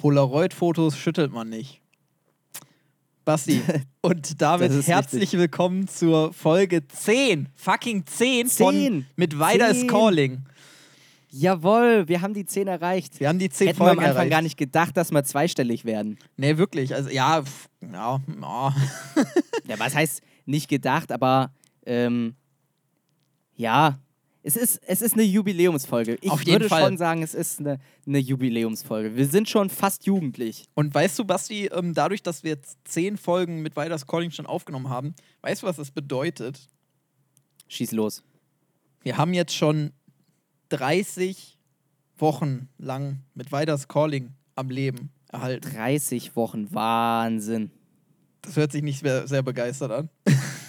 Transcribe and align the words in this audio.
Polaroid-Fotos 0.00 0.96
schüttelt 0.96 1.30
man 1.30 1.50
nicht. 1.50 1.82
Basti. 3.26 3.60
Und 4.00 4.40
damit 4.40 4.72
herzlich 4.86 5.20
richtig. 5.24 5.38
willkommen 5.38 5.88
zur 5.88 6.32
Folge 6.32 6.88
10. 6.88 7.50
Fucking 7.54 8.06
10, 8.06 8.48
10. 8.48 8.64
von 8.66 9.06
Mit 9.16 9.38
Weiter 9.38 9.68
ist 9.68 9.86
Calling. 9.88 10.46
Jawohl, 11.28 12.08
wir 12.08 12.22
haben 12.22 12.32
die 12.32 12.46
10 12.46 12.68
erreicht. 12.68 13.20
Wir 13.20 13.28
haben 13.28 13.38
die 13.38 13.50
10 13.50 13.66
Hätten 13.66 13.76
Folgen 13.76 13.98
wir 13.98 14.04
am 14.04 14.04
Anfang 14.04 14.16
erreicht. 14.16 14.30
gar 14.30 14.40
nicht 14.40 14.56
gedacht, 14.56 14.96
dass 14.96 15.10
wir 15.10 15.22
zweistellig 15.22 15.84
werden. 15.84 16.18
Nee, 16.38 16.56
wirklich. 16.56 16.94
Also, 16.94 17.10
ja, 17.10 17.42
pff, 17.42 17.68
ja, 17.82 18.22
ja. 18.40 18.74
ja, 19.68 19.78
was 19.78 19.94
heißt 19.94 20.22
nicht 20.46 20.68
gedacht, 20.68 21.12
aber 21.12 21.52
ähm, 21.84 22.36
ja, 23.54 23.98
es 24.42 24.56
ist, 24.56 24.80
es 24.86 25.02
ist 25.02 25.14
eine 25.14 25.22
Jubiläumsfolge. 25.22 26.16
Ich 26.20 26.30
Auf 26.30 26.40
jeden 26.40 26.52
würde 26.52 26.68
Fall. 26.68 26.82
schon 26.84 26.96
sagen, 26.96 27.22
es 27.22 27.34
ist 27.34 27.60
eine, 27.60 27.78
eine 28.06 28.18
Jubiläumsfolge. 28.18 29.14
Wir 29.14 29.26
sind 29.26 29.48
schon 29.48 29.68
fast 29.68 30.06
jugendlich. 30.06 30.66
Und 30.74 30.94
weißt 30.94 31.18
du, 31.18 31.24
Basti, 31.24 31.66
ähm, 31.66 31.92
dadurch, 31.92 32.22
dass 32.22 32.42
wir 32.42 32.52
jetzt 32.52 32.78
10 32.84 33.18
Folgen 33.18 33.60
mit 33.60 33.76
Weiters 33.76 34.06
Calling 34.06 34.30
schon 34.30 34.46
aufgenommen 34.46 34.88
haben, 34.88 35.14
weißt 35.42 35.62
du, 35.62 35.66
was 35.66 35.76
das 35.76 35.90
bedeutet? 35.90 36.68
Schieß 37.68 37.92
los. 37.92 38.22
Wir 39.02 39.18
haben 39.18 39.34
jetzt 39.34 39.54
schon 39.54 39.92
30 40.70 41.58
Wochen 42.18 42.68
lang 42.78 43.20
mit 43.34 43.52
Weiters 43.52 43.88
Calling 43.88 44.34
am 44.54 44.70
Leben 44.70 45.10
erhalten. 45.30 45.70
30 45.70 46.34
Wochen, 46.34 46.72
Wahnsinn. 46.72 47.70
Das 48.42 48.56
hört 48.56 48.72
sich 48.72 48.82
nicht 48.82 49.00
sehr, 49.00 49.28
sehr 49.28 49.42
begeistert 49.42 49.90
an. 49.92 50.08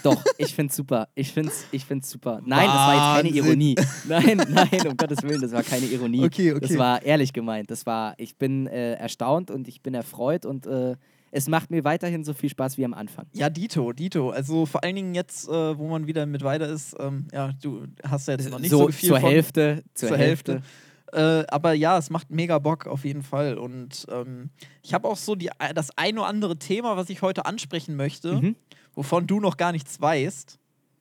Doch, 0.03 0.23
ich 0.37 0.53
find's 0.53 0.75
super. 0.75 1.07
Ich 1.15 1.31
find's, 1.31 1.65
ich 1.71 1.85
find's 1.85 2.09
super. 2.09 2.41
Nein, 2.45 2.65
das 2.65 2.75
war 2.75 3.15
jetzt 3.15 3.23
keine 3.23 3.37
Ironie. 3.37 3.75
Nein, 4.07 4.41
nein, 4.49 4.87
um 4.87 4.97
Gottes 4.97 5.21
Willen, 5.23 5.41
das 5.41 5.51
war 5.51 5.63
keine 5.63 5.85
Ironie. 5.85 6.23
Okay, 6.23 6.51
okay. 6.51 6.67
Das 6.67 6.77
war 6.77 7.01
ehrlich 7.03 7.33
gemeint. 7.33 7.71
Das 7.71 7.85
war, 7.85 8.15
ich 8.17 8.37
bin 8.37 8.67
äh, 8.67 8.93
erstaunt 8.93 9.51
und 9.51 9.67
ich 9.67 9.81
bin 9.81 9.93
erfreut 9.93 10.45
und 10.45 10.65
äh, 10.65 10.95
es 11.31 11.47
macht 11.47 11.71
mir 11.71 11.83
weiterhin 11.83 12.23
so 12.23 12.33
viel 12.33 12.49
Spaß 12.49 12.77
wie 12.77 12.85
am 12.85 12.93
Anfang. 12.93 13.25
Ja, 13.33 13.49
Dito, 13.49 13.93
Dito. 13.93 14.31
Also 14.31 14.65
vor 14.65 14.83
allen 14.83 14.95
Dingen 14.95 15.15
jetzt, 15.15 15.47
äh, 15.47 15.77
wo 15.77 15.87
man 15.87 16.05
wieder 16.05 16.25
mit 16.25 16.43
weiter 16.43 16.67
ist, 16.67 16.95
ähm, 16.99 17.27
ja, 17.31 17.51
du 17.61 17.85
hast 18.03 18.27
ja 18.27 18.33
jetzt 18.33 18.49
noch 18.49 18.59
nicht 18.59 18.69
so, 18.69 18.79
so 18.79 18.91
viel 18.91 19.09
zur 19.09 19.19
von, 19.19 19.29
Hälfte, 19.29 19.83
zur, 19.93 20.09
zur 20.09 20.17
Hälfte. 20.17 20.51
Hälfte. 20.53 20.67
Äh, 21.13 21.43
aber 21.49 21.73
ja, 21.73 21.97
es 21.97 22.09
macht 22.09 22.29
mega 22.31 22.57
Bock 22.59 22.87
auf 22.87 23.03
jeden 23.05 23.23
Fall. 23.23 23.57
Und 23.57 24.05
ähm, 24.09 24.49
ich 24.81 24.93
habe 24.93 25.07
auch 25.07 25.17
so 25.17 25.35
die, 25.35 25.49
das 25.75 25.89
ein 25.97 26.17
oder 26.17 26.27
andere 26.27 26.57
Thema, 26.57 26.95
was 26.97 27.09
ich 27.09 27.21
heute 27.21 27.45
ansprechen 27.45 27.95
möchte, 27.95 28.33
Mhm. 28.41 28.55
wovon 28.95 29.27
du 29.27 29.39
noch 29.39 29.57
gar 29.57 29.71
nichts 29.71 29.99
weißt. 29.99 30.57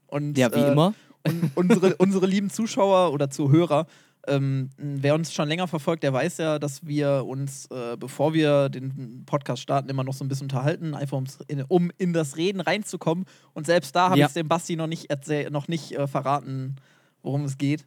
Und, 0.08 0.36
Ja, 0.36 0.52
wie 0.55 0.58
äh, 0.61 0.72
immer. 0.72 0.94
Und 1.25 1.50
unsere, 1.55 1.97
unsere 1.97 2.27
lieben 2.27 2.50
Zuschauer 2.50 3.12
oder 3.12 3.30
Zuhörer, 3.30 3.86
ähm, 4.27 4.69
wer 4.77 5.14
uns 5.14 5.33
schon 5.33 5.48
länger 5.48 5.67
verfolgt, 5.69 6.02
der 6.02 6.12
weiß 6.12 6.39
ja, 6.39 6.58
dass 6.58 6.86
wir 6.86 7.24
uns, 7.27 7.67
äh, 7.70 7.97
bevor 7.97 8.34
wir 8.34 8.69
den 8.69 9.22
Podcast 9.27 9.62
starten, 9.62 9.89
immer 9.89 10.05
noch 10.05 10.12
so 10.12 10.24
ein 10.24 10.28
bisschen 10.28 10.45
unterhalten, 10.47 10.95
einfach 10.95 11.22
in, 11.48 11.62
um 11.69 11.91
in 11.98 12.12
das 12.12 12.36
Reden 12.36 12.61
reinzukommen. 12.61 13.24
Und 13.55 13.67
selbst 13.67 13.95
da 13.97 14.11
habe 14.11 14.19
Ja. 14.19 14.27
ich 14.27 14.30
es 14.30 14.34
dem 14.34 14.48
Basti 14.48 14.77
noch 14.77 14.86
nicht, 14.89 15.08
noch 15.50 15.69
nicht 15.69 15.92
äh, 15.92 16.06
verraten, 16.06 16.77
worum 17.22 17.45
es 17.45 17.56
geht. 17.58 17.86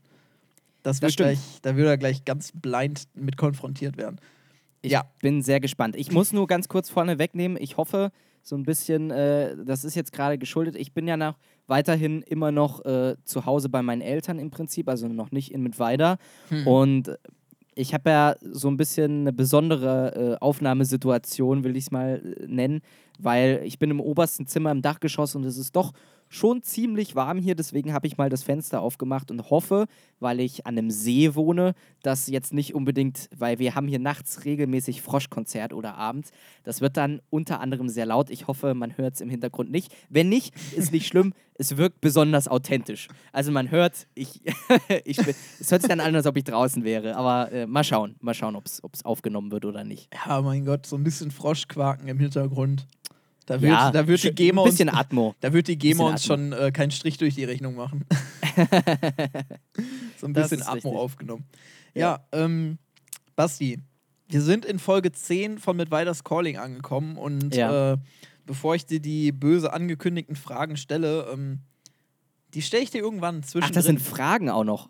Das 0.84 1.00
Das 1.00 1.16
gleich, 1.16 1.40
da 1.62 1.76
wird 1.76 1.88
er 1.88 1.98
gleich 1.98 2.26
ganz 2.26 2.52
blind 2.54 3.06
mit 3.16 3.38
konfrontiert 3.38 3.98
werden. 3.98 4.20
Ich 4.82 4.92
Ja. 4.92 5.06
bin 5.22 5.42
sehr 5.42 5.60
gespannt. 5.62 5.96
Ich 5.96 6.12
muss 6.12 6.34
nur 6.34 6.46
ganz 6.46 6.68
kurz 6.68 6.90
vorne 6.90 7.18
wegnehmen. 7.18 7.58
Ich 7.60 7.78
hoffe, 7.78 8.12
so 8.42 8.58
ein 8.58 8.64
bisschen, 8.64 9.10
äh, 9.12 9.56
das 9.66 9.86
ist 9.86 9.96
jetzt 9.96 10.12
gerade 10.12 10.38
geschuldet. 10.38 10.76
Ich 10.76 10.94
bin 10.94 11.08
ja 11.08 11.16
noch 11.16 11.38
weiterhin 11.68 12.22
immer 12.24 12.52
noch 12.52 12.84
äh, 12.84 13.16
zu 13.24 13.46
Hause 13.46 13.70
bei 13.70 13.82
meinen 13.82 14.02
Eltern 14.02 14.38
im 14.40 14.52
Prinzip, 14.52 14.90
also 14.90 15.08
noch 15.08 15.32
nicht 15.32 15.54
in 15.54 15.64
Mittweida. 15.64 16.18
Hm. 16.50 16.68
Und 16.68 17.18
ich 17.76 17.94
habe 17.94 18.10
ja 18.10 18.36
so 18.42 18.68
ein 18.68 18.76
bisschen 18.76 19.22
eine 19.22 19.32
besondere 19.34 20.34
äh, 20.34 20.38
Aufnahmesituation, 20.42 21.64
will 21.64 21.78
ich 21.78 21.86
es 21.86 21.92
mal 21.92 22.22
äh, 22.38 22.46
nennen, 22.48 22.82
weil 23.20 23.62
ich 23.64 23.80
bin 23.80 23.90
im 23.90 24.02
obersten 24.02 24.48
Zimmer 24.48 24.72
im 24.72 24.82
Dachgeschoss 24.82 25.36
und 25.36 25.46
es 25.46 25.58
ist 25.58 25.76
doch 25.76 25.94
schon 26.34 26.64
ziemlich 26.64 27.16
warm 27.16 27.38
hier, 27.38 27.54
deswegen 27.54 27.94
habe 27.94 28.08
ich 28.08 28.18
mal 28.18 28.30
das 28.30 28.44
Fenster 28.44 28.82
aufgemacht 28.82 29.30
und 29.30 29.52
hoffe, 29.52 29.86
weil 30.20 30.40
ich 30.40 30.66
an 30.66 30.78
einem 30.78 30.90
See 30.90 31.36
wohne, 31.36 31.76
dass 32.02 32.28
jetzt 32.28 32.54
nicht 32.54 32.74
unbedingt, 32.74 33.30
weil 33.38 33.60
wir 33.60 33.76
haben 33.76 33.88
hier 33.88 34.00
nachts 34.00 34.44
regelmäßig 34.44 35.02
Froschkonzert 35.02 35.74
oder 35.74 35.96
abends, 35.96 36.32
das 36.64 36.82
wird 36.82 36.98
dann 36.98 37.22
unter 37.30 37.60
anderem 37.60 37.88
sehr 37.88 38.08
laut. 38.08 38.32
Ich 38.32 38.48
hoffe, 38.48 38.74
man 38.74 38.98
hört 38.98 39.16
es 39.16 39.22
im 39.22 39.30
Hintergrund 39.30 39.70
nicht. 39.70 39.94
Wenn 40.10 40.30
nicht, 40.30 40.56
ist 40.76 40.92
nicht 40.92 41.08
schlimm, 41.08 41.34
es 41.56 41.78
wirkt 41.78 42.02
besonders 42.02 42.48
authentisch. 42.48 43.10
Also 43.32 43.52
man 43.52 43.70
hört, 43.70 44.08
ich, 44.16 44.42
ich 45.06 45.18
bin, 45.18 45.36
es 45.60 45.72
hört 45.72 45.84
sich 45.84 45.90
dann 45.90 46.00
an, 46.00 46.16
als 46.16 46.26
ob 46.26 46.36
ich 46.36 46.46
draußen 46.46 46.84
wäre, 46.84 47.16
aber 47.16 47.52
äh, 47.52 47.68
mal 47.68 47.84
schauen, 47.84 48.16
mal 48.22 48.34
schauen, 48.34 48.56
ob 48.56 48.66
es 48.66 49.06
aufgenommen 49.06 49.52
wird 49.52 49.66
oder 49.66 49.84
nicht. 49.84 50.10
Ja, 50.26 50.42
mein 50.42 50.66
Gott, 50.66 50.88
so 50.88 50.96
ein 50.96 51.04
bisschen 51.04 51.30
Froschquaken 51.30 52.08
im 52.08 52.18
Hintergrund. 52.18 52.88
Da 53.46 53.62
wird, 53.62 53.72
ja, 53.74 53.92
da 53.92 54.08
wird 54.08 54.24
die 54.24 54.32
GEMA 54.34 54.62
ein 54.62 54.66
uns, 54.66 54.76
bisschen 54.76 54.90
Atmo. 54.90 55.36
da 55.42 55.52
wird 55.52 55.68
die 55.68 55.78
GEMA 55.78 56.06
uns 56.12 56.24
schon 56.26 56.54
äh, 56.54 56.72
keinen 56.72 56.92
Strich 56.92 57.18
durch 57.18 57.36
die 57.36 57.44
Rechnung 57.44 57.76
machen. 57.76 58.06
so 60.18 60.28
ein 60.28 60.34
bisschen 60.34 60.62
Atmo 60.62 60.74
richtig. 60.74 60.94
aufgenommen. 60.94 61.46
Ja, 61.94 62.26
ähm, 62.32 62.78
Basti, 63.36 63.80
wir 64.30 64.42
sind 64.42 64.66
in 64.66 64.80
Folge 64.80 65.12
10 65.12 65.58
von 65.60 65.76
Mit 65.78 65.92
Weiters 65.92 66.24
Calling 66.24 66.58
angekommen 66.58 67.18
und 67.18 67.54
Ja. 67.56 67.94
äh, 67.94 67.98
bevor 68.46 68.76
ich 68.76 68.86
dir 68.86 69.00
die 69.00 69.32
böse 69.32 69.74
angekündigten 69.74 70.36
Fragen 70.36 70.78
stelle, 70.78 71.28
ähm, 71.32 71.60
die 72.54 72.62
stelle 72.62 72.84
ich 72.84 72.92
dir 72.92 73.02
irgendwann 73.02 73.42
Ach, 73.44 73.48
zwischendrin. 73.48 73.74
das 73.76 73.86
sind 73.86 74.02
Fragen 74.02 74.50
auch 74.50 74.64
noch. 74.64 74.90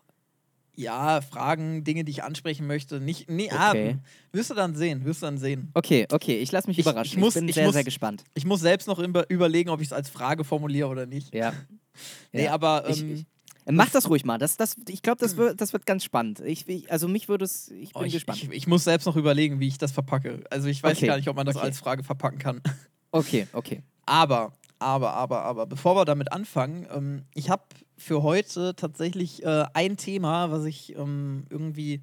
Ja, 0.76 1.22
Fragen, 1.22 1.84
Dinge, 1.84 2.04
die 2.04 2.12
ich 2.12 2.24
ansprechen 2.24 2.66
möchte. 2.68 3.00
Nicht, 3.00 3.30
nee, 3.30 3.46
Okay. 3.52 3.96
ah, 4.00 4.04
wirst 4.32 4.50
du 4.50 4.54
dann 4.56 4.76
sehen, 4.76 5.06
wirst 5.06 5.22
du 5.22 5.28
dann 5.28 5.38
sehen. 5.38 5.70
Okay, 5.74 6.08
okay, 6.12 6.38
ich 6.38 6.52
lasse 6.52 6.68
mich 6.68 6.80
Ich- 6.80 6.86
überraschen. 6.86 7.14
ich 7.14 7.20
muss- 7.20 7.36
ich 7.36 7.42
bin 7.42 7.50
ich 7.50 7.56
sehr, 7.56 7.66
muss- 7.66 7.74
sehr 7.74 7.84
gespannt. 7.84 8.24
Ich 8.34 8.46
muss 8.46 8.62
selbst 8.62 8.88
noch 8.88 9.00
über 9.00 9.30
überlegen, 9.30 9.70
ob 9.70 9.82
ich 9.82 9.88
es 9.88 9.94
als 9.94 10.10
Frage 10.10 10.44
formuliere 10.44 10.88
oder 10.88 11.06
nicht. 11.06 11.34
Ja. 11.34 11.54
Nee, 12.32 12.46
Ja. 12.46 12.54
aber 12.54 12.90
ähm, 12.90 13.26
Äh, 13.66 13.72
Mach 13.72 13.90
das 13.92 14.10
ruhig 14.10 14.26
mal. 14.26 14.38
Das, 14.40 14.58
das, 14.58 14.76
ich 14.90 15.02
glaube, 15.04 15.20
das 15.22 15.38
wird, 15.38 15.62
das 15.62 15.72
wird 15.72 15.86
ganz 15.86 16.04
spannend. 16.04 16.42
Ich, 16.42 16.68
ich, 16.68 16.92
also 16.92 17.08
mich 17.08 17.30
würde 17.30 17.46
es, 17.46 17.70
ich 17.70 17.94
bin 17.94 18.02
oh, 18.02 18.04
ich, 18.04 18.12
gespannt. 18.14 18.44
ich, 18.44 18.50
ich 18.52 18.68
muss 18.68 18.84
selbst 18.84 19.06
noch 19.06 19.16
überlegen, 19.16 19.60
wie 19.62 19.68
ich 19.70 19.78
das 19.78 19.92
verpacke. 19.94 20.44
Also 20.50 20.68
ich 20.68 20.82
weiß 20.84 20.98
Okay, 20.98 21.06
gar 21.08 21.16
nicht, 21.18 21.30
ob 21.30 21.36
man 21.38 21.46
das 21.46 21.56
okay. 21.56 21.66
als 21.66 21.80
Frage 21.80 22.04
verpacken 22.04 22.40
kann. 22.40 22.62
okay, 23.12 23.48
okay. 23.54 23.82
Aber, 24.06 24.52
aber, 24.80 25.14
aber, 25.14 25.44
aber, 25.44 25.66
bevor 25.66 25.96
wir 25.96 26.04
damit 26.04 26.34
anfangen, 26.34 26.88
ähm, 26.94 27.24
ich 27.36 27.50
habe 27.50 27.64
für 27.98 28.24
heute 28.24 28.76
tatsächlich 28.76 29.44
äh, 29.44 29.66
ein 29.74 29.98
Thema, 29.98 30.52
was 30.52 30.66
ich 30.66 30.96
ähm, 30.96 31.46
irgendwie 31.50 32.02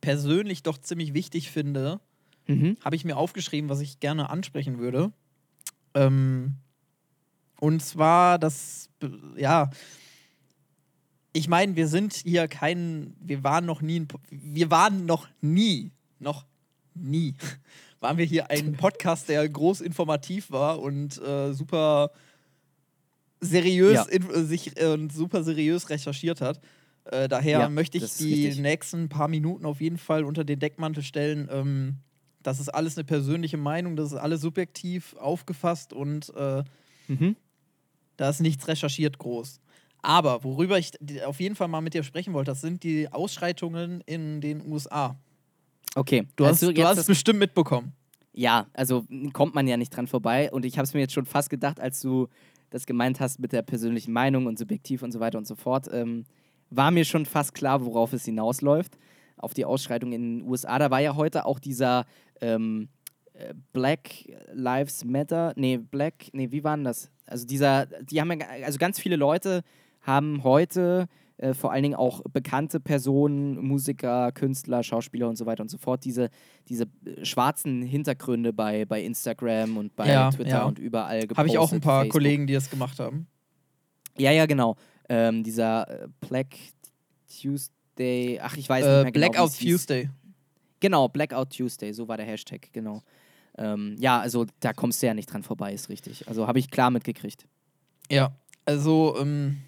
persönlich 0.00 0.62
doch 0.62 0.78
ziemlich 0.78 1.14
wichtig 1.14 1.50
finde, 1.50 2.00
Mhm. 2.50 2.78
habe 2.82 2.96
ich 2.96 3.04
mir 3.04 3.18
aufgeschrieben, 3.18 3.68
was 3.68 3.80
ich 3.80 4.00
gerne 4.00 4.30
ansprechen 4.30 4.78
würde. 4.78 5.12
Ähm, 5.92 6.54
und 7.60 7.82
zwar 7.82 8.38
das, 8.38 8.88
be- 9.00 9.18
ja, 9.36 9.68
ich 11.34 11.46
meine, 11.48 11.76
wir 11.76 11.88
sind 11.88 12.14
hier 12.14 12.48
kein, 12.48 13.14
wir 13.20 13.44
waren 13.44 13.66
noch 13.66 13.82
nie, 13.82 14.06
wir 14.30 14.70
waren 14.70 15.04
noch 15.04 15.28
nie, 15.42 15.90
noch 16.18 16.46
nie, 16.94 17.34
waren 18.00 18.16
wir 18.16 18.24
hier 18.24 18.50
ein 18.50 18.72
Podcast, 18.72 19.28
der 19.28 19.46
groß 19.48 19.82
informativ 19.82 20.50
war 20.50 20.80
und 20.80 21.20
äh, 21.20 21.52
super 21.52 22.10
seriös, 23.40 23.94
Ja. 23.94 24.04
in, 24.04 24.28
äh, 24.30 24.42
sich 24.44 24.80
äh, 24.80 24.86
und 24.92 25.12
super 25.12 25.42
seriös 25.42 25.90
recherchiert 25.90 26.40
hat. 26.40 26.60
Äh, 27.04 27.28
daher 27.28 27.60
Ja, 27.60 27.68
möchte 27.68 27.96
ich 27.98 28.16
die 28.16 28.24
richtig. 28.46 28.58
nächsten 28.60 29.08
paar 29.08 29.28
Minuten 29.28 29.64
auf 29.64 29.80
jeden 29.80 29.98
Fall 29.98 30.24
unter 30.24 30.44
den 30.44 30.58
Deckmantel 30.58 31.02
stellen. 31.02 31.48
Ähm, 31.50 31.96
das 32.42 32.60
ist 32.60 32.68
alles 32.68 32.96
eine 32.96 33.04
persönliche 33.04 33.56
Meinung, 33.56 33.96
das 33.96 34.12
ist 34.12 34.18
alles 34.18 34.40
subjektiv 34.40 35.14
aufgefasst 35.16 35.92
und 35.92 36.32
äh, 36.36 36.62
Mhm. 37.08 37.36
da 38.16 38.28
ist 38.30 38.40
nichts 38.40 38.68
recherchiert 38.68 39.18
groß. 39.18 39.60
Aber 40.02 40.44
worüber 40.44 40.78
ich 40.78 40.92
auf 41.24 41.40
jeden 41.40 41.56
Fall 41.56 41.68
mal 41.68 41.80
mit 41.80 41.94
dir 41.94 42.02
sprechen 42.02 42.32
wollte, 42.34 42.50
das 42.50 42.60
sind 42.60 42.82
die 42.84 43.10
Ausschreitungen 43.12 44.00
in 44.06 44.40
den 44.40 44.64
USA. 44.70 45.16
Okay. 45.94 46.26
Du 46.36 46.44
hast, 46.44 46.62
Also 46.62 46.72
du 46.72 46.84
hast 46.84 46.98
es 46.98 47.06
bestimmt 47.06 47.38
mitbekommen. 47.40 47.92
Ja, 48.32 48.66
also 48.74 49.04
kommt 49.32 49.54
man 49.54 49.66
ja 49.66 49.76
nicht 49.76 49.90
dran 49.96 50.06
vorbei. 50.06 50.50
Und 50.52 50.64
ich 50.64 50.76
habe 50.78 50.84
es 50.84 50.94
mir 50.94 51.00
jetzt 51.00 51.12
schon 51.14 51.26
fast 51.26 51.50
gedacht, 51.50 51.80
als 51.80 52.00
du 52.00 52.28
das 52.70 52.86
gemeint 52.86 53.20
hast 53.20 53.38
mit 53.38 53.52
der 53.52 53.62
persönlichen 53.62 54.12
Meinung 54.12 54.46
und 54.46 54.58
subjektiv 54.58 55.02
und 55.02 55.12
so 55.12 55.20
weiter 55.20 55.38
und 55.38 55.46
so 55.46 55.54
fort, 55.54 55.88
ähm, 55.92 56.24
war 56.70 56.90
mir 56.90 57.04
schon 57.04 57.26
fast 57.26 57.54
klar, 57.54 57.84
worauf 57.84 58.12
es 58.12 58.24
hinausläuft. 58.24 58.98
Auf 59.36 59.54
die 59.54 59.64
Ausschreitung 59.64 60.12
in 60.12 60.40
den 60.40 60.48
USA. 60.48 60.78
Da 60.80 60.90
war 60.90 61.00
ja 61.00 61.14
heute 61.14 61.46
auch 61.46 61.60
dieser 61.60 62.06
ähm, 62.40 62.88
äh, 63.34 63.54
Black 63.72 64.10
Lives 64.52 65.04
Matter, 65.04 65.52
nee, 65.54 65.76
Black, 65.76 66.26
nee, 66.32 66.50
wie 66.50 66.64
war 66.64 66.76
denn 66.76 66.84
das? 66.84 67.10
Also 67.24 67.46
dieser, 67.46 67.86
die 67.86 68.20
haben 68.20 68.32
ja, 68.32 68.46
also 68.64 68.78
ganz 68.78 68.98
viele 68.98 69.16
Leute 69.16 69.62
haben 70.02 70.42
heute 70.42 71.06
äh, 71.38 71.54
vor 71.54 71.72
allen 71.72 71.82
Dingen 71.82 71.94
auch 71.94 72.22
bekannte 72.32 72.78
Personen, 72.80 73.56
Musiker, 73.64 74.30
Künstler, 74.32 74.82
Schauspieler 74.82 75.28
und 75.28 75.36
so 75.36 75.46
weiter 75.46 75.62
und 75.62 75.68
so 75.70 75.78
fort, 75.78 76.04
diese, 76.04 76.28
diese 76.68 76.84
äh, 77.04 77.24
schwarzen 77.24 77.82
Hintergründe 77.82 78.52
bei, 78.52 78.84
bei 78.84 79.02
Instagram 79.02 79.76
und 79.76 79.96
bei 79.96 80.08
Ja, 80.08 80.30
Twitter 80.30 80.50
ja. 80.50 80.64
und 80.66 80.78
überall 80.78 81.22
gepostet. 81.22 81.38
Habe 81.38 81.48
ich 81.48 81.58
auch 81.58 81.72
ein 81.72 81.80
paar 81.80 82.00
Facebook. 82.02 82.12
Kollegen, 82.12 82.46
die 82.46 82.52
das 82.54 82.68
gemacht 82.70 82.98
haben. 83.00 83.26
Ja, 84.18 84.30
ja, 84.32 84.46
genau. 84.46 84.76
Ähm, 85.08 85.42
dieser 85.42 85.88
äh, 86.04 86.08
Black 86.28 86.54
Tuesday, 87.40 88.38
ach, 88.42 88.56
ich 88.56 88.68
weiß 88.68 88.84
nicht 88.84 88.92
Äh, 88.92 89.02
mehr 89.04 89.12
genau. 89.12 89.28
Blackout. 89.30 89.58
Tuesday. 89.58 90.10
Genau, 90.80 91.08
Blackout 91.08 91.50
Tuesday, 91.56 91.92
so 91.92 92.08
war 92.08 92.16
der 92.16 92.26
Hashtag, 92.26 92.68
genau. 92.72 93.02
Ähm, 93.56 93.96
ja, 93.98 94.20
also 94.20 94.46
da 94.60 94.72
kommst 94.72 95.02
du 95.02 95.06
ja 95.06 95.14
nicht 95.14 95.32
dran 95.32 95.42
vorbei, 95.42 95.72
ist 95.72 95.88
richtig. 95.88 96.28
Also 96.28 96.46
habe 96.46 96.58
ich 96.58 96.70
klar 96.70 96.90
mitgekriegt. 96.90 97.46
Ja, 98.10 98.32
also, 98.64 99.16
ähm, 99.20 99.58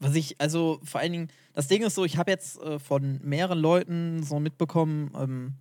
was 0.00 0.14
ich, 0.14 0.40
also 0.40 0.80
vor 0.82 1.00
allen 1.00 1.12
Dingen, 1.12 1.28
das 1.52 1.68
Ding 1.68 1.82
ist 1.82 1.94
so, 1.94 2.04
ich 2.04 2.16
habe 2.16 2.30
jetzt 2.30 2.60
äh, 2.62 2.78
von 2.78 3.20
mehreren 3.22 3.58
Leuten 3.58 4.22
so 4.22 4.40
mitbekommen, 4.40 5.12
ähm, 5.14 5.54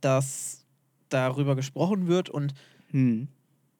dass 0.00 0.64
darüber 1.08 1.56
gesprochen 1.56 2.06
wird 2.06 2.30
und 2.30 2.54
Hm. 2.90 3.26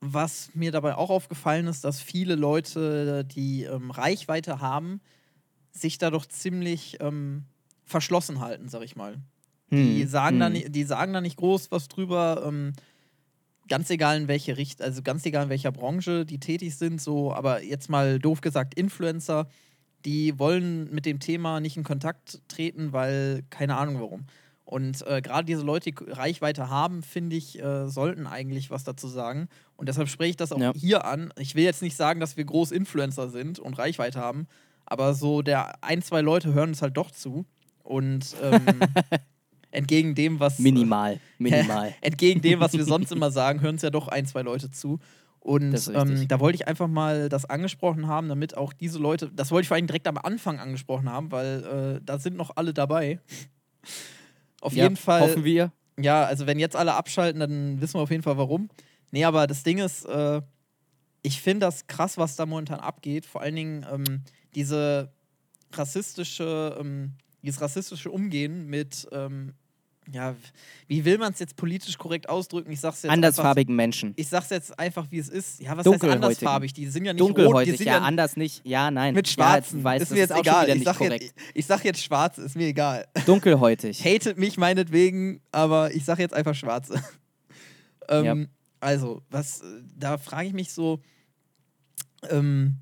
was 0.01 0.51
mir 0.55 0.73
dabei 0.73 0.97
auch 0.97 1.09
aufgefallen 1.09 1.69
ist, 1.69 1.85
dass 1.85 2.01
viele 2.01 2.35
Leute, 2.35 3.25
die 3.25 3.63
ähm, 3.63 3.93
Reichweite 3.93 4.61
haben, 4.61 5.01
sich 5.71 5.99
da 5.99 6.11
doch 6.11 6.27
ziemlich 6.27 6.99
ähm, 7.01 7.45
verschlossen 7.85 8.41
halten, 8.41 8.69
sag 8.69 8.83
ich 8.83 8.97
mal. 8.97 9.19
Die, 9.71 10.03
Hm. 10.03 10.09
sagen 10.09 10.41
da 10.41 10.47
hm. 10.47 10.53
nicht, 10.53 10.75
die 10.75 10.85
sagen 10.85 11.13
da 11.13 11.21
nicht 11.21 11.37
groß 11.37 11.71
was 11.71 11.87
drüber, 11.89 12.45
ähm, 12.47 12.73
ganz 13.69 13.91
egal 13.91 14.17
in 14.17 14.29
welche 14.29 14.57
Richtung, 14.57 14.85
also 14.87 15.03
ganz 15.03 15.25
egal 15.27 15.45
in 15.45 15.49
welcher 15.51 15.73
Branche 15.73 16.25
die 16.27 16.39
tätig 16.39 16.77
sind, 16.77 17.01
so, 17.01 17.33
aber 17.33 17.63
jetzt 17.63 17.89
mal 17.89 18.19
doof 18.19 18.41
gesagt, 18.41 18.75
Influencer, 18.75 19.47
die 20.05 20.39
wollen 20.39 20.93
mit 20.95 21.07
dem 21.07 21.19
Thema 21.21 21.61
nicht 21.61 21.77
in 21.77 21.85
Kontakt 21.85 22.41
treten, 22.49 22.93
weil 22.93 23.43
keine 23.51 23.77
Ahnung 23.77 24.01
warum. 24.01 24.27
Und 24.67 25.07
äh, 25.07 25.21
gerade 25.21 25.45
diese 25.45 25.63
Leute, 25.63 25.93
die 25.93 26.05
Reichweite 26.11 26.71
haben, 26.71 27.03
finde 27.03 27.37
ich, 27.37 27.59
äh, 27.63 27.87
sollten 27.89 28.27
eigentlich 28.27 28.71
was 28.71 28.83
dazu 28.85 29.09
sagen. 29.09 29.49
Und 29.77 29.89
deshalb 29.89 30.09
spreche 30.09 30.31
ich 30.31 30.37
das 30.37 30.53
auch 30.53 30.61
Ja. 30.61 30.73
hier 30.75 31.05
an. 31.05 31.33
Ich 31.39 31.55
will 31.55 31.65
jetzt 31.65 31.83
nicht 31.83 31.97
sagen, 31.97 32.19
dass 32.21 32.37
wir 32.39 32.45
groß 32.45 32.71
Influencer 32.73 33.29
sind 33.29 33.59
und 33.59 33.79
Reichweite 33.79 34.21
haben, 34.21 34.47
aber 34.87 35.15
so 35.15 35.43
der 35.43 35.83
ein, 35.83 36.03
zwei 36.03 36.21
Leute 36.23 36.55
hören 36.55 36.71
uns 36.71 36.83
halt 36.83 36.97
doch 36.97 37.11
zu. 37.11 37.45
Und 37.83 38.35
ähm, 38.43 38.65
entgegen 39.75 40.15
dem, 40.15 40.41
was. 40.41 40.59
Minimal, 40.59 41.21
minimal. 41.39 41.95
entgegen 42.01 42.41
dem, 42.41 42.61
was 42.61 42.73
wir 42.73 42.85
sonst 42.85 43.13
immer 43.13 43.31
sagen, 43.31 43.61
hören 43.61 43.77
es 43.77 43.83
ja 43.83 43.91
doch 43.91 44.09
ein, 44.09 44.27
zwei 44.27 44.43
Leute 44.43 44.71
zu. 44.71 44.99
Und 45.41 45.91
ähm, 45.95 46.27
da 46.27 46.41
wollte 46.41 46.57
ich 46.57 46.67
einfach 46.67 46.89
mal 46.89 47.29
das 47.29 47.45
angesprochen 47.45 48.07
haben, 48.07 48.29
damit 48.31 48.57
auch 48.57 48.73
diese 48.73 48.99
Leute, 48.99 49.31
das 49.31 49.51
wollte 49.51 49.65
ich 49.65 49.69
vor 49.69 49.77
allem 49.77 49.87
direkt 49.87 50.07
am 50.09 50.17
Anfang 50.17 50.59
angesprochen 50.59 51.11
haben, 51.11 51.31
weil 51.33 51.99
äh, 51.99 52.01
da 52.03 52.19
sind 52.19 52.37
noch 52.39 52.53
alle 52.57 52.73
dabei. 52.73 53.21
Auf 54.63 54.73
ja, 54.73 54.85
jeden 54.85 54.97
Fall. 54.97 55.21
Hoffen 55.21 55.45
wir. 55.45 55.71
Ja, 56.01 56.25
also 56.25 56.47
wenn 56.47 56.59
jetzt 56.59 56.77
alle 56.77 56.95
abschalten, 56.95 57.41
dann 57.41 57.81
wissen 57.81 57.95
wir 57.95 58.01
auf 58.01 58.11
jeden 58.11 58.23
Fall 58.23 58.39
warum. 58.39 58.71
Nee, 59.11 59.25
aber 59.25 59.47
das 59.47 59.63
Ding 59.63 59.79
ist, 59.79 60.07
äh, 60.07 60.41
ich 61.23 61.41
finde 61.41 61.67
das 61.67 61.87
krass, 61.87 62.17
was 62.17 62.37
da 62.37 62.47
momentan 62.47 62.81
abgeht. 62.81 63.27
Vor 63.27 63.43
allen 63.43 63.57
Dingen 63.57 63.87
ähm, 63.93 64.23
diese 64.55 65.13
rassistische, 65.73 66.77
ähm, 66.81 67.13
dieses 67.43 67.61
rassistische 67.61 68.11
Umgehen 68.11 68.67
mit, 68.67 69.07
ähm, 69.13 69.53
ja, 70.13 70.35
wie 70.87 71.05
will 71.05 71.19
man 71.19 71.33
es 71.33 71.39
jetzt 71.39 71.57
politisch 71.57 71.97
korrekt 71.99 72.29
ausdrücken? 72.29 72.71
Ich 72.71 72.81
sag's 72.81 72.99
jetzt 72.99 73.05
einfach, 73.05 73.15
Andersfarbigen 73.15 73.75
Menschen. 73.75 74.13
ich 74.17 74.29
sag's 74.29 74.51
jetzt 74.51 74.79
einfach, 74.79 75.07
wie 75.11 75.19
es 75.19 75.29
ist. 75.29 75.61
Ja, 75.61 75.77
was 75.77 75.87
heißt 75.87 76.05
andersfarbig? 76.05 76.73
Die 76.73 76.87
sind 76.87 77.05
ja 77.07 77.13
nicht 77.13 77.23
rot, 77.23 77.31
die 77.31 77.35
Dunkelhäutig, 77.43 77.77
sind 77.79 77.87
ja, 77.87 77.95
ja 77.95 78.01
anders 78.03 78.37
nicht. 78.37 78.61
Ja, 78.67 78.91
nein. 78.91 79.15
mit 79.15 79.27
Ja, 79.29 79.33
Schwarzen. 79.33 79.79
du 79.79 79.85
weißt, 79.85 80.03
ist 80.03 80.11
mir 80.13 80.19
jetzt 80.19 80.31
schon 80.33 80.41
egal. 80.41 80.69
Ich 80.69 80.85
sag, 80.85 81.01
jetzt, 81.01 81.35
ich 81.55 81.67
sag 81.67 81.85
jetzt 81.85 82.03
schwarz, 82.03 82.39
ist 82.39 82.55
mir 82.57 82.67
egal. 82.69 83.07
Dunkelhäutig. 83.27 84.05
Hatet 84.05 84.39
mich 84.39 84.57
meinetwegen, 84.59 85.41
aber 85.53 85.95
ich 85.95 86.05
sag 86.05 86.19
jetzt 86.19 86.35
einfach 86.35 86.55
Schwarze. 86.55 87.03
ähm, 88.09 88.25
Ja. 88.25 88.37
Also, 88.81 89.23
was, 89.31 89.63
äh, 89.63 89.65
da 89.97 90.19
frage 90.19 90.49
ich 90.49 90.53
mich 90.53 90.71
so, 90.73 91.01
ähm, 92.29 92.77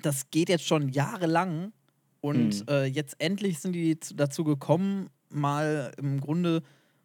das 0.00 0.30
geht 0.30 0.48
jetzt 0.48 0.66
schon 0.66 0.88
jahrelang 0.88 1.72
und 2.20 2.60
Mhm. 2.60 2.66
äh, 2.68 2.84
jetzt 2.86 3.16
endlich 3.18 3.58
sind 3.60 3.72
die 3.72 3.98
zu, 4.00 4.14
dazu 4.14 4.44
gekommen, 4.44 5.10
mal 5.34 5.92
im 5.98 6.20
Grunde 6.20 6.62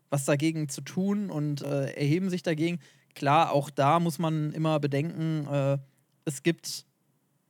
was 0.09 0.25
dagegen 0.25 0.69
zu 0.69 0.81
tun 0.81 1.29
und 1.29 1.61
äh, 1.61 1.91
erheben 1.91 2.29
sich 2.29 2.43
dagegen. 2.43 2.79
Klar, 3.15 3.51
auch 3.51 3.69
da 3.69 3.99
muss 3.99 4.19
man 4.19 4.53
immer 4.53 4.79
bedenken, 4.79 5.47
äh, 5.51 5.77
es 6.25 6.43
gibt 6.43 6.85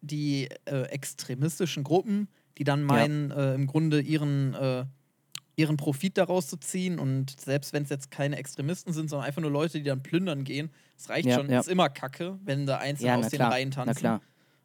die 0.02 0.48
äh, 0.66 0.84
extremistischen 0.90 1.84
Gruppen, 1.84 2.28
die 2.58 2.64
dann 2.64 2.84
meinen, 2.84 3.32
äh, 3.32 3.54
im 3.54 3.68
Grunde 3.68 4.00
ihren, 4.02 4.54
äh, 4.56 4.86
ihren 5.56 5.78
Profit 5.78 6.18
daraus 6.18 6.48
zu 6.48 6.58
ziehen. 6.58 6.98
Und 7.00 7.40
selbst 7.40 7.74
wenn 7.74 7.84
es 7.84 7.90
jetzt 7.90 8.10
keine 8.12 8.38
Extremisten 8.38 8.94
sind, 8.94 9.10
sondern 9.10 9.28
einfach 9.28 9.42
nur 9.42 9.52
Leute, 9.52 9.78
die 9.80 9.84
dann 9.84 10.02
plündern 10.02 10.44
gehen, 10.44 10.70
das 10.96 11.10
reicht 11.10 11.28
Ja, 11.28 11.36
schon. 11.36 11.50
ja. 11.50 11.60
Ist 11.60 11.68
immer 11.70 11.90
Kacke, 11.90 12.40
wenn 12.44 12.66
da 12.66 12.78
Einzelne 12.78 13.10
Ja, 13.10 13.16
aus 13.18 13.30
den 13.30 13.38
klar. 13.38 13.52
Reihen 13.52 13.72
tanzen. 13.72 13.90
Na 13.94 14.00
klar. 14.00 14.22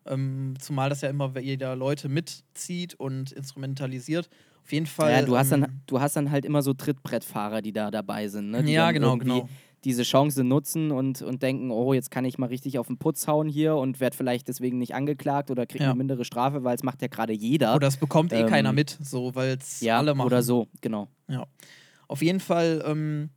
Ähm, 0.07 0.55
zumal 0.61 0.89
das 0.91 1.01
ja 1.03 1.09
immer 1.11 1.39
jeder 1.39 1.77
Leute 1.77 2.09
mitzieht 2.09 2.95
und 2.95 3.33
instrumentalisiert. 3.33 4.29
Auf 4.65 4.73
jeden 4.73 4.87
Fall. 4.87 5.13
Ja, 5.13 5.23
du 5.23 5.37
hast, 5.37 5.53
ähm, 5.53 5.63
dann, 5.63 5.83
du 5.87 6.01
hast 6.01 6.17
dann 6.17 6.31
halt 6.31 6.45
immer 6.45 6.63
so 6.63 6.73
Trittbrettfahrer, 6.75 7.63
die 7.63 7.73
da 7.73 7.91
dabei 7.91 8.29
sind. 8.29 8.51
Ne? 8.51 8.63
Die 8.63 8.73
Ja, 8.73 8.91
genau, 8.93 9.17
genau. 9.17 9.49
diese 9.85 10.05
Chance 10.05 10.45
nutzen 10.45 10.93
und, 10.93 11.23
und 11.23 11.43
denken, 11.43 11.73
oh, 11.73 11.93
jetzt 11.93 12.11
kann 12.13 12.25
ich 12.25 12.39
mal 12.39 12.47
richtig 12.47 12.79
auf 12.79 12.87
den 12.87 12.99
Putz 12.99 13.27
hauen 13.27 13.49
hier 13.49 13.75
und 13.75 13.99
werde 13.99 14.17
vielleicht 14.17 14.47
deswegen 14.47 14.79
nicht 14.79 14.95
angeklagt 14.95 15.51
oder 15.51 15.67
kriege 15.67 15.83
Ja. 15.85 15.91
eine 15.91 15.99
mindere 15.99 16.25
Strafe, 16.25 16.63
weil 16.63 16.77
es 16.77 16.85
macht 16.85 17.03
ja 17.03 17.09
gerade 17.09 17.33
jeder. 17.33 17.75
Oder 17.75 17.89
es 17.89 17.97
bekommt 17.97 18.33
eh 18.33 18.43
Ähm, 18.43 18.47
keiner 18.49 18.73
mit, 18.73 18.97
so, 19.03 19.35
weil 19.35 19.57
es 19.61 19.81
ja, 19.81 19.99
alle 19.99 20.15
machen. 20.15 20.27
oder 20.27 20.43
so, 20.43 20.69
genau. 20.81 21.09
Ja. 21.29 21.47
Auf 22.07 22.23
jeden 22.23 22.39
Fall 22.41 22.83
ähm, 22.87 23.31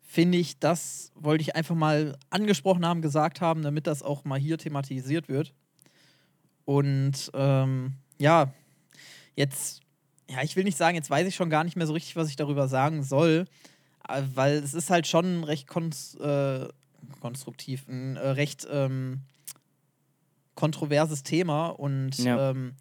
finde 0.00 0.38
ich, 0.38 0.58
das 0.58 1.12
wollte 1.14 1.42
ich 1.42 1.54
einfach 1.54 1.74
mal 1.74 2.16
angesprochen 2.30 2.86
haben, 2.86 3.02
gesagt 3.02 3.40
haben, 3.42 3.62
damit 3.62 3.86
das 3.86 4.02
auch 4.02 4.24
mal 4.24 4.38
hier 4.38 4.56
thematisiert 4.58 5.28
wird. 5.28 5.52
Und 6.70 7.32
ähm, 7.34 7.94
ja, 8.18 8.54
jetzt, 9.34 9.80
ja, 10.30 10.40
ich 10.44 10.54
will 10.54 10.62
nicht 10.62 10.76
sagen, 10.78 10.94
jetzt 10.94 11.10
weiß 11.10 11.26
ich 11.26 11.34
schon 11.34 11.50
gar 11.50 11.64
nicht 11.64 11.74
mehr 11.74 11.88
so 11.88 11.92
richtig, 11.92 12.14
was 12.14 12.28
ich 12.28 12.36
darüber 12.36 12.68
sagen 12.68 13.02
soll, 13.02 13.46
äh, 14.08 14.22
weil 14.36 14.54
es 14.58 14.72
ist 14.72 14.88
halt 14.88 15.08
schon 15.08 15.42
recht 15.42 15.66
kons 15.66 16.14
äh, 16.14 16.68
konstruktiv, 17.18 17.88
ein 17.88 18.14
äh, 18.14 18.20
recht 18.20 18.68
ähm, 18.70 19.22
kontroverses 20.54 21.24
Thema. 21.24 21.70
Und 21.70 22.16
Ja. 22.18 22.50
ähm, 22.52 22.76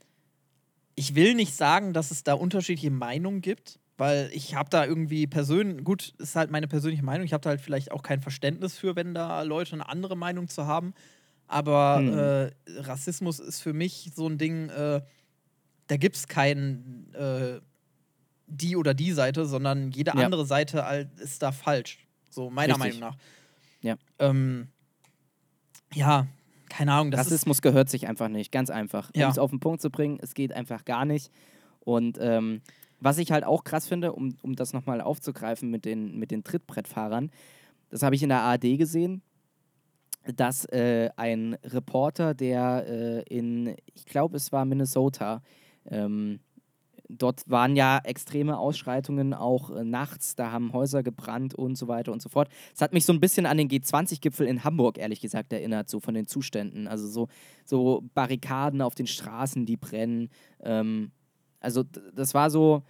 ich 0.93 1.15
will 1.15 1.33
nicht 1.33 1.55
sagen, 1.55 1.91
dass 1.91 2.11
es 2.11 2.23
da 2.23 2.35
unterschiedliche 2.35 2.91
Meinungen 2.91 3.41
gibt, 3.41 3.79
weil 3.97 4.29
ich 4.33 4.53
habe 4.53 4.69
da 4.69 4.85
irgendwie 4.85 5.25
persönlich, 5.25 5.83
gut, 5.83 6.13
ist 6.19 6.35
halt 6.35 6.51
meine 6.51 6.67
persönliche 6.67 7.03
Meinung, 7.03 7.25
ich 7.25 7.33
habe 7.33 7.41
da 7.41 7.49
halt 7.49 7.61
vielleicht 7.61 7.91
auch 7.91 8.03
kein 8.03 8.21
Verständnis 8.21 8.77
für, 8.77 8.95
wenn 8.95 9.15
da 9.15 9.41
Leute 9.41 9.73
eine 9.73 9.89
andere 9.89 10.15
Meinung 10.15 10.47
zu 10.47 10.67
haben, 10.67 10.93
aber 11.49 11.97
Hm. 11.97 12.17
äh, 12.17 12.79
Rassismus 12.81 13.39
ist 13.39 13.61
für 13.61 13.73
mich 13.73 14.11
so 14.15 14.27
ein 14.27 14.37
Ding, 14.37 14.69
äh, 14.69 15.01
da 15.87 15.97
gibt 15.97 16.15
es 16.15 16.27
keinen 16.27 17.13
äh, 17.15 17.59
die 18.47 18.75
oder 18.77 18.93
die 18.93 19.11
Seite, 19.11 19.45
sondern 19.45 19.91
jede 19.91 20.11
Ja. 20.15 20.23
andere 20.25 20.45
Seite 20.45 21.09
ist 21.17 21.41
da 21.41 21.51
falsch, 21.51 22.07
so 22.29 22.49
meiner 22.49 22.75
Richtig. 22.75 22.99
Meinung 22.99 22.99
nach. 23.11 23.17
Ja. 23.81 23.95
Ähm, 24.19 24.69
ja, 25.93 26.27
keine 26.69 26.93
Ahnung, 26.93 27.11
das 27.11 27.21
ist 27.21 27.27
Rassismus 27.27 27.61
gehört 27.61 27.89
sich 27.89 28.07
einfach 28.07 28.27
nicht, 28.29 28.51
ganz 28.51 28.69
einfach. 28.69 29.09
Um 29.15 29.19
Ja. 29.21 29.29
es 29.29 29.37
auf 29.39 29.49
den 29.49 29.59
Punkt 29.59 29.81
zu 29.81 29.89
bringen, 29.89 30.19
es 30.21 30.33
geht 30.35 30.53
einfach 30.53 30.85
gar 30.85 31.05
nicht. 31.05 31.31
Und 31.79 32.17
ähm, 32.21 32.61
was 32.99 33.17
ich 33.17 33.31
halt 33.31 33.43
auch 33.43 33.63
krass 33.63 33.87
finde, 33.87 34.11
um, 34.13 34.35
um 34.41 34.55
das 34.55 34.73
nochmal 34.73 35.01
aufzugreifen 35.01 35.69
mit 35.71 35.85
den, 35.85 36.17
mit 36.19 36.31
den 36.31 36.43
Trittbrettfahrern, 36.43 37.31
das 37.89 38.03
habe 38.03 38.13
ich 38.15 38.21
in 38.21 38.29
der 38.29 38.41
ARD 38.41 38.77
gesehen, 38.77 39.21
dass 40.25 40.65
äh, 40.65 41.09
ein 41.15 41.57
Reporter, 41.63 42.33
der 42.33 42.85
äh, 42.87 43.21
in, 43.23 43.75
ich 43.93 44.05
glaube, 44.05 44.37
es 44.37 44.51
war 44.51 44.65
Minnesota, 44.65 45.41
ähm, 45.85 46.39
dort 47.09 47.49
waren 47.49 47.75
ja 47.75 47.99
extreme 48.03 48.57
Ausschreitungen 48.57 49.33
auch 49.33 49.71
äh, 49.71 49.83
nachts, 49.83 50.35
da 50.35 50.51
haben 50.51 50.73
Häuser 50.73 51.03
gebrannt 51.03 51.55
und 51.55 51.75
so 51.75 51.87
weiter 51.87 52.11
und 52.11 52.21
so 52.21 52.29
fort. 52.29 52.49
Es 52.73 52.81
hat 52.81 52.93
mich 52.93 53.05
so 53.05 53.13
ein 53.13 53.19
bisschen 53.19 53.45
an 53.45 53.57
den 53.57 53.67
G20-Gipfel 53.67 54.47
in 54.47 54.63
Hamburg, 54.63 54.97
ehrlich 54.97 55.19
gesagt, 55.19 55.51
erinnert, 55.51 55.89
so 55.89 55.99
von 55.99 56.13
den 56.13 56.27
Zuständen. 56.27 56.87
Also 56.87 57.07
so, 57.07 57.27
so 57.65 58.03
Barrikaden 58.13 58.81
auf 58.81 58.95
den 58.95 59.07
Straßen, 59.07 59.65
die 59.65 59.77
brennen. 59.77 60.29
Ähm, 60.61 61.11
also 61.59 61.83
das 61.83 62.33
war 62.33 62.49
so, 62.49 62.83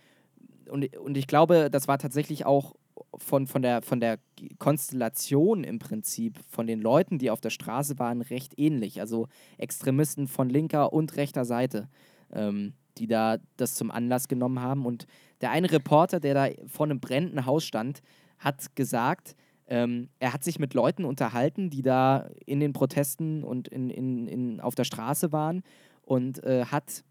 und, 0.70 0.96
und 0.98 1.18
ich 1.18 1.28
glaube, 1.28 1.70
das 1.72 1.88
war 1.88 1.98
tatsächlich 1.98 2.46
auch 2.46 2.76
von, 3.18 3.48
von, 3.48 3.62
der, 3.62 3.82
von 3.82 4.00
der 4.00 4.20
Konstellation 4.58 5.64
im 5.64 5.80
Prinzip, 5.80 6.40
von 6.48 6.68
den 6.68 6.82
Leuten, 6.82 7.18
die 7.18 7.32
auf 7.32 7.42
der 7.42 7.50
Straße 7.50 8.00
waren, 8.00 8.22
recht 8.22 8.58
ähnlich. 8.58 9.02
Also 9.02 9.28
Extremisten 9.58 10.28
von 10.28 10.50
linker 10.50 10.94
und 10.94 11.16
rechter 11.16 11.46
Seite, 11.46 11.90
ähm, 12.32 12.74
die 12.98 13.08
da 13.08 13.38
das 13.58 13.76
zum 13.76 13.92
Anlass 13.92 14.28
genommen 14.28 14.62
haben. 14.62 14.86
Und 14.86 15.06
der 15.42 15.52
eine 15.52 15.72
Reporter, 15.72 16.20
der 16.20 16.34
da 16.34 16.48
vor 16.68 16.86
einem 16.86 17.00
brennenden 17.00 17.46
Haus 17.46 17.64
stand, 17.64 18.02
hat 18.38 18.76
gesagt, 18.76 19.36
ähm, 19.68 20.10
er 20.20 20.34
hat 20.34 20.44
sich 20.44 20.60
mit 20.60 20.74
Leuten 20.74 21.06
unterhalten, 21.06 21.70
die 21.70 21.82
da 21.82 22.30
in 22.46 22.60
den 22.60 22.74
Protesten 22.74 23.44
und 23.44 23.68
in, 23.68 23.90
in, 23.90 24.28
in, 24.28 24.60
auf 24.62 24.76
der 24.76 24.84
Straße 24.84 25.32
waren 25.32 25.62
und 26.02 26.44
äh, 26.44 26.66
hat 26.66 27.04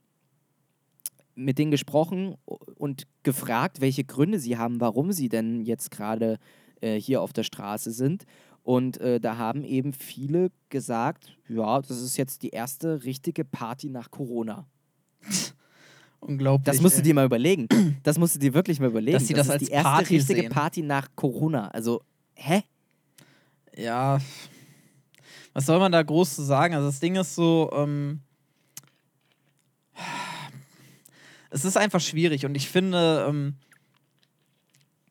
mit 1.39 1.59
denen 1.59 1.71
gesprochen 1.71 2.35
und 2.45 3.07
gefragt, 3.23 3.81
welche 3.81 4.05
Gründe 4.05 4.39
sie 4.41 4.59
haben, 4.59 4.81
warum 4.81 5.13
sie 5.13 5.29
denn 5.29 5.61
jetzt 5.61 5.91
gerade 5.91 6.39
äh, 6.81 7.01
hier 7.01 7.23
auf 7.23 7.33
der 7.33 7.45
Straße 7.45 7.93
sind. 7.93 8.25
Und 8.63 9.01
äh, 9.01 9.21
da 9.21 9.39
haben 9.39 9.65
eben 9.65 9.93
viele 9.93 10.51
gesagt, 10.69 11.39
ja, 11.49 11.81
das 11.81 12.03
ist 12.03 12.17
jetzt 12.17 12.43
die 12.43 12.51
erste 12.51 13.05
richtige 13.05 13.45
Party 13.45 13.89
nach 13.89 14.11
Corona. 14.11 14.67
Unglaublich. 16.21 16.65
Das 16.65 16.83
musst 16.83 16.99
du 16.99 17.03
dir 17.03 17.15
mal 17.15 17.25
überlegen. 17.25 17.69
Das 18.03 18.19
musst 18.19 18.35
du 18.35 18.39
dir 18.39 18.53
wirklich 18.55 18.81
mal 18.81 18.89
überlegen. 18.89 19.19
Dass 19.19 19.29
sie 19.29 19.35
das 19.35 19.47
ist 19.47 19.53
als 19.53 19.63
die 19.65 19.71
erste 19.71 19.91
Party 19.91 20.17
richtige 20.17 20.41
sehen. 20.41 20.51
Party 20.51 20.83
nach 20.83 21.09
Corona. 21.15 21.69
Also, 21.69 22.03
hä? 22.35 22.63
Ja. 23.77 24.19
Was 25.53 25.67
soll 25.67 25.79
man 25.79 25.93
da 25.93 26.03
groß 26.03 26.35
zu 26.35 26.43
sagen? 26.43 26.75
Also 26.75 26.89
das 26.89 27.01
Ding 27.01 27.17
ist 27.17 27.35
so, 27.35 27.71
ähm, 27.73 28.21
es 31.51 31.65
ist 31.65 31.77
einfach 31.77 32.01
schwierig 32.01 32.47
und 32.47 32.55
ich 32.55 32.69
finde, 32.69 33.27
ähm, 33.29 33.55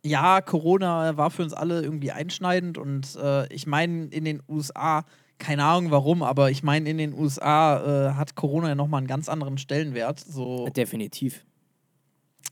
ja, 0.03 0.41
Corona 0.41 1.17
war 1.17 1.31
für 1.31 1.43
uns 1.43 1.53
alle 1.53 1.81
irgendwie 1.81 2.11
einschneidend 2.11 2.77
und 2.77 3.15
äh, 3.15 3.51
ich 3.53 3.67
meine 3.67 4.05
in 4.05 4.25
den 4.25 4.41
USA, 4.47 5.05
keine 5.37 5.63
Ahnung 5.65 5.91
warum, 5.91 6.23
aber 6.23 6.49
ich 6.49 6.63
meine 6.63 6.89
in 6.89 6.97
den 6.97 7.13
USA 7.13 8.09
äh, 8.09 8.13
hat 8.13 8.35
Corona 8.35 8.69
ja 8.69 8.75
nochmal 8.75 8.99
einen 8.99 9.07
ganz 9.07 9.29
anderen 9.29 9.57
Stellenwert. 9.57 10.19
So, 10.19 10.69
Definitiv. 10.69 11.43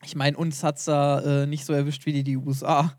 ich 0.03 0.15
meine, 0.15 0.37
uns 0.37 0.63
hat 0.63 0.77
es 0.77 0.85
da 0.85 1.43
äh, 1.43 1.47
nicht 1.47 1.65
so 1.65 1.73
erwischt 1.73 2.05
wie 2.05 2.13
die, 2.13 2.23
die 2.23 2.37
USA, 2.37 2.95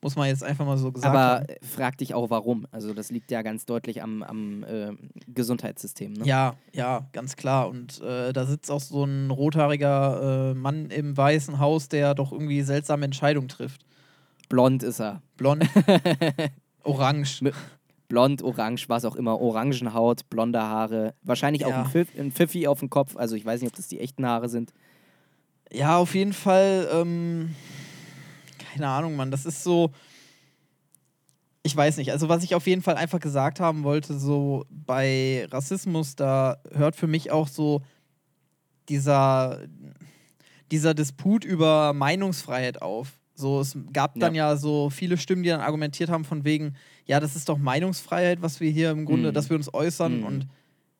muss 0.00 0.14
man 0.16 0.28
jetzt 0.28 0.44
einfach 0.44 0.64
mal 0.64 0.78
so 0.78 0.92
gesagt 0.92 1.14
Aber 1.14 1.40
haben. 1.40 1.46
frag 1.62 1.98
dich 1.98 2.14
auch, 2.14 2.30
warum. 2.30 2.66
Also, 2.70 2.94
das 2.94 3.10
liegt 3.10 3.30
ja 3.30 3.42
ganz 3.42 3.66
deutlich 3.66 4.02
am, 4.02 4.22
am 4.22 4.62
äh, 4.64 4.92
Gesundheitssystem. 5.26 6.12
Ne? 6.12 6.24
Ja, 6.24 6.54
ja, 6.72 7.08
ganz 7.12 7.34
klar. 7.36 7.68
Und 7.68 8.00
äh, 8.02 8.32
da 8.32 8.46
sitzt 8.46 8.70
auch 8.70 8.80
so 8.80 9.04
ein 9.04 9.30
rothaariger 9.30 10.50
äh, 10.52 10.54
Mann 10.54 10.90
im 10.90 11.16
Weißen 11.16 11.58
Haus, 11.58 11.88
der 11.88 12.14
doch 12.14 12.30
irgendwie 12.32 12.62
seltsame 12.62 13.04
Entscheidungen 13.06 13.48
trifft. 13.48 13.84
Blond 14.48 14.82
ist 14.82 15.00
er. 15.00 15.20
Blond, 15.36 15.68
orange. 16.84 17.42
Mit- 17.42 17.54
Blond, 18.08 18.40
orange, 18.42 18.88
was 18.88 19.04
auch 19.04 19.16
immer. 19.16 19.38
Orangenhaut, 19.38 20.30
blonde 20.30 20.62
Haare. 20.62 21.12
Wahrscheinlich 21.22 21.66
auch 21.66 21.70
Ja. 21.70 21.82
ein, 21.82 21.90
Pfiff, 21.90 22.08
ein 22.18 22.32
Pfiffi 22.32 22.66
auf 22.66 22.78
dem 22.78 22.88
Kopf. 22.88 23.16
Also, 23.16 23.34
ich 23.36 23.44
weiß 23.44 23.60
nicht, 23.60 23.70
ob 23.70 23.76
das 23.76 23.88
die 23.88 24.00
echten 24.00 24.24
Haare 24.24 24.48
sind. 24.48 24.72
Ja, 25.70 25.98
auf 25.98 26.14
jeden 26.14 26.32
Fall. 26.32 26.88
Ähm, 26.90 27.54
keine 28.72 28.88
Ahnung, 28.88 29.16
Mann. 29.16 29.30
Das 29.30 29.46
ist 29.46 29.62
so. 29.62 29.92
Ich 31.62 31.76
weiß 31.76 31.96
nicht. 31.98 32.12
Also, 32.12 32.28
was 32.28 32.44
ich 32.44 32.54
auf 32.54 32.66
jeden 32.66 32.82
Fall 32.82 32.94
einfach 32.96 33.20
gesagt 33.20 33.60
haben 33.60 33.82
wollte, 33.82 34.18
so 34.18 34.64
bei 34.70 35.46
Rassismus, 35.50 36.16
da 36.16 36.58
hört 36.72 36.96
für 36.96 37.06
mich 37.08 37.30
auch 37.30 37.48
so 37.48 37.82
dieser, 38.88 39.60
dieser 40.70 40.94
Disput 40.94 41.44
über 41.44 41.92
Meinungsfreiheit 41.92 42.80
auf. 42.80 43.12
So, 43.34 43.60
es 43.60 43.76
gab 43.92 44.18
dann 44.18 44.34
ja. 44.34 44.56
so 44.56 44.88
viele 44.90 45.16
Stimmen, 45.16 45.42
die 45.42 45.50
dann 45.50 45.60
argumentiert 45.60 46.10
haben, 46.10 46.24
von 46.24 46.44
wegen, 46.44 46.74
ja, 47.06 47.20
das 47.20 47.36
ist 47.36 47.48
doch 47.48 47.58
Meinungsfreiheit, 47.58 48.42
was 48.42 48.60
wir 48.60 48.70
hier 48.70 48.90
im 48.90 49.04
Grunde, 49.04 49.30
Mhm. 49.30 49.34
dass 49.34 49.48
wir 49.50 49.56
uns 49.56 49.72
äußern 49.72 50.20
Mhm. 50.20 50.26
und 50.26 50.46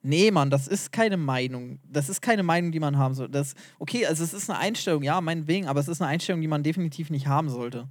Nee, 0.02 0.30
Mann, 0.30 0.48
das 0.50 0.68
ist 0.68 0.92
keine 0.92 1.16
Meinung. 1.16 1.80
Das 1.84 2.08
ist 2.08 2.22
keine 2.22 2.42
Meinung, 2.44 2.70
die 2.72 2.80
man 2.80 2.96
haben 2.98 3.14
soll. 3.14 3.28
Das, 3.28 3.54
okay, 3.78 4.06
also 4.06 4.22
es 4.22 4.32
ist 4.32 4.48
eine 4.48 4.58
Einstellung, 4.58 5.02
ja, 5.02 5.20
meinetwegen, 5.20 5.66
aber 5.66 5.80
es 5.80 5.88
ist 5.88 6.00
eine 6.00 6.08
Einstellung, 6.10 6.40
die 6.40 6.46
man 6.48 6.62
definitiv 6.62 7.10
nicht 7.10 7.26
haben 7.26 7.48
sollte. 7.50 7.88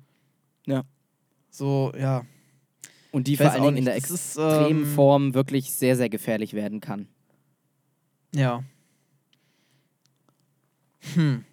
Ja. 0.65 0.83
So, 1.49 1.91
ja. 1.99 2.25
Und 3.11 3.27
die 3.27 3.33
Ich 3.33 3.37
vor 3.37 3.47
weiß 3.47 3.53
allen 3.55 3.63
Dingen 3.63 3.77
in 3.77 3.85
der 3.85 3.95
extremen 3.95 4.83
ähm, 4.83 4.85
Form 4.95 5.33
wirklich 5.33 5.71
sehr, 5.73 5.95
sehr 5.97 6.09
gefährlich 6.09 6.53
werden 6.53 6.79
kann. 6.81 7.07
Ja. 8.33 8.63
Hm. 11.13 11.43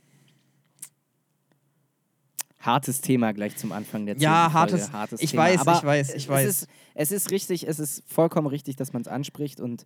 Hartes 2.61 3.01
Thema 3.01 3.33
gleich 3.33 3.57
zum 3.57 3.73
Anfang 3.73 4.07
der 4.07 4.17
Ja, 4.17 4.53
hartes- 4.53 4.91
hartes 4.93 5.21
ich 5.21 5.33
Thema. 5.33 5.43
weiß, 5.45 5.61
Aber 5.61 5.77
ich 5.79 5.85
weiß, 5.85 6.15
ich 6.15 6.29
weiß. 6.29 6.49
Ist, 6.49 6.69
es 6.95 7.13
ist 7.13 7.31
richtig, 7.31 7.69
es 7.69 7.79
ist 7.79 8.03
vollkommen 8.11 8.47
richtig, 8.47 8.77
dass 8.77 8.93
man 8.93 9.03
es 9.03 9.09
anspricht 9.09 9.61
und 9.61 9.85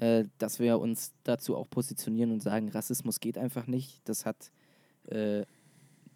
äh, 0.00 0.24
dass 0.38 0.60
wir 0.60 0.78
uns 0.78 1.12
dazu 1.24 1.56
auch 1.56 1.68
positionieren 1.68 2.30
und 2.30 2.40
sagen, 2.40 2.68
Rassismus 2.68 3.18
geht 3.18 3.36
einfach 3.36 3.66
nicht. 3.66 4.08
Das 4.08 4.24
hat 4.24 4.52
äh, 5.06 5.44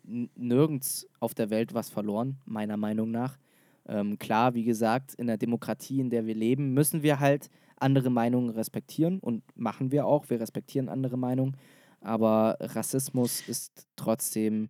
nirgends 0.04 1.08
auf 1.18 1.34
der 1.34 1.50
Welt 1.50 1.74
was 1.74 1.90
verloren, 1.90 2.38
meiner 2.44 2.76
Meinung 2.76 3.10
nach. 3.10 3.38
Ähm, 3.86 4.18
klar, 4.18 4.54
wie 4.54 4.62
gesagt, 4.62 5.14
in 5.14 5.26
der 5.26 5.36
Demokratie, 5.36 5.98
in 5.98 6.10
der 6.10 6.26
wir 6.26 6.34
leben, 6.34 6.74
müssen 6.74 7.02
wir 7.02 7.18
halt 7.18 7.50
andere 7.76 8.10
Meinungen 8.10 8.50
respektieren 8.50 9.18
und 9.18 9.42
machen 9.56 9.90
wir 9.90 10.06
auch. 10.06 10.30
Wir 10.30 10.38
respektieren 10.38 10.88
andere 10.88 11.16
Meinungen, 11.16 11.56
aber 12.00 12.56
Rassismus 12.60 13.40
ist 13.48 13.88
trotzdem 13.96 14.68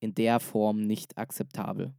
in 0.00 0.14
der 0.14 0.38
Form 0.38 0.82
nicht 0.82 1.16
akzeptabel. 1.16 1.94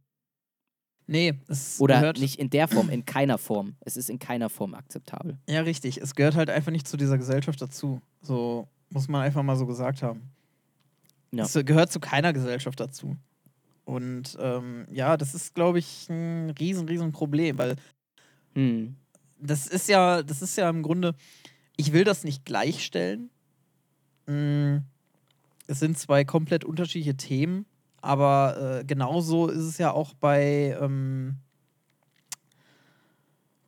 Nee, 1.10 1.34
es 1.48 1.80
Oder 1.80 1.98
gehört. 1.98 2.20
nicht 2.20 2.38
in 2.38 2.50
der 2.50 2.68
Form, 2.68 2.88
in 2.88 3.04
keiner 3.04 3.36
Form. 3.36 3.74
Es 3.80 3.96
ist 3.96 4.08
in 4.10 4.20
keiner 4.20 4.48
Form 4.48 4.74
akzeptabel. 4.74 5.38
Ja, 5.48 5.62
richtig. 5.62 5.98
Es 5.98 6.14
gehört 6.14 6.36
halt 6.36 6.50
einfach 6.50 6.70
nicht 6.70 6.86
zu 6.86 6.96
dieser 6.96 7.18
Gesellschaft 7.18 7.60
dazu. 7.60 8.00
So 8.22 8.68
muss 8.90 9.08
man 9.08 9.22
einfach 9.22 9.42
mal 9.42 9.56
so 9.56 9.66
gesagt 9.66 10.02
haben. 10.02 10.30
Ja. 11.32 11.44
Es 11.44 11.54
gehört 11.64 11.90
zu 11.90 11.98
keiner 11.98 12.32
Gesellschaft 12.32 12.78
dazu. 12.78 13.16
Und 13.84 14.36
ähm, 14.40 14.86
ja, 14.90 15.16
das 15.16 15.34
ist, 15.34 15.54
glaube 15.54 15.80
ich, 15.80 16.08
ein 16.08 16.50
riesen, 16.50 16.86
riesen 16.88 17.10
Problem, 17.10 17.58
weil 17.58 17.74
Hm. 18.54 18.94
das 19.38 19.66
ist 19.66 19.88
ja, 19.88 20.22
das 20.22 20.42
ist 20.42 20.56
ja 20.56 20.70
im 20.70 20.82
Grunde, 20.82 21.14
ich 21.76 21.92
will 21.92 22.04
das 22.04 22.22
nicht 22.24 22.44
gleichstellen. 22.44 23.30
Mm, 24.26 24.78
Es 25.66 25.80
sind 25.80 25.98
zwei 25.98 26.24
komplett 26.24 26.64
unterschiedliche 26.64 27.16
Themen, 27.16 27.64
aber 28.00 28.80
äh, 28.80 28.84
genauso 28.84 29.48
ist 29.48 29.64
es 29.64 29.78
ja 29.78 29.92
auch 29.92 30.14
bei, 30.14 30.76
ähm, 30.80 31.36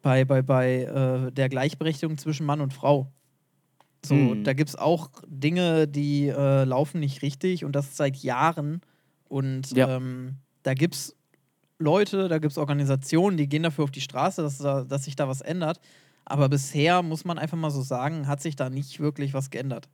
bei, 0.03 0.25
bei, 0.25 0.43
bei 0.43 0.83
äh, 0.83 1.33
der 1.33 1.49
Gleichberechtigung 1.49 2.19
zwischen 2.19 2.45
Mann 2.47 2.61
und 2.61 2.73
Frau. 2.73 3.13
So, 4.05 4.33
Hm. 4.35 4.45
da 4.45 4.53
gibt 4.53 4.71
es 4.71 4.77
auch 4.77 5.11
Dinge, 5.29 5.87
die 5.87 6.27
äh, 6.29 6.65
laufen 6.65 6.99
nicht 7.01 7.23
richtig 7.23 7.65
und 7.65 7.73
das 7.77 7.97
seit 7.97 8.17
Jahren. 8.17 8.81
Und 9.29 9.71
Ja. 9.77 9.97
ähm, 9.97 10.37
da 10.65 10.75
gibt 10.75 10.95
es 10.97 11.17
Leute, 11.79 12.29
da 12.29 12.39
gibt 12.39 12.53
es 12.53 12.59
Organisationen, 12.59 13.37
die 13.37 13.49
gehen 13.49 13.63
dafür 13.63 13.85
auf 13.85 13.91
die 13.91 14.01
Straße, 14.01 14.43
dass, 14.43 14.59
da, 14.59 14.85
dass 14.85 15.05
sich 15.05 15.17
da 15.17 15.29
was 15.29 15.41
ändert. 15.41 15.81
Aber 16.25 16.49
bisher, 16.49 17.03
muss 17.03 17.25
man 17.25 17.39
einfach 17.39 17.57
mal 17.57 17.71
so 17.71 17.83
sagen, 17.83 18.27
hat 18.29 18.41
sich 18.41 18.57
da 18.57 18.71
nicht 18.71 19.01
wirklich 19.01 19.35
was 19.35 19.51
geändert. 19.51 19.89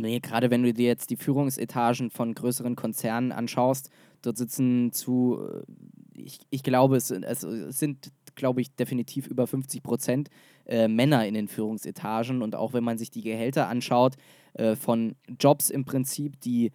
Nee, 0.00 0.20
gerade 0.20 0.50
wenn 0.50 0.62
du 0.62 0.72
dir 0.72 0.86
jetzt 0.86 1.10
die 1.10 1.16
Führungsetagen 1.16 2.10
von 2.10 2.34
größeren 2.34 2.76
Konzernen 2.76 3.32
anschaust, 3.32 3.90
dort 4.22 4.36
sitzen 4.38 4.92
zu, 4.92 5.38
äh, 5.40 6.20
ich, 6.20 6.40
ich 6.50 6.62
glaube, 6.62 6.96
es, 6.96 7.08
sind- 7.08 7.24
es 7.24 7.40
sind, 7.78 8.10
glaube 8.34 8.60
ich, 8.60 8.74
definitiv 8.74 9.26
über 9.26 9.46
50 9.46 9.82
Prozent 9.82 10.30
äh, 10.66 10.88
Männer 10.88 11.26
in 11.26 11.34
den 11.34 11.48
Führungsetagen. 11.48 12.42
Und 12.42 12.54
auch 12.54 12.72
wenn 12.72 12.84
man 12.84 12.98
sich 12.98 13.10
die 13.10 13.22
Gehälter 13.22 13.68
anschaut, 13.68 14.14
äh, 14.54 14.74
von 14.76 15.16
Jobs 15.38 15.70
im 15.70 15.84
Prinzip, 15.84 16.40
die 16.40 16.72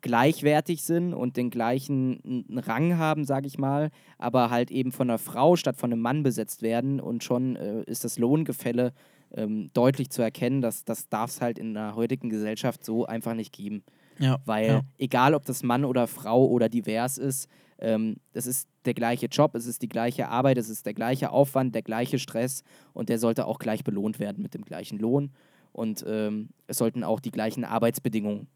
gleichwertig 0.00 0.82
sind 0.84 1.12
und 1.12 1.36
den 1.36 1.50
gleichen 1.50 2.44
Rang 2.54 2.98
haben, 2.98 3.24
sage 3.24 3.48
ich 3.48 3.58
mal, 3.58 3.90
aber 4.16 4.48
halt 4.50 4.70
eben 4.70 4.92
von 4.92 5.10
einer 5.10 5.18
Frau 5.18 5.56
statt 5.56 5.76
von 5.76 5.92
einem 5.92 6.00
Mann 6.02 6.22
besetzt 6.22 6.62
werden 6.62 7.00
und 7.00 7.24
schon 7.24 7.56
äh, 7.56 7.82
ist 7.82 8.04
das 8.04 8.18
Lohngefälle 8.18 8.92
ähm, 9.34 9.70
deutlich 9.74 10.10
zu 10.10 10.22
erkennen, 10.22 10.62
dass 10.62 10.84
das 10.84 11.08
darf 11.08 11.30
es 11.30 11.40
halt 11.40 11.58
in 11.58 11.74
der 11.74 11.94
heutigen 11.94 12.30
Gesellschaft 12.30 12.84
so 12.84 13.06
einfach 13.06 13.34
nicht 13.34 13.52
geben. 13.52 13.82
Ja. 14.18 14.38
Weil 14.44 14.66
ja. 14.66 14.80
egal, 14.98 15.34
ob 15.34 15.44
das 15.44 15.62
Mann 15.62 15.84
oder 15.84 16.06
Frau 16.06 16.46
oder 16.46 16.68
divers 16.68 17.18
ist, 17.18 17.48
ähm, 17.78 18.16
es 18.32 18.46
ist 18.46 18.68
der 18.84 18.94
gleiche 18.94 19.26
Job, 19.26 19.54
es 19.54 19.66
ist 19.66 19.82
die 19.82 19.88
gleiche 19.88 20.28
Arbeit, 20.28 20.58
es 20.58 20.68
ist 20.68 20.86
der 20.86 20.94
gleiche 20.94 21.30
Aufwand, 21.30 21.74
der 21.74 21.82
gleiche 21.82 22.18
Stress 22.18 22.64
und 22.92 23.08
der 23.08 23.18
sollte 23.18 23.46
auch 23.46 23.58
gleich 23.58 23.84
belohnt 23.84 24.18
werden 24.18 24.42
mit 24.42 24.54
dem 24.54 24.64
gleichen 24.64 24.98
Lohn 24.98 25.30
und 25.72 26.04
ähm, 26.08 26.48
es 26.66 26.78
sollten 26.78 27.04
auch 27.04 27.20
die 27.20 27.30
gleichen 27.30 27.64
Arbeitsbedingungen 27.64 28.48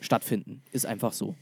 stattfinden. 0.00 0.62
Ist 0.70 0.86
einfach 0.86 1.12
so. 1.12 1.34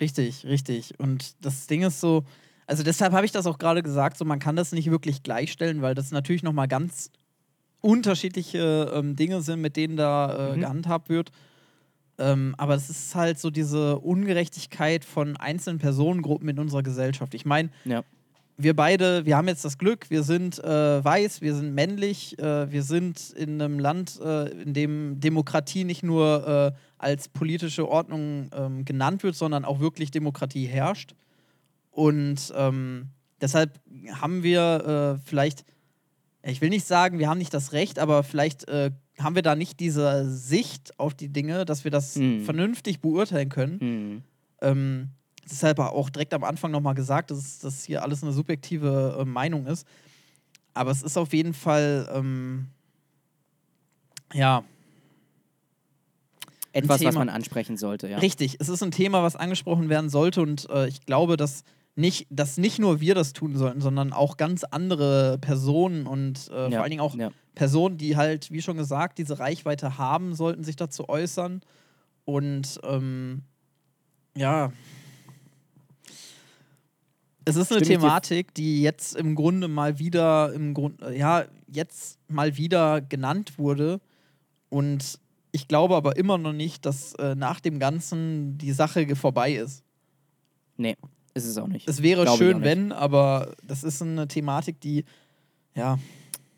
Richtig, 0.00 0.44
richtig. 0.44 0.98
Und 0.98 1.34
das 1.44 1.66
Ding 1.66 1.82
ist 1.82 2.00
so, 2.00 2.24
also 2.66 2.82
deshalb 2.82 3.12
habe 3.12 3.26
ich 3.26 3.32
das 3.32 3.46
auch 3.46 3.58
gerade 3.58 3.82
gesagt, 3.82 4.16
so 4.16 4.24
man 4.24 4.38
kann 4.38 4.56
das 4.56 4.72
nicht 4.72 4.90
wirklich 4.90 5.22
gleichstellen, 5.22 5.82
weil 5.82 5.94
das 5.94 6.10
natürlich 6.10 6.42
nochmal 6.42 6.68
ganz 6.68 7.10
unterschiedliche 7.84 8.90
ähm, 8.94 9.14
Dinge 9.14 9.42
sind, 9.42 9.60
mit 9.60 9.76
denen 9.76 9.96
da 9.96 10.52
äh, 10.52 10.56
Mhm. 10.56 10.60
gehandhabt 10.60 11.08
wird. 11.08 11.30
Ähm, 12.18 12.54
aber 12.58 12.74
es 12.74 12.88
ist 12.90 13.14
halt 13.14 13.38
so 13.38 13.50
diese 13.50 13.98
Ungerechtigkeit 13.98 15.04
von 15.04 15.36
einzelnen 15.36 15.78
Personengruppen 15.78 16.48
in 16.48 16.58
unserer 16.58 16.82
Gesellschaft. 16.82 17.34
Ich 17.34 17.44
meine, 17.44 17.70
Ja. 17.84 18.02
wir 18.56 18.74
beide, 18.74 19.26
wir 19.26 19.36
haben 19.36 19.48
jetzt 19.48 19.64
das 19.64 19.78
Glück, 19.78 20.08
wir 20.10 20.22
sind 20.22 20.62
äh, 20.62 21.04
weiß, 21.04 21.40
wir 21.42 21.54
sind 21.54 21.74
männlich, 21.74 22.38
äh, 22.38 22.70
wir 22.70 22.82
sind 22.84 23.30
in 23.36 23.60
einem 23.60 23.78
Land, 23.80 24.20
äh, 24.24 24.48
in 24.62 24.72
dem 24.74 25.18
Demokratie 25.20 25.84
nicht 25.84 26.02
nur 26.04 26.72
äh, 26.72 26.78
als 26.98 27.28
politische 27.28 27.88
Ordnung 27.88 28.48
ähm, 28.56 28.84
genannt 28.84 29.24
wird, 29.24 29.34
sondern 29.34 29.64
auch 29.64 29.80
wirklich 29.80 30.10
Demokratie 30.12 30.66
herrscht. 30.66 31.14
Und 31.90 32.52
ähm, 32.56 33.08
deshalb 33.40 33.78
haben 34.20 34.42
wir 34.44 35.16
äh, 35.20 35.26
vielleicht, 35.26 35.64
ich 36.50 36.60
will 36.60 36.68
nicht 36.68 36.86
sagen, 36.86 37.18
wir 37.18 37.28
haben 37.28 37.38
nicht 37.38 37.54
das 37.54 37.72
Recht, 37.72 37.98
aber 37.98 38.22
vielleicht 38.22 38.68
äh, 38.68 38.90
haben 39.18 39.34
wir 39.34 39.42
da 39.42 39.54
nicht 39.54 39.80
diese 39.80 40.28
Sicht 40.30 40.98
auf 40.98 41.14
die 41.14 41.28
Dinge, 41.28 41.64
dass 41.64 41.84
wir 41.84 41.90
das 41.90 42.16
Hm. 42.16 42.44
vernünftig 42.44 43.00
beurteilen 43.00 43.48
können. 43.48 43.80
Hm. 43.80 44.22
Ähm, 44.60 45.08
deshalb 45.50 45.78
auch 45.78 46.10
direkt 46.10 46.34
am 46.34 46.44
Anfang 46.44 46.70
nochmal 46.70 46.94
gesagt, 46.94 47.30
dass 47.30 47.58
das 47.60 47.84
hier 47.84 48.02
alles 48.02 48.22
eine 48.22 48.32
subjektive 48.32 49.18
äh, 49.20 49.24
Meinung 49.24 49.66
ist. 49.66 49.86
Aber 50.74 50.90
es 50.90 51.02
ist 51.02 51.16
auf 51.16 51.32
jeden 51.32 51.54
Fall, 51.54 52.08
ähm, 52.12 52.66
ja, 54.32 54.64
Etwas, 56.72 57.04
was 57.04 57.14
man 57.14 57.28
ansprechen 57.28 57.76
sollte, 57.76 58.08
ja. 58.08 58.18
Richtig, 58.18 58.56
es 58.58 58.68
ist 58.68 58.82
ein 58.82 58.90
Thema, 58.90 59.22
was 59.22 59.36
angesprochen 59.36 59.88
werden 59.88 60.10
sollte 60.10 60.42
und 60.42 60.68
äh, 60.70 60.88
ich 60.88 61.06
glaube, 61.06 61.36
dass 61.36 61.62
nicht, 61.96 62.26
dass 62.30 62.56
nicht 62.56 62.78
nur 62.78 63.00
wir 63.00 63.14
das 63.14 63.32
tun 63.32 63.56
sollten, 63.56 63.80
sondern 63.80 64.12
auch 64.12 64.36
ganz 64.36 64.64
andere 64.64 65.38
Personen 65.40 66.06
und 66.06 66.50
äh, 66.52 66.64
ja. 66.64 66.70
vor 66.70 66.80
allen 66.80 66.90
Dingen 66.90 67.00
auch 67.00 67.14
Ja. 67.14 67.30
Personen, 67.54 67.98
die 67.98 68.16
halt, 68.16 68.50
wie 68.50 68.62
schon 68.62 68.76
gesagt, 68.76 69.18
diese 69.18 69.38
Reichweite 69.38 69.96
haben, 69.96 70.34
sollten 70.34 70.64
sich 70.64 70.74
dazu 70.74 71.08
äußern. 71.08 71.60
Und 72.24 72.80
ähm, 72.82 73.42
ja, 74.36 74.72
es 77.44 77.56
ist 77.56 77.70
eine 77.70 77.84
Stimme 77.84 78.00
Thematik, 78.00 78.54
die 78.54 78.82
jetzt 78.82 79.14
im 79.14 79.34
Grunde 79.34 79.68
mal 79.68 79.98
wieder 79.98 80.52
im 80.52 80.74
Grund, 80.74 81.02
äh, 81.02 81.16
ja, 81.16 81.44
jetzt 81.68 82.18
mal 82.28 82.56
wieder 82.56 83.00
genannt 83.00 83.58
wurde. 83.58 84.00
Und 84.70 85.20
ich 85.52 85.68
glaube 85.68 85.94
aber 85.94 86.16
immer 86.16 86.38
noch 86.38 86.52
nicht, 86.52 86.86
dass 86.86 87.14
äh, 87.14 87.34
nach 87.34 87.60
dem 87.60 87.78
Ganzen 87.78 88.58
die 88.58 88.72
Sache 88.72 89.14
vorbei 89.14 89.52
ist. 89.52 89.84
Nee, 90.76 90.96
ist 91.34 91.46
es 91.46 91.58
auch 91.58 91.66
nicht. 91.66 91.88
Es 91.88 92.02
wäre 92.02 92.22
Glaube 92.22 92.38
schön, 92.38 92.62
wenn, 92.62 92.92
aber 92.92 93.54
das 93.62 93.84
ist 93.84 94.00
eine 94.00 94.28
Thematik, 94.28 94.80
die, 94.80 95.04
ja, 95.74 95.98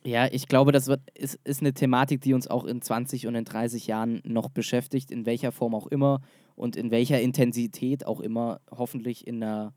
Ja, 0.07 0.29
ich 0.31 0.47
glaube, 0.47 0.71
das 0.71 0.87
wird, 0.87 1.01
ist, 1.15 1.41
ist 1.43 1.61
eine 1.63 1.75
Thematik, 1.75 2.21
die 2.21 2.33
uns 2.33 2.47
auch 2.47 2.65
in 2.65 2.81
20 2.81 3.27
und 3.27 3.35
in 3.35 3.45
30 3.45 3.89
Jahren 3.89 4.23
noch 4.25 4.49
beschäftigt, 4.51 5.11
in 5.11 5.27
welcher 5.27 5.51
Form 5.51 5.75
auch 5.75 5.89
immer 5.89 6.21
und 6.55 6.77
in 6.77 6.93
welcher 6.93 7.21
Intensität 7.21 8.07
auch 8.07 8.21
immer, 8.21 8.61
hoffentlich 8.71 9.27
in 9.27 9.43
einer 9.43 9.75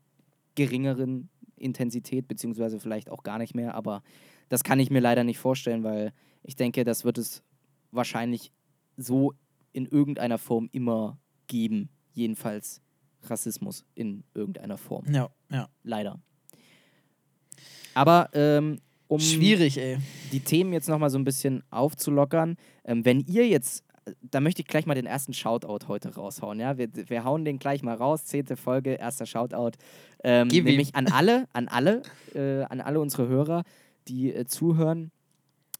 geringeren 0.54 1.30
Intensität, 1.56 2.28
beziehungsweise 2.28 2.78
vielleicht 2.78 3.10
auch 3.10 3.24
gar 3.24 3.38
nicht 3.38 3.56
mehr, 3.56 3.74
aber 3.74 4.02
das 4.48 4.62
kann 4.62 4.78
ich 4.78 4.90
mir 4.90 5.00
leider 5.00 5.24
nicht 5.24 5.38
vorstellen, 5.38 5.82
weil 5.82 6.12
ich 6.44 6.54
denke, 6.54 6.84
das 6.84 7.04
wird 7.04 7.18
es 7.18 7.42
wahrscheinlich 7.90 8.52
so 8.96 9.32
in 9.72 9.86
irgendeiner 9.86 10.38
Form 10.38 10.68
immer 10.70 11.18
geben. 11.48 11.88
Jedenfalls 12.12 12.80
Rassismus 13.24 13.84
in 13.94 14.24
irgendeiner 14.34 14.78
Form. 14.78 15.04
ja, 15.12 15.28
ja. 15.50 15.68
Leider. 15.82 16.20
Aber 17.94 18.30
ähm, 18.34 18.80
um 19.08 19.18
Schwierig, 19.18 19.76
ey. 19.76 19.98
die 20.32 20.40
Themen 20.40 20.72
jetzt 20.72 20.88
nochmal 20.88 21.10
so 21.10 21.18
ein 21.18 21.24
bisschen 21.24 21.64
aufzulockern. 21.70 22.56
Ähm, 22.84 23.04
wenn 23.04 23.20
ihr 23.20 23.48
jetzt, 23.48 23.84
da 24.22 24.40
möchte 24.40 24.62
ich 24.62 24.68
gleich 24.68 24.86
mal 24.86 24.94
den 24.94 25.06
ersten 25.06 25.34
Shoutout 25.34 25.88
heute 25.88 26.14
raushauen. 26.14 26.60
Ja? 26.60 26.78
Wir, 26.78 26.88
wir 26.94 27.24
hauen 27.24 27.44
den 27.44 27.58
gleich 27.58 27.82
mal 27.82 27.96
raus. 27.96 28.24
Zehnte 28.24 28.56
Folge, 28.56 28.94
erster 28.94 29.26
Shoutout. 29.26 29.72
Ähm, 30.22 30.48
Gib 30.48 30.64
ihm. 30.64 30.70
nämlich 30.70 30.94
an 30.94 31.08
alle, 31.08 31.48
an 31.52 31.66
alle, 31.66 32.02
äh, 32.34 32.62
an 32.62 32.80
alle 32.80 33.00
unsere 33.00 33.26
Hörer, 33.26 33.64
die 34.06 34.32
äh, 34.32 34.46
zuhören. 34.46 35.10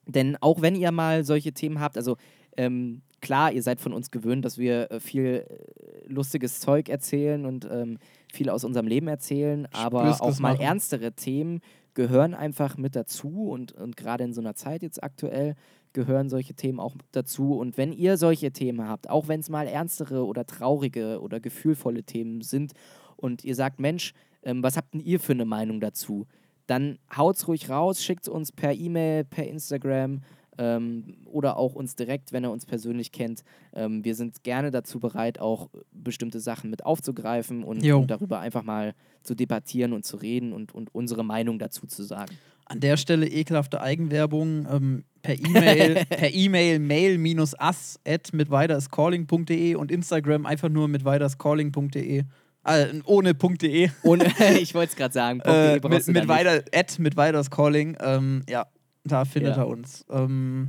Denn 0.06 0.36
auch 0.40 0.60
wenn 0.60 0.74
ihr 0.74 0.90
mal 0.90 1.24
solche 1.24 1.52
Themen 1.52 1.78
habt, 1.78 1.96
also 1.96 2.16
ähm, 2.56 3.02
klar, 3.20 3.52
ihr 3.52 3.62
seid 3.62 3.80
von 3.80 3.92
uns 3.92 4.10
gewöhnt, 4.10 4.44
dass 4.44 4.58
wir 4.58 4.90
äh, 4.90 5.00
viel 5.00 5.46
äh, 5.48 6.06
lustiges 6.06 6.60
Zeug 6.60 6.88
erzählen 6.88 7.46
und 7.46 7.66
ähm, 7.70 7.98
viel 8.32 8.50
aus 8.50 8.64
unserem 8.64 8.86
Leben 8.86 9.08
erzählen, 9.08 9.66
aber 9.72 10.00
Splüskes 10.00 10.20
auch 10.20 10.40
mal 10.40 10.52
machen. 10.52 10.62
ernstere 10.62 11.12
Themen 11.12 11.60
gehören 11.94 12.34
einfach 12.34 12.76
mit 12.76 12.96
dazu 12.96 13.50
und, 13.50 13.72
und 13.72 13.96
gerade 13.96 14.24
in 14.24 14.32
so 14.32 14.40
einer 14.40 14.54
Zeit 14.54 14.82
jetzt 14.82 15.02
aktuell 15.02 15.54
gehören 15.92 16.28
solche 16.28 16.54
Themen 16.54 16.78
auch 16.78 16.94
dazu. 17.12 17.58
Und 17.58 17.76
wenn 17.76 17.92
ihr 17.92 18.16
solche 18.16 18.52
Themen 18.52 18.86
habt, 18.86 19.10
auch 19.10 19.28
wenn 19.28 19.40
es 19.40 19.48
mal 19.48 19.66
ernstere 19.66 20.24
oder 20.24 20.46
traurige 20.46 21.20
oder 21.20 21.40
gefühlvolle 21.40 22.04
Themen 22.04 22.42
sind 22.42 22.72
und 23.16 23.44
ihr 23.44 23.54
sagt, 23.54 23.80
Mensch, 23.80 24.14
ähm, 24.42 24.62
was 24.62 24.76
habt 24.76 24.94
denn 24.94 25.00
ihr 25.00 25.20
für 25.20 25.32
eine 25.32 25.44
Meinung 25.44 25.80
dazu? 25.80 26.26
Dann 26.66 26.98
haut's 27.16 27.48
ruhig 27.48 27.68
raus, 27.68 28.02
schickt 28.02 28.28
uns 28.28 28.52
per 28.52 28.72
E-Mail, 28.72 29.24
per 29.24 29.46
Instagram 29.46 30.20
ähm, 30.60 31.16
oder 31.24 31.56
auch 31.56 31.74
uns 31.74 31.96
direkt, 31.96 32.32
wenn 32.32 32.44
ihr 32.44 32.50
uns 32.50 32.66
persönlich 32.66 33.10
kennt. 33.12 33.42
Ähm, 33.72 34.04
wir 34.04 34.14
sind 34.14 34.44
gerne 34.44 34.70
dazu 34.70 35.00
bereit, 35.00 35.40
auch 35.40 35.70
bestimmte 35.90 36.38
Sachen 36.38 36.70
mit 36.70 36.84
aufzugreifen 36.84 37.64
und, 37.64 37.82
und 37.90 38.06
darüber 38.08 38.40
einfach 38.40 38.62
mal 38.62 38.94
zu 39.22 39.34
debattieren 39.34 39.92
und 39.94 40.04
zu 40.04 40.18
reden 40.18 40.52
und, 40.52 40.72
und 40.74 40.94
unsere 40.94 41.24
Meinung 41.24 41.58
dazu 41.58 41.86
zu 41.86 42.02
sagen. 42.02 42.36
An 42.66 42.80
der 42.80 42.96
Stelle 42.98 43.26
ekelhafte 43.26 43.80
Eigenwerbung 43.80 44.66
ähm, 44.70 45.04
per 45.22 45.34
E-Mail, 45.34 46.04
per 46.08 46.32
E-Mail 46.32 46.78
mail-us 46.78 47.98
at 48.06 48.32
mit 48.32 48.50
weiterscalling.de 48.50 49.74
und 49.74 49.90
Instagram 49.90 50.46
einfach 50.46 50.68
nur 50.68 50.88
mit 50.88 51.04
weiterscalling.de. 51.04 52.24
Äh, 52.64 52.86
ohne 53.06 53.34
.de. 53.34 53.90
Und 54.02 54.22
ich 54.60 54.74
wollte 54.74 54.90
es 54.90 54.96
gerade 54.96 55.14
sagen, 55.14 55.40
Äh, 55.40 55.80
mit, 55.80 56.06
mit 56.08 56.28
weiter, 56.28 56.62
at 56.74 56.98
mit 56.98 57.16
weiterscalling. 57.16 57.96
Ähm, 58.00 58.44
ja, 58.48 58.66
da 59.04 59.24
findet 59.24 59.56
Ja. 59.56 59.62
er 59.62 59.68
uns. 59.68 60.04
Ähm, 60.10 60.68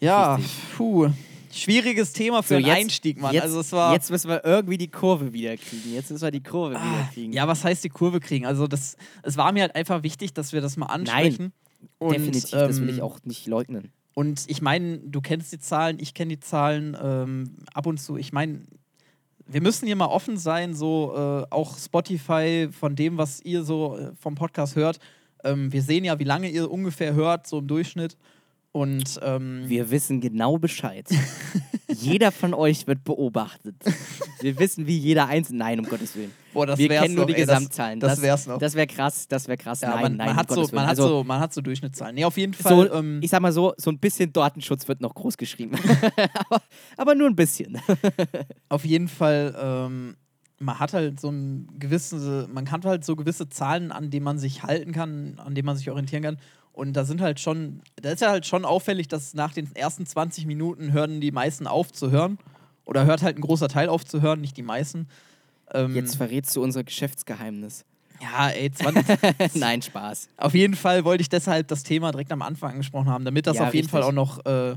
ja, 0.00 0.34
Richtig. 0.36 0.52
puh. 0.76 1.08
Schwieriges 1.50 2.12
Thema 2.12 2.42
für 2.42 2.54
So, 2.54 2.60
jetzt- 2.60 2.76
Einstieg, 2.76 3.20
Mann. 3.20 3.32
Jetzt, 3.34 3.44
also 3.44 3.60
es 3.60 3.72
war. 3.72 3.92
jetzt 3.94 4.10
müssen 4.10 4.28
wir 4.28 4.44
irgendwie 4.44 4.76
die 4.78 4.88
Kurve 4.88 5.32
wieder 5.32 5.56
kriegen. 5.56 5.94
Jetzt 5.94 6.10
müssen 6.10 6.22
wir 6.22 6.30
die 6.30 6.42
Kurve 6.42 6.74
wieder 6.74 6.82
Ah, 6.84 7.10
kriegen. 7.12 7.32
ja, 7.32 7.48
was 7.48 7.64
heißt 7.64 7.82
die 7.82 7.88
Kurve 7.88 8.20
kriegen? 8.20 8.44
Also 8.46 8.66
das, 8.66 8.96
es 9.22 9.36
war 9.36 9.50
mir 9.52 9.62
halt 9.62 9.74
einfach 9.74 10.02
wichtig, 10.02 10.34
dass 10.34 10.52
wir 10.52 10.60
das 10.60 10.76
mal 10.76 10.86
ansprechen. 10.86 11.52
Und, 11.98 12.12
Definitiv, 12.12 12.50
das 12.50 12.80
will 12.80 12.88
ähm, 12.90 12.94
ich 12.96 13.02
auch 13.02 13.18
nicht 13.24 13.46
leugnen. 13.46 13.92
Und 14.14 14.44
ich 14.48 14.60
meine, 14.60 14.98
du 14.98 15.20
kennst 15.20 15.52
die 15.52 15.58
Zahlen, 15.58 15.98
ich 16.00 16.12
kenne 16.12 16.34
die 16.36 16.40
Zahlen 16.40 16.96
ähm, 17.00 17.56
ab 17.72 17.86
und 17.86 17.98
zu. 17.98 18.16
Ich 18.16 18.32
meine, 18.32 18.60
wir 19.46 19.62
müssen 19.62 19.86
hier 19.86 19.96
mal 19.96 20.06
offen 20.06 20.36
sein, 20.36 20.74
so 20.74 21.14
äh, 21.16 21.46
auch 21.50 21.78
Spotify 21.78 22.68
von 22.70 22.94
dem, 22.94 23.16
was 23.16 23.40
ihr 23.40 23.64
so 23.64 23.96
äh, 23.96 24.12
vom 24.20 24.34
Podcast 24.34 24.76
hört. 24.76 24.98
Ähm, 25.44 25.72
wir 25.72 25.82
sehen 25.82 26.04
ja, 26.04 26.18
wie 26.18 26.24
lange 26.24 26.48
ihr 26.48 26.70
ungefähr 26.70 27.14
hört, 27.14 27.46
so 27.46 27.58
im 27.58 27.66
Durchschnitt. 27.68 28.16
Und 28.72 29.18
ähm, 29.22 29.64
Wir 29.66 29.90
wissen 29.90 30.20
genau 30.20 30.58
Bescheid. 30.58 31.08
jeder 31.88 32.30
von 32.30 32.52
euch 32.52 32.86
wird 32.86 33.02
beobachtet. 33.02 33.74
Wir 34.40 34.58
wissen, 34.58 34.86
wie 34.86 34.96
jeder 34.96 35.26
einzelne. 35.26 35.58
Nein, 35.58 35.80
um 35.80 35.86
Gottes 35.86 36.14
Willen. 36.14 36.32
boah, 36.52 36.66
das 36.66 36.78
wir 36.78 36.88
kennen 36.88 37.14
nur 37.14 37.24
noch, 37.24 37.28
die 37.28 37.40
ey, 37.40 37.46
das- 37.46 37.56
Gesamtzahlen. 37.56 37.98
Das, 37.98 38.20
wär's 38.20 38.46
noch. 38.46 38.58
Das 38.58 38.74
wäre 38.74 38.86
krass, 38.86 39.26
das 39.26 39.48
wäre 39.48 39.56
krass. 39.56 39.80
ja, 39.80 39.90
nein, 39.90 40.02
man, 40.02 40.16
nein, 40.16 40.26
man, 40.26 40.28
um 40.28 40.36
hat 40.36 40.48
so, 40.50 40.54
Gottes 40.56 40.72
Willen. 40.72 40.76
man, 40.76 40.84
hat 40.84 40.90
also, 40.90 41.08
so, 41.08 41.24
man 41.24 41.40
hat 41.40 41.54
so 41.54 41.60
Durchschnittszahlen. 41.62 42.14
Nee, 42.14 42.24
auf 42.24 42.36
jeden 42.36 42.52
Fall. 42.54 42.88
so, 42.88 42.92
ähm, 42.92 43.20
ich 43.22 43.30
sag 43.30 43.40
mal 43.40 43.52
so, 43.52 43.72
so 43.78 43.90
ein 43.90 43.98
bisschen 43.98 44.32
Datenschutz 44.32 44.86
wird 44.86 45.00
noch 45.00 45.14
groß 45.14 45.38
geschrieben. 45.38 45.76
aber, 46.34 46.62
aber 46.98 47.14
nur 47.14 47.26
ein 47.26 47.36
bisschen. 47.36 47.80
auf 48.68 48.84
jeden 48.84 49.08
Fall, 49.08 49.56
ähm, 49.60 50.16
man 50.58 50.78
hat 50.78 50.92
halt 50.92 51.20
so 51.20 51.30
ein 51.30 51.68
gewisse, 51.78 52.48
man 52.52 52.70
hat 52.70 52.84
halt 52.84 53.04
so 53.04 53.16
gewisse 53.16 53.48
Zahlen, 53.48 53.92
an 53.92 54.10
denen 54.10 54.24
man 54.24 54.38
sich 54.38 54.62
halten 54.64 54.92
kann, 54.92 55.38
an 55.38 55.54
denen 55.54 55.66
man 55.66 55.76
sich 55.76 55.90
orientieren 55.90 56.22
kann. 56.22 56.38
Und 56.72 56.92
da 56.94 57.04
sind 57.04 57.20
halt 57.20 57.40
schon, 57.40 57.82
da 57.96 58.10
ist 58.10 58.20
ja 58.20 58.30
halt 58.30 58.46
schon 58.46 58.64
auffällig, 58.64 59.08
dass 59.08 59.34
nach 59.34 59.52
den 59.52 59.74
ersten 59.74 60.06
20 60.06 60.46
Minuten 60.46 60.92
hören 60.92 61.20
die 61.20 61.32
meisten 61.32 61.66
auf 61.66 61.92
zu 61.92 62.10
hören. 62.10 62.38
Oder 62.84 63.04
hört 63.04 63.22
halt 63.22 63.36
ein 63.36 63.40
großer 63.42 63.68
Teil 63.68 63.88
auf 63.88 64.04
zu 64.04 64.22
hören, 64.22 64.40
nicht 64.40 64.56
die 64.56 64.62
meisten. 64.62 65.08
Ähm, 65.72 65.94
Jetzt 65.94 66.16
verrätst 66.16 66.54
du 66.56 66.62
unser 66.62 66.84
Geschäftsgeheimnis. 66.84 67.84
ja, 68.22 68.48
ey, 68.48 68.70
20, 68.70 69.04
nein, 69.56 69.82
Spaß. 69.82 70.28
auf 70.38 70.54
jeden 70.54 70.74
Fall 70.74 71.04
wollte 71.04 71.20
ich 71.20 71.28
deshalb 71.28 71.68
das 71.68 71.82
Thema 71.82 72.10
direkt 72.12 72.32
am 72.32 72.42
Anfang 72.42 72.70
angesprochen 72.72 73.08
haben, 73.10 73.24
damit 73.24 73.46
das 73.46 73.56
Ja, 73.58 73.66
auf 73.68 73.74
jeden 73.74 73.86
richtig. 73.86 73.90
Fall 73.90 74.02
auch 74.02 74.12
noch 74.12 74.44
äh, 74.46 74.74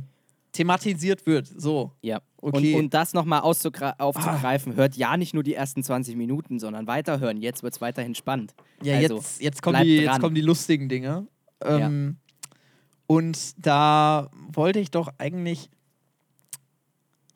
thematisiert 0.51 1.25
wird. 1.25 1.47
So. 1.47 1.91
Ja. 2.01 2.21
Okay. 2.37 2.73
Und, 2.73 2.79
und 2.85 2.93
das 2.93 3.13
nochmal 3.13 3.41
aufzugreifen, 3.41 4.75
hört 4.75 4.95
ja 4.95 5.15
nicht 5.17 5.33
nur 5.33 5.43
die 5.43 5.53
ersten 5.53 5.83
20 5.83 6.15
Minuten, 6.15 6.59
sondern 6.59 6.87
weiterhören. 6.87 7.37
Jetzt 7.37 7.63
wird 7.63 7.73
es 7.73 7.81
weiterhin 7.81 8.15
spannend. 8.15 8.53
Ja, 8.81 8.97
Also, 8.97 9.17
jetzt, 9.17 9.41
jetzt, 9.41 9.61
kommen 9.61 9.83
die, 9.83 9.97
jetzt 9.97 10.19
kommen 10.19 10.35
die 10.35 10.41
lustigen 10.41 10.89
Dinge. 10.89 11.27
Ähm, 11.63 12.17
Und 13.07 13.53
da 13.65 14.29
wollte 14.51 14.79
ich 14.79 14.91
doch 14.91 15.09
eigentlich. 15.17 15.69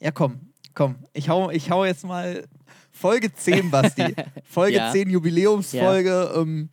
Ja, 0.02 0.12
komm, 0.12 0.40
komm. 0.74 0.96
Ich 1.14 1.30
hau, 1.30 1.50
ich 1.52 1.70
hau 1.72 1.86
jetzt 1.86 2.04
mal 2.06 2.46
Folge 2.92 3.34
10, 3.34 3.72
Basti. 3.72 4.16
Folge 4.44 4.78
Ja. 4.78 4.92
10, 4.92 5.10
Jubiläumsfolge. 5.10 6.34
Ähm, 6.36 6.70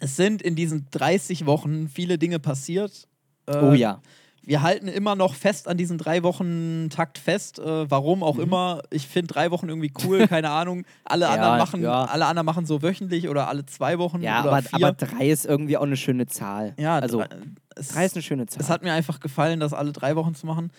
es 0.00 0.16
sind 0.16 0.42
in 0.42 0.54
diesen 0.54 0.86
30 0.90 1.46
Wochen 1.46 1.88
viele 1.88 2.18
Dinge 2.18 2.38
passiert. 2.38 3.08
Äh, 3.46 3.56
Oh 3.58 3.72
ja. 3.74 4.00
Wir 4.46 4.60
halten 4.62 4.88
immer 4.88 5.14
noch 5.14 5.34
fest 5.34 5.68
an 5.68 5.76
diesen 5.78 5.96
drei 5.96 6.22
Wochen 6.22 6.88
Takt 6.90 7.18
fest. 7.18 7.58
Äh, 7.58 7.90
warum 7.90 8.22
auch 8.22 8.38
immer. 8.38 8.82
Ich 8.90 9.06
finde 9.06 9.32
drei 9.32 9.50
Wochen 9.50 9.68
irgendwie 9.68 9.92
cool, 10.04 10.26
keine 10.28 10.50
Ahnung. 10.50 10.84
Alle 11.04 11.26
Mhm. 11.26 11.30
Ja, 11.30 11.34
anderen 11.34 11.58
machen, 11.58 11.82
ja. 11.82 12.04
alle 12.04 12.26
anderen 12.26 12.46
machen 12.46 12.66
so 12.66 12.82
wöchentlich 12.82 13.28
oder 13.28 13.48
alle 13.48 13.64
zwei 13.64 13.98
Wochen 13.98 14.20
Ja, 14.20 14.40
aber, 14.40 14.62
aber 14.72 14.92
drei 14.92 15.30
ist 15.30 15.46
irgendwie 15.46 15.76
auch 15.78 15.82
eine 15.82 15.96
schöne 15.96 16.26
Zahl. 16.26 16.74
ja, 16.78 16.98
also 16.98 17.18
drei, 17.18 17.28
es, 17.76 17.88
drei 17.88 18.04
ist 18.04 18.14
eine 18.16 18.22
schöne 18.22 18.46
Zahl. 18.46 18.60
es 18.60 18.68
hat 18.68 18.82
mir 18.82 18.92
einfach 18.92 19.20
gefallen, 19.20 19.60
das 19.60 19.72
alle 19.72 19.92
drei 19.92 20.14
Wochen 20.16 20.34
zu 20.34 20.46
machen. 20.46 20.70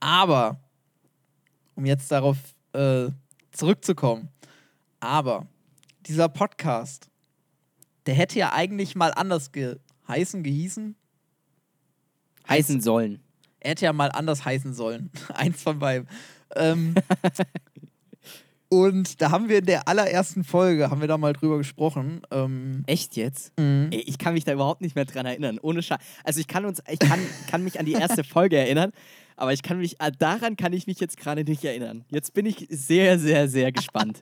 Aber, 0.00 0.58
um 1.74 1.84
jetzt 1.84 2.10
darauf 2.10 2.38
äh, 2.72 3.08
zurückzukommen, 3.52 4.30
aber 5.00 5.46
dieser 6.06 6.28
Podcast, 6.28 7.08
der 8.06 8.14
hätte 8.14 8.38
ja 8.38 8.52
eigentlich 8.52 8.96
mal 8.96 9.12
anders 9.12 9.52
geheißen, 9.52 10.42
gehießen. 10.42 10.96
Heißen 12.48 12.80
sollen. 12.80 13.20
Er 13.60 13.70
hätte 13.70 13.84
ja 13.84 13.92
mal 13.92 14.10
anders 14.10 14.44
heißen 14.44 14.74
sollen. 14.74 15.10
Eins 15.34 15.62
von 15.62 15.78
beiden. 15.78 16.08
Ähm, 16.56 16.94
und 18.68 19.20
da 19.20 19.30
haben 19.30 19.48
wir 19.48 19.58
in 19.58 19.66
der 19.66 19.86
allerersten 19.86 20.44
Folge, 20.44 20.90
haben 20.90 21.00
wir 21.00 21.08
da 21.08 21.18
mal 21.18 21.34
drüber 21.34 21.58
gesprochen. 21.58 22.22
Ähm, 22.30 22.84
Echt 22.86 23.16
jetzt? 23.16 23.52
mhm. 23.58 23.88
Ey, 23.90 24.00
ich 24.00 24.18
kann 24.18 24.32
mich 24.34 24.44
da 24.44 24.52
überhaupt 24.52 24.80
nicht 24.80 24.96
mehr 24.96 25.04
dran 25.04 25.26
erinnern. 25.26 25.58
Ohne 25.60 25.82
Scheiß. 25.82 25.98
Also 26.24 26.40
ich 26.40 26.48
kann 26.48 26.64
uns, 26.64 26.82
ich 26.90 26.98
kann, 26.98 27.20
kann 27.50 27.62
mich 27.62 27.78
an 27.78 27.86
die 27.86 27.92
erste 27.92 28.24
Folge 28.24 28.56
erinnern, 28.56 28.92
Aber 29.36 29.52
ich 29.52 29.62
kann 29.62 29.78
mich, 29.78 30.00
ah, 30.00 30.10
daran 30.10 30.56
kann 30.56 30.72
ich 30.72 30.86
mich 30.86 31.00
jetzt 31.00 31.16
gerade 31.16 31.44
nicht 31.44 31.64
erinnern. 31.64 32.04
Jetzt 32.10 32.32
bin 32.32 32.46
ich 32.46 32.66
sehr, 32.70 33.18
sehr, 33.18 33.48
sehr 33.48 33.72
gespannt. 33.72 34.18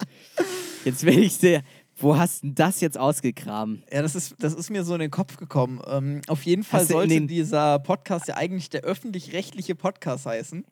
Jetzt 0.85 1.05
bin 1.05 1.23
ich 1.23 1.37
sehr. 1.37 1.63
Wo 2.01 2.17
hast 2.17 2.43
du 2.45 2.51
das 2.53 2.81
jetzt 2.81 2.97
ausgegraben? 2.99 3.83
Ja, 3.93 4.01
das 4.03 4.15
ist, 4.15 4.35
das 4.39 4.55
ist 4.55 4.71
mir 4.71 4.85
so 4.85 4.95
in 4.95 5.01
den 5.01 5.11
Kopf 5.11 5.37
gekommen. 5.37 5.81
Ähm, 5.87 6.23
auf 6.29 6.45
jeden 6.45 6.65
Fall 6.65 6.81
Hast 6.81 6.89
sollte 6.89 7.21
dieser 7.27 7.79
Podcast 7.79 8.29
ja 8.29 8.37
eigentlich 8.37 8.71
der 8.71 8.83
öffentlich-rechtliche 8.83 9.75
Podcast 9.75 10.27
heißen. 10.27 10.65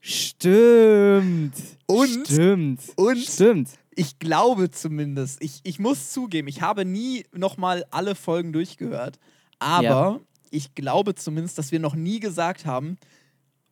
Stimmt. 0.00 1.54
Und- 1.86 2.26
Stimmt. 2.26 2.80
und- 2.96 3.18
Stimmt. 3.18 3.70
Ich 3.98 4.18
glaube 4.18 4.70
zumindest, 4.70 5.42
ich, 5.42 5.60
ich 5.64 5.78
muss 5.78 6.12
zugeben, 6.12 6.48
ich 6.48 6.60
habe 6.60 6.84
nie 6.84 7.24
nochmal 7.32 7.86
alle 7.90 8.14
Folgen 8.14 8.52
durchgehört. 8.52 9.18
Aber 9.58 9.82
Ja. 9.82 10.20
ich 10.50 10.74
glaube 10.74 11.14
zumindest, 11.14 11.56
dass 11.56 11.72
wir 11.72 11.80
noch 11.80 11.94
nie 11.94 12.20
gesagt 12.20 12.66
haben, 12.66 12.98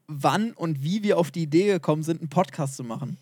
wann 0.07 0.53
und 0.53 0.83
wie 0.83 1.03
wir 1.03 1.19
auf 1.19 1.31
die 1.31 1.43
Idee 1.43 1.67
gekommen 1.67 2.03
sind, 2.03 2.21
einen 2.23 2.31
Podcast 2.31 2.77
zu 2.77 2.85
machen. 2.85 3.19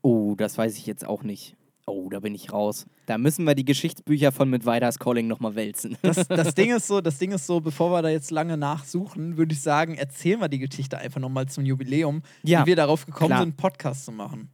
Oh, 0.00 0.34
das 0.36 0.56
weiß 0.56 0.78
ich 0.78 0.86
jetzt 0.86 1.06
auch 1.06 1.22
nicht. 1.22 1.56
Oh, 1.88 2.08
da 2.10 2.18
bin 2.18 2.34
ich 2.34 2.52
raus. 2.52 2.84
Da 3.06 3.16
müssen 3.16 3.44
wir 3.44 3.54
die 3.54 3.64
Geschichtsbücher 3.64 4.32
von 4.32 4.50
Mit 4.50 4.66
Weiders 4.66 4.98
Calling 4.98 5.28
nochmal 5.28 5.54
wälzen. 5.54 5.96
Das, 6.02 6.26
das, 6.26 6.54
Ding 6.56 6.74
ist 6.74 6.88
so, 6.88 7.00
das 7.00 7.18
Ding 7.18 7.30
ist 7.30 7.46
so, 7.46 7.60
bevor 7.60 7.92
wir 7.92 8.02
da 8.02 8.08
jetzt 8.08 8.32
lange 8.32 8.56
nachsuchen, 8.56 9.36
würde 9.36 9.52
ich 9.52 9.60
sagen, 9.60 9.94
erzählen 9.94 10.40
wir 10.40 10.48
die 10.48 10.58
Geschichte 10.58 10.98
einfach 10.98 11.20
nochmal 11.20 11.46
zum 11.46 11.64
Jubiläum, 11.64 12.22
Ja, 12.42 12.62
wie 12.62 12.66
wir 12.70 12.76
darauf 12.76 13.06
gekommen 13.06 13.28
klar. 13.28 13.38
sind, 13.38 13.50
einen 13.50 13.56
Podcast 13.56 14.04
zu 14.04 14.10
machen. 14.10 14.48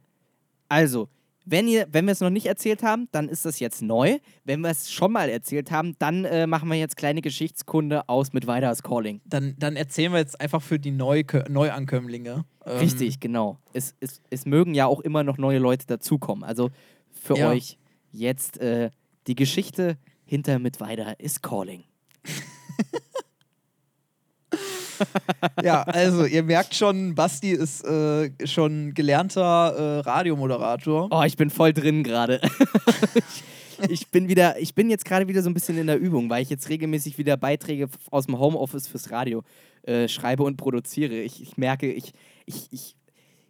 Also, 0.69 1.09
wenn, 1.45 1.67
ihr, 1.67 1.87
wenn 1.91 2.05
wir 2.05 2.11
es 2.11 2.21
noch 2.21 2.29
nicht 2.29 2.45
erzählt 2.45 2.83
haben, 2.83 3.07
dann 3.11 3.27
ist 3.27 3.45
das 3.45 3.59
jetzt 3.59 3.81
neu. 3.81 4.19
Wenn 4.45 4.61
wir 4.61 4.69
es 4.69 4.91
schon 4.91 5.11
mal 5.11 5.27
erzählt 5.27 5.71
haben, 5.71 5.95
dann 5.99 6.25
äh, 6.25 6.47
machen 6.47 6.69
wir 6.69 6.77
jetzt 6.77 6.95
kleine 6.97 7.21
Geschichtskunde 7.21 8.07
aus 8.07 8.31
mit 8.33 8.47
Weiders 8.47 8.83
Calling. 8.83 9.21
Dann, 9.25 9.55
dann 9.57 9.75
erzählen 9.75 10.11
wir 10.11 10.19
jetzt 10.19 10.39
einfach 10.39 10.61
für 10.61 10.79
die 10.79 10.91
Neu 10.91 11.23
Neuankömmlinge. 11.49 12.45
Ähm, 12.65 12.77
Richtig, 12.77 13.19
genau. 13.19 13.57
Es, 13.73 13.93
es, 13.99 14.21
es 14.29 14.45
mögen 14.45 14.73
ja 14.73 14.85
auch 14.85 15.01
immer 15.01 15.23
noch 15.23 15.37
neue 15.37 15.59
Leute 15.59 15.85
dazukommen. 15.85 16.43
Also 16.43 16.69
für 17.23 17.37
Ja. 17.37 17.49
euch 17.49 17.77
jetzt 18.11 18.57
äh, 18.59 18.91
die 19.27 19.35
Geschichte 19.35 19.97
hinter 20.25 20.59
mit 20.59 20.79
Weider 20.79 21.19
ist 21.19 21.41
Calling. 21.41 21.83
Ja, 25.61 25.81
also 25.83 26.25
ihr 26.25 26.43
merkt 26.43 26.75
schon, 26.75 27.15
Basti 27.15 27.51
ist 27.51 27.83
äh, 27.83 28.29
schon 28.45 28.93
gelernter 28.93 29.73
äh, 29.75 29.99
Radiomoderator. 29.99 31.09
Oh, 31.11 31.23
ich 31.23 31.35
bin 31.35 31.49
voll 31.49 31.73
drin 31.73 32.03
gerade. 32.03 32.39
ich, 33.81 33.89
ich 33.89 34.07
bin 34.09 34.29
wieder, 34.29 34.59
ich 34.59 34.75
bin 34.75 34.89
jetzt 34.89 35.03
gerade 35.03 35.27
wieder 35.27 35.41
so 35.41 35.49
ein 35.49 35.53
bisschen 35.53 35.77
in 35.77 35.87
der 35.87 35.99
Übung, 35.99 36.29
weil 36.29 36.43
ich 36.43 36.49
jetzt 36.49 36.69
regelmäßig 36.69 37.17
wieder 37.17 37.35
Beiträge 37.35 37.89
aus 38.11 38.27
dem 38.27 38.37
Homeoffice 38.39 38.87
fürs 38.87 39.11
Radio 39.11 39.43
äh, 39.81 40.07
schreibe 40.07 40.43
und 40.43 40.55
produziere. 40.57 41.15
Ich, 41.15 41.41
ich 41.41 41.57
merke, 41.57 41.91
ich, 41.91 42.13
ich, 42.45 42.67
ich, 42.71 42.95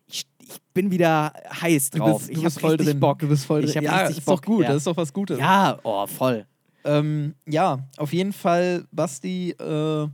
ich, 0.08 0.26
ich 0.39 0.62
bin 0.74 0.92
wieder 0.92 1.34
heiß 1.62 1.92
Du 1.92 2.00
drauf. 2.00 2.20
bist, 2.20 2.30
ich 2.32 2.38
du 2.38 2.44
bist 2.44 2.56
hab 2.58 2.62
voll 2.62 2.72
richtig 2.72 2.88
drin. 2.89 3.00
Bock. 3.00 3.20
Du 3.20 3.28
bist 3.28 3.46
voll 3.46 3.63
Ich 3.63 3.74
drin. 3.74 3.88
hab 3.88 3.94
Ja, 3.96 4.02
richtig 4.02 4.18
ist 4.20 4.28
doch 4.28 4.34
Bock, 4.36 4.46
gut. 4.46 4.63
ja. 4.63 4.68
Das 4.70 4.78
ist 4.78 4.88
doch 4.88 4.98
was 4.98 5.13
Gutes. 5.13 5.39
Ja, 5.39 5.80
oh, 5.84 6.06
voll. 6.08 6.46
Ähm, 6.86 7.36
ja, 7.48 7.80
auf 7.98 8.12
jeden 8.13 8.34
Fall, 8.34 8.86
Basti. 8.92 9.52
Äh, 9.52 10.08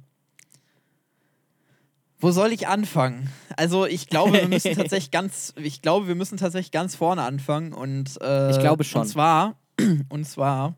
wo 2.22 2.32
soll 2.32 2.52
ich 2.52 2.68
anfangen? 2.68 3.30
Also 3.56 3.86
ich 3.86 4.08
glaube, 4.08 4.34
wir 4.34 4.48
müssen 4.48 4.74
tatsächlich 4.76 5.10
ganz, 5.12 5.54
ich 5.56 5.82
glaube, 5.82 6.08
wir 6.08 6.16
müssen 6.16 6.38
tatsächlich 6.38 6.72
ganz 6.72 6.96
vorne 6.96 7.22
anfangen 7.24 7.74
und 7.74 8.22
äh, 8.22 8.52
Ich 8.52 8.60
glaube 8.60 8.84
schon. 8.84 9.02
Und 9.04 9.08
zwar, 9.08 9.56
und 10.10 10.26
zwar, 10.28 10.76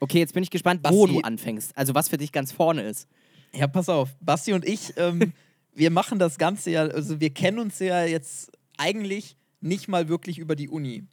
Okay, 0.00 0.18
jetzt 0.18 0.34
bin 0.34 0.42
ich 0.42 0.50
gespannt, 0.50 0.80
wo 0.84 1.04
Basti- 1.06 1.12
du 1.14 1.20
anfängst. 1.20 1.76
Also 1.78 1.94
was 1.94 2.08
für 2.08 2.18
dich 2.18 2.32
ganz 2.32 2.50
vorne 2.52 2.82
ist. 2.82 3.08
ja, 3.54 3.66
pass 3.68 3.88
auf, 3.88 4.10
Basti 4.20 4.52
und 4.52 4.64
ich, 4.66 4.92
ähm, 4.96 5.32
wir 5.74 5.90
machen 5.90 6.18
das 6.18 6.38
Ganze 6.38 6.70
ja, 6.70 6.82
also 6.82 7.20
wir 7.20 7.30
kennen 7.30 7.58
uns 7.58 7.78
ja 7.78 8.04
jetzt 8.04 8.52
eigentlich 8.76 9.36
nicht 9.60 9.88
mal 9.88 10.08
wirklich 10.08 10.38
über 10.38 10.56
die 10.56 10.68
Uni. 10.68 11.04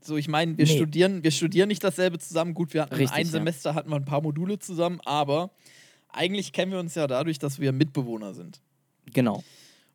So, 0.00 0.16
ich 0.16 0.28
meine, 0.28 0.58
wir 0.58 0.66
Nee. 0.66 0.76
studieren, 0.76 1.22
wir 1.22 1.30
studieren 1.30 1.68
nicht 1.68 1.84
dasselbe 1.84 2.18
zusammen. 2.18 2.54
Gut, 2.54 2.74
wir 2.74 2.82
hatten 2.82 2.94
Richtig, 2.94 3.16
ein 3.16 3.26
ja. 3.26 3.32
Semester 3.32 3.74
hatten 3.74 3.88
wir 3.90 3.96
ein 3.96 4.04
paar 4.04 4.20
Module 4.20 4.58
zusammen, 4.58 5.00
aber 5.04 5.50
eigentlich 6.08 6.52
kennen 6.52 6.72
wir 6.72 6.80
uns 6.80 6.94
ja 6.94 7.06
dadurch, 7.06 7.38
dass 7.38 7.60
wir 7.60 7.72
Mitbewohner 7.72 8.34
sind. 8.34 8.60
Genau. 9.12 9.42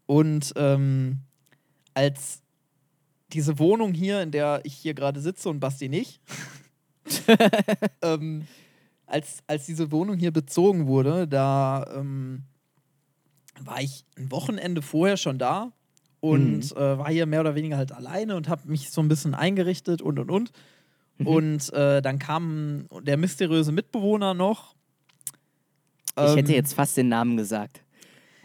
Und 0.06 0.54
ähm, 0.56 1.20
als 1.94 2.42
diese 3.34 3.60
Wohnung 3.60 3.94
hier, 3.94 4.22
in 4.22 4.32
der 4.32 4.62
ich 4.64 4.74
hier 4.74 4.94
gerade 4.94 5.20
sitze 5.20 5.50
und 5.50 5.60
Basti 5.60 5.90
nicht, 5.90 6.22
ähm, 8.02 8.48
als, 9.06 9.40
als 9.48 9.66
diese 9.66 9.92
Wohnung 9.92 10.18
hier 10.18 10.32
bezogen 10.32 10.88
wurde, 10.88 11.28
da 11.28 11.86
ähm, 11.96 12.44
war 13.66 13.82
ich 13.82 14.06
ein 14.18 14.32
Wochenende 14.32 14.82
vorher 14.82 15.18
schon 15.18 15.38
da 15.40 15.72
und 16.20 16.72
äh, 16.76 16.98
war 16.98 17.10
hier 17.10 17.26
mehr 17.26 17.42
oder 17.42 17.56
weniger 17.56 17.78
halt 17.78 17.92
alleine 17.92 18.36
und 18.36 18.48
habe 18.50 18.68
mich 18.68 18.90
so 18.92 19.02
ein 19.02 19.08
bisschen 19.08 19.34
eingerichtet 19.36 20.02
und 20.02 20.20
und 20.20 20.30
und. 20.32 20.52
Mhm. 21.18 21.28
Und 21.28 21.74
äh, 21.74 22.02
dann 22.02 22.20
kam 22.20 22.88
der 23.02 23.18
mysteriöse 23.18 23.72
Mitbewohner 23.72 24.34
noch. 24.34 24.76
Ich 26.16 26.24
hätte 26.36 26.52
Ähm, 26.52 26.56
jetzt 26.56 26.74
fast 26.74 26.98
den 26.98 27.10
Namen 27.10 27.38
gesagt. 27.38 27.82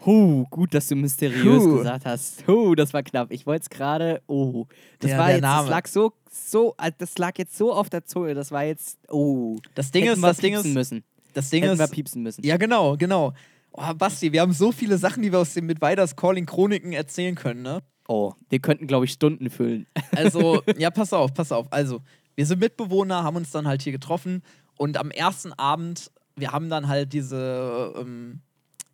Huh, 0.05 0.45
gut, 0.49 0.73
dass 0.73 0.87
du 0.87 0.95
mysteriös 0.95 1.63
Huh. 1.63 1.77
gesagt 1.77 2.05
hast. 2.05 2.45
Huh, 2.47 2.75
das 2.75 2.93
war 2.93 3.03
knapp. 3.03 3.31
Ich 3.31 3.45
wollte 3.47 3.63
es 3.63 3.69
gerade. 3.69 4.21
Oh, 4.27 4.65
das 4.99 5.11
Der- 5.11 5.17
war 5.19 5.31
jetzt. 5.31 5.41
Name. 5.41 5.61
Das 5.61 5.69
lag 5.69 5.87
so, 5.87 6.13
so, 6.29 6.75
äh, 6.77 6.91
das 6.97 7.17
lag 7.17 7.37
jetzt 7.37 7.57
so 7.57 7.73
auf 7.73 7.89
der 7.89 8.05
Zunge. 8.05 8.33
Das 8.33 8.51
war 8.51 8.63
jetzt. 8.65 8.99
Oh. 9.09 9.57
Das 9.75 9.91
Ding 9.91 10.03
Hätten 10.03 10.15
ist, 10.15 10.21
wir 10.21 10.27
das 10.27 10.37
Ding 10.37 10.53
piepsen 10.53 10.71
ist, 10.71 10.75
müssen. 10.75 11.03
das 11.33 11.49
Ding 11.49 11.63
Hätten 11.63 11.77
wir 11.79 11.85
ist, 11.85 11.91
piepsen 11.91 12.21
müssen. 12.21 12.43
Ja, 12.45 12.57
genau, 12.57 12.97
genau. 12.97 13.33
Oh, 13.75 13.93
Basti, 13.95 14.31
wir 14.31 14.41
haben 14.41 14.53
so 14.53 14.71
viele 14.71 14.97
Sachen, 14.99 15.23
die 15.23 15.31
wir 15.31 15.39
aus 15.39 15.55
dem 15.55 15.65
mit 15.65 15.81
Weiders 15.81 16.15
Calling 16.15 16.45
Chroniken 16.45 16.93
erzählen 16.93 17.33
können, 17.33 17.63
ne? 17.63 17.81
Oh, 18.07 18.33
wir 18.49 18.59
könnten, 18.59 18.85
glaube 18.85 19.05
ich, 19.05 19.11
Stunden 19.11 19.49
füllen. 19.49 19.87
Also, 20.15 20.61
ja, 20.77 20.91
pass 20.91 21.11
auf, 21.11 21.33
pass 21.33 21.51
auf. 21.51 21.65
Also, 21.71 22.01
wir 22.35 22.45
sind 22.45 22.59
Mitbewohner, 22.59 23.23
haben 23.23 23.35
uns 23.35 23.49
dann 23.49 23.67
halt 23.67 23.81
hier 23.81 23.91
getroffen 23.91 24.43
und 24.77 24.97
am 24.97 25.09
ersten 25.09 25.53
Abend, 25.53 26.11
wir 26.35 26.51
haben 26.51 26.69
dann 26.69 26.87
halt 26.87 27.13
diese, 27.13 27.93
ähm, 27.97 28.41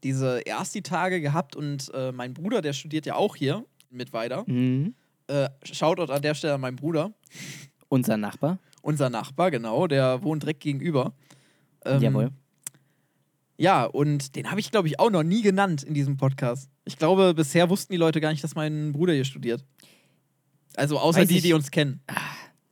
diese 0.03 0.45
Ersti-Tage 0.45 1.19
gehabt 1.19 1.57
und 1.57 1.91
äh, 1.93 2.13
mein 2.13 2.33
Bruder, 2.33 2.61
der 2.61 2.71
studiert 2.71 3.05
ja 3.05 3.15
auch 3.15 3.35
hier 3.35 3.65
mit 3.89 4.13
Weider. 4.13 4.45
Mhm. 4.47 4.95
Äh, 5.27 5.49
Shoutout 5.63 6.11
an 6.11 6.21
der 6.21 6.35
Stelle 6.35 6.53
an 6.53 6.61
meinen 6.61 6.77
Bruder. 6.77 7.11
Unser 7.89 8.15
Nachbar. 8.15 8.59
Unser 8.81 9.09
Nachbar, 9.09 9.51
genau, 9.51 9.87
der 9.87 10.23
wohnt 10.23 10.43
direkt 10.43 10.61
gegenüber. 10.61 11.13
Ähm, 11.83 12.01
Jawohl. 12.01 12.31
Ja, 13.59 13.83
und 13.83 14.35
den 14.37 14.49
habe 14.49 14.59
ich, 14.61 14.71
glaube 14.71 14.87
ich, 14.87 14.99
auch 14.99 15.09
noch 15.11 15.23
nie 15.23 15.41
genannt 15.41 15.83
in 15.83 15.93
diesem 15.93 16.15
Podcast. 16.17 16.69
Ich 16.85 16.97
glaube, 16.97 17.33
bisher 17.33 17.69
wussten 17.69 17.91
die 17.91 17.97
Leute 17.97 18.21
gar 18.21 18.31
nicht, 18.31 18.43
dass 18.43 18.55
mein 18.55 18.93
Bruder 18.93 19.13
hier 19.13 19.25
studiert. 19.25 19.65
Also 20.75 20.97
außer 20.97 21.21
Weiß 21.21 21.27
die, 21.27 21.37
ich- 21.37 21.43
die 21.43 21.53
uns 21.53 21.69
kennen. 21.71 22.01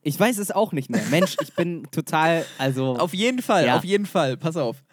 Ich 0.01 0.17
weiß 0.17 0.37
es 0.37 0.51
auch 0.51 0.71
nicht 0.71 0.89
mehr. 0.89 1.03
Mensch, 1.11 1.35
ich 1.41 1.53
bin 1.55 1.83
total. 1.91 2.45
Also. 2.57 2.95
Auf 2.97 3.13
jeden 3.13 3.41
Fall, 3.41 3.65
Ja. 3.65 3.75
auf 3.77 3.83
jeden 3.83 4.05
Fall. 4.05 4.37
Pass 4.37 4.55
auf. 4.55 4.83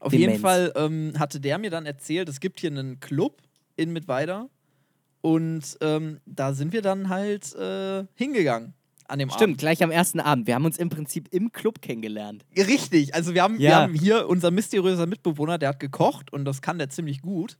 Auf 0.00 0.10
Demenz. 0.10 0.32
jeden 0.32 0.42
Fall 0.42 0.72
ähm, 0.74 1.12
hatte 1.18 1.38
der 1.40 1.58
mir 1.58 1.70
dann 1.70 1.86
erzählt, 1.86 2.28
es 2.28 2.40
gibt 2.40 2.58
hier 2.60 2.70
einen 2.70 2.98
Club 2.98 3.40
in 3.76 3.92
Mittweida. 3.92 4.48
Und 5.20 5.78
ähm, 5.80 6.20
da 6.26 6.52
sind 6.52 6.72
wir 6.72 6.82
dann 6.82 7.08
halt 7.08 7.54
äh, 7.54 8.04
hingegangen 8.14 8.74
an 9.06 9.18
dem 9.18 9.30
Stimmt, 9.30 9.58
gleich 9.58 9.82
am 9.82 9.90
ersten 9.90 10.20
Abend. 10.20 10.46
Wir 10.46 10.54
haben 10.54 10.64
uns 10.64 10.78
im 10.78 10.88
Prinzip 10.88 11.28
im 11.32 11.52
Club 11.52 11.82
kennengelernt. 11.82 12.44
Abend. 12.50 12.68
Richtig, 12.68 13.14
also 13.14 13.34
wir 13.34 13.42
haben, 13.42 13.58
wir 13.58 13.70
Ja. 13.70 13.82
haben 13.82 13.94
hier 13.94 14.28
unser 14.28 14.50
mysteriöser 14.50 15.06
Mitbewohner, 15.06 15.58
der 15.58 15.70
hat 15.70 15.80
gekocht 15.80 16.32
und 16.32 16.44
das 16.44 16.62
kann 16.62 16.78
der 16.78 16.88
ziemlich 16.90 17.20
gut. 17.22 17.56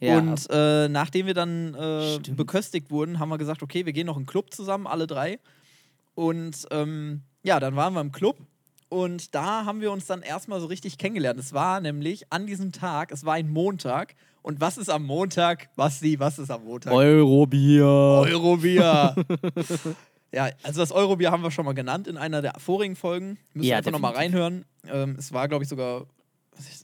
Ja. 0.00 0.18
Und 0.18 0.48
äh, 0.50 0.88
nachdem 0.88 1.26
wir 1.26 1.34
dann 1.34 1.74
äh, 1.74 2.18
beköstigt 2.32 2.90
wurden, 2.90 3.18
haben 3.20 3.28
wir 3.28 3.38
gesagt, 3.38 3.62
okay, 3.62 3.86
wir 3.86 3.92
gehen 3.92 4.06
noch 4.06 4.16
in 4.16 4.24
den 4.24 4.28
Club 4.28 4.52
zusammen, 4.52 4.86
alle 4.86 5.06
drei. 5.06 5.38
Und 6.14 6.66
ähm, 6.70 7.22
ja, 7.42 7.60
dann 7.60 7.76
waren 7.76 7.94
wir 7.94 8.00
im 8.00 8.12
Club 8.12 8.36
und 8.88 9.34
da 9.34 9.64
haben 9.64 9.80
wir 9.80 9.92
uns 9.92 10.06
dann 10.06 10.22
erstmal 10.22 10.60
so 10.60 10.66
richtig 10.66 10.98
kennengelernt. 10.98 11.38
Es 11.38 11.52
war 11.52 11.80
nämlich 11.80 12.30
an 12.32 12.46
diesem 12.46 12.72
Tag, 12.72 13.12
es 13.12 13.24
war 13.24 13.34
ein 13.34 13.50
Montag. 13.50 14.14
Und 14.42 14.60
was 14.60 14.76
ist 14.76 14.90
am 14.90 15.04
Montag? 15.06 15.74
Basti, 15.76 16.18
was 16.18 16.38
ist 16.40 16.50
am 16.50 16.64
Montag? 16.64 16.92
Eurobier. 16.92 17.86
Eurobier. 17.86 19.14
ja, 20.32 20.50
also 20.62 20.80
das 20.80 20.92
Eurobier 20.92 21.30
haben 21.30 21.42
wir 21.42 21.50
schon 21.50 21.64
mal 21.64 21.72
genannt 21.74 22.08
in 22.08 22.16
einer 22.16 22.42
der 22.42 22.54
vorigen 22.58 22.96
Folgen. 22.96 23.38
Müssen 23.54 23.66
Ja, 23.66 23.74
wir 23.74 23.76
einfach 23.78 23.90
nochmal 23.92 24.14
reinhören. 24.14 24.64
Ähm, 24.90 25.16
es 25.18 25.32
war, 25.32 25.48
glaube 25.48 25.64
ich, 25.64 25.68
sogar, 25.68 26.06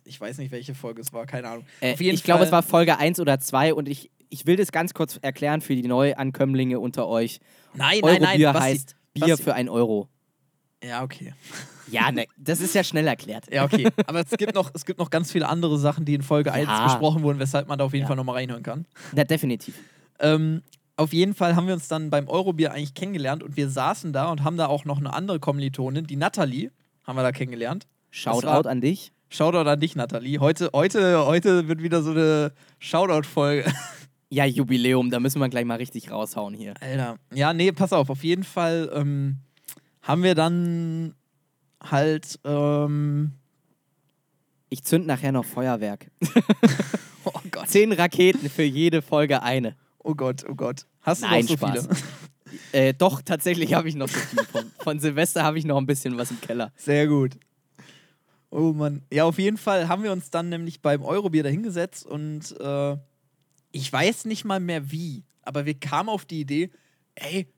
ich 0.05 0.21
weiß 0.21 0.39
nicht, 0.39 0.51
welche 0.51 0.75
Folge 0.75 1.01
es 1.01 1.13
war, 1.13 1.27
keine 1.27 1.49
Ahnung. 1.49 1.67
Äh, 1.81 1.95
ich 1.99 2.23
glaube, 2.25 2.45
es 2.45 2.53
war 2.53 2.63
Folge 2.63 2.99
1 2.99 3.21
oder 3.21 3.41
2 3.41 3.75
und 3.75 3.89
ich, 3.89 4.11
ich 4.29 4.47
will 4.47 4.57
das 4.57 4.71
ganz 4.73 4.95
kurz 4.95 5.19
erklären 5.23 5.61
für 5.61 5.75
die 5.75 5.87
Neuankömmlinge 5.89 6.79
unter 6.81 7.07
euch. 7.09 7.41
Nein, 7.75 8.01
nein, 8.03 8.21
nein. 8.21 8.23
Eurobier 8.31 8.53
Basti, 8.53 8.71
heißt 8.71 8.97
Bier 9.15 9.27
Basti- 9.35 9.43
für 9.43 9.55
ein 9.55 9.69
Euro. 9.69 10.09
Ja, 10.83 11.03
okay. 11.03 11.35
Ja, 11.91 12.13
ne, 12.13 12.27
das 12.37 12.61
ist 12.61 12.75
ja 12.75 12.85
schnell 12.85 13.07
erklärt. 13.07 13.51
Ja, 13.51 13.65
okay. 13.65 13.89
Aber 14.07 14.21
es 14.21 14.29
gibt, 14.37 14.55
noch, 14.55 14.71
es 14.75 14.85
gibt 14.85 14.99
noch 14.99 15.09
ganz 15.09 15.33
viele 15.33 15.49
andere 15.49 15.79
Sachen, 15.79 16.05
die 16.05 16.13
in 16.13 16.21
Folge 16.21 16.53
1 16.53 16.69
Ja. 16.69 16.85
besprochen 16.85 17.23
wurden, 17.23 17.39
weshalb 17.39 17.67
man 17.67 17.79
da 17.79 17.87
auf 17.87 17.95
jeden 17.95 18.03
Ja. 18.03 18.09
Fall 18.09 18.17
nochmal 18.17 18.35
reinhören 18.35 18.63
kann. 18.63 18.85
Na, 19.15 19.25
definitiv. 19.25 19.75
Ähm, 20.21 20.61
auf 20.99 21.13
jeden 21.13 21.35
Fall 21.35 21.55
haben 21.57 21.67
wir 21.67 21.75
uns 21.75 21.89
dann 21.89 22.11
beim 22.11 22.29
Eurobier 22.29 22.73
eigentlich 22.73 22.95
kennengelernt 22.95 23.43
und 23.43 23.57
wir 23.57 23.71
saßen 23.71 24.13
da 24.13 24.31
und 24.31 24.43
haben 24.43 24.57
da 24.57 24.67
auch 24.67 24.85
noch 24.85 24.99
eine 24.99 25.13
andere 25.13 25.39
Kommilitonin, 25.39 26.07
die 26.07 26.17
Natalie, 26.17 26.71
haben 27.05 27.17
wir 27.17 27.23
da 27.23 27.33
kennengelernt. 27.33 27.87
Shoutout 28.11 28.69
an 28.69 28.81
dich. 28.81 29.13
Shoutout 29.31 29.69
an 29.69 29.79
dich, 29.79 29.95
Nathalie. 29.95 30.41
Heute, 30.41 30.71
heute, 30.73 31.25
heute 31.27 31.69
wird 31.69 31.83
wieder 31.83 32.03
so 32.03 32.11
eine 32.11 32.53
Shoutout-Folge. 32.81 33.73
Ja, 34.31 34.45
Jubiläum, 34.45 35.11
da 35.11 35.21
müssen 35.21 35.41
wir 35.41 35.49
gleich 35.49 35.65
mal 35.65 35.77
richtig 35.77 36.11
raushauen 36.11 36.53
hier. 36.53 36.75
Alter. 36.83 37.17
Ja, 37.33 37.55
nee, 37.55 37.73
pass 37.73 37.95
auf. 37.95 38.11
Auf 38.11 38.23
jeden 38.23 38.45
Fall 38.45 38.91
ähm, 38.95 39.39
haben 40.03 40.23
wir 40.23 40.35
dann 40.35 41.15
halt. 41.83 42.39
Ähm, 42.45 43.33
Ich 44.69 44.85
zünd 44.85 45.07
nachher 45.07 45.33
noch 45.33 45.47
Feuerwerk. 45.47 46.11
oh 47.25 47.41
Gott. 47.51 47.71
Zehn 47.71 47.91
Raketen 47.93 48.51
für 48.51 48.65
jede 48.65 49.01
Folge 49.01 49.43
eine. 49.43 49.77
Oh 50.09 50.15
Gott, 50.15 50.43
oh 50.49 50.55
Gott. 50.55 50.87
Hast 51.03 51.21
du 51.23 51.27
Nein, 51.27 51.43
noch 51.43 51.49
so 51.49 51.57
Spaß. 51.57 51.87
viele? 51.87 51.97
Äh, 52.73 52.95
doch, 52.95 53.21
tatsächlich 53.21 53.75
habe 53.75 53.91
ich 53.91 53.95
noch 53.95 54.09
so 54.09 54.19
viel. 54.19 54.43
Von, 54.47 54.73
von 54.79 55.01
Silvester 55.01 55.45
habe 55.45 55.59
ich 55.59 55.67
noch 55.67 55.77
ein 55.77 55.85
bisschen 55.85 56.17
was 56.17 56.31
im 56.31 56.41
Keller. 56.41 56.73
Sehr 56.77 57.07
gut. 57.07 57.39
Oh 58.49 58.73
Mann. 58.73 59.03
Ja, 59.13 59.25
auf 59.25 59.39
jeden 59.39 59.59
Fall 59.59 59.87
haben 59.87 60.03
wir 60.03 60.13
uns 60.13 60.31
dann 60.31 60.49
nämlich 60.49 60.81
beim 60.81 61.03
Eurobier 61.05 61.43
da 61.43 61.51
hingesetzt 61.51 62.07
und 62.07 62.59
äh, 62.59 62.97
ich 63.71 63.93
weiß 63.93 64.25
nicht 64.25 64.47
mal 64.47 64.61
mehr 64.61 64.91
wie, 64.91 65.25
aber 65.43 65.67
wir 65.67 65.75
kamen 65.79 66.09
auf 66.09 66.25
die 66.25 66.41
Idee, 66.41 66.71
ey, 67.15 67.53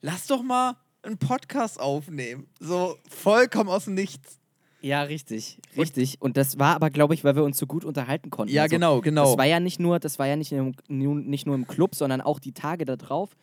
lass 0.00 0.28
doch 0.28 0.44
mal 0.44 0.76
einen 1.02 1.18
Podcast 1.18 1.80
aufnehmen. 1.80 2.46
So 2.60 2.96
vollkommen 3.08 3.68
aus 3.68 3.86
dem 3.86 3.94
Nichts. 3.94 4.38
Ja, 4.82 5.02
richtig, 5.02 5.58
richtig. 5.76 6.16
Und 6.20 6.36
das 6.36 6.58
war 6.58 6.74
aber, 6.76 6.90
glaube 6.90 7.14
ich, 7.14 7.24
weil 7.24 7.34
wir 7.34 7.44
uns 7.44 7.58
so 7.58 7.66
gut 7.66 7.84
unterhalten 7.84 8.30
konnten. 8.30 8.54
Ja, 8.54 8.62
Also, 8.64 8.76
genau, 8.76 9.00
genau. 9.00 9.24
Das 9.24 9.38
war 9.38 9.46
ja 9.46 9.58
nicht 9.60 9.80
nur, 9.80 9.98
das 9.98 10.18
war 10.18 10.26
ja 10.26 10.36
nicht, 10.36 10.52
im, 10.52 10.74
nicht 10.88 11.46
nur 11.46 11.54
im 11.54 11.66
Club, 11.66 11.94
sondern 11.94 12.20
auch 12.20 12.38
die 12.38 12.52
Tage 12.52 12.84
da 12.84 12.96
drauf. 12.96 13.36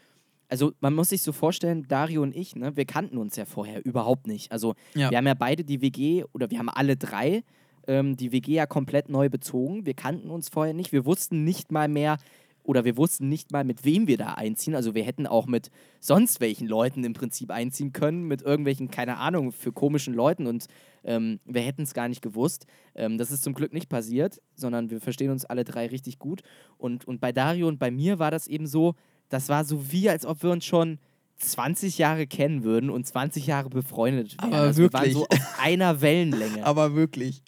Also 0.50 0.74
man 0.82 0.94
muss 0.94 1.10
sich 1.10 1.22
so 1.24 1.32
vorstellen, 1.32 1.88
Dario 1.88 2.22
und 2.22 2.36
ich, 2.36 2.56
ne, 2.56 2.76
wir 2.76 2.86
kannten 2.86 3.18
uns 3.18 3.36
ja 3.36 3.46
vorher 3.46 3.84
überhaupt 3.86 4.28
nicht. 4.28 4.52
Also 4.52 4.76
Ja. 4.94 5.10
wir 5.10 5.18
haben 5.18 5.26
ja 5.28 5.34
beide 5.34 5.64
die 5.64 5.82
WG 5.82 6.24
oder 6.34 6.52
wir 6.52 6.60
haben 6.60 6.70
alle 6.70 6.96
drei 6.96 7.44
ähm, 7.88 8.16
die 8.16 8.32
WG 8.32 8.54
ja 8.54 8.66
komplett 8.66 9.10
neu 9.10 9.30
bezogen. 9.30 9.86
Wir 9.86 9.94
kannten 9.96 10.30
uns 10.30 10.50
vorher 10.50 10.74
nicht. 10.74 10.92
Wir 10.92 11.06
wussten 11.06 11.44
nicht 11.44 11.72
mal 11.72 11.88
mehr 11.90 12.18
oder 12.64 12.86
wir 12.86 12.98
wussten 12.98 13.30
nicht 13.30 13.52
mal, 13.52 13.64
mit 13.64 13.86
wem 13.86 14.08
wir 14.08 14.18
da 14.18 14.34
einziehen. 14.34 14.76
Also 14.76 14.96
wir 14.96 15.04
hätten 15.04 15.28
auch 15.28 15.46
mit 15.46 15.70
sonst 16.00 16.42
welchen 16.42 16.68
Leuten 16.68 17.04
im 17.04 17.14
Prinzip 17.14 17.52
einziehen 17.52 17.94
können, 17.94 18.24
mit 18.24 18.42
irgendwelchen, 18.42 18.90
keine 18.90 19.18
Ahnung, 19.18 19.52
für 19.52 19.72
komischen 19.72 20.14
Leuten 20.14 20.48
und 20.48 20.68
ähm, 21.04 21.40
wir 21.46 21.62
hätten 21.62 21.84
es 21.84 21.94
gar 21.94 22.08
nicht 22.08 22.22
gewusst. 22.22 22.66
Ähm, 22.96 23.18
das 23.18 23.32
ist 23.32 23.44
zum 23.44 23.54
Glück 23.54 23.74
nicht 23.74 23.90
passiert, 23.90 24.42
sondern 24.56 24.90
wir 24.90 25.02
verstehen 25.02 25.32
uns 25.32 25.46
alle 25.46 25.66
drei 25.66 25.88
richtig 25.88 26.20
gut. 26.20 26.42
Und, 26.78 27.06
und 27.06 27.20
bei 27.20 27.32
Dario 27.32 27.68
und 27.68 27.80
bei 27.80 27.92
mir 27.92 28.20
war 28.20 28.32
das 28.32 28.48
eben 28.48 28.68
so, 28.68 28.96
das 29.30 29.50
war 29.50 29.66
so 29.66 29.92
wie, 29.92 30.10
als 30.10 30.26
ob 30.26 30.44
wir 30.44 30.52
uns 30.52 30.66
schon 30.66 31.00
20 31.38 31.98
Jahre 31.98 32.28
kennen 32.28 32.64
würden 32.64 32.90
und 32.90 33.06
20 33.06 33.48
Jahre 33.48 33.70
befreundet 33.70 34.38
wären. 34.38 34.54
Aber 34.54 34.64
also 34.64 34.84
Wir 34.84 34.94
waren 34.94 35.06
wirklich. 35.06 35.14
so 35.14 35.28
auf 35.28 35.60
einer 35.60 36.02
Wellenlänge. 36.02 36.66
Aber 36.66 36.96
wirklich. 36.96 37.42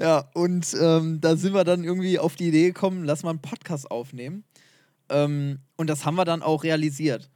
Ja, 0.00 0.30
und 0.32 0.74
ähm, 0.80 1.20
da 1.20 1.36
sind 1.36 1.52
wir 1.52 1.64
dann 1.64 1.84
irgendwie 1.84 2.18
auf 2.18 2.34
die 2.34 2.48
Idee 2.48 2.68
gekommen, 2.68 3.04
lass 3.04 3.22
mal 3.22 3.30
einen 3.30 3.42
Podcast 3.42 3.90
aufnehmen. 3.90 4.44
Ähm, 5.10 5.58
und 5.76 5.90
das 5.90 6.06
haben 6.06 6.14
wir 6.14 6.24
dann 6.24 6.42
auch 6.42 6.64
realisiert. 6.64 7.28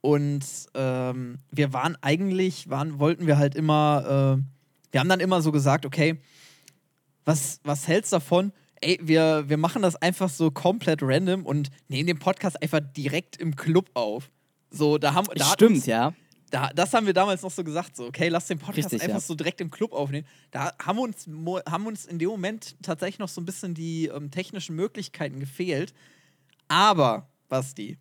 Und 0.00 0.44
ähm, 0.74 1.38
wir 1.52 1.72
waren 1.72 1.96
eigentlich, 2.00 2.68
waren, 2.68 2.98
wollten 2.98 3.28
wir 3.28 3.38
halt 3.38 3.54
immer, 3.54 4.36
äh, 4.40 4.42
wir 4.90 5.00
haben 5.00 5.08
dann 5.08 5.20
immer 5.20 5.42
so 5.42 5.52
gesagt, 5.52 5.86
okay, 5.86 6.20
was, 7.24 7.60
was 7.62 7.86
hältst 7.86 8.12
du 8.12 8.16
davon? 8.16 8.52
Ey, 8.80 8.98
wir, 9.00 9.48
wir 9.48 9.56
machen 9.56 9.82
das 9.82 9.94
einfach 9.94 10.28
so 10.28 10.50
komplett 10.50 11.02
random 11.02 11.46
und 11.46 11.70
nehmen 11.86 12.08
den 12.08 12.18
Podcast 12.18 12.60
einfach 12.60 12.80
direkt 12.80 13.36
im 13.36 13.54
Club 13.54 13.90
auf. 13.94 14.28
So, 14.70 14.98
da 14.98 15.14
haben 15.14 15.28
da 15.36 15.44
Stimmt, 15.44 15.76
uns, 15.76 15.86
ja. 15.86 16.14
Da, 16.50 16.70
das 16.74 16.94
haben 16.94 17.06
wir 17.06 17.12
damals 17.14 17.42
noch 17.42 17.50
so 17.50 17.62
gesagt, 17.64 17.96
so, 17.96 18.06
okay, 18.06 18.28
lass 18.28 18.46
den 18.46 18.58
Podcast 18.58 18.92
Richtig, 18.92 19.02
einfach 19.02 19.16
ja. 19.16 19.26
so 19.26 19.34
direkt 19.34 19.60
im 19.60 19.70
Club 19.70 19.92
aufnehmen. 19.92 20.26
Da 20.50 20.72
haben 20.82 20.98
uns, 20.98 21.26
haben 21.68 21.86
uns 21.86 22.06
in 22.06 22.18
dem 22.18 22.28
Moment 22.30 22.76
tatsächlich 22.82 23.18
noch 23.18 23.28
so 23.28 23.40
ein 23.40 23.44
bisschen 23.44 23.74
die 23.74 24.06
ähm, 24.06 24.30
technischen 24.30 24.74
Möglichkeiten 24.76 25.40
gefehlt. 25.40 25.92
Aber, 26.68 27.28
Basti, 27.48 27.98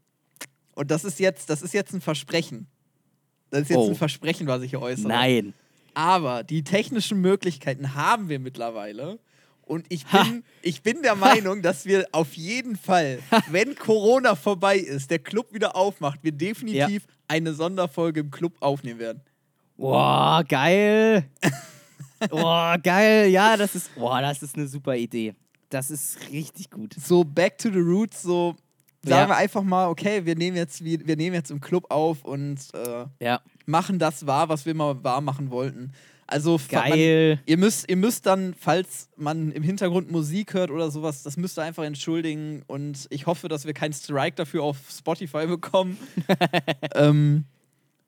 und 0.75 0.91
das 0.91 1.03
ist 1.03 1.19
jetzt, 1.19 1.49
das 1.49 1.61
ist 1.61 1.73
jetzt 1.73 1.93
ein 1.93 2.01
Versprechen. 2.01 2.67
Das 3.49 3.61
ist 3.63 3.69
jetzt 3.69 3.77
Oh. 3.79 3.89
ein 3.89 3.95
Versprechen, 3.95 4.47
was 4.47 4.61
ich 4.61 4.71
hier 4.71 4.81
äußere. 4.81 5.07
Nein. 5.07 5.53
Aber 5.93 6.43
die 6.43 6.63
technischen 6.63 7.21
Möglichkeiten 7.21 7.95
haben 7.95 8.29
wir 8.29 8.39
mittlerweile. 8.39 9.19
Und 9.67 9.85
ich 9.89 10.05
Ha. 10.11 10.23
bin, 10.23 10.43
ich 10.61 10.81
bin 10.81 11.01
der 11.03 11.15
Meinung, 11.15 11.61
dass 11.61 11.85
wir 11.85 12.07
auf 12.11 12.33
jeden 12.33 12.75
Fall, 12.77 13.19
wenn 13.51 13.75
Corona 13.75 14.35
vorbei 14.35 14.77
ist, 14.77 15.11
der 15.11 15.19
Club 15.19 15.53
wieder 15.53 15.75
aufmacht, 15.75 16.19
wir 16.23 16.31
definitiv 16.31 17.05
eine 17.27 17.53
Sonderfolge 17.53 18.21
im 18.21 18.31
Club 18.31 18.53
aufnehmen 18.61 18.99
werden. 18.99 19.21
Boah, 19.75 20.43
geil. 20.47 21.25
Boah, 22.29 22.77
geil. 22.81 23.29
Ja, 23.29 23.55
das 23.57 23.75
ist, 23.75 23.93
boah, 23.95 24.21
das 24.21 24.41
ist 24.41 24.55
eine 24.55 24.67
super 24.67 24.95
Idee. 24.95 25.35
Das 25.69 25.91
ist 25.91 26.17
richtig 26.31 26.71
gut. 26.71 26.95
So 26.99 27.23
back 27.23 27.57
to 27.57 27.69
the 27.69 27.77
roots, 27.79 28.21
so 28.23 28.55
sagen 29.03 29.21
Ja. 29.21 29.27
wir 29.27 29.35
einfach 29.37 29.61
mal, 29.61 29.87
okay, 29.89 30.25
wir 30.25 30.35
nehmen 30.35 30.57
jetzt, 30.57 30.83
wir, 30.83 31.05
wir 31.05 31.15
nehmen 31.15 31.35
jetzt 31.35 31.51
im 31.51 31.59
Club 31.61 31.85
auf 31.91 32.23
und 32.23 32.57
äh, 32.73 33.05
Ja, 33.23 33.41
machen 33.65 33.99
das 33.99 34.25
wahr, 34.25 34.49
was 34.49 34.65
wir 34.65 34.73
mal 34.73 35.03
wahr 35.03 35.21
machen 35.21 35.51
wollten. 35.51 35.91
Also 36.27 36.57
fa- 36.57 36.81
Man, 36.81 36.89
geil. 36.91 37.41
Ihr 37.45 37.57
müsst, 37.57 37.89
ihr 37.89 37.95
müsst 37.95 38.25
dann, 38.25 38.53
falls 38.53 39.09
man 39.15 39.51
im 39.51 39.63
Hintergrund 39.63 40.11
Musik 40.11 40.53
hört 40.53 40.69
oder 40.71 40.91
sowas, 40.91 41.23
das 41.23 41.37
müsst 41.37 41.57
ihr 41.57 41.63
einfach 41.63 41.83
entschuldigen. 41.85 42.63
Und 42.67 43.07
ich 43.09 43.25
hoffe, 43.25 43.47
dass 43.47 43.65
wir 43.65 43.73
keinen 43.73 43.93
Strike 43.93 44.35
dafür 44.35 44.63
auf 44.63 44.77
Spotify 44.89 45.47
bekommen. 45.47 45.97
ähm, 46.95 47.45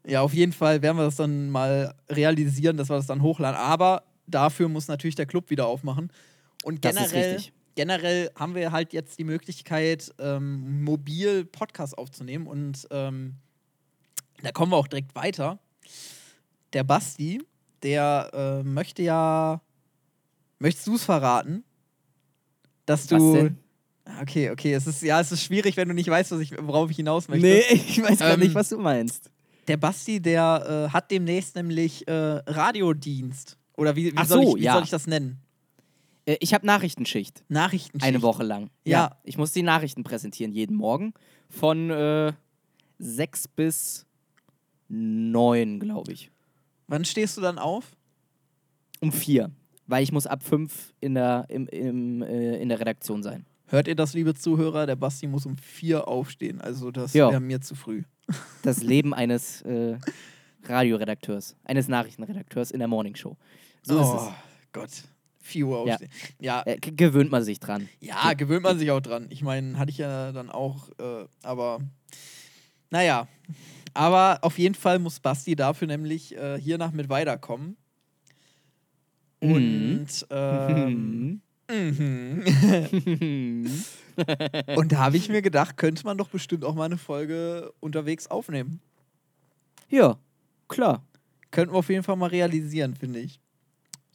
ja, 0.06 0.22
auf 0.22 0.34
jeden 0.34 0.54
Fall 0.54 0.82
werden 0.82 0.98
wir 0.98 1.06
das 1.06 1.16
dann 1.16 1.50
mal 1.50 1.94
realisieren, 2.10 2.78
dass 2.78 2.90
wir 2.90 2.98
das 2.98 3.08
dann 3.08 3.22
hochladen. 3.22 3.58
Aber 3.60 4.04
dafür 4.28 4.68
muss 4.70 4.88
natürlich 4.88 5.16
der 5.16 5.26
Club 5.26 5.50
wieder 5.50 5.68
aufmachen. 5.68 6.12
Und 6.64 6.82
generell, 6.82 7.36
generell 7.76 8.32
haben 8.36 8.54
wir 8.56 8.72
halt 8.74 8.92
jetzt 8.92 9.18
die 9.18 9.24
Möglichkeit, 9.24 10.12
ähm, 10.20 10.84
mobil 10.84 11.46
Podcasts 11.46 11.94
aufzunehmen. 11.98 12.48
Und 12.48 12.86
ähm, 12.92 13.36
da 14.42 14.52
kommen 14.52 14.72
wir 14.74 14.78
auch 14.78 14.88
direkt 14.88 15.16
weiter. 15.16 15.60
Der 16.74 16.84
Basti, 16.84 17.42
der 17.84 18.32
äh, 18.34 18.64
möchte 18.64 19.02
ja. 19.02 19.62
Möchtest 20.60 20.88
du 20.88 20.96
es 20.96 21.06
verraten? 21.06 21.64
Dass 22.86 23.08
du. 23.08 23.16
Was 23.16 23.34
denn? 23.34 23.58
Okay, 24.22 24.50
okay. 24.50 24.74
Es 24.74 24.88
ist, 24.88 25.02
ja, 25.04 25.20
es 25.20 25.32
ist 25.32 25.44
schwierig, 25.44 25.78
wenn 25.78 25.88
du 25.88 25.94
nicht 25.94 26.10
weißt, 26.10 26.32
was 26.32 26.40
ich, 26.40 26.52
worauf 26.60 26.90
ich 26.90 26.98
hinaus 26.98 27.28
möchte. 27.28 27.46
Nee, 27.46 27.62
ich 27.72 28.02
weiß 28.02 28.20
gar 28.20 28.34
Ähm, 28.34 28.40
nicht, 28.40 28.56
was 28.56 28.70
du 28.70 28.78
meinst. 28.78 29.30
Der 29.68 29.78
Basti, 29.78 30.20
der 30.20 30.88
äh, 30.90 30.94
hat 30.94 31.12
demnächst 31.12 31.56
nämlich 31.56 32.08
äh, 32.08 32.12
Radiodienst. 32.12 33.58
Oder 33.78 33.96
wie, 33.96 34.12
wie, 34.12 34.26
soll, 34.26 34.44
so, 34.44 34.56
ich, 34.56 34.62
wie 34.62 34.66
ja. 34.66 34.74
soll 34.74 34.84
ich 34.84 34.90
das 34.90 35.06
nennen? 35.06 35.40
Äh, 36.26 36.38
ich 36.40 36.54
habe 36.54 36.66
Nachrichtenschicht. 36.66 37.44
Nachrichtenschicht. 37.50 38.08
Eine 38.08 38.22
Woche 38.22 38.44
lang. 38.44 38.72
Ja. 38.84 39.18
Ich 39.24 39.38
muss 39.38 39.52
die 39.52 39.62
Nachrichten 39.62 40.04
präsentieren 40.04 40.52
jeden 40.52 40.76
Morgen. 40.76 41.14
Von 41.50 41.90
äh, 41.92 42.34
sechs 42.98 43.48
bis 43.48 44.06
neun, 44.88 45.80
glaube 45.80 46.12
ich. 46.12 46.32
Wann 46.90 47.06
stehst 47.06 47.38
du 47.38 47.42
dann 47.42 47.58
auf? 47.60 47.92
Um 49.00 49.12
vier. 49.12 49.52
Weil 49.88 50.04
ich 50.04 50.12
muss 50.12 50.28
ab 50.28 50.44
fünf 50.44 50.94
in 51.00 51.14
der, 51.16 51.46
im, 51.50 51.68
im, 51.68 52.22
äh, 52.22 52.58
in 52.62 52.70
der 52.70 52.80
Redaktion 52.80 53.24
sein. 53.24 53.46
Hört 53.68 53.88
ihr 53.88 53.96
das, 53.96 54.14
liebe 54.14 54.34
Zuhörer? 54.34 54.86
Der 54.88 54.96
Basti 54.96 55.28
muss 55.28 55.46
um 55.46 55.56
vier 55.58 56.08
aufstehen. 56.08 56.60
Also, 56.62 56.92
das 56.92 57.14
Ja. 57.14 57.30
wäre 57.30 57.40
mir 57.40 57.62
zu 57.62 57.76
früh. 57.76 58.04
Das 58.64 58.82
Leben 58.84 59.14
eines 59.14 59.62
äh, 59.62 59.98
Radioredakteurs, 60.66 61.56
eines 61.64 61.88
Nachrichtenredakteurs 61.88 62.72
in 62.72 62.80
der 62.80 62.88
Morningshow. 62.88 63.38
So 63.84 64.00
oh, 64.00 64.02
ist 64.28 64.32
Gott. 64.74 64.90
4 65.42 65.66
Uhr 65.66 65.88
Ja. 65.88 65.94
aufstehen. 65.94 66.12
Ja, 66.40 66.62
es. 66.66 66.74
Äh, 66.76 66.78
g- 66.80 66.92
gewöhnt 66.92 67.32
man 67.32 67.44
sich 67.44 67.60
dran. 67.60 67.88
ja, 68.02 68.34
gewöhnt 68.34 68.64
man 68.64 68.78
sich 68.78 68.92
auch 68.92 69.00
dran. 69.00 69.28
Ich 69.30 69.42
meine, 69.42 69.80
hatte 69.80 69.90
ich 69.92 69.98
ja 69.98 70.32
dann 70.32 70.50
auch, 70.50 70.90
äh, 71.00 71.26
aber 71.44 71.80
naja. 72.92 73.28
Aber 73.94 74.40
auf 74.42 74.58
jeden 74.58 74.76
Fall 74.76 75.00
muss 75.00 75.20
Basti 75.20 75.56
dafür 75.56 75.88
nämlich 75.88 76.36
äh, 76.36 76.60
hiernach 76.60 76.92
mit 76.92 77.10
weiterkommen. 77.10 77.78
Mhm. 79.42 79.52
Und, 79.52 80.28
ähm, 80.30 81.42
mhm. 81.42 81.42
Mhm. 83.10 83.84
und 84.76 84.92
da 84.92 84.98
habe 84.98 85.18
ich 85.18 85.30
mir 85.30 85.42
gedacht, 85.42 85.78
könnte 85.78 86.04
man 86.04 86.18
doch 86.18 86.30
bestimmt 86.30 86.66
auch 86.66 86.74
mal 86.76 86.86
eine 86.86 86.98
Folge 86.98 87.72
unterwegs 87.80 88.28
aufnehmen. 88.28 88.82
ja, 89.90 90.18
klar. 90.68 91.06
Könnten 91.52 91.74
wir 91.74 91.80
auf 91.80 91.90
jeden 91.90 92.04
Fall 92.04 92.16
mal 92.16 92.28
realisieren, 92.28 92.96
finde 92.96 93.20
ich. 93.20 93.40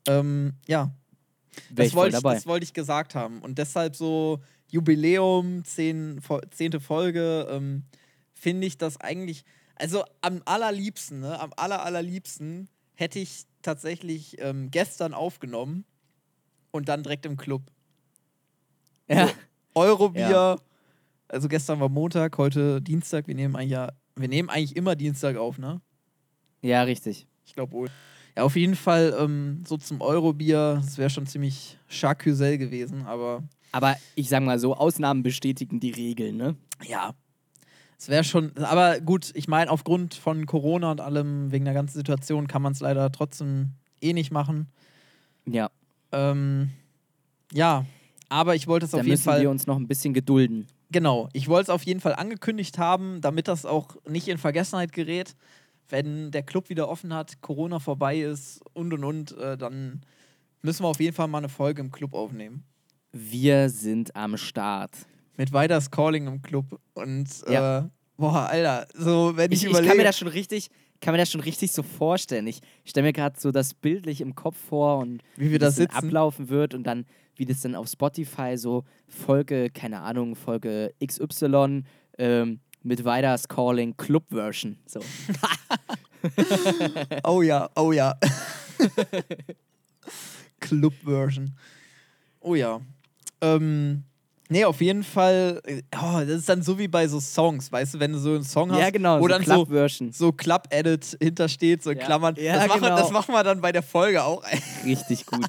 Ähm, 0.06 0.52
ja, 0.66 0.94
das 1.70 1.94
wollte 1.94 2.16
ich, 2.16 2.22
das 2.22 2.46
wollte 2.46 2.64
ich 2.64 2.72
gesagt 2.72 3.14
haben. 3.14 3.40
Und 3.40 3.58
deshalb 3.58 3.96
so 3.96 4.40
Jubiläum, 4.70 5.64
zehn, 5.64 6.20
zehnte 6.50 6.80
Folge, 6.80 7.46
ähm, 7.50 7.84
finde 8.34 8.66
ich 8.66 8.78
das 8.78 9.00
eigentlich, 9.00 9.44
also 9.76 10.04
am 10.20 10.42
allerliebsten, 10.44 11.20
ne, 11.20 11.38
am 11.40 11.52
aller, 11.56 11.84
allerliebsten 11.84 12.68
hätte 12.94 13.18
ich 13.18 13.44
tatsächlich 13.62 14.36
ähm, 14.40 14.70
gestern 14.70 15.14
aufgenommen 15.14 15.84
und 16.70 16.88
dann 16.88 17.02
direkt 17.02 17.26
im 17.26 17.36
Club. 17.36 17.62
ja. 19.08 19.28
Eurobier, 19.74 20.30
Ja. 20.30 20.56
also 21.28 21.48
gestern 21.48 21.80
war 21.80 21.88
Montag, 21.88 22.38
heute 22.38 22.80
Dienstag, 22.80 23.26
wir 23.26 23.34
nehmen 23.34 23.56
eigentlich 23.56 23.72
ja, 23.72 23.90
wir 24.16 24.28
nehmen 24.28 24.48
eigentlich 24.48 24.76
immer 24.76 24.94
Dienstag 24.94 25.36
auf, 25.36 25.58
ne? 25.58 25.80
ja, 26.62 26.82
richtig. 26.84 27.26
Ich 27.44 27.54
glaube 27.54 27.72
wohl. 27.72 27.88
Ja, 28.36 28.44
auf 28.44 28.54
jeden 28.56 28.76
Fall 28.76 29.14
ähm, 29.18 29.62
so 29.66 29.76
zum 29.76 30.00
Eurobier, 30.00 30.80
das 30.84 30.96
wäre 30.98 31.10
schon 31.10 31.26
ziemlich 31.26 31.76
Charcusel 31.88 32.56
gewesen, 32.58 33.04
aber 33.06 33.42
Aber 33.72 33.96
ich 34.14 34.28
sag 34.28 34.42
mal 34.44 34.58
so, 34.60 34.74
Ausnahmen 34.74 35.22
bestätigen 35.24 35.80
die 35.80 35.90
Regeln, 35.90 36.36
ne? 36.36 36.56
ja. 36.86 37.14
Es 37.98 38.08
wäre 38.08 38.24
schon, 38.24 38.56
aber 38.58 39.00
gut, 39.00 39.30
ich 39.34 39.48
meine, 39.48 39.70
aufgrund 39.70 40.14
von 40.14 40.46
Corona 40.46 40.90
und 40.90 41.00
allem, 41.00 41.52
wegen 41.52 41.64
der 41.64 41.74
ganzen 41.74 41.96
Situation, 41.96 42.48
kann 42.48 42.62
man 42.62 42.72
es 42.72 42.80
leider 42.80 43.10
trotzdem 43.12 43.70
eh 44.00 44.12
nicht 44.12 44.30
machen. 44.30 44.68
Ja. 45.46 45.70
Ähm, 46.12 46.70
ja, 47.52 47.86
aber 48.28 48.54
ich 48.54 48.66
wollte 48.66 48.86
es 48.86 48.92
Da 48.92 48.98
auf 48.98 49.04
jeden 49.04 49.12
müssen 49.12 49.24
Fall. 49.24 49.40
wir 49.40 49.50
uns 49.50 49.66
noch 49.66 49.76
ein 49.76 49.86
bisschen 49.86 50.14
gedulden. 50.14 50.66
Genau, 50.90 51.28
ich 51.32 51.48
wollte 51.48 51.64
es 51.64 51.68
auf 51.70 51.82
jeden 51.84 52.00
Fall 52.00 52.14
angekündigt 52.14 52.78
haben, 52.78 53.20
damit 53.20 53.48
das 53.48 53.64
auch 53.64 53.96
nicht 54.08 54.28
in 54.28 54.38
Vergessenheit 54.38 54.92
gerät. 54.92 55.34
Wenn 55.88 56.30
der 56.30 56.42
Club 56.42 56.68
wieder 56.68 56.88
offen 56.88 57.12
hat, 57.12 57.40
Corona 57.42 57.78
vorbei 57.78 58.18
ist 58.20 58.60
und 58.74 58.92
und 58.92 59.04
und, 59.04 59.36
äh, 59.38 59.56
dann 59.56 60.02
müssen 60.62 60.82
wir 60.84 60.88
auf 60.88 61.00
jeden 61.00 61.14
Fall 61.14 61.28
mal 61.28 61.38
eine 61.38 61.48
Folge 61.48 61.80
im 61.80 61.90
Club 61.90 62.14
aufnehmen. 62.14 62.64
Wir 63.12 63.68
sind 63.70 64.14
am 64.16 64.36
Start. 64.36 64.92
Mit 65.36 65.52
Weiders 65.52 65.90
Calling 65.90 66.26
im 66.26 66.42
Club. 66.42 66.80
Und 66.94 67.28
Ja. 67.48 67.78
äh, 67.80 67.82
boah, 68.16 68.46
Alter, 68.48 68.86
so 68.94 69.36
wenn 69.36 69.50
ich, 69.52 69.58
Ich, 69.58 69.64
ich 69.64 69.70
überlege. 69.70 69.88
kann 69.88 69.96
mir 69.96 70.04
das 70.04 70.18
schon 70.18 70.28
richtig, 70.28 70.70
kann 71.00 71.12
mir 71.12 71.18
das 71.18 71.30
schon 71.30 71.40
richtig 71.40 71.72
so 71.72 71.82
vorstellen. 71.82 72.46
Ich 72.46 72.60
stelle 72.84 73.06
mir 73.06 73.12
gerade 73.12 73.38
so 73.40 73.50
das 73.50 73.74
bildlich 73.74 74.20
im 74.20 74.34
Kopf 74.34 74.56
vor 74.56 74.98
und 74.98 75.22
Wie 75.36 75.50
wir 75.50 75.58
da 75.58 75.66
das 75.66 75.76
sitzen. 75.76 75.96
ablaufen 75.96 76.48
wird 76.48 76.72
und 76.74 76.84
dann, 76.84 77.04
wie 77.36 77.44
das 77.46 77.60
dann 77.62 77.74
auf 77.74 77.88
Spotify 77.88 78.56
so 78.56 78.84
Folge, 79.08 79.70
keine 79.70 80.00
Ahnung, 80.02 80.36
Folge 80.36 80.94
XY 81.04 81.82
ähm, 82.18 82.60
mit 82.82 83.04
Weiders 83.04 83.48
Calling 83.48 83.96
Club 83.96 84.24
Version. 84.30 84.78
So. 84.86 85.00
Oh 87.24 87.42
ja, 87.42 87.68
oh 87.76 87.92
ja. 87.92 88.14
Club-Version. 90.60 91.54
Oh 92.40 92.54
ja. 92.54 92.80
Ähm, 93.40 94.04
nee, 94.54 94.64
auf 94.64 94.80
jeden 94.80 95.02
Fall. 95.02 95.60
äh, 95.64 95.82
Oh, 95.96 96.18
das 96.20 96.28
ist 96.40 96.48
dann 96.48 96.62
so 96.62 96.78
wie 96.78 96.88
bei 96.88 97.06
so 97.08 97.20
Songs, 97.20 97.70
weißt 97.72 97.94
du, 97.94 98.00
wenn 98.00 98.12
du 98.12 98.18
so 98.18 98.30
einen 98.34 98.44
Song 98.44 98.70
hast, 98.72 98.78
Ja, 98.80 98.90
genau, 98.90 99.18
wo 99.18 99.22
so 99.22 99.28
dann 99.28 99.42
so, 99.44 99.52
Club 99.52 99.68
Version. 99.68 100.12
so 100.12 100.32
Club-Edit 100.32 101.16
hintersteht, 101.20 101.82
so 101.82 101.90
in 101.90 101.98
Ja. 101.98 102.04
Klammern. 102.04 102.34
Ja, 102.38 102.54
das, 102.58 102.68
machen, 102.68 102.80
wir- 102.82 102.88
genau. 102.90 103.00
das 103.00 103.10
machen 103.10 103.34
wir 103.34 103.42
dann 103.42 103.60
bei 103.60 103.72
der 103.72 103.82
Folge 103.82 104.22
auch. 104.24 104.42
Richtig 104.84 105.26
gut. 105.26 105.46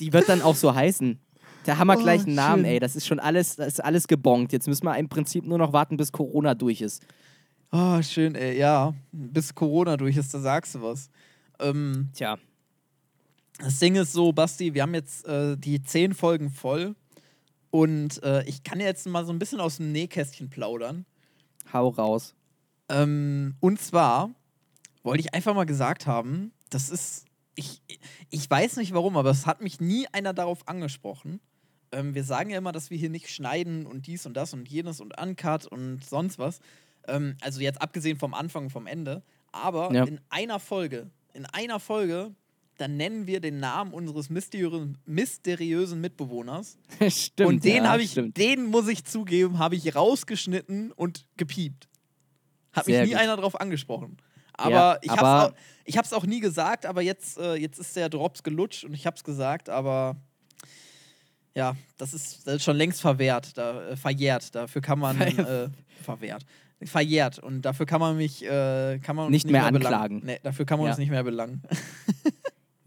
Die 0.00 0.12
wird 0.12 0.28
dann 0.28 0.42
auch 0.42 0.54
so 0.54 0.74
heißen. 0.74 1.18
Da 1.64 1.76
haben 1.78 1.88
wir 1.88 1.98
Oh, 1.98 2.02
gleich 2.02 2.24
einen 2.24 2.34
Namen, 2.34 2.64
schön. 2.64 2.72
ey. 2.72 2.78
Das 2.80 2.94
ist 2.96 3.06
schon 3.06 3.18
alles, 3.20 3.56
das 3.56 3.66
ist 3.68 3.84
alles 3.84 4.06
gebongt. 4.06 4.52
Jetzt 4.52 4.68
müssen 4.68 4.84
wir 4.84 4.96
im 4.96 5.08
Prinzip 5.08 5.44
nur 5.46 5.58
noch 5.58 5.72
warten, 5.72 5.96
bis 5.96 6.12
Corona 6.12 6.54
durch 6.54 6.80
ist. 6.80 7.02
Oh, 7.72 8.00
schön, 8.02 8.34
ey. 8.34 8.58
Ja, 8.58 8.94
bis 9.12 9.54
Corona 9.54 9.96
durch 9.96 10.16
ist, 10.16 10.32
da 10.32 10.38
sagst 10.38 10.74
du 10.76 10.82
was. 10.82 11.10
Ähm, 11.58 12.08
Tja. 12.14 12.38
Das 13.58 13.78
Ding 13.80 13.96
ist 13.96 14.12
so, 14.12 14.32
Basti, 14.32 14.72
wir 14.72 14.82
haben 14.82 14.94
jetzt 14.94 15.26
äh, 15.26 15.56
die 15.56 15.82
zehn 15.82 16.14
Folgen 16.14 16.48
voll 16.50 16.94
und 17.70 18.22
äh, 18.22 18.42
ich 18.44 18.62
kann 18.62 18.80
jetzt 18.80 19.06
mal 19.06 19.24
so 19.24 19.32
ein 19.32 19.38
bisschen 19.38 19.60
aus 19.60 19.76
dem 19.76 19.92
Nähkästchen 19.92 20.50
plaudern. 20.50 21.04
Hau 21.72 21.88
raus. 21.88 22.34
Ähm, 22.88 23.54
und 23.60 23.80
zwar 23.80 24.30
wollte 25.02 25.20
ich 25.20 25.34
einfach 25.34 25.54
mal 25.54 25.64
gesagt 25.66 26.06
haben, 26.06 26.52
das 26.70 26.88
ist, 26.88 27.26
ich, 27.54 27.82
ich 28.30 28.50
weiß 28.50 28.76
nicht 28.76 28.94
warum, 28.94 29.16
aber 29.16 29.30
es 29.30 29.46
hat 29.46 29.60
mich 29.60 29.80
nie 29.80 30.06
einer 30.12 30.32
darauf 30.32 30.66
angesprochen. 30.68 31.40
Ähm, 31.92 32.14
wir 32.14 32.24
sagen 32.24 32.50
ja 32.50 32.58
immer, 32.58 32.72
dass 32.72 32.90
wir 32.90 32.98
hier 32.98 33.10
nicht 33.10 33.28
schneiden 33.30 33.86
und 33.86 34.06
dies 34.06 34.26
und 34.26 34.34
das 34.34 34.52
und 34.54 34.68
jenes 34.68 35.00
und 35.00 35.18
Uncut 35.20 35.66
und 35.66 36.04
sonst 36.04 36.38
was. 36.38 36.60
Ähm, 37.06 37.36
also 37.40 37.60
jetzt 37.60 37.80
abgesehen 37.80 38.18
vom 38.18 38.34
Anfang 38.34 38.64
und 38.64 38.70
vom 38.70 38.86
Ende. 38.86 39.22
Aber 39.52 39.92
Ja. 39.92 40.04
in 40.04 40.20
einer 40.30 40.60
Folge, 40.60 41.10
in 41.32 41.46
einer 41.46 41.80
Folge, 41.80 42.34
dann 42.78 42.96
nennen 42.96 43.26
wir 43.26 43.40
den 43.40 43.60
Namen 43.60 43.92
unseres 43.92 44.30
mysteriösen, 44.30 44.96
mysteriösen 45.04 46.00
Mitbewohners. 46.00 46.78
stimmt. 47.08 47.48
und 47.48 47.64
den 47.64 47.84
ja, 47.84 47.90
habe 47.90 48.02
ich, 48.02 48.12
Stimmt. 48.12 48.36
den 48.38 48.66
muss 48.66 48.88
ich 48.88 49.04
zugeben, 49.04 49.58
habe 49.58 49.76
ich 49.76 49.94
rausgeschnitten 49.94 50.92
und 50.92 51.26
gepiept. 51.36 51.88
Hat 52.72 52.86
mich 52.86 52.94
Sehr 52.96 53.04
nie 53.04 53.10
gut. 53.12 53.20
einer 53.20 53.36
drauf 53.36 53.60
angesprochen. 53.60 54.16
Aber 54.54 54.70
Ja, 54.70 54.98
ich 55.02 55.10
aber- 55.10 55.20
habe 55.28 55.46
es 55.46 55.52
auch, 55.52 55.56
ich 55.84 55.98
hab's 55.98 56.12
auch 56.12 56.24
nie 56.26 56.40
gesagt, 56.40 56.86
aber 56.86 57.02
jetzt, 57.02 57.38
äh, 57.38 57.54
jetzt 57.54 57.78
ist 57.78 57.94
der 57.96 58.08
Drops 58.08 58.42
gelutscht 58.42 58.84
und 58.84 58.94
ich 58.94 59.06
habe 59.06 59.16
es 59.16 59.22
gesagt, 59.24 59.68
aber 59.68 60.16
ja, 61.54 61.76
das 61.96 62.14
ist, 62.14 62.46
das 62.46 62.56
ist 62.56 62.64
schon 62.64 62.76
längst 62.76 63.00
verwehrt, 63.00 63.56
da, 63.58 63.88
äh, 63.90 63.96
verjährt. 63.96 64.54
Dafür 64.54 64.82
kann 64.82 64.98
man 64.98 65.20
äh, 65.20 65.68
verwehrt. 66.04 66.44
Verjährt. 66.84 67.40
Und 67.40 67.62
dafür 67.62 67.86
kann 67.86 67.98
man 68.00 68.16
mich 68.16 68.44
äh, 68.44 69.00
kann 69.00 69.16
man 69.16 69.26
uns 69.26 69.32
Nicht 69.32 69.46
mehr 69.50 69.62
belangen. 69.72 69.76
anklagen. 69.86 70.22
Nee, 70.24 70.38
dafür 70.44 70.64
kann 70.64 70.78
man 70.78 70.86
Ja. 70.86 70.92
uns 70.92 70.98
nicht 70.98 71.10
mehr 71.10 71.24
belangen. 71.24 71.62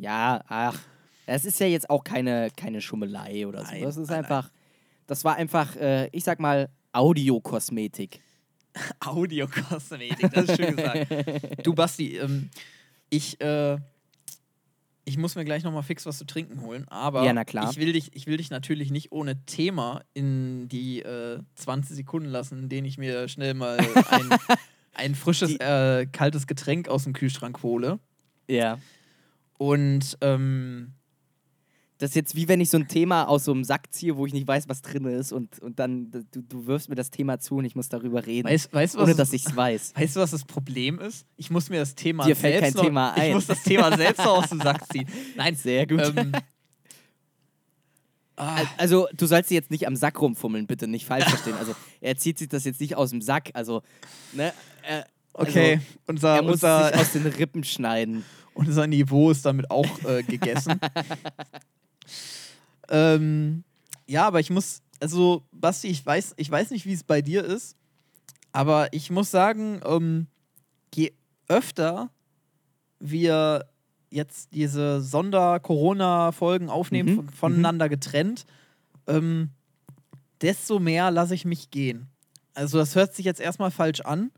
Ja, 0.02 0.44
ach. 0.48 0.80
Das 1.28 1.46
ist 1.46 1.60
ja 1.60 1.68
jetzt 1.68 1.90
auch 1.90 2.04
keine, 2.04 2.50
keine 2.58 2.82
Schummelei 2.82 3.46
oder 3.48 3.64
so. 3.64 3.72
Nein, 3.72 3.84
Das 3.84 3.96
ist 3.98 4.10
nein, 4.10 4.20
einfach, 4.24 4.50
das 5.08 5.24
war 5.24 5.36
einfach, 5.36 5.76
äh, 5.76 6.08
ich 6.12 6.24
sag 6.24 6.40
mal, 6.40 6.70
Audiokosmetik. 6.92 8.20
Audiokosmetik, 9.00 10.32
das 10.34 10.50
ist 10.50 10.56
schön 10.58 10.76
gesagt. 10.76 11.08
Du, 11.64 11.74
Basti, 11.76 12.18
ähm, 12.18 12.50
ich, 13.10 13.40
äh, 13.42 13.78
ich 15.06 15.18
muss 15.18 15.36
mir 15.36 15.46
gleich 15.46 15.64
nochmal 15.64 15.84
fix 15.84 16.06
was 16.06 16.18
zu 16.18 16.26
trinken 16.26 16.62
holen, 16.62 16.88
aber 16.88 17.24
Ja, 17.24 17.34
na 17.34 17.46
klar. 17.46 17.70
Ich, 17.70 17.78
will 17.78 17.94
dich, 17.94 18.16
ich 18.16 18.26
will 18.26 18.38
dich 18.38 18.50
natürlich 18.50 18.90
nicht 18.92 19.12
ohne 19.12 19.46
Thema 19.46 20.02
in 20.14 20.68
die 20.68 21.02
äh, 21.04 21.40
20 21.56 21.96
Sekunden 21.96 22.30
lassen, 22.30 22.58
in 22.64 22.70
denen 22.70 22.88
ich 22.88 22.98
mir 22.98 23.28
schnell 23.28 23.54
mal 23.54 23.78
ein, 24.10 24.30
ein 24.94 25.16
frisches, 25.16 25.50
Die- 25.52 25.60
äh, 25.60 26.08
kaltes 26.08 26.48
Getränk 26.48 26.88
aus 26.90 27.04
dem 27.04 27.14
Kühlschrank 27.14 27.62
hole. 27.62 28.00
Ja. 28.48 28.80
Und 29.62 30.18
ähm, 30.22 30.94
Das 32.00 32.10
ist 32.10 32.16
jetzt 32.16 32.34
wie 32.36 32.48
wenn 32.48 32.60
ich 32.62 32.72
so 32.72 32.78
ein 32.80 32.88
Thema 32.88 33.26
aus 33.26 33.44
so 33.44 33.52
einem 33.52 33.64
Sack 33.64 33.94
ziehe, 33.94 34.18
wo 34.18 34.26
ich 34.26 34.34
nicht 34.34 34.48
weiß, 34.48 34.68
was 34.68 34.82
drin 34.82 35.06
ist 35.06 35.32
und, 35.32 35.60
und 35.60 35.78
dann, 35.78 36.10
du, 36.10 36.24
du 36.42 36.66
wirfst 36.66 36.90
mir 36.90 36.96
das 36.96 37.12
Thema 37.12 37.38
zu 37.40 37.58
und 37.58 37.66
ich 37.66 37.76
muss 37.76 37.88
darüber 37.88 38.26
reden, 38.26 38.50
weißt, 38.50 38.74
weißt, 38.74 38.98
ohne 38.98 39.14
dass 39.14 39.34
ich 39.34 39.46
es 39.46 39.56
weiß. 39.56 39.94
Weißt 39.96 40.16
du, 40.16 40.20
was 40.20 40.32
das 40.32 40.46
Problem 40.46 40.98
ist? 40.98 41.28
Ich 41.38 41.52
muss 41.52 41.70
mir 41.70 41.78
das 41.80 41.94
Thema 41.94 42.26
Dir 42.26 42.36
fällt 42.36 42.56
selbst 42.56 42.74
kein 42.74 42.74
noch, 42.74 42.84
Thema 42.86 43.14
Ich 43.18 43.22
ein. 43.22 43.34
muss 43.34 43.46
das 43.46 43.62
Thema 43.62 43.96
selbst 43.96 44.26
noch 44.26 44.44
aus 44.44 44.50
dem 44.50 44.62
Sack 44.62 44.92
ziehen. 44.92 45.08
Nein, 45.36 45.56
Sehr 45.56 45.86
gut. 45.86 46.12
Ähm, 46.16 46.32
Also, 48.78 49.08
du 49.14 49.28
sollst 49.28 49.50
sie 49.50 49.56
jetzt 49.56 49.70
nicht 49.70 49.86
am 49.86 49.96
Sack 49.96 50.20
rumfummeln, 50.20 50.66
bitte 50.66 50.88
nicht 50.88 51.06
falsch 51.06 51.26
verstehen. 51.26 51.54
Also, 51.60 51.76
er 52.00 52.18
zieht 52.18 52.40
sich 52.40 52.50
das 52.50 52.64
jetzt 52.64 52.82
nicht 52.82 52.96
aus 52.96 53.12
dem 53.12 53.22
Sack. 53.22 53.52
Also, 53.54 53.84
ne? 54.34 54.54
Äh, 54.82 55.04
okay, 55.34 55.74
Also, 55.74 55.86
unser, 56.08 56.36
er 56.38 56.42
muss 56.42 56.54
unser, 56.54 56.88
sich 56.88 56.98
aus 56.98 57.12
den 57.12 57.28
Rippen 57.28 57.64
schneiden. 57.64 58.26
Unser 58.54 58.88
Niveau 58.88 59.32
ist 59.32 59.46
damit 59.46 59.70
auch 59.72 60.04
äh, 60.04 60.24
gegessen. 60.24 60.80
ähm, 62.90 63.64
ja, 64.08 64.28
aber 64.28 64.40
ich 64.40 64.50
muss, 64.50 64.82
also 65.00 65.44
Basti, 65.52 65.88
ich 65.88 66.06
weiß, 66.06 66.34
ich 66.38 66.50
weiß 66.50 66.72
nicht, 66.72 66.86
wie 66.86 66.94
es 66.94 67.04
bei 67.04 67.22
dir 67.22 67.44
ist, 67.44 67.76
aber 68.52 68.92
ich 68.94 69.10
muss 69.10 69.32
sagen, 69.32 69.82
ähm, 69.86 70.28
je 70.94 71.14
öfter 71.48 72.10
wir 73.00 73.66
jetzt 74.10 74.54
diese 74.54 75.02
Sonder-Corona-Folgen 75.02 76.70
aufnehmen, 76.70 77.10
Mhm, 77.10 77.16
von, 77.16 77.30
voneinander 77.30 77.88
getrennt, 77.90 78.46
ähm, 79.08 79.52
desto 80.42 80.80
mehr 80.80 81.12
lasse 81.12 81.34
ich 81.34 81.46
mich 81.46 81.72
gehen. 81.72 82.08
Also 82.54 82.78
das 82.78 82.96
hört 82.96 83.16
sich 83.16 83.26
jetzt 83.26 83.40
erstmal 83.40 83.72
falsch 83.72 84.02
an, 84.02 84.32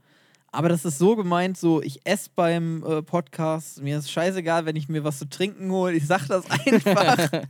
aber 0.54 0.70
das 0.70 0.86
ist 0.86 0.98
so 1.00 1.16
gemeint, 1.16 1.58
so 1.58 1.82
ich 1.82 2.00
esse 2.06 2.30
beim 2.36 2.84
äh, 2.86 3.02
Podcast, 3.02 3.82
mir 3.82 3.98
ist 3.98 4.10
scheißegal, 4.10 4.66
wenn 4.66 4.76
ich 4.76 4.88
mir 4.88 5.04
was 5.04 5.20
zu 5.20 5.28
trinken 5.28 5.70
hole, 5.72 5.94
ich 5.94 6.08
sag 6.08 6.28
das 6.28 6.46
einfach. 6.50 7.30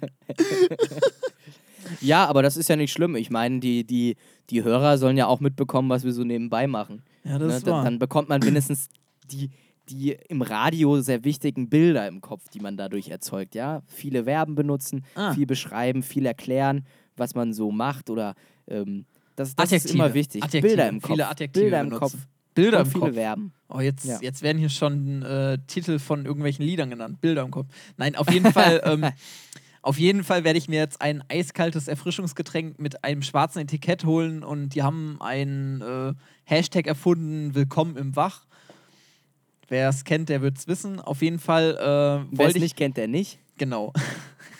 Ja, 2.00 2.26
aber 2.28 2.42
das 2.42 2.56
ist 2.56 2.70
ja 2.70 2.76
nicht 2.78 2.94
schlimm. 2.94 3.16
Ich 3.18 3.30
meine, 3.30 3.60
die, 3.60 3.84
die, 3.86 4.16
die 4.50 4.64
Hörer 4.64 4.98
sollen 4.98 5.18
ja 5.18 5.28
auch 5.28 5.42
mitbekommen, 5.42 5.90
was 5.90 6.06
wir 6.06 6.14
so 6.14 6.24
nebenbei 6.24 6.66
machen. 6.66 7.04
ja, 7.26 7.38
das 7.38 7.48
Ne? 7.50 7.58
ist 7.58 7.68
Dann, 7.68 7.74
wahr. 7.74 7.84
dann 7.84 8.00
bekommt 8.00 8.30
man 8.30 8.42
wenigstens 8.44 8.88
die, 9.30 9.50
die 9.90 10.18
im 10.30 10.42
Radio 10.42 11.02
sehr 11.02 11.26
wichtigen 11.26 11.70
Bilder 11.70 12.08
im 12.08 12.22
Kopf, 12.22 12.48
die 12.50 12.62
man 12.62 12.78
dadurch 12.78 13.10
erzeugt. 13.10 13.54
Ja, 13.54 13.82
viele 13.88 14.24
Verben 14.24 14.56
benutzen, 14.56 15.04
Ah. 15.16 15.34
viel 15.34 15.46
beschreiben, 15.46 16.04
viel 16.04 16.26
erklären, 16.26 16.86
was 17.18 17.36
man 17.36 17.52
so 17.54 17.70
macht 17.70 18.10
oder 18.10 18.34
ähm, 18.68 19.06
das, 19.36 19.54
das 19.56 19.72
ist 19.74 19.92
immer 19.94 20.14
wichtig. 20.14 20.42
Adjektive. 20.42 20.68
Bilder 20.76 20.88
im 20.90 21.02
Kopf. 21.02 21.12
Viele 21.12 21.28
Adjektive 21.28 21.64
Bilder 21.66 21.82
im 21.82 21.90
benutzen. 21.90 22.02
Kopf. 22.18 22.28
Bilder 22.54 22.80
und 22.80 22.86
im 22.86 22.92
viele 22.92 23.06
Kopf. 23.06 23.14
Verben. 23.16 23.54
Oh, 23.70 23.80
jetzt, 23.80 24.06
Ja. 24.06 24.20
jetzt 24.22 24.42
werden 24.42 24.58
hier 24.60 24.70
schon 24.70 25.24
äh, 25.24 25.58
Titel 25.68 26.00
von 26.00 26.26
irgendwelchen 26.26 26.66
Liedern 26.66 26.90
genannt. 26.90 27.22
Bilder 27.22 27.42
im 27.44 27.52
Kopf. 27.52 27.68
Nein, 27.98 28.16
auf 28.16 28.30
jeden 28.32 28.52
Fall, 28.52 28.82
ähm, 28.86 29.06
auf 29.82 29.98
jeden 29.98 30.24
Fall 30.24 30.44
werde 30.44 30.60
ich 30.60 30.68
mir 30.70 30.80
jetzt 30.80 31.02
ein 31.02 31.24
eiskaltes 31.30 31.88
Erfrischungsgetränk 31.88 32.80
mit 32.80 33.04
einem 33.04 33.22
schwarzen 33.22 33.60
Etikett 33.60 34.06
holen 34.06 34.44
und 34.44 34.70
die 34.76 34.84
haben 34.84 35.18
einen 35.22 35.82
äh, 35.82 36.14
Hashtag 36.46 36.88
erfunden, 36.88 37.56
Willkommen 37.56 37.98
im 37.98 38.16
Wach. 38.16 38.46
Wer 39.70 39.90
es 39.90 40.04
kennt, 40.04 40.30
der 40.30 40.42
wird 40.42 40.58
es 40.58 40.68
wissen. 40.68 41.00
Auf 41.00 41.22
jeden 41.22 41.40
Fall 41.40 41.76
äh, 41.78 41.82
Wer 41.82 42.28
es 42.32 42.38
wollte 42.38 42.58
ich. 42.58 42.64
nicht 42.64 42.78
kennt, 42.78 42.98
der 42.98 43.08
nicht. 43.08 43.40
Genau. 43.58 43.94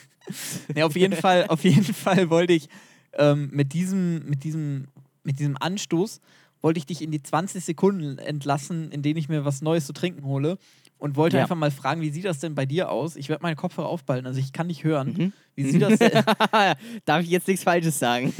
nee, 0.74 0.82
auf 0.82 0.96
jeden 0.96 1.14
Fall, 1.14 1.46
auf 1.48 1.62
jeden 1.64 1.84
Fall 1.94 2.30
wollte 2.30 2.52
ich 2.54 2.68
ähm, 3.12 3.50
mit, 3.52 3.72
diesem, 3.72 4.24
mit, 4.28 4.42
diesem, 4.44 4.88
mit 5.22 5.38
diesem 5.38 5.56
Anstoß 5.58 6.20
wollte 6.64 6.78
ich 6.78 6.86
dich 6.86 7.02
in 7.02 7.10
die 7.10 7.22
20 7.22 7.62
Sekunden 7.62 8.16
entlassen, 8.18 8.90
in 8.90 9.02
denen 9.02 9.18
ich 9.18 9.28
mir 9.28 9.44
was 9.44 9.60
Neues 9.60 9.84
zu 9.86 9.92
trinken 9.92 10.24
hole. 10.24 10.56
und 10.96 11.16
wollte 11.16 11.36
Ja. 11.36 11.42
einfach 11.42 11.56
mal 11.56 11.70
fragen, 11.70 12.00
wie 12.00 12.08
sieht 12.08 12.24
das 12.24 12.38
denn 12.38 12.54
bei 12.54 12.64
dir 12.64 12.90
aus? 12.90 13.16
Ich 13.16 13.28
werde 13.28 13.42
meine 13.42 13.56
Kopfhörer 13.56 13.88
aufballen, 13.88 14.24
also 14.26 14.40
ich 14.40 14.54
kann 14.54 14.68
dich 14.68 14.84
hören. 14.84 15.08
Mhm. 15.18 15.32
Wie, 15.54 15.64
sieht 15.70 15.82
das 15.82 15.98
denn, 15.98 16.12
Darf 17.04 17.22
ich 17.22 17.28
jetzt 17.28 17.46
nichts 17.48 17.64
Falsches 17.64 17.98
sagen? 17.98 18.32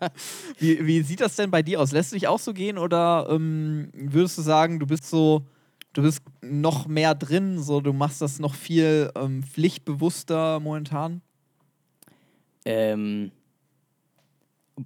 wie, 0.58 0.84
wie 0.86 1.00
sieht 1.02 1.20
das 1.22 1.36
denn 1.36 1.50
bei 1.50 1.62
dir 1.62 1.80
aus? 1.80 1.92
Lässt 1.92 2.12
du 2.12 2.16
dich 2.16 2.28
auch 2.28 2.38
so 2.40 2.52
gehen 2.52 2.76
oder 2.76 3.26
ähm, 3.30 3.88
würdest 3.94 4.36
du 4.36 4.42
sagen, 4.42 4.78
du 4.78 4.86
bist 4.86 5.08
so, 5.08 5.46
du 5.94 6.02
bist 6.02 6.20
noch 6.42 6.86
mehr 6.86 7.14
drin, 7.14 7.62
so 7.62 7.80
du 7.80 7.94
machst 7.94 8.20
das 8.20 8.38
noch 8.38 8.54
viel 8.54 9.10
ähm, 9.14 9.42
pflichtbewusster 9.42 10.60
momentan? 10.60 11.22
ähm, 12.66 13.30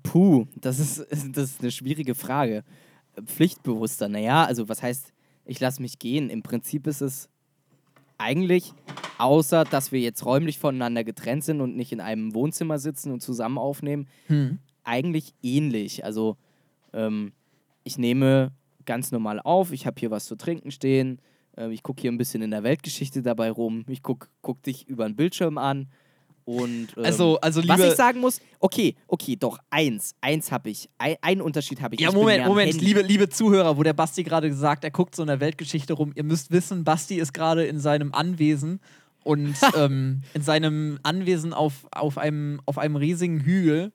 puh, 0.03 0.47
das 0.57 0.79
ist, 0.79 0.99
das 1.33 1.51
ist 1.51 1.61
eine 1.61 1.71
schwierige 1.71 2.15
Frage. 2.15 2.65
Pflichtbewusster, 3.25 4.09
naja, 4.09 4.45
also 4.45 4.69
was 4.69 4.83
heißt, 4.83 5.13
ich 5.45 5.61
lasse 5.61 5.81
mich 5.81 5.99
gehen? 5.99 6.29
Im 6.29 6.43
Prinzip 6.43 6.87
ist 6.87 7.01
es 7.01 7.29
eigentlich, 8.19 8.73
außer 9.19 9.65
dass 9.65 9.93
wir 9.93 10.01
jetzt 10.01 10.25
räumlich 10.25 10.59
voneinander 10.59 11.05
getrennt 11.05 11.45
sind 11.45 11.61
und 11.61 11.77
nicht 11.77 11.93
in 11.93 12.01
einem 12.01 12.35
Wohnzimmer 12.35 12.79
sitzen 12.79 13.13
und 13.13 13.21
zusammen 13.23 13.59
aufnehmen, 13.59 14.07
Hm. 14.27 14.59
eigentlich 14.85 15.35
ähnlich. 15.43 16.05
Also 16.05 16.37
ähm, 16.93 17.33
ich 17.85 17.99
nehme 17.99 18.53
ganz 18.85 19.13
normal 19.13 19.41
auf, 19.41 19.73
ich 19.73 19.87
habe 19.87 19.99
hier 19.99 20.11
was 20.11 20.27
zu 20.27 20.37
trinken 20.37 20.71
stehen, 20.71 21.21
ähm, 21.57 21.71
ich 21.71 21.83
gucke 21.83 22.01
hier 22.03 22.13
ein 22.13 22.19
bisschen 22.19 22.43
in 22.43 22.51
der 22.51 22.63
Weltgeschichte 22.63 23.23
dabei 23.23 23.51
rum, 23.51 23.85
ich 23.89 24.03
gucke 24.03 24.29
guck 24.43 24.63
dich 24.63 24.89
über 24.89 25.07
den 25.07 25.17
Bildschirm 25.17 25.59
an 25.59 25.89
und 26.47 26.95
ähm, 26.97 27.05
Also, 27.05 27.41
also 27.41 27.67
was 27.67 27.81
ich 27.81 27.95
sagen 27.95 28.21
muss, 28.21 28.41
okay, 28.61 28.95
okay, 29.09 29.35
doch, 29.35 29.59
eins, 29.69 30.15
eins 30.21 30.53
habe 30.53 30.71
ich, 30.71 30.89
ein, 30.97 31.17
einen 31.21 31.41
Unterschied 31.41 31.81
habe 31.81 31.97
ich. 31.97 32.01
Ja, 32.01 32.11
ich 32.11 32.15
Moment, 32.15 32.47
Moment, 32.47 32.81
liebe, 32.81 33.03
liebe 33.03 33.29
Zuhörer, 33.29 33.77
wo 33.77 33.83
der 33.83 33.93
Basti 33.93 34.23
gerade 34.23 34.49
gesagt, 34.49 34.85
er 34.85 34.93
guckt 34.93 35.17
so 35.17 35.23
in 35.23 35.27
der 35.27 35.41
Weltgeschichte 35.41 35.93
rum. 35.93 36.13
Ihr 36.15 36.23
müsst 36.23 36.53
wissen, 36.53 36.85
Basti 36.85 37.17
ist 37.17 37.35
gerade 37.35 37.67
in 37.67 37.81
seinem 37.81 38.15
Anwesen 38.15 38.81
und 39.25 39.57
ähm, 39.77 40.23
in 40.35 40.43
seinem 40.43 41.01
Anwesen 41.03 41.53
auf, 41.53 41.85
auf, 41.91 42.17
einem, 42.17 42.61
auf 42.65 42.79
einem 42.79 42.95
riesigen 42.95 43.41
Hügel 43.41 43.93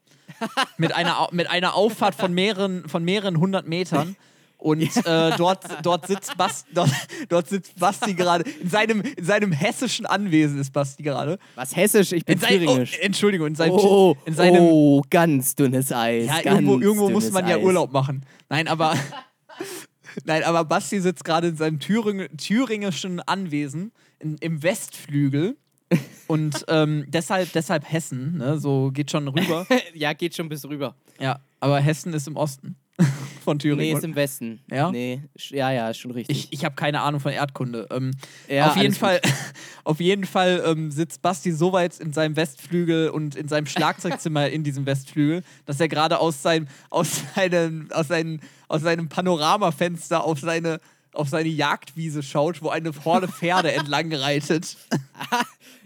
mit 0.78 0.94
einer, 0.94 1.30
mit 1.32 1.50
einer 1.50 1.74
Auffahrt 1.74 2.16
von 2.16 2.34
mehreren, 2.34 2.88
von 2.90 3.06
mehreren 3.06 3.40
hundert 3.40 3.66
Metern. 3.66 4.18
Und 4.62 4.84
äh, 4.84 5.36
dort, 5.38 5.66
dort, 5.82 6.06
sitzt 6.06 6.38
Bas, 6.38 6.66
dort, 6.72 6.92
dort 7.30 7.50
sitzt 7.50 7.80
Basti 7.80 8.14
gerade. 8.14 8.48
In 8.62 8.70
seinem, 8.70 9.02
in 9.02 9.26
seinem 9.26 9.52
hessischen 9.52 10.06
Anwesen 10.06 10.60
ist 10.60 10.72
Basti 10.72 11.02
gerade. 11.02 11.40
Was 11.56 11.76
hessisch, 11.76 12.12
ich 12.12 12.24
bin 12.24 12.40
oh, 12.40 12.46
thüringisch. 12.46 13.00
Entschuldigung, 13.02 13.48
in 13.48 13.56
seinem, 13.56 13.72
Oh, 13.72 14.16
in 14.24 14.36
seinem 14.36 14.62
oh, 14.62 15.02
ganz 15.10 15.56
dünnes 15.56 15.92
Eis. 15.92 16.28
Ja, 16.28 16.54
irgendwo, 16.54 16.80
irgendwo 16.80 17.10
muss 17.10 17.32
man 17.32 17.48
ja 17.48 17.56
Eis. 17.56 17.64
Urlaub 17.64 17.92
machen. 17.92 18.24
Nein, 18.50 18.68
aber. 18.68 18.96
Nein, 20.26 20.44
aber 20.44 20.64
Basti 20.64 21.00
sitzt 21.00 21.26
gerade 21.26 21.48
in 21.48 21.56
seinem 21.56 21.80
Thüring 21.80 22.28
thüringischen 22.38 23.20
Anwesen 23.22 23.92
in, 24.20 24.38
im 24.38 24.62
Westflügel. 24.62 25.58
Und 26.28 26.66
ähm, 26.68 27.06
deshalb, 27.08 27.52
deshalb 27.54 27.92
Hessen, 27.92 28.38
ne? 28.38 28.60
so 28.60 28.92
geht 28.94 29.10
schon 29.10 29.28
rüber. 29.28 29.66
ja, 29.96 30.14
geht 30.14 30.36
schon 30.36 30.50
bis 30.50 30.66
rüber. 30.66 30.96
ja, 31.20 31.40
aber 31.60 31.80
Hessen 31.80 32.14
ist 32.14 32.28
im 32.28 32.36
Osten 32.38 32.76
von 33.44 33.58
Nee, 33.58 33.62
Thüringen. 33.62 33.98
ist 33.98 34.04
im 34.04 34.16
Westen. 34.16 34.62
Ja? 34.70 34.92
Nee, 34.92 35.22
ja, 35.50 35.72
ja, 35.72 35.90
ist 35.90 35.98
schon 35.98 36.12
richtig. 36.12 36.38
ich 36.38 36.54
ich 36.54 36.66
habe 36.66 36.76
keine 36.76 37.02
Ahnung 37.02 37.20
von 37.20 37.32
Erdkunde. 37.32 37.88
Ähm, 37.92 38.12
Ja, 38.48 38.70
auf 38.70 38.78
jeden 38.78 38.94
Fall, 38.94 39.20
auf 39.84 40.00
jeden 40.00 40.26
Fall 40.26 40.64
ähm, 40.66 40.92
sitzt 40.92 41.22
Basti 41.22 41.52
so 41.52 41.74
weit 41.74 42.00
in 42.00 42.14
seinem 42.14 42.36
Westflügel 42.36 43.10
und 43.10 43.36
in 43.36 43.48
seinem 43.48 43.66
Schlagzeugzimmer 43.66 44.50
in 44.50 44.64
diesem 44.64 44.86
Westflügel, 44.86 45.44
dass 45.66 45.80
er 45.80 45.88
gerade 45.88 46.20
aus 46.20 46.42
seinem, 46.42 46.68
aus 46.90 47.22
seinem, 47.36 47.90
aus 47.92 48.08
seinem, 48.08 48.40
aus 48.68 48.82
seinem 48.82 49.10
Panoramafenster 49.10 50.24
auf 50.24 50.40
seine, 50.40 50.80
auf 51.14 51.30
seine 51.30 51.50
Jagdwiese 51.50 52.24
schaut, 52.24 52.62
wo 52.62 52.70
eine 52.70 52.92
Horde 53.04 53.28
Pferde 53.28 53.72
entlang 53.72 54.14
reitet. 54.14 54.78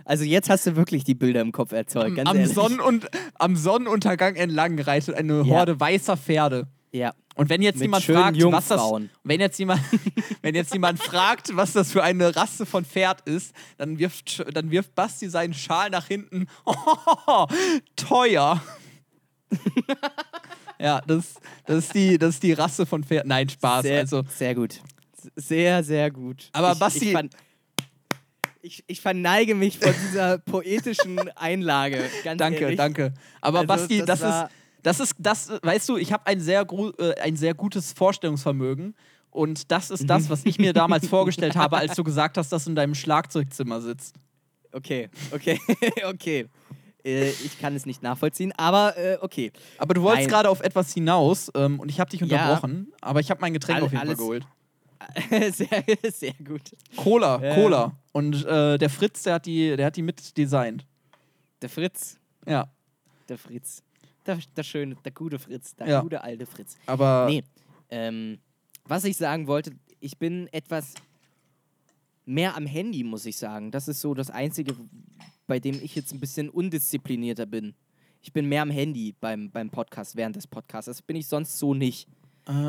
Also 0.07 0.23
jetzt 0.23 0.51
hast 0.51 0.67
du 0.67 0.75
wirklich 0.75 1.03
die 1.03 1.15
Bilder 1.15 1.41
im 1.41 1.51
Kopf 1.51 1.71
erzeugt, 1.71 2.15
ganz 2.15 2.29
am, 2.29 2.37
ehrlich. 2.37 2.53
Sonnen 2.53 2.79
und, 2.79 3.09
am 3.39 3.55
Sonnenuntergang 3.55 4.35
entlang 4.35 4.79
reitet 4.79 5.15
eine 5.15 5.39
Ja. 5.39 5.45
Horde 5.45 5.79
weißer 5.79 6.15
Pferde. 6.15 6.67
Ja. 6.95 7.13
Und 7.35 7.49
wenn 7.49 7.61
jetzt 7.61 7.75
Mit 7.75 7.83
jemand 7.83 8.05
fragt, 8.05 8.41
was 8.41 8.67
das, 8.69 8.81
wenn 9.23 9.41
jetzt 9.41 9.59
jemand, 9.59 9.81
wenn 10.41 10.55
jetzt 10.55 10.73
jemand 10.73 10.99
fragt, 11.03 11.55
was 11.55 11.73
das 11.73 11.91
für 11.91 12.01
eine 12.01 12.33
Rasse 12.35 12.65
von 12.65 12.85
Pferd 12.85 13.21
ist, 13.27 13.53
dann 13.77 13.99
wirft, 13.99 14.45
dann 14.55 14.71
wirft 14.71 14.95
Basti 14.95 15.29
seinen 15.29 15.53
Schal 15.53 15.89
nach 15.89 16.07
hinten. 16.07 16.47
teuer. 17.97 18.61
ja, 20.79 21.01
das, 21.05 21.35
das, 21.65 21.77
ist 21.85 21.93
die, 21.93 22.17
das 22.17 22.35
ist 22.35 22.43
die 22.43 22.53
Rasse 22.53 22.85
von 22.85 23.03
Pferd. 23.03 23.25
Nein, 23.25 23.49
Spaß. 23.49 23.83
Sehr, 23.83 23.99
also, 23.99 24.23
sehr 24.29 24.55
gut. 24.55 24.81
Sehr, 25.35 25.83
sehr 25.83 26.11
gut. 26.11 26.49
Aber 26.53 26.71
ich, 26.71 26.77
Basti- 26.79 27.29
Ich, 28.61 28.79
ich, 28.79 28.83
ich 28.87 29.01
verneige 29.01 29.55
mich 29.55 29.77
vor 29.79 29.91
dieser 29.91 30.37
poetischen 30.37 31.19
Einlage. 31.35 32.09
Danke, 32.23 32.59
ehrlich. 32.61 32.77
danke. 32.77 33.13
Aber 33.41 33.59
Also, 33.59 33.67
Basti, 33.67 33.99
das 34.05 34.21
das, 34.21 34.45
ist, 34.45 34.55
das 34.85 34.99
ist, 34.99 35.15
das, 35.17 35.49
weißt 35.63 35.89
du, 35.89 35.97
ich 35.97 36.13
habe 36.13 36.27
ein 36.27 36.39
sehr, 36.39 36.65
äh, 36.99 37.19
ein 37.21 37.35
sehr 37.35 37.53
gutes 37.53 37.93
Vorstellungsvermögen. 37.93 38.95
Und 39.31 39.71
das 39.71 39.89
ist 39.91 40.09
das, 40.09 40.29
was 40.29 40.45
ich 40.45 40.59
mir 40.59 40.71
damals 40.71 41.07
vorgestellt 41.07 41.55
habe, 41.57 41.77
als 41.77 41.95
du 41.95 42.03
gesagt 42.03 42.37
hast, 42.37 42.51
dass 42.51 42.63
du 42.65 42.69
in 42.69 42.75
deinem 42.75 42.95
Schlagzeugzimmer 42.95 43.81
sitzt. 43.81 44.15
Okay, 44.71 45.09
okay, 45.31 45.59
okay. 46.05 46.47
Äh, 47.03 47.29
ich 47.29 47.59
kann 47.59 47.75
es 47.75 47.85
nicht 47.85 48.01
nachvollziehen, 48.01 48.53
aber 48.57 48.95
äh, 48.97 49.17
okay. 49.21 49.51
Aber 49.77 49.93
du 49.93 50.01
wolltest 50.03 50.29
gerade 50.29 50.49
auf 50.49 50.61
etwas 50.61 50.93
hinaus 50.93 51.51
ähm, 51.55 51.79
und 51.79 51.89
ich 51.89 51.99
habe 51.99 52.09
dich 52.09 52.21
Ja. 52.21 52.25
unterbrochen, 52.25 52.93
aber 53.01 53.19
ich 53.19 53.29
habe 53.29 53.41
mein 53.41 53.53
Getränk 53.53 53.77
All- 53.79 53.83
auf 53.85 53.91
jeden 53.91 53.99
Fall 53.99 54.07
alles- 54.07 54.17
geholt. 54.19 54.45
sehr, 55.53 56.11
sehr 56.11 56.33
gut. 56.43 56.61
Cola, 56.95 57.39
Ja. 57.43 57.55
Cola. 57.55 57.91
Und 58.13 58.45
äh, 58.45 58.77
der 58.77 58.89
Fritz, 58.89 59.23
der 59.23 59.33
hat 59.35 59.45
die, 59.45 59.75
der 59.75 59.87
hat 59.87 59.95
die 59.97 60.01
mit 60.01 60.37
designt. 60.37 60.85
Der 61.61 61.69
Fritz, 61.69 62.17
Ja, 62.47 62.67
der 63.29 63.37
Fritz. 63.37 63.83
Der, 64.25 64.39
der 64.55 64.63
schöne, 64.63 64.95
der 65.03 65.11
gute 65.11 65.37
Fritz, 65.39 65.75
der 65.75 65.87
Ja. 65.87 66.01
gute 66.01 66.23
alte 66.23 66.45
Fritz. 66.45 66.77
aber 66.85 67.27
Nee, 67.29 67.43
ähm, 67.89 68.39
was 68.85 69.03
ich 69.03 69.17
sagen 69.17 69.47
wollte, 69.47 69.71
ich 69.99 70.17
bin 70.17 70.47
etwas 70.51 70.93
mehr 72.25 72.55
am 72.55 72.65
Handy, 72.65 73.03
muss 73.03 73.25
ich 73.25 73.37
sagen. 73.37 73.71
Das 73.71 73.87
ist 73.87 74.01
so 74.01 74.13
das 74.13 74.29
Einzige, 74.29 74.75
bei 75.47 75.59
dem 75.59 75.75
ich 75.81 75.95
jetzt 75.95 76.13
ein 76.13 76.19
bisschen 76.19 76.49
undisziplinierter 76.49 77.45
bin. 77.45 77.75
Ich 78.21 78.33
bin 78.33 78.47
mehr 78.47 78.63
am 78.63 78.71
Handy 78.71 79.13
beim, 79.19 79.51
beim 79.51 79.69
Podcast, 79.69 80.15
während 80.15 80.35
des 80.35 80.47
Podcasts. 80.47 80.87
Das 80.87 81.01
bin 81.01 81.15
ich 81.15 81.27
sonst 81.27 81.59
so 81.59 81.73
nicht. 81.75 82.07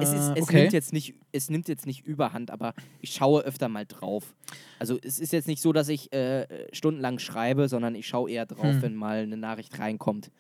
Es, 0.01 0.09
ist, 0.11 0.29
äh, 0.31 0.33
es, 0.37 0.43
okay. 0.43 0.61
nimmt 0.63 0.73
jetzt 0.73 0.93
nicht, 0.95 1.15
es 1.33 1.51
nimmt 1.51 1.69
jetzt 1.69 1.85
nicht 1.85 2.07
überhand, 2.07 2.51
aber 2.51 2.73
ich 3.01 3.13
schaue 3.13 3.43
öfter 3.43 3.69
mal 3.69 3.85
drauf. 3.85 4.35
Also 4.79 4.99
es 5.03 5.19
ist 5.19 5.35
jetzt 5.35 5.49
nicht 5.49 5.61
so, 5.61 5.73
dass 5.75 5.89
ich 5.89 6.11
äh, 6.15 6.47
stundenlang 6.75 7.19
schreibe, 7.19 7.69
sondern 7.69 7.95
ich 7.95 8.07
schaue 8.07 8.31
eher 8.31 8.47
drauf, 8.47 8.63
Hm. 8.65 8.83
wenn 8.83 8.95
mal 8.95 9.19
eine 9.19 9.37
Nachricht 9.37 9.79
reinkommt. 9.79 10.31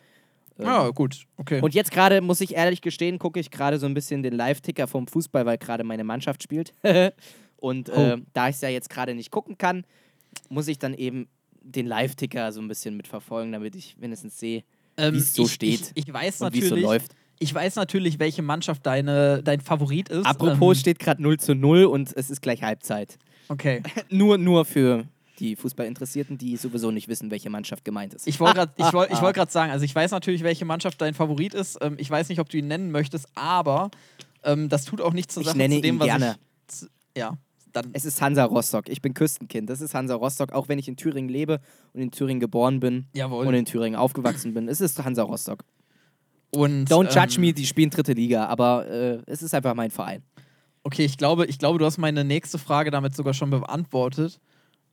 Ähm, 0.58 0.64
Ja, 0.66 0.88
gut, 0.90 1.24
okay. 1.36 1.60
und 1.60 1.74
jetzt 1.74 1.90
gerade, 1.90 2.20
muss 2.20 2.40
ich 2.40 2.54
ehrlich 2.54 2.80
gestehen, 2.80 3.18
gucke 3.18 3.38
ich 3.40 3.50
gerade 3.50 3.78
so 3.78 3.86
ein 3.86 3.94
bisschen 3.94 4.22
den 4.22 4.34
Live-Ticker 4.34 4.86
vom 4.86 5.06
Fußball, 5.06 5.44
weil 5.46 5.58
gerade 5.58 5.84
meine 5.84 6.04
Mannschaft 6.04 6.42
spielt. 6.42 6.72
und 7.56 7.88
äh, 7.88 8.16
Oh. 8.18 8.22
da 8.32 8.48
ich 8.48 8.56
es 8.56 8.60
ja 8.62 8.68
jetzt 8.68 8.90
gerade 8.90 9.14
nicht 9.14 9.30
gucken 9.30 9.58
kann, 9.58 9.84
muss 10.48 10.68
ich 10.68 10.78
dann 10.78 10.94
eben 10.94 11.28
den 11.62 11.86
Live-Ticker 11.86 12.52
so 12.52 12.60
ein 12.60 12.68
bisschen 12.68 12.96
mitverfolgen, 12.96 13.52
damit 13.52 13.74
ich 13.76 13.96
wenigstens 14.00 14.38
sehe, 14.38 14.62
Ähm, 14.96 15.14
wie 15.14 15.18
es 15.18 15.34
so 15.34 15.44
ich, 15.44 15.52
steht 15.52 15.92
Ich, 15.94 16.06
ich 16.06 16.12
weiß 16.12 16.40
und 16.42 16.54
wie 16.54 16.58
es 16.58 16.64
so 16.64 16.70
natürlich, 16.76 16.84
läuft. 16.84 17.12
ich 17.38 17.52
weiß 17.54 17.74
natürlich, 17.76 18.18
welche 18.18 18.42
Mannschaft 18.42 18.86
deine, 18.86 19.42
dein 19.42 19.60
Favorit 19.60 20.08
ist. 20.08 20.24
Apropos 20.26 20.76
ähm, 20.76 20.80
steht 20.80 20.98
gerade 21.00 21.22
0 21.22 21.38
zu 21.38 21.54
0 21.54 21.84
und 21.86 22.12
es 22.16 22.30
ist 22.30 22.40
gleich 22.40 22.62
Halbzeit. 22.62 23.18
Okay. 23.48 23.82
nur, 24.10 24.38
nur 24.38 24.64
für 24.64 25.04
die 25.38 25.56
Fußballinteressierten, 25.56 26.38
die 26.38 26.56
sowieso 26.56 26.90
nicht 26.90 27.08
wissen, 27.08 27.30
welche 27.30 27.50
Mannschaft 27.50 27.84
gemeint 27.84 28.14
ist. 28.14 28.26
Ich 28.26 28.40
wollte 28.40 28.54
gerade 28.54 28.72
ich 28.76 28.92
wollt, 28.92 29.10
ich 29.12 29.20
wollt 29.20 29.36
sagen, 29.50 29.70
also 29.72 29.84
ich 29.84 29.94
weiß 29.94 30.10
natürlich, 30.10 30.42
welche 30.42 30.64
Mannschaft 30.64 31.00
dein 31.00 31.14
Favorit 31.14 31.54
ist. 31.54 31.78
Ähm, 31.80 31.96
ich 31.98 32.10
weiß 32.10 32.28
nicht, 32.28 32.40
ob 32.40 32.48
du 32.48 32.56
ihn 32.58 32.68
nennen 32.68 32.90
möchtest, 32.90 33.26
aber 33.34 33.90
ähm, 34.44 34.68
das 34.68 34.84
tut 34.84 35.00
auch 35.00 35.12
nichts 35.12 35.34
zur 35.34 35.42
Ich 35.42 35.48
Sache 35.48 35.58
nenne 35.58 35.76
zu 35.76 35.80
dem, 35.82 35.96
ihn 35.96 36.00
was 36.00 36.06
gerne. 36.06 36.36
ich. 36.68 36.74
z- 36.74 36.90
Ja, 37.16 37.36
dann. 37.72 37.90
Es 37.92 38.04
ist 38.04 38.20
Hansa 38.22 38.44
Rostock. 38.44 38.88
Ich 38.88 39.02
bin 39.02 39.12
Küstenkind. 39.14 39.68
Das 39.68 39.80
ist 39.80 39.94
Hansa 39.94 40.14
Rostock, 40.14 40.52
auch 40.52 40.68
wenn 40.68 40.78
ich 40.78 40.88
in 40.88 40.96
Thüringen 40.96 41.28
lebe 41.28 41.60
und 41.92 42.00
in 42.00 42.10
Thüringen 42.10 42.40
geboren 42.40 42.80
bin 42.80 43.06
Jawohl. 43.12 43.46
und 43.46 43.54
in 43.54 43.64
Thüringen 43.66 43.96
aufgewachsen 43.98 44.54
bin. 44.54 44.68
Es 44.68 44.80
ist 44.80 45.02
Hansa 45.04 45.22
Rostock. 45.22 45.64
Und, 46.50 46.86
Don't 46.90 47.12
judge 47.14 47.34
ähm, 47.36 47.40
me, 47.42 47.52
die 47.52 47.66
spielen 47.66 47.90
dritte 47.90 48.12
Liga, 48.12 48.46
aber 48.46 48.86
äh, 48.88 49.18
es 49.26 49.42
ist 49.42 49.52
einfach 49.52 49.74
mein 49.74 49.90
Verein. 49.90 50.22
Okay, 50.84 51.04
ich 51.04 51.18
glaube, 51.18 51.44
ich 51.46 51.58
glaube, 51.58 51.78
du 51.80 51.84
hast 51.84 51.98
meine 51.98 52.24
nächste 52.24 52.58
Frage 52.58 52.90
damit 52.92 53.14
sogar 53.16 53.34
schon 53.34 53.50
beantwortet. 53.50 54.40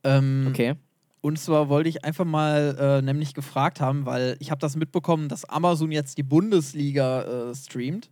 Ähm, 0.04 0.46
Okay. 0.50 0.74
Und 1.20 1.38
zwar 1.38 1.70
wollte 1.70 1.88
ich 1.88 2.04
einfach 2.04 2.26
mal 2.26 2.76
äh, 2.78 3.02
nämlich 3.02 3.32
gefragt 3.32 3.80
haben, 3.80 4.04
weil 4.04 4.36
ich 4.40 4.50
habe 4.50 4.58
das 4.60 4.76
mitbekommen, 4.76 5.30
dass 5.30 5.46
Amazon 5.46 5.90
jetzt 5.90 6.18
die 6.18 6.22
Bundesliga 6.22 7.22
äh, 7.50 7.54
streamt. 7.54 8.10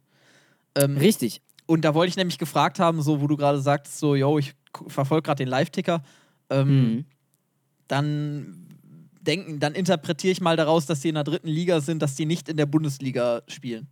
Ähm, 0.74 0.96
Richtig. 0.96 1.42
und 1.66 1.84
da 1.84 1.92
wollte 1.94 2.08
ich 2.08 2.16
nämlich 2.16 2.38
gefragt 2.38 2.78
haben, 2.80 3.02
so 3.02 3.20
wo 3.20 3.26
du 3.26 3.36
gerade 3.36 3.60
sagst, 3.60 3.98
so, 3.98 4.14
yo, 4.14 4.38
ich 4.38 4.54
verfolge 4.86 5.26
gerade 5.26 5.44
den 5.44 5.48
Live-Ticker. 5.48 6.02
Ähm, 6.48 6.68
Mhm. 6.68 7.04
Dann 7.88 8.68
denken, 9.20 9.60
dann 9.60 9.74
interpretiere 9.74 10.32
ich 10.32 10.40
mal 10.40 10.56
daraus, 10.56 10.86
dass 10.86 11.00
die 11.00 11.08
in 11.08 11.14
der 11.14 11.24
dritten 11.24 11.48
Liga 11.48 11.80
sind, 11.82 12.00
dass 12.00 12.14
die 12.14 12.24
nicht 12.24 12.48
in 12.48 12.56
der 12.56 12.66
Bundesliga 12.66 13.42
spielen. 13.48 13.88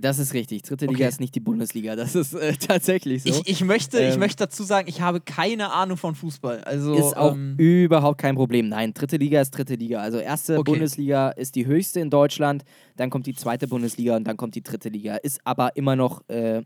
Das 0.00 0.18
ist 0.18 0.32
richtig. 0.32 0.62
Dritte 0.62 0.86
Okay. 0.86 0.94
Liga 0.94 1.08
ist 1.08 1.20
nicht 1.20 1.34
die 1.34 1.40
Bundesliga. 1.40 1.96
Das 1.96 2.14
ist 2.14 2.32
äh, 2.32 2.52
tatsächlich 2.58 3.24
so. 3.24 3.28
Ich, 3.28 3.46
ich, 3.48 3.64
möchte, 3.64 3.98
ich 4.02 4.14
Ähm. 4.14 4.20
möchte 4.20 4.44
dazu 4.44 4.62
sagen, 4.62 4.88
ich 4.88 5.00
habe 5.02 5.20
keine 5.20 5.70
Ahnung 5.72 5.98
von 5.98 6.14
Fußball. 6.14 6.64
Also, 6.64 6.94
ist 6.94 7.16
auch 7.16 7.34
ähm, 7.34 7.56
überhaupt 7.58 8.18
kein 8.18 8.34
Problem. 8.34 8.68
Nein, 8.70 8.94
dritte 8.94 9.18
Liga 9.18 9.40
ist 9.40 9.50
dritte 9.50 9.74
Liga. 9.74 10.00
Also 10.00 10.18
erste 10.18 10.58
Okay. 10.58 10.70
Bundesliga 10.72 11.30
ist 11.30 11.56
die 11.56 11.66
höchste 11.66 12.00
in 12.00 12.08
Deutschland, 12.08 12.64
dann 12.96 13.10
kommt 13.10 13.26
die 13.26 13.34
zweite 13.34 13.68
Bundesliga 13.68 14.16
und 14.16 14.24
dann 14.24 14.36
kommt 14.38 14.54
die 14.54 14.62
dritte 14.62 14.88
Liga. 14.88 15.16
Ist 15.16 15.40
aber 15.44 15.76
immer 15.76 15.94
noch 15.94 16.26
äh, 16.28 16.62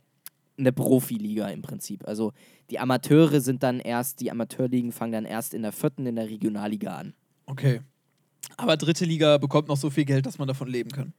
eine 0.58 0.72
Profiliga 0.72 1.48
im 1.48 1.62
Prinzip. 1.62 2.06
Also 2.06 2.32
die 2.70 2.78
Amateure 2.78 3.40
sind 3.40 3.62
dann 3.62 3.80
erst, 3.80 4.20
die 4.20 4.30
Amateurligen 4.30 4.92
fangen 4.92 5.12
dann 5.12 5.24
erst 5.24 5.52
in 5.52 5.62
der 5.62 5.72
vierten 5.72 6.06
in 6.06 6.14
der 6.16 6.28
Regionalliga 6.28 6.94
an. 6.96 7.14
okay. 7.46 7.80
Aber 8.58 8.76
dritte 8.76 9.04
Liga 9.04 9.36
bekommt 9.38 9.66
noch 9.68 9.76
so 9.76 9.90
viel 9.90 10.04
Geld, 10.04 10.24
dass 10.24 10.38
man 10.38 10.46
davon 10.46 10.68
leben 10.68 10.90
kann. 10.90 11.12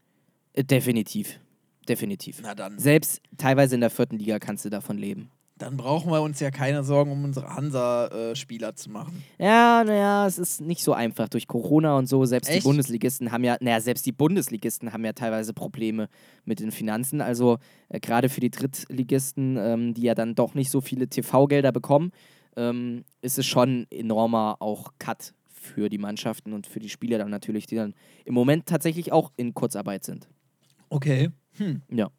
Äh, 0.53 0.63
definitiv. 0.63 1.39
Definitiv. 1.87 2.39
Na 2.41 2.55
dann. 2.55 2.77
Selbst 2.77 3.21
teilweise 3.37 3.75
in 3.75 3.81
der 3.81 3.89
vierten 3.89 4.17
Liga 4.17 4.39
kannst 4.39 4.65
du 4.65 4.69
davon 4.69 4.97
leben. 4.97 5.29
Dann 5.57 5.75
brauchen 5.75 6.11
wir 6.11 6.21
uns 6.21 6.39
ja 6.39 6.51
keine 6.51 6.83
Sorgen 6.83 7.11
um 7.11 7.23
unsere 7.23 7.55
Hansa-Spieler 7.55 8.75
zu 8.75 8.91
machen. 8.91 9.23
Ja, 9.39 9.83
naja, 9.83 10.27
es 10.27 10.37
ist 10.37 10.61
nicht 10.61 10.83
so 10.83 10.93
einfach 10.93 11.29
durch 11.29 11.47
Corona 11.47 11.97
und 11.97 12.07
so. 12.07 12.25
Selbst 12.25 12.51
die 12.51 12.57
Echt? 12.57 12.63
Bundesligisten 12.63 13.31
haben 13.31 13.43
ja, 13.43 13.57
naja, 13.59 13.81
selbst 13.81 14.05
die 14.05 14.11
Bundesligisten 14.11 14.93
haben 14.93 15.03
ja 15.03 15.13
teilweise 15.13 15.53
Probleme 15.53 16.09
mit 16.45 16.59
den 16.59 16.71
Finanzen. 16.71 17.21
Also 17.21 17.57
äh, 17.89 17.99
gerade 17.99 18.29
für 18.29 18.39
die 18.39 18.51
Drittligisten, 18.51 19.57
ähm, 19.57 19.93
die 19.95 20.03
ja 20.03 20.13
dann 20.13 20.35
doch 20.35 20.53
nicht 20.53 20.69
so 20.69 20.79
viele 20.79 21.07
TV-Gelder 21.07 21.71
bekommen, 21.71 22.11
ähm, 22.55 23.03
ist 23.21 23.39
es 23.39 23.47
schon 23.47 23.81
ein 23.81 23.87
enormer 23.89 24.57
auch 24.59 24.93
Cut 24.99 25.33
für 25.47 25.89
die 25.89 25.97
Mannschaften 25.97 26.53
und 26.53 26.67
für 26.67 26.79
die 26.79 26.89
Spieler 26.89 27.17
dann 27.17 27.31
natürlich, 27.31 27.65
die 27.65 27.75
dann 27.75 27.95
im 28.25 28.35
Moment 28.35 28.67
tatsächlich 28.67 29.11
auch 29.11 29.31
in 29.37 29.55
Kurzarbeit 29.55 30.03
sind. 30.03 30.27
Okay. 30.89 31.29
Hm. 31.57 31.81
Ja. 31.89 32.09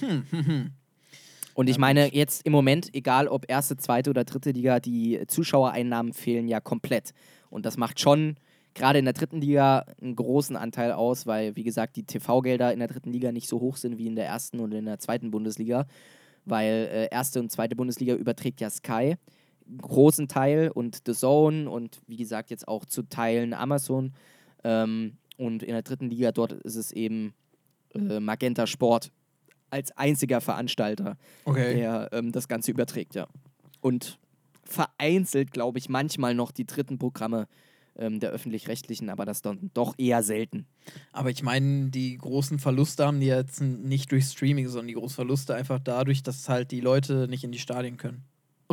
Hm, 0.00 0.24
hm, 0.30 0.46
hm. 0.46 0.70
Und 1.54 1.70
ich 1.70 1.78
meine, 1.78 2.12
jetzt 2.12 2.44
im 2.44 2.52
Moment, 2.52 2.92
egal 2.94 3.28
ob 3.28 3.48
erste, 3.48 3.76
zweite 3.76 4.10
oder 4.10 4.24
dritte 4.24 4.50
Liga, 4.50 4.80
die 4.80 5.22
Zuschauereinnahmen 5.28 6.12
fehlen 6.12 6.48
ja 6.48 6.60
komplett. 6.60 7.12
Und 7.48 7.64
das 7.64 7.76
macht 7.76 8.00
schon 8.00 8.36
gerade 8.74 8.98
in 8.98 9.04
der 9.04 9.14
dritten 9.14 9.40
Liga 9.40 9.86
einen 10.02 10.16
großen 10.16 10.56
Anteil 10.56 10.90
aus, 10.90 11.26
weil, 11.26 11.54
wie 11.54 11.62
gesagt, 11.62 11.94
die 11.94 12.02
TV-Gelder 12.02 12.72
in 12.72 12.80
der 12.80 12.88
dritten 12.88 13.12
Liga 13.12 13.30
nicht 13.30 13.48
so 13.48 13.60
hoch 13.60 13.76
sind 13.76 13.98
wie 13.98 14.08
in 14.08 14.16
der 14.16 14.26
ersten 14.26 14.58
und 14.58 14.72
in 14.72 14.84
der 14.84 14.98
zweiten 14.98 15.30
Bundesliga. 15.30 15.86
Weil 16.44 16.88
äh, 16.92 17.08
erste 17.10 17.38
und 17.40 17.52
zweite 17.52 17.76
Bundesliga 17.76 18.14
überträgt 18.14 18.60
ja 18.60 18.68
Sky 18.68 19.16
einen 19.66 19.78
großen 19.78 20.28
Teil 20.28 20.70
und 20.74 21.02
The 21.06 21.14
Zone 21.14 21.70
und 21.70 22.00
wie 22.06 22.16
gesagt 22.16 22.50
jetzt 22.50 22.68
auch 22.68 22.84
zu 22.84 23.04
Teilen 23.04 23.54
Amazon. 23.54 24.12
Ähm, 24.64 25.18
und 25.38 25.62
in 25.62 25.72
der 25.72 25.82
dritten 25.82 26.10
Liga 26.10 26.32
dort 26.32 26.52
ist 26.52 26.76
es 26.76 26.92
eben 26.92 27.32
äh, 27.94 28.20
Magenta 28.20 28.66
Sport 28.66 29.10
als 29.70 29.90
einziger 29.96 30.40
Veranstalter 30.40 31.16
Okay. 31.44 31.74
der 31.74 32.08
ähm, 32.12 32.30
das 32.32 32.48
Ganze 32.48 32.70
überträgt, 32.70 33.14
ja. 33.14 33.26
Und 33.80 34.18
vereinzelt, 34.64 35.50
glaube 35.52 35.78
ich, 35.78 35.88
manchmal 35.88 36.34
noch 36.34 36.50
die 36.50 36.66
dritten 36.66 36.98
Programme 36.98 37.46
ähm, 37.96 38.18
der 38.18 38.30
öffentlich-rechtlichen, 38.30 39.08
aber 39.10 39.24
das 39.24 39.40
dann 39.42 39.70
doch 39.74 39.94
eher 39.98 40.22
selten. 40.22 40.66
Aber 41.12 41.30
ich 41.30 41.42
meine, 41.42 41.90
die 41.90 42.16
großen 42.18 42.58
Verluste 42.58 43.06
haben 43.06 43.20
die 43.20 43.26
jetzt 43.26 43.60
nicht 43.60 44.10
durch 44.10 44.24
Streaming, 44.24 44.66
sondern 44.68 44.88
die 44.88 44.94
großen 44.94 45.14
Verluste 45.14 45.54
einfach 45.54 45.78
dadurch, 45.78 46.22
dass 46.22 46.48
halt 46.48 46.70
die 46.72 46.80
Leute 46.80 47.28
nicht 47.28 47.44
in 47.44 47.52
die 47.52 47.58
Stadien 47.58 47.96
können. 47.96 48.24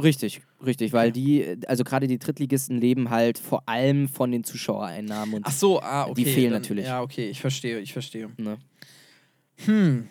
Richtig, 0.01 0.41
richtig, 0.65 0.93
weil 0.93 1.07
Ja. 1.07 1.11
die, 1.11 1.57
also 1.67 1.83
gerade 1.83 2.07
die 2.07 2.17
Drittligisten 2.17 2.79
leben 2.79 3.09
halt 3.09 3.37
vor 3.37 3.67
allem 3.67 4.07
von 4.07 4.31
den 4.31 4.43
Zuschauereinnahmen 4.43 5.35
und 5.35 5.45
Ach 5.45 5.51
so, 5.51 5.81
ah, 5.81 6.05
okay. 6.05 6.13
Die 6.23 6.25
fehlen 6.25 6.53
dann, 6.53 6.61
natürlich. 6.61 6.85
Ja, 6.85 7.01
okay, 7.01 7.29
ich 7.29 7.41
verstehe, 7.41 7.79
ich 7.79 7.91
verstehe. 7.93 8.31
ne? 8.37 8.57
Hm. 9.65 10.07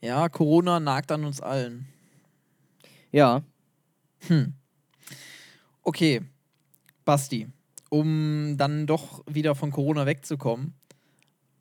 Ja, 0.00 0.28
Corona 0.28 0.80
nagt 0.80 1.10
an 1.12 1.24
uns 1.24 1.40
allen. 1.40 1.86
Ja, 3.10 3.42
Hm. 4.26 4.54
Okay, 5.82 6.22
Basti, 7.04 7.48
um 7.88 8.56
dann 8.58 8.86
doch 8.86 9.22
wieder 9.26 9.54
von 9.54 9.70
Corona 9.70 10.06
wegzukommen. 10.06 10.74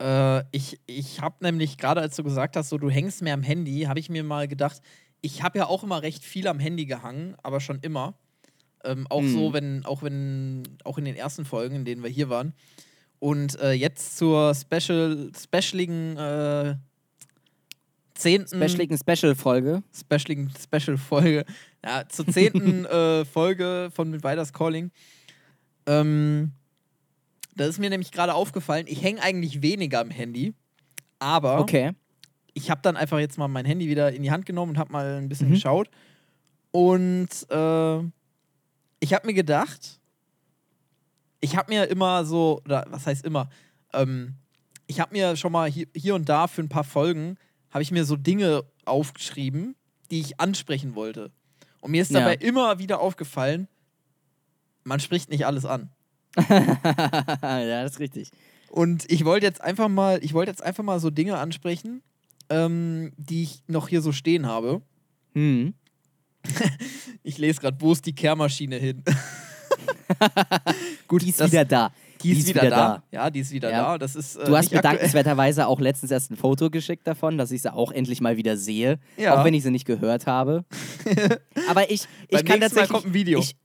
Äh, 0.02 0.44
ich 0.52 0.80
ich 0.88 1.22
habe 1.22 1.38
nämlich 1.42 1.78
gerade, 1.78 2.02
als 2.02 2.16
du 2.16 2.24
gesagt 2.24 2.56
hast, 2.58 2.70
so 2.70 2.78
du 2.78 2.90
hängst 2.90 3.22
mehr 3.22 3.36
am 3.36 3.44
Handy, 3.44 3.84
habe 3.84 4.00
ich 4.00 4.10
mir 4.10 4.24
mal 4.24 4.48
gedacht, 4.48 4.82
ich 5.22 5.44
habe 5.44 5.60
ja 5.60 5.68
auch 5.68 5.84
immer 5.84 6.02
recht 6.02 6.26
viel 6.26 6.48
am 6.48 6.60
Handy 6.60 6.86
gehangen, 6.86 7.36
aber 7.44 7.60
schon 7.62 7.80
immer. 7.82 8.16
Ähm, 8.84 9.08
auch 9.10 9.22
Mhm. 9.22 9.30
so, 9.30 9.54
wenn, 9.54 9.86
auch 9.86 10.02
wenn, 10.04 10.64
auch 10.84 10.98
in 10.98 11.06
den 11.06 11.16
ersten 11.16 11.46
Folgen, 11.46 11.76
in 11.78 11.86
denen 11.86 12.04
wir 12.04 12.10
hier 12.10 12.30
waren. 12.30 12.54
Und 13.20 13.60
äh, 13.60 13.72
jetzt 13.72 14.18
zur 14.18 14.54
Special, 14.54 15.32
specialigen 15.42 16.18
äh, 16.18 16.76
zehnten 18.14 18.58
specialigen 18.58 18.98
Special-Folge. 18.98 19.84
specialigen 19.96 20.52
Special-Folge, 20.52 21.46
ja, 21.84 22.08
zur 22.10 22.28
zehnten 22.28 22.86
äh, 22.88 23.26
Folge 23.26 23.90
von 23.94 24.10
Midwiders 24.12 24.54
Calling. 24.54 24.92
Ähm, 25.86 26.52
da 27.56 27.66
ist 27.66 27.80
mir 27.80 27.90
nämlich 27.90 28.12
gerade 28.12 28.34
aufgefallen, 28.36 28.86
ich 28.88 29.02
hänge 29.02 29.22
eigentlich 29.22 29.62
weniger 29.62 30.00
am 30.00 30.10
Handy, 30.12 30.54
aber 31.18 31.60
Okay. 31.60 31.94
ich 32.54 32.70
habe 32.70 32.82
dann 32.84 32.98
einfach 32.98 33.20
jetzt 33.20 33.38
mal 33.40 33.48
mein 33.48 33.66
Handy 33.66 33.88
wieder 33.88 34.12
in 34.12 34.22
die 34.22 34.32
Hand 34.32 34.46
genommen 34.46 34.72
und 34.74 34.78
habe 34.78 34.92
mal 34.92 35.18
ein 35.18 35.30
bisschen 35.30 35.50
Mhm. 35.50 35.54
geschaut. 35.54 35.90
Und 36.72 37.30
äh, 37.50 37.98
ich 39.00 39.14
habe 39.14 39.26
mir 39.26 39.34
gedacht, 39.34 39.97
ich 41.40 41.56
habe 41.56 41.72
mir 41.74 41.86
immer 41.90 42.26
so, 42.26 42.62
oder 42.66 42.86
was 42.90 43.06
heißt 43.06 43.26
immer, 43.26 43.50
ähm, 43.94 44.36
ich 44.88 45.00
habe 45.00 45.14
mir 45.16 45.36
schon 45.36 45.52
mal 45.52 45.70
hier, 45.70 45.88
hier 45.96 46.16
und 46.16 46.30
da 46.30 46.48
für 46.48 46.62
ein 46.62 46.70
paar 46.70 46.84
Folgen, 46.84 47.38
habe 47.72 47.84
ich 47.84 47.92
mir 47.92 48.06
so 48.06 48.16
Dinge 48.16 48.64
aufgeschrieben, 48.86 49.76
die 50.12 50.20
ich 50.22 50.40
ansprechen 50.40 50.96
wollte. 50.96 51.32
Und 51.82 51.92
mir 51.92 52.02
ist 52.02 52.12
Ja. 52.12 52.22
dabei 52.22 52.36
immer 52.36 52.80
wieder 52.80 53.00
aufgefallen, 53.00 53.68
man 54.84 55.00
spricht 55.00 55.30
nicht 55.30 55.46
alles 55.46 55.66
an. 55.66 55.90
ja, 56.50 57.84
das 57.84 57.94
ist 57.94 58.00
richtig. 58.00 58.32
Und 58.70 59.10
ich 59.12 59.26
wollte 59.26 59.46
jetzt 59.46 59.62
einfach 59.62 59.90
mal, 59.90 60.20
ich 60.24 60.34
wollte 60.34 60.52
jetzt 60.52 60.64
einfach 60.64 60.84
mal 60.84 61.00
so 61.00 61.10
Dinge 61.10 61.38
ansprechen, 61.38 62.02
ähm, 62.50 63.12
die 63.18 63.44
ich 63.44 63.64
noch 63.68 63.88
hier 63.90 64.02
so 64.02 64.12
stehen 64.12 64.46
habe. 64.46 64.82
Hm. 65.34 65.74
Ich 67.24 67.38
lese 67.38 67.60
gerade, 67.60 67.82
wo 67.82 67.92
ist 67.92 68.06
die 68.06 68.16
Kehrmaschine 68.16 68.78
hin? 68.78 69.04
Gut, 71.08 71.22
die 71.22 71.30
ist 71.30 71.40
das- 71.40 71.52
wieder 71.52 71.66
da. 71.66 71.92
Die 72.24 72.32
ist, 72.32 72.48
wieder, 72.48 72.68
da. 72.68 73.04
Ja, 73.12 73.30
die 73.30 73.42
ist 73.42 73.52
wieder 73.52 73.70
Ja. 73.70 73.92
da. 73.92 73.98
Das 74.00 74.16
ist, 74.16 74.38
äh, 74.38 74.46
Du 74.46 74.56
hast 74.58 74.64
nicht 74.66 74.72
mir 74.72 74.78
aktuell. 74.80 74.94
dankenswerterweise 74.96 75.68
auch 75.68 75.80
letztens 75.80 76.10
erst 76.12 76.32
ein 76.32 76.36
Foto 76.36 76.72
geschickt 76.72 77.06
davon, 77.06 77.38
dass 77.38 77.52
ich 77.52 77.62
sie 77.62 77.72
auch 77.72 77.92
endlich 77.92 78.22
mal 78.22 78.38
wieder 78.38 78.58
sehe. 78.58 78.98
Ja. 79.18 79.40
Auch 79.40 79.46
wenn 79.46 79.54
ich 79.54 79.62
sie 79.62 79.70
nicht 79.70 79.86
gehört 79.86 80.26
habe. 80.26 80.66
Aber 81.70 81.92
ich, 81.92 82.02
ich 82.02 82.08
Beim 82.32 82.44
kann 82.46 82.60
nächsten 82.60 82.76
Mal 82.76 82.82
tatsächlich. 82.88 82.90
kommt 82.90 83.06
ein 83.06 83.14
Video. 83.14 83.40
Ich, 83.40 83.56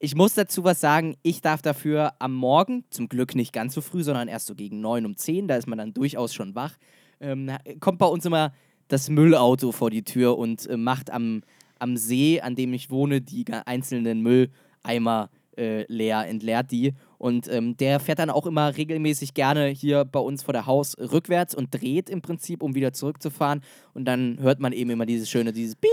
ich 0.00 0.16
muss 0.16 0.34
dazu 0.34 0.64
was 0.64 0.80
sagen. 0.80 1.14
Ich 1.22 1.40
darf 1.40 1.62
dafür 1.62 2.12
am 2.18 2.34
Morgen, 2.34 2.84
zum 2.90 3.08
Glück 3.08 3.36
nicht 3.36 3.52
ganz 3.52 3.74
so 3.74 3.80
früh, 3.80 4.02
sondern 4.02 4.26
erst 4.26 4.48
so 4.48 4.56
gegen 4.56 4.80
9 4.80 5.06
um 5.06 5.16
10, 5.16 5.46
da 5.46 5.54
ist 5.54 5.68
man 5.68 5.78
dann 5.78 5.94
durchaus 5.94 6.34
schon 6.34 6.56
wach, 6.56 6.72
ähm, 7.20 7.48
kommt 7.78 7.98
bei 7.98 8.06
uns 8.06 8.24
immer 8.24 8.52
das 8.88 9.08
Müllauto 9.08 9.70
vor 9.70 9.90
die 9.90 10.02
Tür 10.02 10.36
und 10.36 10.66
äh, 10.66 10.76
macht 10.76 11.10
am, 11.12 11.42
am 11.78 11.96
See, 11.96 12.40
an 12.40 12.56
dem 12.56 12.72
ich 12.72 12.90
wohne, 12.90 13.20
die 13.20 13.44
einzelnen 13.66 14.20
Mülleimer 14.22 15.30
äh, 15.60 15.84
leer, 15.88 16.26
entleert 16.26 16.70
die. 16.70 16.94
Und 17.18 17.48
ähm, 17.48 17.76
der 17.76 18.00
fährt 18.00 18.18
dann 18.18 18.30
auch 18.30 18.46
immer 18.46 18.76
regelmäßig 18.76 19.34
gerne 19.34 19.68
hier 19.68 20.06
bei 20.06 20.20
uns 20.20 20.42
vor 20.42 20.52
der 20.52 20.64
Haus 20.64 20.96
rückwärts 20.98 21.54
und 21.54 21.74
dreht 21.74 22.08
im 22.08 22.22
Prinzip, 22.22 22.62
um 22.62 22.74
wieder 22.74 22.94
zurückzufahren. 22.94 23.60
Und 23.92 24.06
dann 24.06 24.38
hört 24.40 24.58
man 24.58 24.72
eben 24.72 24.88
immer 24.88 25.04
dieses 25.04 25.28
schöne, 25.28 25.52
dieses 25.52 25.76
Piep, 25.76 25.90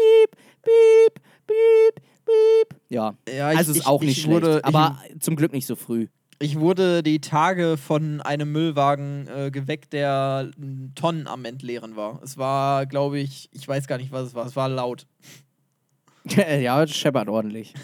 Piep, 0.61 1.21
Piep, 1.45 2.03
Piep. 2.25 2.79
Ja, 2.89 3.15
ja, 3.27 3.47
also 3.49 3.73
ist 3.73 3.85
auch 3.85 4.01
nicht 4.01 4.11
ich 4.11 4.23
schlecht, 4.23 4.41
wurde, 4.41 4.63
aber 4.63 4.99
zum 5.19 5.35
Glück 5.35 5.51
nicht 5.51 5.67
so 5.67 5.75
früh. 5.75 6.07
ich, 6.39 6.51
ich 6.51 6.59
wurde 6.59 7.03
die 7.03 7.19
Tage 7.19 7.75
von 7.75 8.21
einem 8.21 8.51
Müllwagen 8.53 9.27
äh, 9.27 9.51
geweckt, 9.51 9.91
der 9.91 10.49
Tonnen 10.95 11.27
am 11.27 11.43
Entleeren 11.43 11.97
war. 11.97 12.21
Es 12.23 12.37
war, 12.37 12.85
glaube 12.85 13.19
ich, 13.19 13.49
ich 13.51 13.67
weiß 13.67 13.87
gar 13.87 13.97
nicht, 13.97 14.13
was 14.13 14.27
es 14.27 14.33
war. 14.33 14.45
Es 14.45 14.55
war 14.55 14.69
laut. 14.69 15.07
ja, 16.25 16.85
das 16.85 16.95
scheppert 16.95 17.27
ordentlich. 17.27 17.73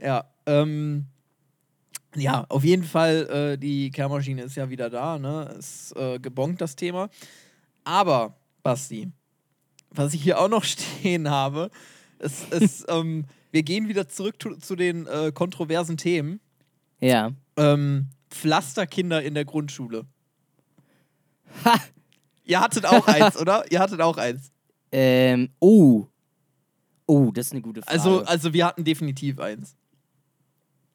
Ja, 0.00 0.24
ähm, 0.46 1.06
ja, 2.14 2.46
auf 2.48 2.64
jeden 2.64 2.84
Fall, 2.84 3.28
äh, 3.54 3.58
die 3.58 3.90
Kehrmaschine 3.90 4.42
ist 4.42 4.56
ja 4.56 4.70
wieder 4.70 4.90
da, 4.90 5.18
ne? 5.18 5.54
Ist 5.58 5.94
äh, 5.96 6.18
gebongt, 6.18 6.60
das 6.60 6.76
Thema. 6.76 7.10
Aber, 7.84 8.36
Basti, 8.62 9.10
was 9.90 10.14
ich 10.14 10.22
hier 10.22 10.40
auch 10.40 10.48
noch 10.48 10.64
stehen 10.64 11.30
habe, 11.30 11.70
ist, 12.18 12.52
ist 12.52 12.86
ähm, 12.88 13.26
wir 13.50 13.62
gehen 13.62 13.88
wieder 13.88 14.08
zurück 14.08 14.36
zu, 14.40 14.56
zu 14.56 14.76
den 14.76 15.06
äh, 15.06 15.32
kontroversen 15.32 15.96
Themen. 15.96 16.40
Ja. 17.00 17.32
Ähm, 17.56 18.08
Pflasterkinder 18.30 19.22
in 19.22 19.34
der 19.34 19.44
Grundschule. 19.44 20.04
Ha! 21.64 21.74
Ihr 22.44 22.60
hattet 22.60 22.86
auch 22.86 23.06
eins, 23.06 23.36
oder? 23.36 23.70
Ihr 23.70 23.80
hattet 23.80 24.00
auch 24.00 24.16
eins. 24.16 24.50
Ähm, 24.90 25.50
oh. 25.60 26.06
Oh, 27.06 27.30
das 27.32 27.46
ist 27.46 27.52
eine 27.52 27.62
gute 27.62 27.82
Frage. 27.82 27.98
Also, 27.98 28.22
also 28.24 28.52
wir 28.52 28.66
hatten 28.66 28.84
definitiv 28.84 29.38
eins. 29.38 29.77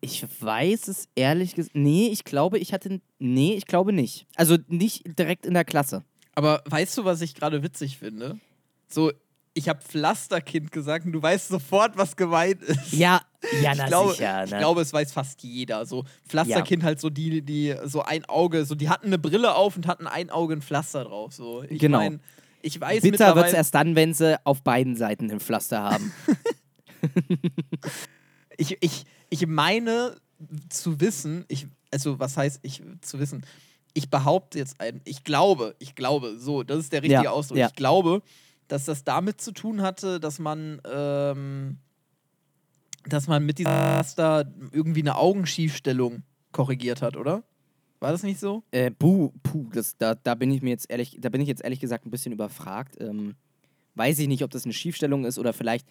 Ich 0.03 0.25
weiß 0.41 0.87
es 0.89 1.07
ehrlich 1.15 1.55
gesagt. 1.55 1.75
Nee, 1.75 2.09
ich 2.11 2.23
glaube, 2.23 2.59
ich 2.59 2.73
hatte. 2.73 3.01
Nee, 3.19 3.53
ich 3.55 3.65
glaube 3.65 3.93
nicht. 3.93 4.27
Also 4.35 4.57
nicht 4.67 5.17
direkt 5.17 5.45
in 5.45 5.53
der 5.53 5.65
Klasse. 5.65 6.03
Aber 6.35 6.61
weißt 6.65 6.97
du, 6.97 7.05
was 7.05 7.21
ich 7.21 7.35
gerade 7.35 7.63
witzig 7.63 7.97
finde? 7.97 8.39
So, 8.87 9.11
ich 9.53 9.69
habe 9.69 9.81
Pflasterkind 9.81 10.71
gesagt 10.71 11.05
und 11.05 11.11
du 11.11 11.21
weißt 11.21 11.47
sofort, 11.47 11.95
was 11.95 12.15
gemeint 12.15 12.61
ist. 12.63 12.91
Ja, 12.93 13.21
ja, 13.61 13.73
na 13.75 13.83
ich 13.83 13.87
glaube, 13.89 14.11
sicher. 14.13 14.43
ich 14.45 14.51
Ne? 14.51 14.57
glaube, 14.57 14.81
es 14.81 14.91
weiß 14.91 15.13
fast 15.13 15.41
jeder. 15.43 15.85
So 15.85 16.05
Pflasterkind 16.27 16.83
halt 16.83 16.99
so 16.99 17.09
die, 17.09 17.41
die 17.41 17.75
so 17.85 18.01
ein 18.01 18.25
Auge, 18.25 18.65
so 18.65 18.75
die 18.75 18.89
hatten 18.89 19.07
eine 19.07 19.19
Brille 19.19 19.55
auf 19.55 19.75
und 19.75 19.85
hatten 19.87 20.07
ein 20.07 20.29
Auge 20.29 20.55
ein 20.55 20.61
Pflaster 20.61 21.03
drauf. 21.05 21.33
So, 21.33 21.63
ich 21.63 21.79
Genau. 21.79 21.99
mein, 21.99 22.19
ich 22.61 22.79
weiß 22.81 23.03
Bitter 23.03 23.35
wird 23.35 23.47
es 23.47 23.53
erst 23.53 23.75
dann, 23.75 23.95
wenn 23.95 24.13
sie 24.13 24.39
auf 24.45 24.63
beiden 24.63 24.95
Seiten 24.95 25.29
ein 25.29 25.39
Pflaster 25.39 25.83
haben. 25.83 26.11
ich, 28.57 28.77
ich, 28.81 29.05
ich 29.33 29.47
meine 29.47 30.15
zu 30.69 30.99
wissen, 30.99 31.43
ich, 31.47 31.65
also 31.91 32.19
was 32.19 32.37
heißt 32.37 32.59
ich 32.61 32.83
zu 33.01 33.17
wissen? 33.19 33.43
Ich 33.95 34.09
behaupte 34.09 34.59
jetzt 34.59 34.79
ein, 34.79 35.01
ich 35.05 35.23
glaube, 35.23 35.75
ich 35.79 35.95
glaube, 35.95 36.37
so, 36.37 36.61
das 36.63 36.79
ist 36.79 36.93
der 36.93 37.01
richtige 37.01 37.23
Ja, 37.23 37.31
Ausdruck. 37.31 37.57
ja. 37.57 37.67
Ich 37.67 37.75
glaube, 37.75 38.21
dass 38.67 38.85
das 38.85 39.03
damit 39.03 39.41
zu 39.41 39.51
tun 39.51 39.81
hatte, 39.81 40.19
dass 40.19 40.37
man, 40.39 40.81
ähm, 40.85 41.77
dass 43.05 43.27
man 43.27 43.43
mit 43.45 43.57
diesem 43.57 43.71
Pflaster 43.71 44.51
irgendwie 44.71 45.01
eine 45.01 45.15
Augenschiefstellung 45.15 46.23
korrigiert 46.51 47.01
hat, 47.01 47.17
oder? 47.17 47.43
War 47.99 48.11
das 48.11 48.21
nicht 48.23 48.39
so? 48.39 48.63
Äh, 48.71 48.91
puh, 48.91 49.31
puh, 49.43 49.69
das, 49.73 49.97
da, 49.97 50.13
da 50.15 50.35
bin 50.35 50.51
ich 50.51 50.61
mir 50.61 50.71
jetzt 50.71 50.89
ehrlich, 50.91 51.17
da 51.19 51.29
bin 51.29 51.41
ich 51.41 51.47
jetzt 51.47 51.63
ehrlich 51.63 51.79
gesagt 51.79 52.05
ein 52.05 52.11
bisschen 52.11 52.33
überfragt. 52.33 52.97
Ähm, 52.99 53.35
weiß 53.95 54.19
ich 54.19 54.27
nicht, 54.27 54.43
ob 54.43 54.51
das 54.51 54.65
eine 54.65 54.73
Schiefstellung 54.73 55.25
ist 55.25 55.39
oder 55.39 55.53
vielleicht 55.53 55.87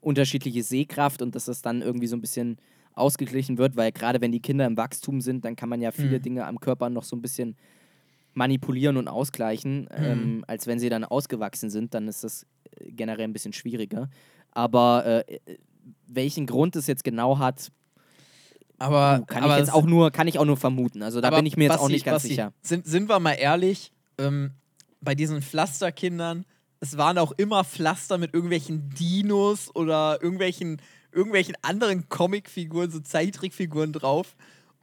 unterschiedliche 0.00 0.62
Sehkraft 0.62 1.20
und 1.22 1.34
dass 1.34 1.46
das 1.46 1.60
dann 1.62 1.82
irgendwie 1.82 2.06
so 2.06 2.16
ein 2.16 2.20
bisschen 2.20 2.58
ausgeglichen 2.94 3.58
wird, 3.58 3.76
weil 3.76 3.92
gerade 3.92 4.20
wenn 4.20 4.32
die 4.32 4.40
Kinder 4.40 4.66
im 4.66 4.76
Wachstum 4.76 5.20
sind, 5.20 5.44
dann 5.44 5.56
kann 5.56 5.68
man 5.68 5.80
ja 5.80 5.92
viele 5.92 6.18
Mhm. 6.18 6.22
Dinge 6.22 6.46
am 6.46 6.58
Körper 6.60 6.90
noch 6.90 7.04
so 7.04 7.16
ein 7.16 7.22
bisschen 7.22 7.56
manipulieren 8.34 8.96
und 8.96 9.08
ausgleichen. 9.08 9.88
Ähm, 9.92 10.44
als 10.46 10.66
wenn 10.66 10.78
sie 10.78 10.88
dann 10.88 11.04
ausgewachsen 11.04 11.70
sind, 11.70 11.94
dann 11.94 12.08
ist 12.08 12.24
das 12.24 12.46
äh, 12.76 12.90
generell 12.92 13.24
ein 13.24 13.32
bisschen 13.32 13.52
schwieriger. 13.52 14.08
Aber 14.52 15.04
äh, 15.06 15.34
äh, 15.34 15.58
welchen 16.06 16.46
Grund 16.46 16.76
es 16.76 16.86
jetzt 16.86 17.04
genau 17.04 17.38
hat, 17.38 17.70
Aber, 18.78 19.18
puh, 19.20 19.24
kann 19.26 19.42
aber 19.42 19.54
ich 19.54 19.58
jetzt 19.60 19.72
auch 19.72 19.84
nur, 19.86 20.10
kann 20.10 20.28
ich 20.28 20.38
auch 20.38 20.44
nur 20.44 20.56
vermuten. 20.56 21.02
Also 21.02 21.20
da 21.20 21.30
bin 21.30 21.46
ich 21.46 21.56
mir 21.56 21.64
jetzt 21.64 21.74
auch 21.74 21.80
Basti, 21.82 21.92
nicht 21.92 22.04
ganz 22.04 22.14
Basti, 22.16 22.28
sicher. 22.28 22.52
Sind, 22.62 22.86
sind 22.86 23.08
wir 23.08 23.18
mal 23.18 23.32
ehrlich, 23.34 23.92
ähm, 24.18 24.52
bei 25.00 25.14
diesen 25.14 25.42
Pflasterkindern, 25.42 26.44
es 26.80 26.96
waren 26.96 27.18
auch 27.18 27.32
immer 27.32 27.64
Pflaster 27.64 28.18
mit 28.18 28.34
irgendwelchen 28.34 28.90
Dinos 28.90 29.74
oder 29.74 30.18
irgendwelchen, 30.22 30.80
irgendwelchen 31.12 31.56
anderen 31.62 32.08
Comicfiguren, 32.08 32.90
so 32.90 33.00
Zeichentrickfiguren 33.00 33.92
drauf. 33.92 34.36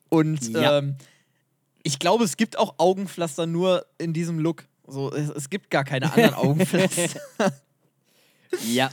Und 0.09 0.49
Ja. 0.53 0.79
ähm, 0.79 0.95
ich 1.83 1.99
glaube, 1.99 2.23
es 2.23 2.35
gibt 2.37 2.57
auch 2.57 2.75
Augenpflaster 2.77 3.45
nur 3.45 3.85
in 3.97 4.13
diesem 4.13 4.39
Look. 4.39 4.65
So, 4.87 5.11
es, 5.11 5.29
es 5.29 5.49
gibt 5.49 5.69
gar 5.69 5.83
keine 5.83 6.11
anderen 6.11 6.33
Augenpflaster. 6.35 7.19
Ja. 8.67 8.89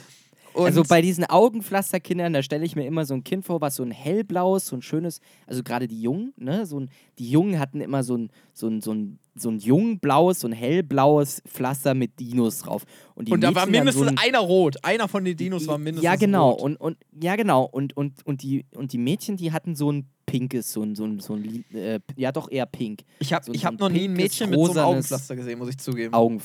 Und 0.54 0.66
also 0.66 0.82
bei 0.82 1.00
diesen 1.00 1.24
Augenpflasterkindern, 1.24 2.34
da 2.34 2.42
stelle 2.42 2.64
ich 2.66 2.76
mir 2.76 2.84
immer 2.86 3.06
so 3.06 3.14
ein 3.14 3.24
Kind 3.24 3.46
vor, 3.46 3.62
was 3.62 3.76
so 3.76 3.82
ein 3.82 3.90
hellblaues, 3.90 4.66
so 4.66 4.76
ein 4.76 4.82
schönes, 4.82 5.20
also 5.46 5.62
gerade 5.62 5.88
die 5.88 6.02
Jungen, 6.02 6.34
ne, 6.36 6.66
so 6.66 6.78
ein, 6.78 6.90
die 7.18 7.30
Jungen 7.30 7.58
hatten 7.58 7.80
immer 7.80 8.02
so 8.04 8.18
ein, 8.18 8.30
so 8.52 8.68
ein, 8.68 8.82
so 8.82 8.92
ein, 8.92 9.18
so 9.34 9.50
ein 9.50 9.58
jungblaues, 9.58 10.40
so 10.40 10.48
ein 10.48 10.52
hellblaues 10.52 11.42
Pflaster 11.46 11.94
mit 11.94 12.20
Dinos 12.20 12.58
drauf. 12.60 12.84
Und, 13.14 13.28
die 13.28 13.32
und 13.32 13.40
da 13.40 13.54
war 13.54 13.66
mindestens 13.66 14.04
so 14.04 14.10
ein, 14.10 14.18
einer 14.18 14.40
rot. 14.40 14.76
Einer 14.84 15.08
von 15.08 15.24
den 15.24 15.36
Dinos 15.36 15.66
war 15.66 15.78
mindestens 15.78 16.04
Ja, 16.04 16.16
genau. 16.16 16.50
rot. 16.50 16.60
Und, 16.62 16.76
und, 16.76 16.96
ja, 17.22 17.36
genau. 17.36 17.64
Und, 17.64 17.96
und, 17.96 18.24
und, 18.26 18.42
die, 18.42 18.66
und 18.74 18.92
die 18.92 18.98
Mädchen, 18.98 19.36
die 19.38 19.50
hatten 19.52 19.74
so 19.74 19.90
ein 19.90 20.06
pinkes, 20.26 20.72
so 20.72 20.82
ein, 20.82 20.94
so 20.94 21.04
ein, 21.06 21.18
so 21.20 21.34
ein 21.34 21.64
äh, 21.74 22.00
ja 22.16 22.30
doch 22.30 22.50
eher 22.50 22.66
pink. 22.66 23.04
Ich 23.20 23.32
habe 23.32 23.44
so- 23.44 23.52
ich 23.52 23.64
hab 23.64 23.78
noch 23.78 23.88
nie 23.88 24.04
ein 24.06 24.12
Mädchen 24.12 24.50
mit 24.50 24.58
so 24.58 24.70
einem 24.72 24.78
Augenpflaster 24.80 25.34
gesehen, 25.36 25.58
muss 25.58 25.70
ich 25.70 25.78
zugeben. 25.78 26.12
Augen. 26.12 26.42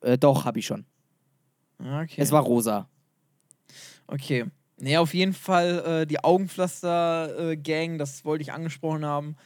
Äh, 0.00 0.18
doch, 0.18 0.44
habe 0.44 0.58
ich 0.58 0.66
schon. 0.66 0.84
Okay. 1.78 2.14
Es 2.16 2.32
war 2.32 2.42
rosa. 2.42 2.88
Okay. 4.08 4.46
Nee, 4.78 4.96
auf 4.98 5.14
jeden 5.14 5.32
Fall 5.32 6.02
äh, 6.02 6.06
die 6.06 6.22
Augenpflaster-Gang, 6.22 7.98
das 7.98 8.24
wollte 8.24 8.42
ich 8.42 8.52
angesprochen 8.52 9.04
haben. 9.04 9.36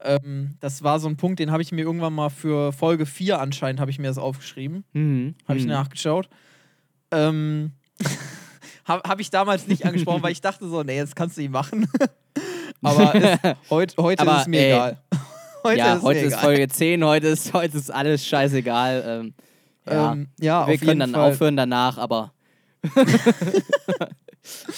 Ähm, 0.00 0.56
das 0.60 0.82
war 0.82 1.00
so 1.00 1.08
ein 1.08 1.16
Punkt, 1.16 1.38
den 1.38 1.50
habe 1.50 1.62
ich 1.62 1.72
mir 1.72 1.82
irgendwann 1.82 2.12
mal 2.12 2.28
für 2.28 2.72
Folge 2.72 3.06
4 3.06 3.40
anscheinend, 3.40 3.80
habe 3.80 3.90
ich 3.90 3.98
mir 3.98 4.08
das 4.08 4.18
aufgeschrieben. 4.18 4.84
Mhm. 4.92 5.34
Habe 5.48 5.58
ich 5.58 5.64
mhm. 5.64 5.70
nachgeschaut. 5.70 6.28
Ähm, 7.10 7.72
habe 8.84 9.08
hab 9.08 9.20
ich 9.20 9.30
damals 9.30 9.66
nicht 9.66 9.86
angesprochen, 9.86 10.22
weil 10.22 10.32
ich 10.32 10.40
dachte 10.40 10.68
so, 10.68 10.82
nee, 10.82 11.00
das 11.00 11.14
kannst 11.14 11.36
du 11.36 11.40
nicht 11.40 11.50
machen. 11.50 11.88
Aber 12.82 13.14
ist, 13.14 13.40
heut, 13.70 13.94
heute 13.98 14.22
Aber, 14.22 14.36
ist 14.36 14.40
es 14.42 14.46
mir 14.48 14.60
ey, 14.60 14.72
egal. 14.72 15.02
Heute 15.64 15.78
ja, 15.78 15.94
ist 15.94 16.02
heute 16.02 16.18
ist 16.20 16.32
egal. 16.32 16.40
Folge 16.40 16.68
10, 16.68 17.04
heute 17.04 17.26
ist, 17.28 17.52
heute 17.52 17.78
ist 17.78 17.90
alles 17.90 18.26
scheißegal. 18.26 19.04
Ähm, 19.06 19.34
ja, 19.86 20.12
Ähm, 20.12 20.28
ja, 20.38 20.66
wir 20.66 20.74
auf 20.74 20.80
können 20.80 20.88
jeden 20.88 21.00
dann 21.00 21.12
Fall. 21.12 21.30
aufhören 21.32 21.56
danach, 21.56 21.98
aber. 21.98 22.32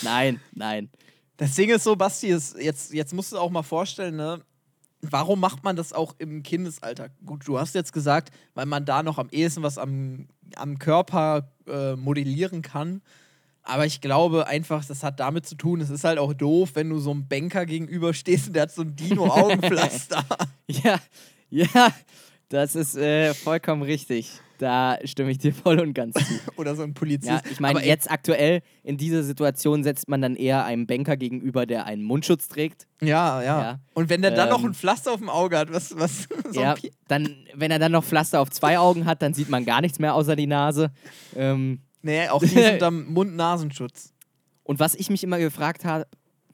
nein, 0.02 0.40
nein. 0.54 0.90
Das 1.36 1.54
Ding 1.54 1.70
ist 1.70 1.84
so, 1.84 1.94
Basti, 1.94 2.28
ist, 2.28 2.58
jetzt, 2.58 2.92
jetzt 2.92 3.12
musst 3.12 3.32
du 3.32 3.38
auch 3.38 3.50
mal 3.50 3.62
vorstellen, 3.62 4.16
ne? 4.16 4.40
Warum 5.00 5.40
macht 5.40 5.62
man 5.62 5.76
das 5.76 5.92
auch 5.92 6.14
im 6.18 6.42
Kindesalter? 6.42 7.08
Gut, 7.24 7.46
du 7.46 7.58
hast 7.58 7.74
jetzt 7.74 7.92
gesagt, 7.92 8.30
weil 8.54 8.66
man 8.66 8.84
da 8.84 9.02
noch 9.02 9.18
am 9.18 9.28
ehesten 9.30 9.62
was 9.62 9.78
am, 9.78 10.26
am 10.56 10.78
Körper 10.78 11.52
äh, 11.68 11.94
modellieren 11.94 12.62
kann. 12.62 13.02
Aber 13.62 13.84
ich 13.84 14.00
glaube 14.00 14.46
einfach, 14.46 14.84
das 14.84 15.02
hat 15.02 15.20
damit 15.20 15.46
zu 15.46 15.54
tun, 15.54 15.80
es 15.80 15.90
ist 15.90 16.04
halt 16.04 16.18
auch 16.18 16.32
doof, 16.32 16.70
wenn 16.74 16.88
du 16.88 16.98
so 16.98 17.10
einem 17.10 17.28
Banker 17.28 17.66
gegenüberstehst 17.66 18.48
und 18.48 18.54
der 18.54 18.62
hat 18.62 18.72
so 18.72 18.82
ein 18.82 18.96
Dino-Augenpflaster. 18.96 20.24
Ja, 20.66 20.98
ja, 21.50 21.92
das 22.48 22.74
ist 22.74 22.96
äh, 22.96 23.34
vollkommen 23.34 23.82
richtig. 23.82 24.40
Da 24.58 24.98
stimme 25.04 25.30
ich 25.30 25.38
dir 25.38 25.54
voll 25.54 25.78
und 25.78 25.94
ganz 25.94 26.14
zu. 26.16 26.34
Oder 26.56 26.74
so 26.74 26.82
ein 26.82 26.92
Polizist. 26.92 27.30
Ja, 27.30 27.40
ich 27.48 27.60
meine, 27.60 27.84
jetzt 27.86 28.10
aktuell 28.10 28.62
in 28.82 28.96
dieser 28.96 29.22
Situation 29.22 29.84
setzt 29.84 30.08
man 30.08 30.20
dann 30.20 30.34
eher 30.34 30.64
einem 30.64 30.86
Banker 30.88 31.16
gegenüber, 31.16 31.64
der 31.64 31.86
einen 31.86 32.02
Mundschutz 32.02 32.48
trägt. 32.48 32.88
Ja, 33.00 33.40
ja, 33.40 33.60
Ja. 33.62 33.78
Und 33.94 34.08
wenn 34.10 34.20
der 34.20 34.32
dann 34.32 34.48
noch 34.48 34.58
Ähm, 34.64 34.70
ein 34.70 34.74
Pflaster 34.74 35.12
auf 35.12 35.20
dem 35.20 35.28
Auge 35.30 35.56
hat, 35.58 35.72
was, 35.72 35.96
was 35.96 36.26
so 36.52 36.60
ja, 36.60 36.74
dann, 37.06 37.36
wenn 37.54 37.70
er 37.70 37.78
dann 37.78 37.92
noch 37.92 38.02
Pflaster 38.04 38.40
auf 38.40 38.50
zwei 38.50 38.78
Augen 38.80 39.04
hat, 39.06 39.22
dann 39.22 39.32
sieht 39.32 39.48
man 39.48 39.64
gar 39.64 39.80
nichts 39.80 40.00
mehr 40.00 40.14
außer 40.14 40.34
die 40.34 40.46
Nase. 40.48 40.90
Ähm, 41.36 41.82
Nee, 42.02 42.28
auch 42.28 42.40
die 42.40 42.46
sind 42.46 42.82
am 42.82 43.06
Mund-Nasenschutz. 43.12 44.12
Und 44.64 44.78
was 44.80 44.94
ich 44.94 45.10
mich 45.10 45.22
immer 45.24 45.38
gefragt 45.38 45.84
habe, 45.84 46.06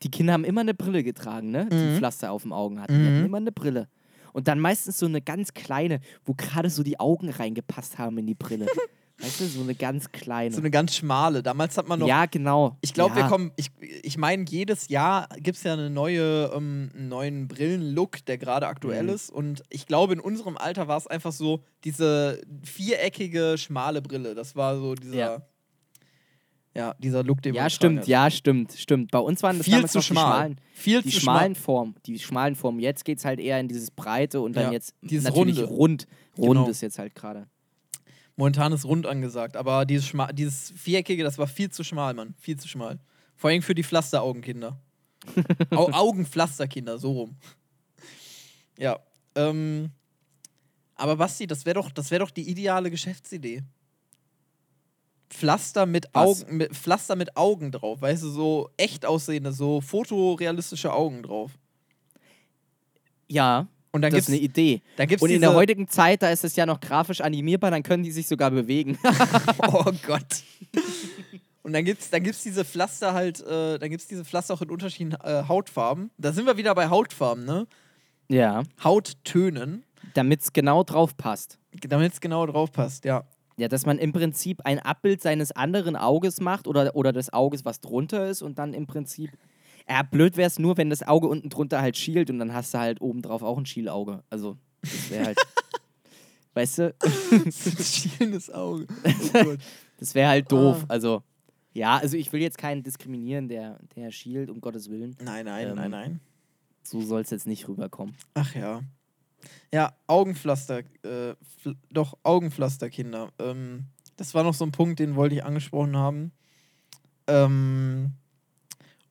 die 0.02 0.10
Kinder 0.10 0.32
haben 0.34 0.44
immer 0.44 0.60
eine 0.62 0.74
Brille 0.74 1.02
getragen, 1.04 1.50
ne? 1.50 1.68
Die 1.70 1.74
Mhm. 1.76 1.96
Pflaster 1.96 2.32
auf 2.32 2.42
dem 2.42 2.52
Augen 2.52 2.80
hatten. 2.80 2.92
Die 2.94 2.98
Mhm. 2.98 3.06
hatten 3.16 3.24
immer 3.26 3.36
eine 3.38 3.52
Brille. 3.52 3.88
Und 4.34 4.48
dann 4.48 4.58
meistens 4.58 4.98
so 4.98 5.06
eine 5.06 5.22
ganz 5.22 5.54
kleine, 5.54 6.00
wo 6.24 6.34
gerade 6.34 6.68
so 6.68 6.82
die 6.82 6.98
Augen 6.98 7.30
reingepasst 7.30 7.98
haben 7.98 8.18
in 8.18 8.26
die 8.26 8.34
Brille. 8.34 8.66
weißt 9.20 9.40
du, 9.40 9.44
so 9.46 9.62
eine 9.62 9.76
ganz 9.76 10.10
kleine. 10.10 10.52
So 10.52 10.60
eine 10.60 10.72
ganz 10.72 10.96
schmale. 10.96 11.40
Damals 11.40 11.78
hat 11.78 11.86
man 11.86 12.00
noch 12.00 12.08
ja, 12.08 12.26
genau. 12.26 12.76
Ich 12.80 12.92
glaube, 12.92 13.16
ja. 13.16 13.22
wir 13.22 13.28
kommen. 13.28 13.52
Ich, 13.54 13.70
ich 14.02 14.18
meine, 14.18 14.44
jedes 14.48 14.88
Jahr 14.88 15.28
gibt 15.38 15.56
es 15.56 15.62
ja 15.62 15.74
eine 15.74 15.88
neue, 15.88 16.50
ähm, 16.52 16.90
einen 16.94 17.08
neuen 17.08 17.46
Brillenlook, 17.46 18.24
der 18.26 18.36
gerade 18.38 18.66
aktuell 18.66 19.04
Mhm. 19.04 19.08
ist. 19.10 19.30
Und 19.30 19.62
ich 19.70 19.86
glaube, 19.86 20.14
in 20.14 20.20
unserem 20.20 20.56
Alter 20.56 20.88
war 20.88 20.98
es 20.98 21.06
einfach 21.06 21.32
so 21.32 21.62
diese 21.84 22.40
viereckige, 22.64 23.56
schmale 23.56 24.02
Brille. 24.02 24.34
Das 24.34 24.56
war 24.56 24.76
so 24.76 24.96
dieser. 24.96 25.14
Ja, 25.14 25.46
Ja. 26.76 26.94
dieser 26.98 27.22
Look, 27.22 27.40
den 27.42 27.54
Ja, 27.54 27.70
stimmt, 27.70 28.00
hat. 28.00 28.08
ja, 28.08 28.30
stimmt, 28.30 28.72
stimmt. 28.72 29.10
Bei 29.12 29.18
uns 29.20 29.42
waren 29.42 29.58
das 29.58 29.64
Viel 29.66 29.74
zu 29.86 29.98
noch 29.98 30.02
die 30.04 30.08
schmal. 30.08 30.24
schmalen, 30.24 30.60
Viel 30.74 31.02
die 31.02 31.10
zu 31.10 31.20
schmalen 31.20 31.54
Formen. 31.54 31.94
Die 32.06 32.18
schmalen 32.18 32.56
Formen. 32.56 32.80
Jetzt 32.80 33.04
geht 33.04 33.18
es 33.18 33.24
halt 33.24 33.38
eher 33.38 33.60
in 33.60 33.68
dieses 33.68 33.90
Breite 33.92 34.40
und 34.40 34.56
dann 34.56 34.64
Ja, 34.66 34.72
jetzt 34.72 34.94
dieses 35.02 35.24
natürlich 35.24 35.58
Runde. 35.58 35.70
rund. 35.72 36.06
Rund 36.36 36.48
Genau. 36.58 36.68
ist 36.68 36.80
jetzt 36.80 36.98
halt 36.98 37.14
gerade. 37.14 37.46
Momentan 38.36 38.72
ist 38.72 38.84
rund 38.84 39.06
angesagt, 39.06 39.56
aber 39.56 39.84
dieses, 39.86 40.08
schma 40.08 40.32
dieses 40.32 40.72
viereckige, 40.76 41.22
das 41.22 41.38
war 41.38 41.46
viel 41.46 41.70
zu 41.70 41.84
schmal, 41.84 42.14
Mann. 42.14 42.34
Viel 42.38 42.56
zu 42.56 42.66
schmal. 42.66 42.98
Vor 43.36 43.50
allem 43.50 43.62
für 43.62 43.76
die 43.76 43.84
Pflasteraugenkinder. 43.84 44.76
Au 45.70 45.88
Augenpflasterkinder, 45.92 46.98
so 46.98 47.12
rum. 47.12 47.36
Ja. 48.78 48.98
Ähm, 49.36 49.90
aber 50.96 51.16
Basti, 51.16 51.46
das 51.46 51.64
wäre 51.64 51.74
doch, 51.74 51.90
das 51.92 52.10
wär 52.10 52.18
doch 52.18 52.30
die 52.32 52.48
ideale 52.48 52.90
Geschäftsidee. 52.90 53.62
Pflaster 55.34 55.84
mit, 55.86 56.06
Was? 56.12 56.44
Augen, 56.44 56.56
mit, 56.58 56.72
Pflaster 56.76 57.16
mit 57.16 57.36
Augen 57.36 57.72
drauf, 57.72 58.00
weißt 58.00 58.22
du, 58.22 58.28
so 58.30 58.70
echt 58.76 59.04
aussehende, 59.04 59.52
so 59.52 59.80
fotorealistische 59.80 60.92
Augen 60.92 61.22
drauf. 61.24 61.50
Ja, 63.28 63.66
Und 63.92 64.02
dann 64.02 64.12
das 64.12 64.20
ist 64.20 64.26
gibt's, 64.26 64.38
eine 64.38 64.38
Idee. 64.40 64.82
dann 64.96 65.08
gibt's 65.08 65.22
Und 65.22 65.30
in 65.30 65.40
der 65.40 65.54
heutigen 65.54 65.88
Zeit, 65.88 66.22
da 66.22 66.30
ist 66.30 66.44
es 66.44 66.54
ja 66.56 66.66
noch 66.66 66.80
grafisch 66.80 67.20
animierbar, 67.20 67.70
dann 67.70 67.82
können 67.82 68.02
die 68.04 68.12
sich 68.12 68.26
sogar 68.28 68.50
bewegen. 68.50 68.98
Oh 69.66 69.90
Gott. 70.06 70.42
Und 71.62 71.72
dann 71.72 71.84
gibt's, 71.84 72.10
dann 72.10 72.22
gibt's 72.22 72.42
diese 72.42 72.64
Pflaster 72.64 73.14
halt, 73.14 73.40
äh, 73.40 73.78
dann 73.78 73.88
gibt's 73.90 74.06
diese 74.06 74.24
Pflaster 74.24 74.54
auch 74.54 74.62
in 74.62 74.70
unterschiedlichen 74.70 75.18
äh, 75.24 75.44
Hautfarben. 75.48 76.10
Da 76.18 76.32
sind 76.32 76.46
wir 76.46 76.56
wieder 76.56 76.74
bei 76.74 76.88
Hautfarben, 76.88 77.44
ne? 77.44 77.66
ja. 78.28 78.62
Hauttönen, 78.82 79.84
Damit 80.14 80.42
es 80.42 80.52
genau 80.52 80.84
drauf 80.84 81.16
passt. 81.16 81.58
damit 81.88 82.12
es 82.12 82.20
genau 82.20 82.46
drauf 82.46 82.70
passt, 82.72 83.04
ja. 83.04 83.24
Ja, 83.56 83.68
dass 83.68 83.86
man 83.86 83.98
im 83.98 84.12
Prinzip 84.12 84.62
ein 84.64 84.80
Abbild 84.80 85.22
seines 85.22 85.52
anderen 85.52 85.94
Auges 85.96 86.40
macht 86.40 86.66
oder, 86.66 86.96
oder 86.96 87.12
des 87.12 87.32
Auges, 87.32 87.64
was 87.64 87.80
drunter 87.80 88.28
ist 88.28 88.42
und 88.42 88.58
dann 88.58 88.74
im 88.74 88.86
Prinzip. 88.86 89.30
Ja, 89.88 90.02
blöd 90.02 90.36
wäre 90.36 90.48
es 90.48 90.58
nur, 90.58 90.76
wenn 90.76 90.90
das 90.90 91.02
Auge 91.02 91.28
unten 91.28 91.50
drunter 91.50 91.80
halt 91.80 91.96
schielt 91.96 92.30
und 92.30 92.38
dann 92.38 92.52
hast 92.52 92.74
du 92.74 92.78
halt 92.78 93.00
oben 93.00 93.22
drauf 93.22 93.42
auch 93.42 93.58
ein 93.58 93.66
Schielauge. 93.66 94.24
Also, 94.30 94.56
das 94.80 95.10
wäre 95.10 95.24
halt. 95.26 95.38
Weißt 96.54 96.78
du? 96.78 96.94
ein 97.32 97.52
schielendes 97.52 98.50
Auge. 98.50 98.86
Oh. 99.34 99.56
Das 99.96 100.14
wäre 100.14 100.28
halt 100.28 100.50
doof. 100.50 100.78
Ah. 100.82 100.86
Also, 100.88 101.22
ja, 101.72 101.96
also 101.96 102.16
ich 102.16 102.32
will 102.32 102.40
jetzt 102.40 102.58
keinen 102.58 102.82
diskriminieren, 102.82 103.48
der, 103.48 103.78
der 103.96 104.10
schielt, 104.10 104.50
um 104.50 104.60
Gottes 104.60 104.90
Willen. 104.90 105.16
Nein, 105.22 105.46
nein, 105.46 105.68
Ähm, 105.68 105.76
nein, 105.76 105.90
nein. 105.90 106.20
So 106.82 107.00
soll 107.00 107.22
es 107.22 107.30
jetzt 107.30 107.46
nicht 107.46 107.68
rüberkommen. 107.68 108.14
Ach 108.34 108.54
ja. 108.54 108.82
Ja, 109.72 109.94
Augenpflaster, 110.06 110.78
äh, 111.02 111.34
doch, 111.90 112.16
Augenpflasterkinder. 112.22 113.30
Ähm, 113.38 113.86
das 114.16 114.34
war 114.34 114.44
noch 114.44 114.54
so 114.54 114.64
ein 114.64 114.72
Punkt, 114.72 115.00
den 115.00 115.16
wollte 115.16 115.34
ich 115.34 115.44
angesprochen 115.44 115.96
haben. 115.96 116.32
Ähm, 117.26 118.12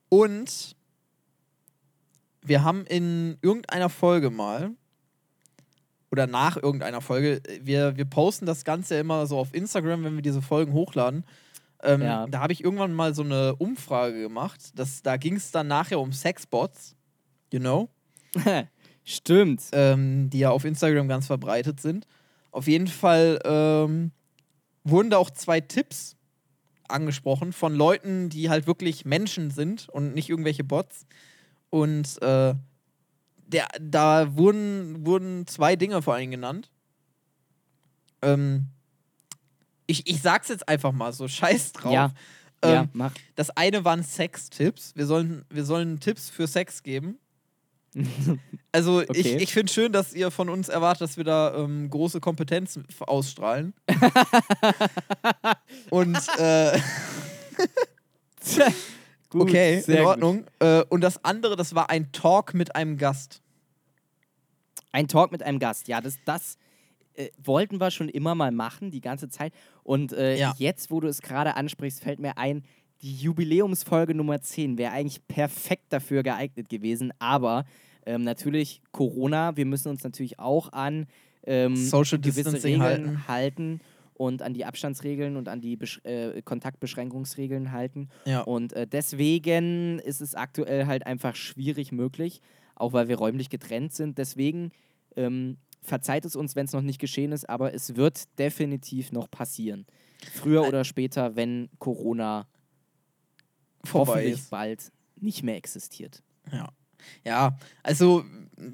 und 0.08 0.76
wir 2.42 2.62
haben 2.62 2.86
in 2.86 3.38
irgendeiner 3.42 3.88
Folge 3.88 4.30
mal, 4.30 4.70
oder 6.10 6.26
nach 6.28 6.56
irgendeiner 6.56 7.00
Folge, 7.00 7.42
wir, 7.60 7.96
wir 7.96 8.04
posten 8.04 8.46
das 8.46 8.64
Ganze 8.64 8.96
immer 8.96 9.26
so 9.26 9.36
auf 9.36 9.52
Instagram, 9.52 10.04
wenn 10.04 10.14
wir 10.14 10.22
diese 10.22 10.42
Folgen 10.42 10.72
hochladen. 10.72 11.24
Ähm, 11.82 12.02
Ja. 12.02 12.26
Da 12.28 12.40
habe 12.40 12.52
ich 12.52 12.62
irgendwann 12.62 12.92
mal 12.92 13.14
so 13.14 13.22
eine 13.22 13.56
Umfrage 13.56 14.20
gemacht. 14.22 14.70
Das, 14.76 15.02
da 15.02 15.16
ging 15.16 15.34
es 15.34 15.50
dann 15.50 15.66
nachher 15.66 15.98
um 15.98 16.12
Sexbots. 16.12 16.94
You 17.52 17.58
know? 17.58 17.88
Stimmt. 19.04 19.62
ähm, 19.72 20.30
die 20.30 20.40
ja 20.40 20.50
auf 20.50 20.64
Instagram 20.64 21.08
ganz 21.08 21.26
verbreitet 21.26 21.80
sind. 21.80 22.06
Auf 22.50 22.66
jeden 22.66 22.88
Fall 22.88 23.38
ähm, 23.44 24.12
wurden 24.82 25.10
da 25.10 25.18
auch 25.18 25.30
zwei 25.30 25.60
Tipps 25.60 26.16
angesprochen 26.88 27.52
von 27.52 27.74
Leuten, 27.74 28.28
die 28.28 28.50
halt 28.50 28.66
wirklich 28.66 29.04
Menschen 29.04 29.50
sind 29.50 29.88
und 29.88 30.14
nicht 30.14 30.28
irgendwelche 30.28 30.64
Bots. 30.64 31.06
Und 31.70 32.20
äh, 32.22 32.54
der, 33.46 33.68
da 33.80 34.36
wurden, 34.36 35.04
wurden 35.04 35.46
zwei 35.46 35.76
Dinge 35.76 36.02
vor 36.02 36.14
allem 36.14 36.30
genannt. 36.30 36.70
Ähm, 38.22 38.68
ich, 39.86 40.08
ich 40.08 40.22
sag's 40.22 40.48
jetzt 40.48 40.68
einfach 40.68 40.92
mal 40.92 41.12
so, 41.12 41.28
scheiß 41.28 41.72
drauf. 41.72 41.92
Ja. 41.92 42.12
Ähm, 42.62 42.72
ja, 42.72 42.88
mach. 42.92 43.14
Das 43.34 43.50
eine 43.50 43.84
waren 43.84 44.02
Sextipps. 44.02 44.94
Wir 44.94 45.06
sollen, 45.06 45.44
wir 45.50 45.64
sollen 45.64 46.00
Tipps 46.00 46.30
für 46.30 46.46
Sex 46.46 46.82
geben. 46.82 47.18
Also 48.72 49.00
ich, 49.02 49.08
Okay. 49.10 49.36
ich 49.40 49.52
finde 49.52 49.72
schön, 49.72 49.92
dass 49.92 50.14
ihr 50.14 50.30
von 50.30 50.48
uns 50.48 50.68
erwartet, 50.68 51.02
dass 51.02 51.16
wir 51.16 51.24
da 51.24 51.54
ähm, 51.56 51.90
große 51.90 52.20
Kompetenz 52.20 52.78
ausstrahlen. 53.00 53.74
Und 55.90 56.16
äh, 56.38 56.78
Gut, 59.30 59.42
okay, 59.42 59.80
sehr 59.80 59.96
in 59.96 60.00
gut. 60.02 60.08
Ordnung. 60.10 60.44
Äh, 60.60 60.84
und 60.90 61.00
das 61.00 61.24
andere, 61.24 61.56
das 61.56 61.74
war 61.74 61.90
ein 61.90 62.12
Talk 62.12 62.54
mit 62.54 62.76
einem 62.76 62.98
Gast. 62.98 63.40
Ein 64.92 65.08
Talk 65.08 65.32
mit 65.32 65.42
einem 65.42 65.58
Gast. 65.58 65.88
Ja, 65.88 66.00
das, 66.00 66.18
das 66.24 66.56
äh, 67.14 67.30
wollten 67.42 67.80
wir 67.80 67.90
schon 67.90 68.08
immer 68.08 68.34
mal 68.36 68.52
machen, 68.52 68.92
die 68.92 69.00
ganze 69.00 69.28
Zeit. 69.28 69.52
Und 69.82 70.12
äh, 70.12 70.36
Ja. 70.36 70.54
jetzt, 70.58 70.90
wo 70.90 71.00
du 71.00 71.08
es 71.08 71.20
gerade 71.20 71.56
ansprichst, 71.56 72.00
fällt 72.02 72.20
mir 72.20 72.38
ein, 72.38 72.64
die 73.04 73.14
Jubiläumsfolge 73.16 74.14
Nummer 74.14 74.40
10 74.40 74.78
wäre 74.78 74.92
eigentlich 74.92 75.28
perfekt 75.28 75.84
dafür 75.90 76.22
geeignet 76.22 76.70
gewesen. 76.70 77.12
Aber 77.18 77.66
ähm, 78.06 78.22
natürlich 78.22 78.80
Corona, 78.92 79.58
wir 79.58 79.66
müssen 79.66 79.90
uns 79.90 80.02
natürlich 80.02 80.38
auch 80.38 80.72
an 80.72 81.06
ähm, 81.46 81.76
Social 81.76 82.18
gewisse 82.18 82.64
Regeln 82.64 82.80
halten. 82.80 83.28
halten. 83.28 83.80
und 84.14 84.40
an 84.40 84.54
die 84.54 84.64
Abstandsregeln 84.64 85.36
und 85.36 85.48
an 85.48 85.60
die 85.60 85.76
Besch 85.76 86.00
äh, 86.04 86.40
Kontaktbeschränkungsregeln 86.40 87.72
halten. 87.72 88.08
Ja. 88.24 88.40
Und 88.40 88.72
äh, 88.72 88.86
deswegen 88.86 89.98
ist 89.98 90.22
es 90.22 90.34
aktuell 90.34 90.86
halt 90.86 91.04
einfach 91.04 91.36
schwierig 91.36 91.92
möglich, 91.92 92.40
auch 92.74 92.94
weil 92.94 93.08
wir 93.08 93.16
räumlich 93.18 93.50
getrennt 93.50 93.92
sind. 93.92 94.16
Deswegen 94.16 94.72
ähm, 95.14 95.58
verzeiht 95.82 96.24
es 96.24 96.36
uns, 96.36 96.56
wenn 96.56 96.64
es 96.64 96.72
noch 96.72 96.80
nicht 96.80 97.00
geschehen 97.00 97.32
ist, 97.32 97.50
aber 97.50 97.74
es 97.74 97.96
wird 97.96 98.38
definitiv 98.38 99.12
noch 99.12 99.30
passieren. 99.30 99.84
Früher 100.32 100.66
oder 100.66 100.84
später, 100.84 101.36
wenn 101.36 101.68
Corona 101.78 102.46
hoffentlich 103.92 104.32
ist. 104.34 104.50
bald 104.50 104.90
nicht 105.16 105.42
mehr 105.42 105.56
existiert. 105.56 106.22
Ja. 106.52 106.68
Ja, 107.22 107.58
also 107.82 108.24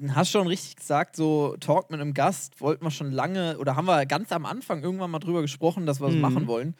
hast 0.09 0.29
schon 0.31 0.47
richtig 0.47 0.77
gesagt, 0.77 1.15
so 1.17 1.57
Talk 1.59 1.89
mit 1.91 1.99
einem 1.99 2.13
Gast 2.13 2.61
wollten 2.61 2.85
wir 2.85 2.91
schon 2.91 3.11
lange 3.11 3.57
oder 3.57 3.75
haben 3.75 3.85
wir 3.85 4.05
ganz 4.05 4.31
am 4.31 4.45
Anfang 4.45 4.83
irgendwann 4.83 5.11
mal 5.11 5.19
drüber 5.19 5.41
gesprochen, 5.41 5.85
dass 5.85 5.99
wir 5.99 6.07
es 6.07 6.15
Mhm. 6.15 6.21
machen 6.21 6.47
wollen. 6.47 6.75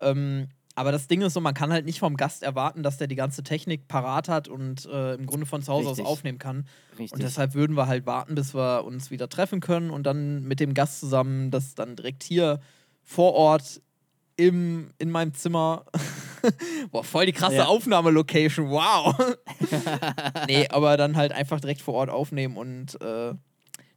Ähm, 0.00 0.48
aber 0.74 0.92
das 0.92 1.08
Ding 1.08 1.20
ist 1.22 1.32
so, 1.34 1.40
man 1.40 1.54
kann 1.54 1.72
halt 1.72 1.84
nicht 1.86 1.98
vom 1.98 2.16
Gast 2.16 2.42
erwarten, 2.42 2.82
dass 2.82 2.98
der 2.98 3.06
die 3.08 3.14
ganze 3.16 3.42
Technik 3.42 3.88
parat 3.88 4.28
hat 4.28 4.48
und 4.48 4.86
äh, 4.86 5.14
im 5.14 5.26
Grunde 5.26 5.44
von 5.44 5.60
zu 5.62 5.72
Hause 5.72 5.88
Richtig. 5.88 6.04
aus 6.06 6.12
aufnehmen 6.12 6.38
kann. 6.38 6.66
Richtig. 6.92 7.12
Und 7.12 7.22
deshalb 7.22 7.54
würden 7.54 7.76
wir 7.76 7.88
halt 7.88 8.06
warten, 8.06 8.34
bis 8.34 8.54
wir 8.54 8.84
uns 8.84 9.10
wieder 9.10 9.28
treffen 9.28 9.60
können 9.60 9.90
und 9.90 10.04
dann 10.04 10.44
mit 10.44 10.60
dem 10.60 10.72
Gast 10.72 11.00
zusammen 11.00 11.50
das 11.50 11.74
dann 11.74 11.96
direkt 11.96 12.22
hier 12.22 12.60
vor 13.02 13.34
Ort 13.34 13.82
im, 14.36 14.90
in 14.98 15.10
meinem 15.10 15.34
Zimmer. 15.34 15.84
Boah, 16.90 17.04
voll 17.04 17.26
die 17.26 17.32
krasse 17.32 17.56
Ja. 17.56 17.66
Aufnahmelocation, 17.66 18.68
wow. 18.68 19.14
nee, 20.48 20.68
aber 20.68 20.96
dann 20.96 21.16
halt 21.16 21.32
einfach 21.32 21.60
direkt 21.60 21.80
vor 21.80 21.94
Ort 21.94 22.10
aufnehmen 22.10 22.56
und 22.56 23.00
äh, 23.00 23.34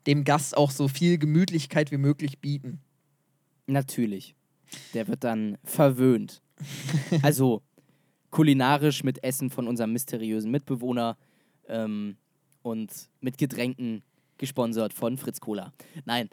dem 0.08 0.24
Gast 0.24 0.56
auch 0.58 0.72
so 0.72 0.88
viel 0.88 1.18
Gemütlichkeit 1.18 1.92
wie 1.92 1.98
möglich 1.98 2.40
bieten. 2.40 2.82
Natürlich. 3.68 4.36
Der 4.94 5.08
wird 5.08 5.24
dann 5.24 5.58
verwöhnt. 5.64 6.42
Also 7.22 7.62
kulinarisch 8.30 9.04
mit 9.04 9.24
Essen 9.24 9.50
von 9.50 9.68
unserem 9.68 9.94
mysteriösen 9.94 10.52
Mitbewohner 10.52 11.18
ähm, 11.68 12.18
und 12.62 12.92
mit 13.20 13.38
Getränken 13.38 14.04
gesponsert 14.38 14.94
von 14.94 15.18
Fritz 15.18 15.40
Cola. 15.40 15.74
Nein, 16.06 16.30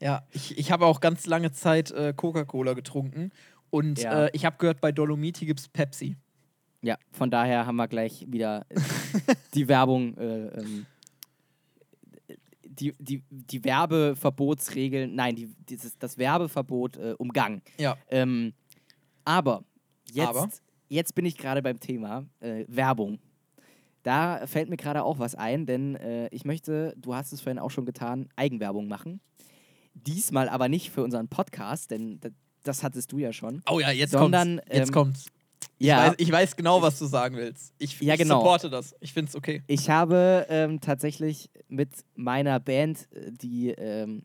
Ja, 0.00 0.26
ich, 0.32 0.58
ich 0.58 0.70
habe 0.70 0.86
auch 0.86 1.00
ganz 1.00 1.26
lange 1.26 1.52
Zeit 1.52 1.90
äh, 1.90 2.12
Coca-Cola 2.14 2.74
getrunken 2.74 3.30
und 3.74 3.98
Ja. 4.00 4.26
äh, 4.26 4.30
ich 4.32 4.44
habe 4.44 4.56
gehört, 4.58 4.80
bei 4.80 4.92
Dolomiti 4.92 5.46
gibt 5.46 5.60
es 5.60 5.68
Pepsi. 5.68 6.16
ja, 6.82 6.96
von 7.12 7.30
daher 7.30 7.66
haben 7.66 7.76
wir 7.76 7.88
gleich 7.88 8.24
wieder 8.30 8.64
äh, 8.68 8.80
die 9.54 9.66
Werbung, 9.68 10.16
äh, 10.16 10.46
ähm, 10.60 10.86
die, 12.64 12.92
die, 12.98 13.22
die 13.30 13.64
Werbeverbotsregeln, 13.64 15.14
nein, 15.14 15.36
die, 15.36 15.46
dieses, 15.68 15.96
das 15.98 16.18
Werbeverbot 16.18 16.96
äh, 16.96 17.14
umgangen. 17.18 17.62
Ja. 17.78 17.96
Ähm, 18.08 18.52
aber 19.24 19.64
jetzt, 20.12 20.28
Aber? 20.28 20.48
jetzt 20.88 21.14
bin 21.14 21.24
ich 21.24 21.36
gerade 21.36 21.62
beim 21.62 21.78
Thema 21.80 22.24
äh, 22.40 22.64
Werbung. 22.68 23.18
Da 24.02 24.46
fällt 24.46 24.68
mir 24.68 24.76
gerade 24.76 25.02
auch 25.02 25.18
was 25.18 25.34
ein, 25.34 25.64
denn 25.66 25.94
äh, 25.96 26.28
ich 26.28 26.44
möchte, 26.44 26.94
du 26.98 27.14
hast 27.14 27.32
es 27.32 27.40
vorhin 27.40 27.58
auch 27.58 27.70
schon 27.70 27.86
getan, 27.86 28.28
Eigenwerbung 28.36 28.86
machen. 28.88 29.20
Diesmal 29.94 30.48
aber 30.48 30.68
nicht 30.68 30.90
für 30.90 31.02
unseren 31.04 31.28
Podcast, 31.28 31.90
denn 31.92 32.20
das, 32.64 32.82
hattest 32.82 33.12
du 33.12 33.18
ja 33.18 33.32
schon. 33.32 33.62
Oh 33.70 33.80
ja, 33.80 33.90
jetzt 33.90 34.12
Sondern, 34.12 34.56
kommt's. 34.56 34.74
Jetzt 34.74 34.88
ähm, 34.88 34.94
kommt's. 34.94 35.26
Ich, 35.78 35.86
Ja, 35.86 36.08
weiß, 36.08 36.14
ich 36.18 36.32
weiß 36.32 36.56
genau, 36.56 36.82
was 36.82 36.98
du 36.98 37.06
sagen 37.06 37.36
willst. 37.36 37.72
Ich, 37.78 38.00
Ja, 38.00 38.14
ich 38.14 38.20
genau. 38.20 38.40
supporte 38.40 38.70
das. 38.70 38.94
Ich 39.00 39.12
finde 39.12 39.30
es 39.30 39.36
okay. 39.36 39.62
ich 39.66 39.90
habe 39.90 40.46
ähm, 40.48 40.80
tatsächlich 40.80 41.50
mit 41.68 41.90
meiner 42.14 42.60
Band, 42.60 43.08
äh, 43.12 43.30
die, 43.30 43.70
ähm, 43.70 44.22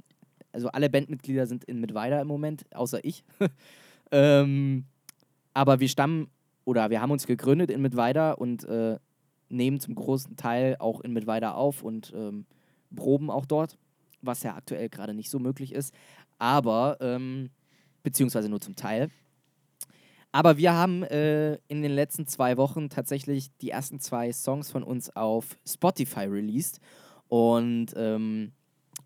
also 0.51 0.69
alle 0.69 0.89
Bandmitglieder 0.89 1.47
sind 1.47 1.63
in 1.65 1.79
Mittweida 1.79 2.21
im 2.21 2.27
Moment, 2.27 2.65
außer 2.73 3.03
ich. 3.03 3.23
ähm, 4.11 4.85
aber 5.53 5.79
wir 5.79 5.89
stammen 5.89 6.29
oder 6.65 6.89
wir 6.89 7.01
haben 7.01 7.11
uns 7.11 7.25
gegründet 7.25 7.71
in 7.71 7.81
Mittweida 7.81 8.33
und 8.33 8.63
äh, 8.65 8.97
nehmen 9.49 9.79
zum 9.79 9.95
großen 9.95 10.35
Teil 10.35 10.75
auch 10.79 11.01
in 11.01 11.13
Mittweida 11.13 11.53
auf 11.53 11.81
und 11.83 12.13
ähm, 12.15 12.45
proben 12.95 13.29
auch 13.29 13.45
dort, 13.45 13.77
was 14.21 14.43
ja 14.43 14.55
aktuell 14.55 14.89
gerade 14.89 15.13
nicht 15.13 15.29
so 15.29 15.39
möglich 15.39 15.73
ist. 15.73 15.93
Aber, 16.37 16.97
ähm, 17.01 17.49
beziehungsweise 18.03 18.49
nur 18.49 18.61
zum 18.61 18.75
Teil. 18.75 19.09
Aber 20.31 20.57
wir 20.57 20.73
haben 20.73 21.03
äh, 21.03 21.55
in 21.67 21.81
den 21.81 21.91
letzten 21.91 22.27
zwei 22.27 22.57
Wochen 22.57 22.89
tatsächlich 22.89 23.49
die 23.57 23.71
ersten 23.71 23.99
zwei 23.99 24.31
Songs 24.31 24.69
von 24.69 24.83
uns 24.83 25.15
auf 25.15 25.57
Spotify 25.67 26.25
released. 26.25 26.79
Und 27.27 27.93
ähm, 27.95 28.51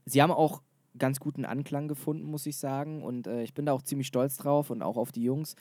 sie 0.05 0.21
haben 0.21 0.31
auch 0.31 0.61
ganz 0.97 1.19
guten 1.19 1.45
Anklang 1.45 1.87
gefunden, 1.87 2.29
muss 2.29 2.45
ich 2.45 2.57
sagen. 2.57 3.03
Und 3.03 3.27
äh, 3.27 3.43
ich 3.43 3.53
bin 3.53 3.65
da 3.65 3.71
auch 3.71 3.81
ziemlich 3.81 4.07
stolz 4.07 4.37
drauf 4.37 4.69
und 4.69 4.81
auch 4.81 4.97
auf 4.97 5.11
die 5.11 5.23
Jungs. 5.23 5.55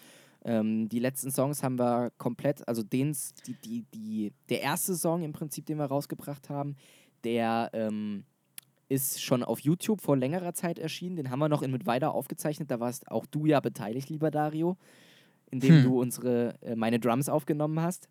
Ähm, 0.45 0.89
die 0.89 0.99
letzten 0.99 1.31
Songs 1.31 1.63
haben 1.63 1.79
wir 1.79 2.11
komplett, 2.19 2.67
also 2.67 2.83
den, 2.83 3.17
die, 3.47 3.55
die, 3.65 3.85
die, 3.95 4.33
der 4.49 4.63
erste 4.63 4.97
Song 4.97 5.23
im 5.23 5.33
Prinzip, 5.33 5.67
den 5.67 5.79
wir 5.79 5.85
rausgebracht 5.85 6.51
haben, 6.51 6.77
der 7.23 7.71
ähm, 7.73 8.25
ist 8.93 9.23
schon 9.23 9.43
auf 9.43 9.61
YouTube 9.61 10.01
vor 10.01 10.17
längerer 10.17 10.53
Zeit 10.55 10.79
erschienen. 10.79 11.17
Den 11.17 11.31
haben 11.31 11.39
wir 11.39 11.49
noch 11.49 11.63
in 11.63 11.71
Mittweida 11.71 12.09
aufgezeichnet. 12.09 12.71
Da 12.71 12.79
warst 12.81 13.09
auch 13.11 13.27
du 13.27 13.47
ja 13.47 13.61
beteiligt, 13.61 14.09
lieber 14.11 14.31
Dario, 14.31 14.77
indem 15.51 15.77
Hm. 15.77 15.83
du 15.85 16.01
unsere, 16.01 16.55
äh, 16.63 16.77
meine 16.77 16.99
Drums 17.01 17.29
aufgenommen 17.29 17.81
hast. 17.81 18.09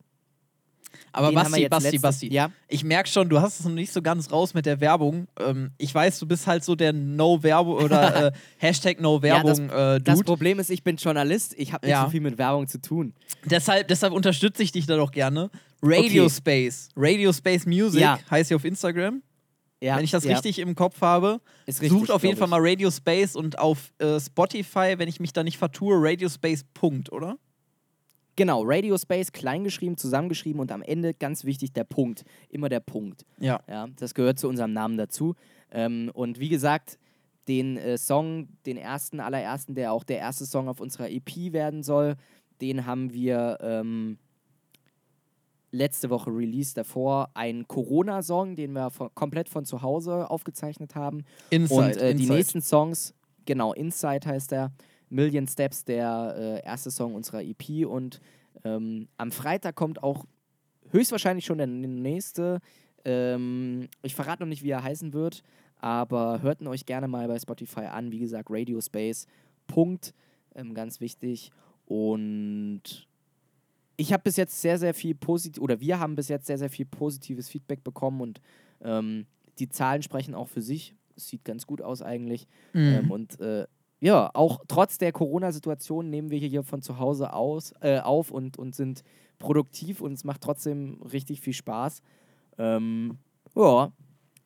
Aber 1.14 1.28
Den 1.30 1.36
Basti, 1.36 1.70
Basti, 1.70 2.00
Basti. 2.00 2.34
Ja, 2.34 2.52
Ich 2.68 2.84
merke 2.84 3.08
schon, 3.08 3.30
du 3.30 3.40
hast 3.40 3.60
es 3.60 3.66
noch 3.66 3.72
nicht 3.74 3.94
so 3.94 4.02
ganz 4.02 4.30
raus 4.32 4.54
mit 4.54 4.66
der 4.66 4.82
Werbung. 4.82 5.28
Ähm, 5.40 5.72
ich 5.78 5.94
weiß, 5.96 6.20
du 6.20 6.28
bist 6.28 6.48
halt 6.48 6.66
so 6.66 6.76
der 6.76 6.92
No-Werbung 6.92 7.76
oder 7.76 8.26
äh, 8.28 8.32
Hashtag 8.58 8.98
Ja, 8.98 9.02
No-Werbung 9.04 9.70
äh, 9.70 10.02
das. 10.02 10.22
Problem 10.24 10.60
ist, 10.60 10.70
ich 10.70 10.84
bin 10.84 10.98
Journalist. 10.98 11.54
Ich 11.58 11.72
habe 11.72 11.86
nicht 11.86 11.92
Ja. 11.94 12.04
so 12.04 12.10
viel 12.10 12.20
mit 12.20 12.38
Werbung 12.38 12.68
zu 12.68 12.82
tun. 12.82 13.14
deshalb, 13.46 13.88
deshalb 13.88 14.12
unterstütze 14.12 14.64
ich 14.64 14.74
dich 14.74 14.86
da 14.86 14.98
doch 14.98 15.12
gerne. 15.12 15.50
Radio 15.82 16.26
Okay. 16.26 16.34
Space. 16.36 16.90
Radio 16.98 17.32
Space 17.32 17.66
Music 17.66 18.06
heißt 18.30 18.50
sie 18.50 18.56
auf 18.56 18.66
Instagram. 18.66 19.22
Ja, 19.82 19.98
wenn 19.98 20.04
ich 20.04 20.12
das 20.12 20.24
ja. 20.24 20.34
richtig 20.34 20.60
im 20.60 20.76
Kopf 20.76 21.02
habe. 21.02 21.42
Ist 21.66 21.82
richtig, 21.82 21.98
Sucht 21.98 22.12
auf 22.12 22.24
jeden 22.24 22.38
Fall 22.38 22.48
mal 22.48 22.60
Radio 22.62 22.92
Space 22.92 23.36
und 23.36 23.58
auf 23.58 23.92
äh, 23.98 24.20
Spotify, 24.20 24.94
wenn 24.98 25.10
ich 25.10 25.20
mich 25.20 25.34
da 25.34 25.44
nicht 25.44 25.58
vertue, 25.58 25.96
Radio 25.98 26.30
Space 26.30 26.64
Punkt, 26.74 27.12
oder? 27.12 27.38
Genau, 28.36 28.62
Radio 28.64 28.98
Space, 28.98 29.32
kleingeschrieben, 29.32 29.98
zusammengeschrieben 29.98 30.62
und 30.62 30.72
am 30.72 30.82
Ende 30.82 31.14
ganz 31.14 31.44
wichtig 31.44 31.74
der 31.74 31.84
Punkt. 31.84 32.24
Immer 32.50 32.70
der 32.70 32.80
Punkt. 32.80 33.26
Ja. 33.40 33.60
Ja, 33.68 33.88
das 34.00 34.14
gehört 34.14 34.40
zu 34.40 34.48
unserem 34.48 34.72
Namen 34.72 34.98
dazu. 34.98 35.36
Ähm, 35.72 36.12
und 36.14 36.40
wie 36.40 36.50
gesagt, 36.50 36.98
den 37.48 37.78
äh, 37.78 37.98
Song, 37.98 38.48
den 38.66 38.78
ersten, 38.78 39.20
allerersten, 39.20 39.76
der 39.76 39.92
auch 39.92 40.04
der 40.04 40.20
erste 40.20 40.46
Song 40.46 40.70
auf 40.70 40.80
unserer 40.80 41.10
EP 41.10 41.52
werden 41.52 41.84
soll, 41.84 42.16
den 42.62 42.86
haben 42.86 43.14
wir 43.14 43.58
ähm, 43.62 44.18
letzte 45.72 46.10
Woche 46.10 46.30
released. 46.30 46.78
Davor 46.78 47.30
ein 47.34 47.68
Corona-Song, 47.68 48.56
den 48.56 48.74
wir 48.74 48.92
von, 48.92 49.10
komplett 49.16 49.50
von 49.50 49.66
zu 49.66 49.82
Hause 49.82 50.30
aufgezeichnet 50.30 50.96
haben. 50.96 51.24
Inside. 51.50 51.82
Und 51.82 51.98
äh, 51.98 52.14
die 52.14 52.24
Inside. 52.24 52.34
nächsten 52.34 52.62
Songs, 52.62 53.14
genau, 53.46 53.74
Inside 53.74 54.28
heißt 54.28 54.52
der, 54.52 54.72
Million 55.10 55.46
Steps, 55.48 55.84
der 55.84 56.36
äh, 56.38 56.66
erste 56.66 56.90
Song 56.90 57.16
unserer 57.16 57.44
EP. 57.44 57.86
Und 57.86 58.22
ähm, 58.64 59.08
am 59.18 59.32
Freitag 59.32 59.76
kommt 59.76 60.02
auch 60.02 60.26
höchstwahrscheinlich 60.90 61.46
schon 61.46 61.58
der 61.58 61.68
nächste. 61.68 62.60
Ähm, 63.04 63.90
ich 64.04 64.16
verrate 64.16 64.44
noch 64.44 64.48
nicht, 64.48 64.64
wie 64.64 64.70
er 64.70 64.84
heißen 64.84 65.14
wird, 65.14 65.44
aber 65.78 66.42
hört 66.42 66.62
ihn 66.62 66.68
euch 66.68 66.86
gerne 66.86 67.08
mal 67.08 67.28
bei 67.28 67.38
Spotify 67.40 67.82
an. 67.82 68.12
Wie 68.12 68.20
gesagt, 68.20 68.48
Radio 68.50 68.80
Space. 68.80 69.28
Punkt. 69.68 70.14
Ähm, 70.56 70.74
ganz 70.74 71.02
wichtig. 71.02 71.52
Und 71.86 73.08
ich 74.02 74.12
habe 74.12 74.24
bis 74.24 74.36
jetzt 74.36 74.60
sehr, 74.60 74.80
sehr 74.80 74.96
viel 74.96 75.14
positiv, 75.14 75.62
oder 75.62 75.80
wir 75.80 76.00
haben 76.00 76.16
bis 76.16 76.28
jetzt 76.28 76.48
sehr, 76.48 76.58
sehr 76.58 76.72
viel 76.72 76.86
positives 76.86 77.50
Feedback 77.50 77.84
bekommen 77.84 78.20
und 78.20 78.42
ähm, 78.82 79.28
die 79.60 79.70
Zahlen 79.70 80.02
sprechen 80.02 80.34
auch 80.34 80.48
für 80.48 80.64
sich. 80.64 80.96
Es 81.16 81.28
sieht 81.28 81.46
ganz 81.46 81.68
gut 81.68 81.84
aus 81.84 82.02
eigentlich. 82.02 82.48
Mhm. 82.74 82.82
Ähm, 82.82 83.12
und 83.12 83.40
äh, 83.40 83.68
ja, 84.00 84.32
auch 84.34 84.62
trotz 84.68 84.98
der 84.98 85.12
Corona-Situation 85.12 86.10
nehmen 86.10 86.32
wir 86.32 86.40
hier 86.40 86.64
von 86.64 86.82
zu 86.82 86.98
Hause 86.98 87.34
aus, 87.34 87.74
äh, 87.82 88.00
auf 88.00 88.32
und, 88.32 88.58
und 88.58 88.74
sind 88.74 89.04
produktiv 89.38 90.02
und 90.02 90.14
es 90.14 90.24
macht 90.24 90.42
trotzdem 90.42 91.00
richtig 91.04 91.40
viel 91.40 91.54
Spaß. 91.54 92.02
Ähm, 92.58 93.20
ja, 93.56 93.92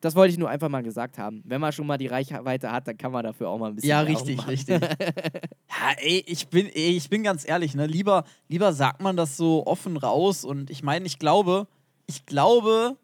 das 0.00 0.14
wollte 0.14 0.32
ich 0.32 0.38
nur 0.38 0.48
einfach 0.48 0.68
mal 0.68 0.82
gesagt 0.82 1.18
haben. 1.18 1.42
Wenn 1.44 1.60
man 1.60 1.72
schon 1.72 1.86
mal 1.86 1.96
die 1.98 2.06
Reichweite 2.06 2.70
hat, 2.70 2.86
dann 2.86 2.96
kann 2.98 3.12
man 3.12 3.24
dafür 3.24 3.48
auch 3.48 3.58
mal 3.58 3.68
ein 3.68 3.74
bisschen 3.76 3.90
Ja, 3.90 4.00
richtig, 4.00 4.36
machen. 4.38 4.50
richtig. 4.50 4.80
ja, 5.70 5.92
ey, 5.98 6.22
ich 6.26 6.48
bin, 6.48 6.66
ey, 6.66 6.96
ich 6.96 7.08
bin 7.08 7.22
ganz 7.22 7.48
ehrlich, 7.48 7.74
ne? 7.74 7.86
Lieber, 7.86 8.24
lieber 8.48 8.72
sagt 8.72 9.00
man 9.02 9.16
das 9.16 9.36
so 9.36 9.66
offen 9.66 9.96
raus 9.96 10.44
und 10.44 10.70
ich 10.70 10.82
meine, 10.82 11.06
ich 11.06 11.18
glaube, 11.18 11.66
ich 12.06 12.26
glaube, 12.26 12.96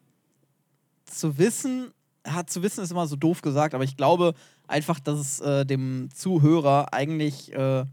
zu 1.07 1.39
wissen, 1.39 1.93
hat 2.27 2.51
zu 2.51 2.63
wissen 2.63 2.85
ist 2.85 2.91
immer 2.93 3.07
so 3.07 3.17
doof 3.17 3.43
gesagt, 3.43 3.75
aber 3.75 3.85
ich 3.85 3.97
glaube 3.97 4.35
einfach, 4.69 5.01
dass 5.01 5.19
es 5.19 5.41
äh, 5.41 5.67
dem 5.67 6.09
Zuhörer 6.15 6.93
eigentlich 6.93 7.53
äh, 7.53 7.85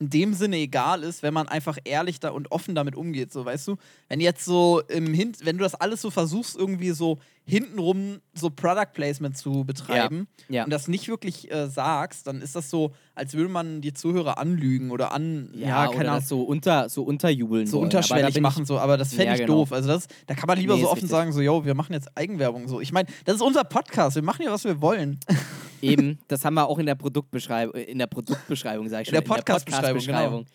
in 0.00 0.10
dem 0.10 0.32
Sinne 0.34 0.56
egal 0.58 1.02
ist, 1.02 1.22
wenn 1.24 1.34
man 1.34 1.48
einfach 1.48 1.76
ehrlich 1.84 2.20
da 2.20 2.30
und 2.30 2.52
offen 2.52 2.74
damit 2.76 2.94
umgeht, 2.94 3.32
so 3.32 3.44
weißt 3.44 3.66
du? 3.68 3.76
Wenn 4.08 4.20
jetzt 4.20 4.44
so 4.44 4.80
im 4.88 5.12
Hin 5.12 5.32
wenn 5.42 5.58
du 5.58 5.64
das 5.64 5.74
alles 5.74 6.00
so 6.02 6.10
versuchst, 6.10 6.56
irgendwie 6.56 6.90
so 6.92 7.18
hintenrum 7.44 8.20
so 8.34 8.50
Product 8.50 8.92
Placement 8.92 9.36
zu 9.36 9.64
betreiben 9.64 10.28
Ja. 10.48 10.64
und 10.64 10.70
das 10.70 10.86
nicht 10.86 11.08
wirklich 11.08 11.50
äh, 11.50 11.66
sagst, 11.68 12.26
dann 12.26 12.42
ist 12.42 12.54
das 12.54 12.70
so, 12.70 12.92
als 13.14 13.34
würde 13.34 13.48
man 13.50 13.80
die 13.80 13.92
Zuhörer 13.94 14.38
anlügen 14.38 14.90
oder 14.90 15.12
an, 15.12 15.50
Ja, 15.54 15.86
ja, 15.86 15.88
keine 15.90 16.10
Ahnung, 16.12 16.24
so, 16.24 16.42
unter, 16.42 16.88
so 16.90 17.02
unterjubeln 17.02 17.66
so 17.66 17.78
wollen. 17.78 17.84
Unterschwellig 17.84 18.40
machen, 18.40 18.66
so, 18.66 18.78
aber 18.78 18.98
das 18.98 19.10
fände 19.14 19.24
Ja, 19.26 19.32
ich 19.34 19.40
genau. 19.40 19.54
doof. 19.54 19.72
Also 19.72 19.88
das, 19.88 20.06
da 20.26 20.34
kann 20.34 20.46
man 20.46 20.58
lieber 20.58 20.74
Nee, 20.76 20.82
so 20.82 20.86
offen 20.88 20.94
richtig. 20.96 21.10
sagen, 21.10 21.32
so, 21.32 21.40
yo, 21.40 21.64
wir 21.64 21.74
machen 21.74 21.92
jetzt 21.94 22.08
Eigenwerbung. 22.16 22.68
So. 22.68 22.80
Ich 22.80 22.92
meine, 22.92 23.08
das 23.24 23.36
ist 23.36 23.42
unser 23.42 23.64
Podcast, 23.64 24.14
wir 24.16 24.22
machen 24.22 24.42
ja, 24.44 24.52
was 24.52 24.64
wir 24.64 24.80
wollen. 24.80 25.18
Eben, 25.82 26.18
das 26.28 26.44
haben 26.44 26.54
wir 26.54 26.66
auch 26.68 26.78
in 26.78 26.86
der 26.86 26.94
Produktbeschreibung, 26.94 27.74
in 27.74 27.98
der 27.98 28.06
Produktbeschreibung, 28.06 28.88
sag 28.88 29.02
ich 29.02 29.08
In 29.08 29.14
schon. 29.14 29.24
der 29.24 29.28
Podcast-Beschreibung, 29.34 30.00
genau. 30.04 30.18
Podcast-Beschreibung, 30.18 30.46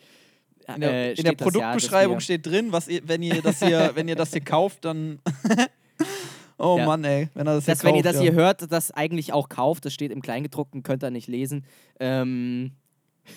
In 0.75 0.81
der, 0.81 0.91
äh, 0.91 1.09
in 1.13 1.15
der 1.15 1.23
das 1.23 1.25
ja, 1.25 1.33
Produktbeschreibung 1.43 2.15
wir- 2.17 2.21
steht 2.21 2.45
drin, 2.45 2.71
was 2.71 2.87
ihr, 2.87 3.01
wenn 3.07 3.21
ihr 3.23 3.41
das 3.41 3.59
hier, 3.59 3.91
wenn 3.95 4.07
ihr 4.07 4.15
das 4.15 4.31
hier 4.31 4.41
kauft, 4.43 4.85
dann. 4.85 5.19
oh 6.57 6.77
Ja. 6.77 6.85
Mann, 6.85 7.03
ey, 7.03 7.29
wenn 7.33 7.47
er 7.47 7.55
das 7.55 7.65
hier 7.65 7.73
dass 7.73 7.81
kauft. 7.81 7.91
wenn 7.91 7.95
ihr 7.97 8.03
das 8.03 8.15
ja. 8.17 8.21
hier 8.21 8.33
hört, 8.33 8.71
das 8.71 8.91
eigentlich 8.91 9.33
auch 9.33 9.49
kauft, 9.49 9.85
das 9.85 9.93
steht 9.93 10.11
im 10.11 10.21
Kleingedruckten, 10.21 10.83
könnt 10.83 11.03
ihr 11.03 11.11
nicht 11.11 11.27
lesen. 11.27 11.65
Ähm, 11.99 12.71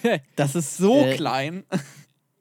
Das 0.36 0.54
ist 0.56 0.76
so 0.76 1.02
Äh, 1.04 1.14
klein. 1.16 1.64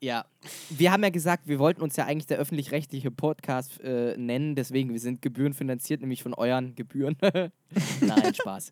Ja, 0.02 0.26
wir 0.70 0.92
haben 0.92 1.04
ja 1.04 1.10
gesagt, 1.10 1.48
wir 1.48 1.58
wollten 1.58 1.82
uns 1.82 1.96
ja 1.96 2.06
eigentlich 2.06 2.28
der 2.28 2.38
öffentlich-rechtliche 2.38 3.12
Podcast 3.12 3.80
äh, 3.82 4.16
nennen, 4.18 4.56
deswegen, 4.56 4.92
wir 4.92 5.00
sind 5.00 5.22
gebührenfinanziert, 5.22 6.02
nämlich 6.02 6.22
von 6.22 6.34
euren 6.34 6.76
Gebühren. 6.76 7.18
nein, 8.02 8.34
Spaß. 8.34 8.72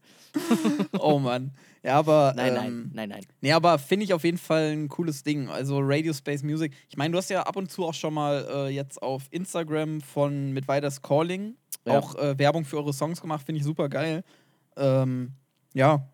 oh 1.00 1.20
Mann. 1.20 1.52
Ja, 1.82 1.98
aber. 2.00 2.34
Nein, 2.36 2.56
ähm, 2.56 2.58
nein, 2.58 2.92
nein, 2.94 3.10
nein. 3.10 3.26
Nee, 3.42 3.52
aber 3.52 3.80
finde 3.80 4.06
ich 4.06 4.14
auf 4.14 4.24
jeden 4.24 4.38
Fall 4.38 4.72
ein 4.74 4.90
cooles 4.90 5.24
Ding. 5.24 5.50
Also 5.50 5.80
Radio 5.82 6.14
Space 6.14 6.44
Music. 6.44 6.74
Ich 6.90 6.98
meine, 6.98 7.12
du 7.12 7.18
hast 7.18 7.30
ja 7.30 7.44
ab 7.44 7.56
und 7.56 7.72
zu 7.72 7.86
auch 7.86 7.94
schon 7.94 8.14
mal 8.14 8.48
äh, 8.50 8.70
jetzt 8.70 9.02
auf 9.02 9.24
Instagram 9.32 10.02
von 10.02 10.52
mit 10.52 10.68
Weiders 10.68 11.02
Calling 11.02 11.56
Ja. 11.86 12.00
auch 12.00 12.16
äh, 12.16 12.38
Werbung 12.38 12.66
für 12.66 12.78
eure 12.78 12.94
Songs 12.94 13.20
gemacht. 13.22 13.46
Finde 13.46 13.60
ich 13.60 13.66
super 13.66 13.90
geil. 13.90 14.24
Ähm, 14.78 15.32
ja, 15.74 16.08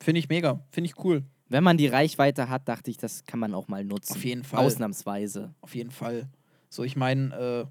finde 0.00 0.18
ich 0.18 0.28
mega. 0.28 0.60
Finde 0.70 0.90
ich 0.90 1.04
cool. 1.04 1.24
Wenn 1.54 1.62
man 1.62 1.76
die 1.76 1.86
Reichweite 1.86 2.48
hat, 2.48 2.68
dachte 2.68 2.90
ich, 2.90 2.96
das 2.96 3.26
kann 3.26 3.38
man 3.38 3.54
auch 3.54 3.68
mal 3.68 3.84
nutzen. 3.84 4.14
Auf 4.14 4.24
jeden 4.24 4.42
Fall. 4.42 4.58
Ausnahmsweise. 4.66 5.54
Auf 5.60 5.76
jeden 5.76 5.92
Fall. 5.92 6.26
So, 6.68 6.82
ich 6.82 6.96
meine, 6.96 7.32
äh, 7.32 7.64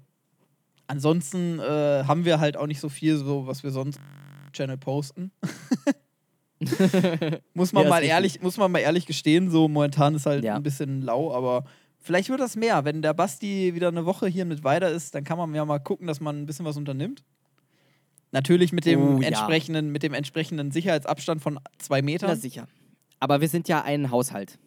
ansonsten 0.86 1.58
äh, 1.58 2.04
haben 2.06 2.24
wir 2.24 2.40
halt 2.40 2.56
auch 2.56 2.66
nicht 2.66 2.80
so 2.80 2.88
viel, 2.88 3.18
so 3.18 3.46
was 3.46 3.62
wir 3.62 3.70
sonst 3.72 3.98
im 4.46 4.52
Channel 4.52 4.78
posten. 4.78 5.32
muss 7.52 7.74
man 7.74 7.82
Ja, 7.84 7.90
mal 7.90 8.02
ehrlich, 8.02 8.40
muss 8.40 8.56
man 8.56 8.72
mal 8.72 8.78
ehrlich 8.78 9.04
gestehen, 9.04 9.50
so 9.50 9.68
momentan 9.68 10.14
ist 10.14 10.24
halt 10.24 10.44
Ja. 10.44 10.56
ein 10.56 10.62
bisschen 10.62 11.02
lau, 11.02 11.34
aber 11.34 11.64
vielleicht 11.98 12.30
wird 12.30 12.40
das 12.40 12.56
mehr. 12.56 12.86
Wenn 12.86 13.02
der 13.02 13.12
Basti 13.12 13.74
wieder 13.74 13.88
eine 13.88 14.06
Woche 14.06 14.26
hier 14.28 14.46
mit 14.46 14.64
weiter 14.64 14.88
ist, 14.90 15.14
dann 15.14 15.24
kann 15.24 15.36
man 15.36 15.54
ja 15.54 15.64
mal 15.66 15.78
gucken, 15.78 16.06
dass 16.06 16.20
man 16.20 16.40
ein 16.40 16.46
bisschen 16.46 16.64
was 16.64 16.78
unternimmt. 16.78 17.22
Natürlich 18.32 18.72
mit 18.72 18.86
dem 18.86 19.16
Oh, 19.16 19.20
ja. 19.20 19.28
entsprechenden, 19.28 19.90
mit 19.92 20.02
dem 20.02 20.14
entsprechenden 20.14 20.70
Sicherheitsabstand 20.70 21.42
von 21.42 21.60
zwei 21.78 22.00
Na 22.00 22.04
Metern. 22.06 22.36
sicher. 22.40 22.66
Aber 23.24 23.40
wir 23.40 23.48
sind 23.48 23.68
ja 23.68 23.80
ein 23.80 24.10
Haushalt. 24.10 24.58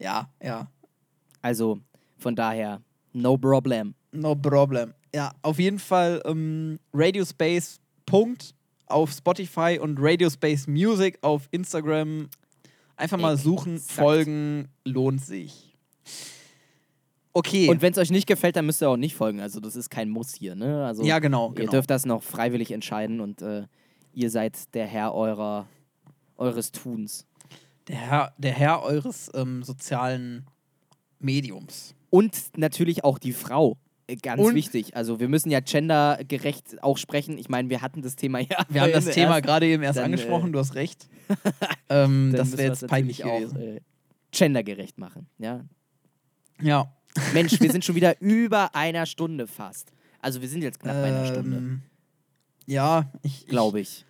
Ja, 0.00 0.28
ja. 0.42 0.66
Also 1.40 1.78
von 2.18 2.34
daher, 2.34 2.82
no 3.12 3.38
problem. 3.38 3.94
No 4.10 4.34
problem. 4.34 4.92
Ja, 5.14 5.30
auf 5.42 5.60
jeden 5.60 5.78
Fall 5.78 6.20
ähm, 6.24 6.80
Radio 6.92 7.24
Space 7.24 7.78
Punkt 8.06 8.56
auf 8.86 9.12
Spotify 9.12 9.78
und 9.80 9.98
Radio 10.00 10.28
Space 10.28 10.66
Music 10.66 11.16
auf 11.20 11.46
Instagram. 11.52 12.28
Einfach 12.96 13.18
mal 13.18 13.36
suchen, 13.36 13.76
Exakt. 13.76 14.00
folgen, 14.00 14.68
lohnt 14.84 15.24
sich. 15.24 15.76
Okay. 17.32 17.68
Und 17.68 17.82
wenn 17.82 17.92
es 17.92 17.98
euch 17.98 18.10
nicht 18.10 18.26
gefällt, 18.26 18.56
dann 18.56 18.66
müsst 18.66 18.82
ihr 18.82 18.90
auch 18.90 18.96
nicht 18.96 19.14
folgen. 19.14 19.40
Also 19.40 19.60
das 19.60 19.76
ist 19.76 19.90
kein 19.90 20.08
Muss 20.08 20.34
hier. 20.34 20.56
Ne? 20.56 20.84
Also 20.84 21.04
ja, 21.04 21.20
genau. 21.20 21.50
ihr 21.50 21.54
genau. 21.54 21.70
dürft 21.70 21.88
das 21.88 22.04
noch 22.04 22.24
freiwillig 22.24 22.72
entscheiden 22.72 23.20
und 23.20 23.42
äh, 23.42 23.68
ihr 24.12 24.28
seid 24.28 24.74
der 24.74 24.88
Herr 24.88 25.14
eurer, 25.14 25.68
eures 26.36 26.72
Tuns. 26.72 27.28
Der, 27.90 27.98
Herr, 27.98 28.34
der 28.38 28.52
Herr 28.52 28.82
eures 28.82 29.30
ähm, 29.34 29.62
sozialen 29.62 30.46
Mediums. 31.18 31.94
Und 32.08 32.56
natürlich 32.56 33.04
auch 33.04 33.18
die 33.18 33.32
Frau. 33.32 33.78
Äh, 34.06 34.16
Ganz 34.16 34.40
Und- 34.40 34.54
wichtig. 34.54 34.96
Also 34.96 35.20
wir 35.20 35.28
müssen 35.28 35.50
ja 35.50 35.60
gendergerecht 35.60 36.82
auch 36.82 36.98
sprechen. 36.98 37.36
Ich 37.38 37.48
meine, 37.48 37.68
wir 37.70 37.82
hatten 37.82 38.02
das 38.02 38.16
Thema 38.16 38.38
ja. 38.40 38.64
Wir 38.68 38.82
haben 38.82 38.92
das 38.92 39.06
Thema 39.06 39.34
ersten- 39.34 39.46
gerade 39.46 39.66
eben 39.66 39.82
erst 39.82 39.98
dann, 39.98 40.06
angesprochen, 40.06 40.48
äh, 40.50 40.52
du 40.52 40.58
hast 40.58 40.74
recht. 40.74 41.08
ähm, 41.88 42.32
das 42.36 42.56
wäre 42.56 42.68
jetzt 42.68 42.86
peinlich. 42.86 43.24
Auch, 43.24 43.54
äh, 43.54 43.80
gendergerecht 44.32 44.96
machen. 44.98 45.26
Ja? 45.38 45.64
ja. 46.60 46.92
Mensch, 47.34 47.60
wir 47.60 47.70
sind 47.72 47.84
schon 47.84 47.96
wieder 47.96 48.20
über 48.20 48.74
einer 48.74 49.04
Stunde 49.06 49.46
fast. 49.48 49.92
Also 50.20 50.40
wir 50.40 50.48
sind 50.48 50.62
jetzt 50.62 50.78
knapp 50.78 50.94
bei 50.96 51.08
einer 51.08 51.26
Stunde, 51.26 51.56
Ähm, 51.56 51.82
Ja, 52.66 53.10
ich, 53.22 53.42
ich 53.42 53.46
glaube 53.48 53.80
ich. 53.80 54.06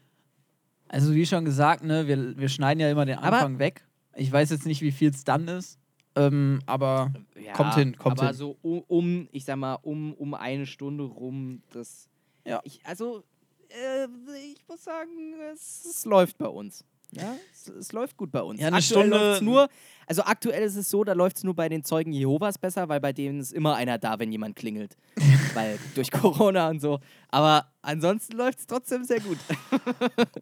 Also 0.93 1.15
wie 1.15 1.25
schon 1.25 1.45
gesagt, 1.45 1.85
ne, 1.85 2.09
wir, 2.09 2.37
wir 2.37 2.49
schneiden 2.49 2.81
ja 2.81 2.91
immer 2.91 3.07
den 3.07 3.19
Aber- 3.19 3.37
Anfang 3.37 3.59
weg. 3.61 3.85
Ich 4.17 4.31
weiß 4.33 4.51
jetzt 4.51 4.67
nicht, 4.67 4.83
wie 4.83 4.91
viel 4.91 5.11
es 5.11 5.23
dann 5.23 5.47
ist. 5.47 5.79
Ähm, 6.17 6.59
aber 6.67 7.13
Ja, 7.41 7.53
Kommt 7.53 7.75
hin, 7.77 7.97
kommt 7.97 8.19
aber 8.19 8.29
hin. 8.31 8.37
so 8.37 8.57
um, 8.63 8.81
um, 8.89 9.29
ich 9.31 9.45
sag 9.45 9.57
mal, 9.57 9.75
um, 9.83 10.13
um 10.15 10.35
eine 10.35 10.67
Stunde 10.67 11.05
rum, 11.05 11.63
das. 11.73 12.09
Ja. 12.45 12.61
Ich, 12.65 12.81
also, 12.85 13.23
äh, 13.69 14.07
ich 14.53 14.67
muss 14.69 14.83
sagen, 14.83 15.11
es, 15.55 15.85
es 15.89 16.05
läuft 16.05 16.37
bei 16.39 16.49
uns. 16.49 16.85
Ja, 17.13 17.37
es, 17.53 17.69
es 17.69 17.93
läuft 17.93 18.17
gut 18.17 18.33
bei 18.33 18.43
uns. 18.43 18.61
Ja, 18.61 18.67
eine 18.67 18.77
aktuell 18.79 19.07
Stunde- 19.07 19.39
nur, 19.45 19.69
also 20.09 20.23
aktuell 20.23 20.63
ist 20.65 20.75
es 20.77 20.91
so, 20.91 21.05
da 21.05 21.13
läuft 21.13 21.39
es 21.39 21.45
nur 21.45 21.55
bei 21.55 21.69
den 21.69 21.85
Zeugen 21.85 22.13
Jehovas 22.13 22.59
besser, 22.59 22.89
weil 22.89 23.01
bei 23.01 23.13
denen 23.13 23.39
ist 23.41 23.53
immer 23.53 23.77
einer 23.77 23.99
da, 23.99 24.19
wenn 24.19 24.33
jemand 24.33 24.57
klingelt. 24.57 24.97
weil 25.55 25.79
durch 25.95 26.11
Corona 26.11 26.69
und 26.69 26.81
so. 26.81 27.01
Aber 27.29 27.67
ansonsten 27.83 28.37
läuft 28.37 28.61
es 28.61 28.67
trotzdem 28.67 29.05
sehr 29.05 29.21
gut. 29.21 29.39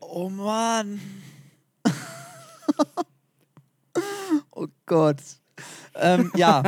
oh 0.01 0.29
Mann. 0.29 1.01
oh 4.53 4.67
Gott. 4.87 5.19
Ähm, 5.95 6.31
ja, 6.37 6.63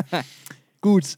gut. 0.80 1.16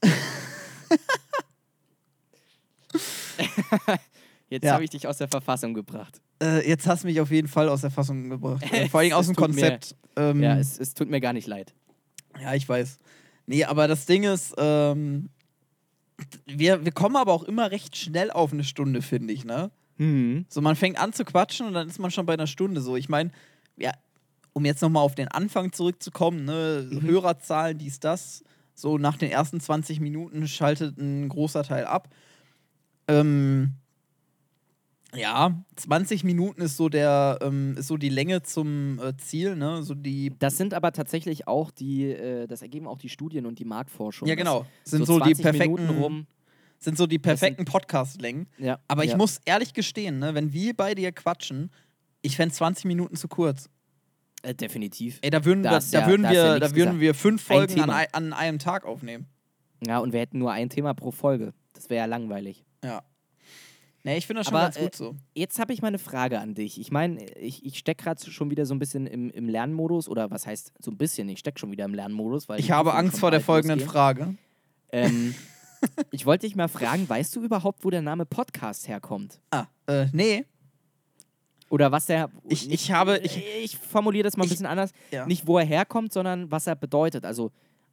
Jetzt 4.49 4.65
Ja. 4.65 4.75
habe 4.75 4.85
ich 4.85 4.91
dich 4.91 5.07
aus 5.07 5.17
der 5.17 5.29
Verfassung 5.29 5.73
gebracht. 5.75 6.21
Äh, 6.43 6.69
jetzt 6.69 6.87
hast 6.87 7.05
du 7.05 7.09
mich 7.09 7.21
auf 7.21 7.31
jeden 7.31 7.49
Fall 7.49 7.69
aus 7.69 7.81
der 7.81 7.91
Fassung 7.91 8.29
gebracht. 8.29 8.63
Äh, 8.73 8.89
Vor 8.89 9.01
allem 9.01 9.13
aus 9.13 9.27
dem 9.27 9.35
tut 9.37 9.49
mir- 9.49 9.61
Konzept. 9.63 9.97
Ähm, 10.17 10.43
Ja, 10.43 10.59
es, 10.59 10.79
es 10.79 10.93
tut 10.93 11.09
mir 11.09 11.21
gar 11.21 11.33
nicht 11.33 11.47
leid. 11.47 11.73
Ja, 12.41 12.53
ich 12.55 12.69
weiß. 12.69 12.99
Nee, 13.47 13.65
aber 13.65 13.89
das 13.89 14.05
Ding 14.07 14.25
ist, 14.25 14.55
ähm, 14.59 15.31
wir, 16.47 16.85
wir 16.85 16.93
kommen 16.93 17.17
aber 17.17 17.33
auch 17.33 17.45
immer 17.45 17.71
recht 17.71 17.97
schnell 17.97 18.31
auf 18.31 18.53
eine 18.53 18.65
Stunde, 18.65 19.03
finde 19.03 19.33
ich, 19.33 19.45
ne? 19.45 19.71
Mhm. 19.99 20.47
So, 20.49 20.61
man 20.61 20.77
fängt 20.77 20.99
an 20.99 21.13
zu 21.13 21.25
quatschen 21.25 21.67
und 21.67 21.75
dann 21.75 21.89
ist 21.89 21.99
man 21.99 22.11
schon 22.11 22.27
bei 22.27 22.35
einer 22.35 22.47
Stunde 22.47 22.81
so. 22.81 22.97
Ich 22.97 23.09
meine, 23.09 23.31
ja, 23.77 23.93
um 24.53 24.65
jetzt 24.65 24.83
nochmal 24.83 25.03
auf 25.03 25.15
den 25.15 25.29
Anfang 25.29 25.73
zurückzukommen, 25.73 26.45
ne, 26.45 26.89
Mhm. 26.91 27.03
Hörerzahlen, 27.03 27.79
dies, 27.79 28.01
das, 28.01 28.45
so 28.75 28.99
nach 28.99 29.17
den 29.17 29.31
ersten 29.31 29.61
20 29.61 30.01
Minuten 30.01 30.47
schaltet 30.49 30.99
ein 30.99 31.29
großer 31.29 31.63
Teil 31.63 31.85
ab. 31.85 32.09
Ähm, 33.09 33.75
ja, 35.15 35.63
20 35.77 36.25
Minuten 36.25 36.63
ist 36.63 36.77
so 36.77 36.89
der, 36.89 37.39
ähm, 37.43 37.77
ist 37.77 37.89
so 37.89 37.97
die 37.97 38.09
Länge 38.09 38.43
zum 38.43 38.99
äh, 38.99 39.17
Ziel, 39.17 39.57
ne? 39.57 39.83
So 39.83 39.95
die 39.95 40.33
Das 40.39 40.57
sind 40.57 40.75
aber 40.75 40.93
tatsächlich 40.93 41.47
auch 41.47 41.71
die, 41.71 42.05
äh, 42.11 42.47
das 42.47 42.63
ergeben 42.63 42.87
auch 42.87 42.99
die 42.99 43.09
Studien 43.09 43.47
und 43.47 43.59
die 43.59 43.65
Marktforschung. 43.65 44.27
Ja, 44.29 44.35
genau. 44.35 44.65
Sind 44.85 45.07
so, 45.07 45.19
die 45.21 45.35
20 45.35 45.43
perfekten 45.43 45.89
rum. 45.91 46.27
sind 46.79 46.97
so 46.97 47.07
die 47.07 47.19
perfekten 47.19 47.65
Podcast-Längen. 47.65 48.49
Ja, 48.59 48.79
Aber 48.89 49.05
ich 49.05 49.11
ja. 49.13 49.17
muss 49.17 49.39
ehrlich 49.45 49.73
gestehen, 49.75 50.19
ne, 50.19 50.35
wenn 50.35 50.53
wir 50.53 50.75
beide 50.75 51.01
hier 51.01 51.13
quatschen, 51.13 51.71
ich 52.23 52.37
fände 52.37 52.55
20 52.55 52.85
Minuten 52.87 53.17
zu 53.17 53.29
kurz. 53.29 53.69
Äh, 54.43 54.55
definitiv. 54.55 55.19
Ey, 55.23 55.31
da 55.31 55.45
würden, 55.45 55.63
Da 55.63 55.71
wir, 55.73 55.79
ist 55.79 55.93
da 55.95 56.01
ja- 56.01 56.07
würden, 56.09 56.23
da 56.25 56.31
wir, 56.31 56.59
da 56.61 56.75
würden 56.75 56.99
wir 57.01 57.15
fünf 57.15 57.43
Ein 57.51 57.57
Folgen 57.57 57.73
an, 57.75 57.87
Thema. 57.87 57.97
ei- 57.99 58.09
an 58.13 58.33
einem 58.33 58.59
Tag 58.59 58.85
aufnehmen. 58.85 59.27
Ja, 59.87 59.99
und 59.99 60.13
wir 60.13 60.21
hätten 60.21 60.39
nur 60.39 60.51
ein 60.53 60.69
Thema 60.71 60.95
pro 60.95 61.11
Folge. 61.11 61.53
Das 61.75 61.91
wäre 61.91 61.99
ja 62.01 62.07
langweilig. 62.07 62.65
Ja. 62.85 63.03
Nee, 64.05 64.17
ich 64.19 64.27
finde 64.27 64.41
das 64.41 64.49
schon 64.49 64.57
Aber, 64.57 64.65
ganz 64.65 64.79
gut 64.79 64.97
so. 64.97 65.15
Jetzt 65.35 65.59
habe 65.61 65.73
ich 65.73 65.81
mal 65.81 65.89
eine 65.89 65.99
Frage 66.01 66.41
an 66.41 66.55
dich. 66.55 66.81
Ich 66.81 66.91
meine, 66.91 67.25
ich, 67.37 67.65
ich 67.65 67.79
stecke 67.79 68.03
gerade 68.03 68.31
schon 68.31 68.51
wieder 68.51 68.67
so 68.67 68.75
ein 68.75 68.81
bisschen 68.81 69.07
im, 69.07 69.31
im 69.31 69.49
Lernmodus. 69.49 70.09
Oder 70.09 70.31
was 70.31 70.47
heißt 70.47 70.73
so 70.81 70.91
ein 70.91 70.97
bisschen? 70.97 71.29
Ich 71.29 71.39
stecke 71.39 71.61
schon 71.61 71.71
wieder 71.71 71.85
im 71.85 71.95
Lernmodus. 71.95 72.49
Weil 72.49 72.59
Ich 72.59 72.67
die 72.67 72.73
habe 72.73 72.95
Angst 72.95 73.21
vor 73.21 73.31
der 73.31 73.41
folgenden 73.41 73.79
losgehen. 73.79 73.93
Frage. 73.93 74.35
Ähm, 74.91 75.35
ich 76.11 76.27
wollte 76.27 76.47
dich 76.47 76.57
mal 76.57 76.67
fragen, 76.69 77.09
weißt 77.09 77.37
du 77.37 77.43
überhaupt, 77.45 77.85
wo 77.85 77.91
der 77.91 78.03
Name 78.03 78.27
Podcast 78.27 78.89
herkommt? 78.89 79.41
Ah, 79.51 79.67
äh, 79.87 80.07
nee. 80.13 80.45
Oder 81.69 81.91
was 81.93 82.07
der. 82.07 82.29
Ich- 82.49 82.71
ich 82.71 82.93
habe- 82.93 83.19
ich- 83.19 83.41
ich 83.63 83.79
formuliere 83.79 84.25
das 84.25 84.37
mal 84.37 84.43
ein 84.43 84.47
ich- 84.47 84.51
bisschen 84.51 84.67
anders. 84.67 84.91
Ja. 85.11 85.27
Nicht, 85.27 85.47
wo 85.47 85.59
er 85.59 85.65
herkommt, 85.65 86.13
sondern 86.13 86.51
was 86.51 86.67
er 86.67 86.75
bedeutet. 86.77 87.25
Also 87.25 87.51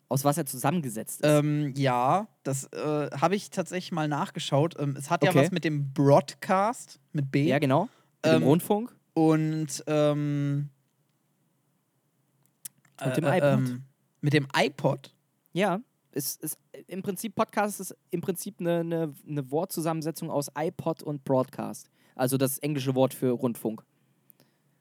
aus 0.09 0.23
was 0.25 0.37
er 0.37 0.45
zusammengesetzt 0.45 1.21
ist. 1.21 1.27
Ähm, 1.29 1.73
ja, 1.77 2.27
das 2.43 2.65
äh, 2.73 3.09
habe 3.11 3.35
ich 3.35 3.49
tatsächlich 3.51 3.91
mal 3.91 4.07
nachgeschaut. 4.07 4.75
Ähm, 4.79 4.95
es 4.97 5.09
hat 5.09 5.23
ja 5.23 5.29
Okay. 5.29 5.39
was 5.43 5.51
mit 5.51 5.63
dem 5.63 5.93
Broadcast, 5.93 6.99
mit 7.13 7.31
B. 7.31 7.47
ja, 7.47 7.59
genau. 7.59 7.83
Mit 8.23 8.33
dem 8.33 8.41
ähm, 8.41 8.43
Rundfunk. 8.43 8.95
Und 9.13 9.83
ähm, 9.87 10.69
Und 13.03 13.17
dem 13.17 13.23
äh, 13.23 13.37
iPod. 13.37 13.69
Ähm, 13.69 13.83
mit 14.21 14.33
dem 14.33 14.47
iPod. 14.55 15.13
Ja. 15.53 15.79
Ist, 16.11 16.41
ist, 16.43 16.57
Im 16.87 17.03
Prinzip, 17.03 17.35
Podcast 17.35 17.79
ist 17.79 17.95
im 18.09 18.21
Prinzip 18.21 18.59
eine, 18.59 18.79
eine, 18.79 19.13
eine 19.27 19.51
Wortzusammensetzung 19.51 20.31
aus 20.31 20.49
iPod 20.57 21.03
und 21.03 21.23
Broadcast. 21.23 21.89
Also 22.15 22.35
das 22.37 22.57
englische 22.57 22.95
Wort 22.95 23.13
für 23.13 23.29
Rundfunk. 23.31 23.83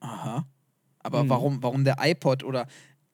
Aha. 0.01 0.47
Aber 1.01 1.23
Mhm. 1.25 1.29
warum, 1.29 1.63
warum 1.63 1.85
der 1.85 1.97
iPod 2.01 2.43
oder 2.45 2.67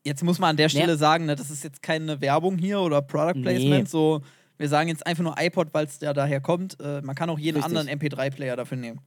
jetzt 0.05 0.23
muss 0.23 0.39
man 0.39 0.51
an 0.51 0.57
der 0.57 0.69
Stelle 0.69 0.97
sagen, 0.97 1.27
ne, 1.27 1.35
das 1.35 1.51
ist 1.51 1.65
jetzt 1.65 1.83
keine 1.83 2.21
Werbung 2.21 2.59
hier 2.59 2.81
oder 2.81 3.03
Product 3.03 3.41
Placement. 3.43 3.85
Nee. 3.85 3.91
So, 3.91 4.21
wir 4.57 4.69
sagen 4.69 4.89
jetzt 4.89 5.07
einfach 5.07 5.25
nur 5.25 5.35
iPod, 5.39 5.73
weil 5.73 5.87
es 5.87 5.99
ja 6.01 6.13
daher 6.13 6.41
kommt. 6.41 6.79
Äh, 6.81 7.01
man 7.03 7.17
kann 7.17 7.29
auch 7.31 7.39
jeden 7.39 7.61
Richtig. 7.61 7.77
anderen 7.77 7.99
MP3-Player 7.99 8.57
dafür 8.57 8.77
nehmen. 8.77 9.01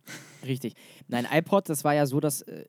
Richtig. 0.45 0.73
Nein, 1.07 1.27
iPod, 1.31 1.69
das 1.69 1.83
war 1.83 1.93
ja 1.93 2.05
so, 2.05 2.19
dass 2.19 2.41
äh, 2.41 2.65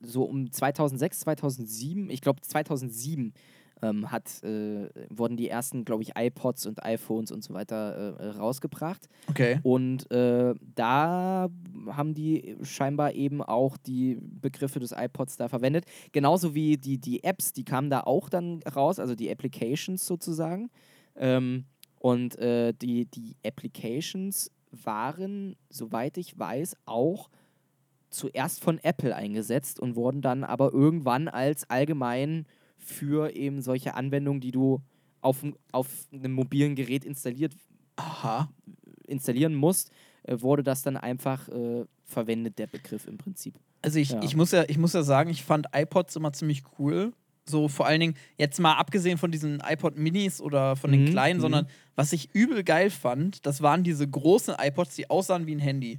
so 0.00 0.24
um 0.24 0.50
2006, 0.50 1.20
2007, 1.20 2.10
ich 2.10 2.20
glaube 2.20 2.40
2007 2.40 3.34
ähm, 3.82 4.10
hat, 4.10 4.42
äh, 4.42 4.88
wurden 5.08 5.36
die 5.36 5.48
ersten, 5.48 5.84
glaube 5.84 6.02
ich, 6.02 6.12
iPods 6.16 6.66
und 6.66 6.84
iPhones 6.84 7.30
und 7.30 7.44
so 7.44 7.54
weiter 7.54 8.16
äh, 8.18 8.28
rausgebracht. 8.30 9.08
Okay. 9.28 9.60
Und 9.62 10.10
äh, 10.10 10.54
da 10.74 11.48
haben 11.88 12.14
die 12.14 12.56
scheinbar 12.62 13.12
eben 13.14 13.42
auch 13.42 13.76
die 13.76 14.18
Begriffe 14.20 14.80
des 14.80 14.92
iPods 14.92 15.36
da 15.36 15.48
verwendet. 15.48 15.84
Genauso 16.12 16.54
wie 16.54 16.76
die, 16.76 16.98
die 16.98 17.24
Apps, 17.24 17.52
die 17.52 17.64
kamen 17.64 17.90
da 17.90 18.00
auch 18.00 18.28
dann 18.28 18.62
raus, 18.62 18.98
also 18.98 19.14
die 19.14 19.30
Applications 19.30 20.04
sozusagen. 20.06 20.70
Ähm, 21.16 21.64
und 22.00 22.38
äh, 22.38 22.72
die, 22.72 23.06
die 23.06 23.36
Applications 23.44 24.50
waren, 24.70 25.56
soweit 25.70 26.16
ich 26.18 26.38
weiß, 26.38 26.76
auch 26.86 27.30
zuerst 28.10 28.62
von 28.62 28.78
Apple 28.78 29.14
eingesetzt 29.14 29.80
und 29.80 29.96
wurden 29.96 30.22
dann 30.22 30.44
aber 30.44 30.72
irgendwann 30.72 31.28
als 31.28 31.68
allgemein 31.68 32.46
für 32.88 33.34
eben 33.36 33.60
solche 33.62 33.94
Anwendungen, 33.94 34.40
die 34.40 34.50
du 34.50 34.80
auf, 35.20 35.44
auf 35.72 35.88
einem 36.12 36.32
mobilen 36.32 36.74
Gerät 36.74 37.04
installiert 37.04 37.54
Aha. 37.96 38.48
installieren 39.06 39.54
musst, 39.54 39.90
äh, 40.22 40.40
wurde 40.40 40.62
das 40.62 40.82
dann 40.82 40.96
einfach 40.96 41.48
äh, 41.48 41.84
verwendet, 42.04 42.58
der 42.58 42.66
Begriff 42.66 43.06
im 43.06 43.18
Prinzip. 43.18 43.54
Also 43.82 43.98
ich, 43.98 44.10
Ja. 44.10 44.22
ich, 44.22 44.36
muss 44.36 44.52
ja, 44.52 44.64
ich 44.68 44.78
muss 44.78 44.92
ja 44.92 45.02
sagen, 45.02 45.30
ich 45.30 45.42
fand 45.44 45.66
iPods 45.74 46.16
immer 46.16 46.32
ziemlich 46.32 46.62
cool. 46.78 47.12
So 47.48 47.68
vor 47.68 47.86
allen 47.86 48.00
Dingen, 48.00 48.14
jetzt 48.36 48.60
mal 48.60 48.74
abgesehen 48.74 49.16
von 49.16 49.30
diesen 49.30 49.60
iPod 49.66 49.96
Minis 49.96 50.40
oder 50.40 50.76
von 50.76 50.92
den 50.92 51.04
Mhm, 51.04 51.10
kleinen, 51.10 51.38
mhm. 51.38 51.42
sondern 51.42 51.66
was 51.96 52.12
ich 52.12 52.28
übel 52.34 52.62
geil 52.62 52.90
fand, 52.90 53.46
das 53.46 53.62
waren 53.62 53.84
diese 53.84 54.06
großen 54.06 54.54
iPods, 54.58 54.96
die 54.96 55.08
aussahen 55.08 55.46
wie 55.46 55.54
ein 55.54 55.58
Handy. 55.60 55.98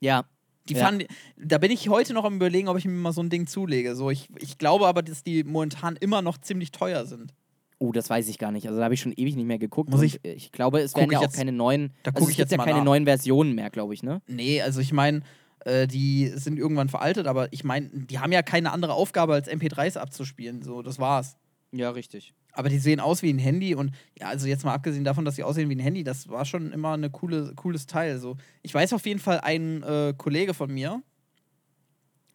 Ja. 0.00 0.24
Die 0.68 0.74
Ja. 0.74 0.84
fand, 0.84 1.06
da 1.36 1.58
bin 1.58 1.70
ich 1.70 1.88
heute 1.88 2.12
noch 2.14 2.24
am 2.24 2.36
überlegen, 2.36 2.68
ob 2.68 2.76
ich 2.78 2.84
mir 2.84 2.92
mal 2.92 3.12
so 3.12 3.22
ein 3.22 3.30
Ding 3.30 3.46
zulege. 3.46 3.94
So, 3.96 4.10
ich, 4.10 4.28
ich 4.38 4.58
glaube 4.58 4.86
aber, 4.86 5.02
dass 5.02 5.22
die 5.22 5.44
momentan 5.44 5.96
immer 5.96 6.22
noch 6.22 6.38
ziemlich 6.38 6.70
teuer 6.72 7.06
sind. 7.06 7.34
Oh, 7.80 7.92
das 7.92 8.10
weiß 8.10 8.28
ich 8.28 8.38
gar 8.38 8.50
nicht. 8.50 8.66
Also 8.66 8.78
da 8.78 8.84
habe 8.84 8.94
ich 8.94 9.00
schon 9.00 9.12
ewig 9.12 9.36
nicht 9.36 9.46
mehr 9.46 9.58
geguckt. 9.58 9.88
Muss 9.90 10.02
ich- 10.02 10.18
ich 10.24 10.50
glaube, 10.50 10.80
es 10.80 10.96
werden 10.96 11.12
ja 11.12 11.18
auch 11.18 11.22
jetzt- 11.22 11.36
keine 11.36 11.52
neuen. 11.52 11.92
da 12.02 12.10
also 12.10 12.20
guck 12.20 12.22
es 12.24 12.30
ich 12.32 12.36
gibt 12.38 12.50
jetzt 12.50 12.58
ja 12.58 12.64
keine 12.64 12.78
nach. 12.78 12.84
neuen 12.84 13.04
Versionen 13.04 13.54
mehr, 13.54 13.70
glaube 13.70 13.94
ich, 13.94 14.02
ne? 14.02 14.20
Nee, 14.26 14.60
also 14.62 14.80
ich 14.80 14.92
meine, 14.92 15.20
äh, 15.64 15.86
die 15.86 16.26
sind 16.34 16.58
irgendwann 16.58 16.88
veraltet, 16.88 17.26
aber 17.28 17.52
ich 17.52 17.62
meine, 17.62 17.88
die 17.92 18.18
haben 18.18 18.32
ja 18.32 18.42
keine 18.42 18.72
andere 18.72 18.94
Aufgabe, 18.94 19.34
als 19.34 19.48
MP3s 19.48 19.96
abzuspielen. 19.96 20.62
So, 20.62 20.82
das 20.82 20.98
war's. 20.98 21.36
Ja, 21.70 21.90
richtig. 21.90 22.34
Aber 22.58 22.68
die 22.70 22.80
sehen 22.80 22.98
aus 22.98 23.22
wie 23.22 23.32
ein 23.32 23.38
Handy 23.38 23.76
und 23.76 23.92
ja, 24.18 24.26
also 24.26 24.48
jetzt 24.48 24.64
mal 24.64 24.74
abgesehen 24.74 25.04
davon, 25.04 25.24
dass 25.24 25.36
sie 25.36 25.44
aussehen 25.44 25.68
wie 25.70 25.76
ein 25.76 25.78
Handy, 25.78 26.02
das 26.02 26.28
war 26.28 26.44
schon 26.44 26.72
immer 26.72 26.96
ein 26.96 27.12
coole, 27.12 27.52
cooles 27.54 27.86
Teil. 27.86 28.18
So. 28.18 28.36
Ich 28.62 28.74
weiß 28.74 28.94
auf 28.94 29.06
jeden 29.06 29.20
Fall, 29.20 29.38
ein 29.42 29.84
äh, 29.84 30.12
Kollege 30.18 30.54
von 30.54 30.74
mir, 30.74 31.00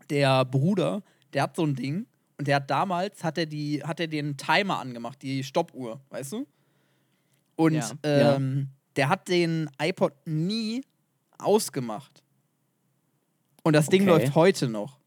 der 0.09 0.45
Bruder, 0.45 1.03
der 1.34 1.43
hat 1.43 1.57
so 1.57 1.65
ein 1.65 1.76
Ding 1.76 2.05
und 2.38 2.47
der 2.47 2.55
hat 2.55 2.69
damals, 2.69 3.21
hat 3.21 3.38
er, 3.38 3.47
die, 3.47 3.84
hat 3.84 3.99
er 3.99 4.07
den 4.07 4.38
Timer 4.38 4.80
angemacht, 4.80 5.21
die 5.21 5.43
Stoppuhr, 5.43 5.99
weißt 6.09 6.32
du? 6.32 6.47
Und 7.57 7.74
Ja, 7.74 7.91
ja. 8.05 8.36
ähm, 8.38 8.69
der 8.95 9.09
hat 9.09 9.28
den 9.28 9.69
iPod 9.78 10.13
nie 10.26 10.86
ausgemacht. 11.38 12.24
Und 13.63 13.74
das 13.74 13.88
Ding 13.89 14.03
Okay. 14.03 14.09
läuft 14.21 14.36
heute 14.36 14.69
noch. 14.69 14.99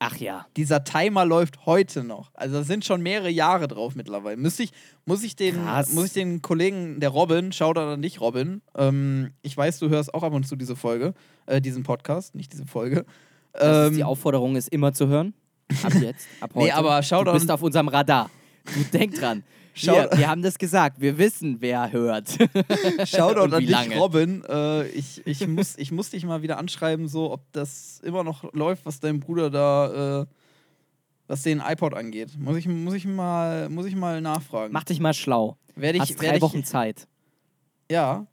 Ach 0.00 0.16
ja. 0.16 0.46
Dieser 0.56 0.84
Timer 0.84 1.24
läuft 1.24 1.66
heute 1.66 2.04
noch. 2.04 2.30
Also 2.34 2.58
da 2.58 2.62
sind 2.62 2.84
schon 2.84 3.02
mehrere 3.02 3.30
Jahre 3.30 3.66
drauf 3.66 3.96
mittlerweile. 3.96 4.36
Müsste 4.36 4.62
ich, 4.62 4.70
muss 5.06 5.24
ich 5.24 5.34
den, 5.34 5.56
Krass. 5.56 5.92
muss 5.92 6.06
ich 6.06 6.12
den 6.12 6.40
Kollegen, 6.40 7.00
der 7.00 7.08
Robin, 7.08 7.50
schaut 7.52 7.78
an 7.78 8.00
dich, 8.00 8.20
Robin. 8.20 8.62
Ähm, 8.76 9.32
ich 9.42 9.56
weiß, 9.56 9.80
du 9.80 9.88
hörst 9.88 10.14
auch 10.14 10.22
ab 10.22 10.32
und 10.32 10.46
zu 10.46 10.54
diese 10.54 10.76
Folge, 10.76 11.14
äh, 11.46 11.60
diesen 11.60 11.82
Podcast, 11.82 12.36
nicht 12.36 12.52
diese 12.52 12.66
Folge. 12.66 13.06
Ähm, 13.54 13.96
die 13.96 14.04
Aufforderung 14.04 14.54
ist 14.54 14.68
immer 14.68 14.92
zu 14.92 15.08
hören. 15.08 15.34
Ab 15.82 15.94
jetzt, 16.00 16.28
ab 16.40 16.50
heute. 16.54 16.66
Nee, 16.66 16.72
aber 16.72 17.02
schau 17.02 17.24
du 17.24 17.32
bist 17.32 17.50
auf 17.50 17.62
unserem 17.62 17.88
Radar. 17.88 18.30
Du 18.66 18.84
denk 18.96 19.14
dran. 19.14 19.42
Schau- 19.78 19.92
Wir, 19.94 20.10
wir 20.18 20.28
haben 20.28 20.42
das 20.42 20.58
gesagt. 20.58 21.00
Wir 21.00 21.16
wissen, 21.18 21.56
wer 21.60 21.90
hört. 21.92 22.28
Shoutout 23.04 23.54
an 23.54 23.60
dich, 23.60 23.70
lange. 23.70 23.96
Robin. 23.98 24.44
Äh, 24.48 24.88
ich, 24.88 25.26
ich, 25.26 25.46
muss, 25.46 25.76
ich 25.78 25.92
muss 25.92 26.10
dich 26.10 26.24
mal 26.24 26.42
wieder 26.42 26.58
anschreiben, 26.58 27.08
so 27.08 27.32
ob 27.32 27.40
das 27.52 28.00
immer 28.00 28.24
noch 28.24 28.52
läuft, 28.52 28.84
was 28.86 29.00
dein 29.00 29.20
Bruder 29.20 29.50
da, 29.50 30.22
äh, 30.22 30.26
was 31.26 31.42
den 31.42 31.60
iPod 31.60 31.94
angeht. 31.94 32.36
Muss 32.38 32.56
ich, 32.56 32.66
muss 32.66 32.94
ich, 32.94 33.04
mal, 33.06 33.68
muss 33.68 33.86
ich 33.86 33.94
mal 33.96 34.20
nachfragen. 34.20 34.72
Mach 34.72 34.84
dich 34.84 35.00
mal 35.00 35.14
schlau. 35.14 35.56
Werde 35.76 36.00
Hast 36.00 36.10
ich, 36.10 36.16
drei 36.16 36.26
werd 36.26 36.36
ich, 36.36 36.42
Wochen 36.42 36.64
Zeit. 36.64 37.06
Ja. 37.90 38.26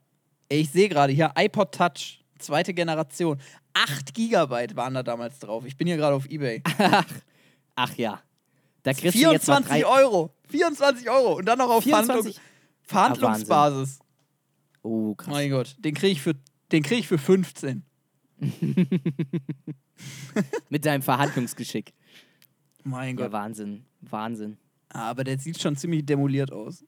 Ey, 0.48 0.60
ich 0.60 0.70
sehe 0.70 0.88
gerade 0.88 1.12
hier 1.12 1.32
iPod 1.36 1.72
Touch, 1.72 2.24
zweite 2.38 2.72
Generation. 2.74 3.38
8 3.74 4.14
Gigabyte 4.14 4.74
waren 4.76 4.94
da 4.94 5.02
damals 5.02 5.38
drauf. 5.38 5.64
Ich 5.66 5.76
bin 5.76 5.86
hier 5.86 5.96
gerade 5.96 6.16
auf 6.16 6.26
Ebay. 6.30 6.62
Ach 7.76 7.94
ja. 7.96 8.20
Da 8.86 8.92
kriegst 8.92 9.16
du 9.16 9.32
jetzt 9.32 9.46
24 9.46 9.84
Euro. 9.84 10.32
24 10.48 11.10
Euro. 11.10 11.38
Und 11.38 11.46
dann 11.46 11.58
noch 11.58 11.70
auf 11.70 11.82
Verhandlung, 11.82 12.22
24? 12.22 12.40
Verhandlungsbasis. 12.82 13.98
Oh, 14.82 15.16
krass. 15.16 15.26
mein 15.34 15.50
Gott. 15.50 15.74
Den 15.80 15.92
kriege 15.92 16.12
ich, 16.12 16.22
für- 16.22 16.36
den 16.70 16.84
krieg 16.84 17.00
ich 17.00 17.08
für 17.08 17.18
15. 17.18 17.82
Mit 20.68 20.86
deinem 20.86 21.02
Verhandlungsgeschick. 21.02 21.92
Mein 22.84 23.18
Ja, 23.18 23.24
Gott. 23.24 23.32
Wahnsinn. 23.32 23.86
Wahnsinn. 24.02 24.56
Aber 24.90 25.24
der 25.24 25.40
sieht 25.40 25.60
schon 25.60 25.74
ziemlich 25.74 26.06
demoliert 26.06 26.52
aus. 26.52 26.84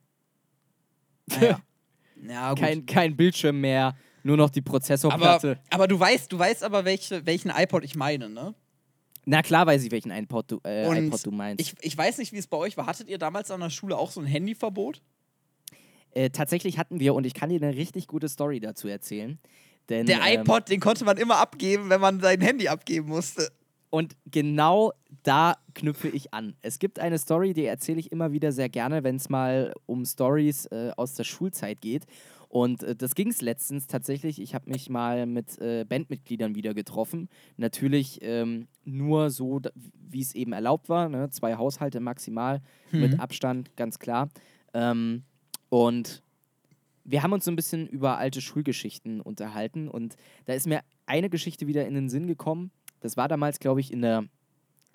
Naja. 1.27 1.59
ja, 2.29 2.49
gut. 2.51 2.59
Kein, 2.59 2.85
kein 2.85 3.17
Bildschirm 3.17 3.59
mehr. 3.59 3.93
Nur 4.23 4.37
noch 4.37 4.49
die 4.51 4.61
Aber, 4.61 4.71
Prozessorplatte. 4.71 5.59
aber 5.69 5.89
du 5.89 5.99
weißt, 5.99 6.31
du 6.31 6.39
weißt 6.39 6.63
aber, 6.63 6.85
welche, 6.85 7.25
welchen 7.25 7.49
iPod 7.51 7.83
ich 7.83 7.95
meine, 7.97 8.29
ne? 8.29 8.55
Na 9.25 9.41
klar 9.41 9.67
weiß 9.67 9.83
ich, 9.83 9.91
welchen 9.91 10.11
iPod 10.11 10.51
du, 10.51 10.59
äh, 10.65 11.05
iPod 11.05 11.25
du 11.25 11.31
meinst. 11.31 11.61
Ich, 11.61 11.75
ich 11.81 11.97
weiß 11.97 12.17
nicht, 12.17 12.33
wie 12.33 12.37
es 12.37 12.47
bei 12.47 12.57
euch 12.57 12.77
war. 12.77 12.87
Hattet 12.87 13.09
ihr 13.09 13.17
damals 13.17 13.51
an 13.51 13.59
der 13.59 13.69
Schule 13.69 13.97
auch 13.97 14.11
so 14.11 14.21
ein 14.21 14.25
Handyverbot? 14.25 15.01
äh, 16.11 16.29
tatsächlich 16.29 16.77
hatten 16.77 16.99
wir, 16.99 17.13
und 17.13 17.25
ich 17.25 17.33
kann 17.33 17.49
dir 17.49 17.61
eine 17.61 17.75
richtig 17.75 18.07
gute 18.07 18.29
Story 18.29 18.59
dazu 18.59 18.87
erzählen. 18.87 19.39
Denn, 19.89 20.05
Der 20.05 20.21
ähm, 20.25 20.41
iPod, 20.41 20.69
den 20.69 20.79
konnte 20.79 21.03
man 21.03 21.17
immer 21.17 21.37
abgeben, 21.37 21.89
wenn 21.89 22.01
man 22.01 22.19
sein 22.19 22.41
Handy 22.41 22.67
abgeben 22.67 23.09
musste. 23.09 23.49
Und 23.89 24.15
genau 24.25 24.93
da 25.23 25.55
knüpfe 25.73 26.09
ich 26.09 26.31
an. 26.31 26.55
Es 26.61 26.77
gibt 26.77 26.99
eine 26.99 27.17
Story, 27.17 27.53
die 27.53 27.65
erzähle 27.65 27.99
ich 27.99 28.11
immer 28.11 28.31
wieder 28.31 28.51
sehr 28.51 28.69
gerne, 28.69 29.03
wenn 29.03 29.15
es 29.15 29.29
mal 29.29 29.73
um 29.87 30.05
Stories 30.05 30.67
äh, 30.67 30.91
aus 30.95 31.15
der 31.15 31.23
Schulzeit 31.23 31.81
geht. 31.81 32.05
Und 32.49 32.83
äh, 32.83 32.95
das 32.95 33.15
ging 33.15 33.29
es 33.29 33.41
letztens 33.41 33.87
tatsächlich. 33.87 34.41
Ich 34.41 34.53
habe 34.53 34.69
mich 34.69 34.89
mal 34.89 35.25
mit 35.25 35.57
äh, 35.59 35.85
Bandmitgliedern 35.87 36.55
wieder 36.55 36.73
getroffen. 36.73 37.29
Natürlich 37.55 38.19
ähm, 38.21 38.67
nur 38.83 39.29
so, 39.29 39.61
wie 39.93 40.21
es 40.21 40.35
eben 40.35 40.51
erlaubt 40.51 40.89
war. 40.89 41.07
Ne? 41.07 41.29
Zwei 41.29 41.55
Haushalte 41.55 41.99
maximal 41.99 42.61
mit 42.91 43.19
Abstand, 43.19 43.75
ganz 43.77 43.99
klar. 43.99 44.29
Ähm, 44.73 45.23
und 45.69 46.23
wir 47.03 47.23
haben 47.23 47.33
uns 47.33 47.45
so 47.45 47.51
ein 47.51 47.55
bisschen 47.55 47.87
über 47.87 48.17
alte 48.17 48.41
Schulgeschichten 48.41 49.21
unterhalten. 49.21 49.87
Und 49.87 50.15
da 50.45 50.53
ist 50.53 50.67
mir 50.67 50.81
eine 51.05 51.29
Geschichte 51.29 51.67
wieder 51.67 51.87
in 51.87 51.93
den 51.93 52.09
Sinn 52.09 52.27
gekommen. 52.27 52.71
Das 52.99 53.15
war 53.15 53.27
damals, 53.27 53.59
glaube 53.59 53.79
ich, 53.79 53.93
in 53.93 54.01
der 54.01 54.25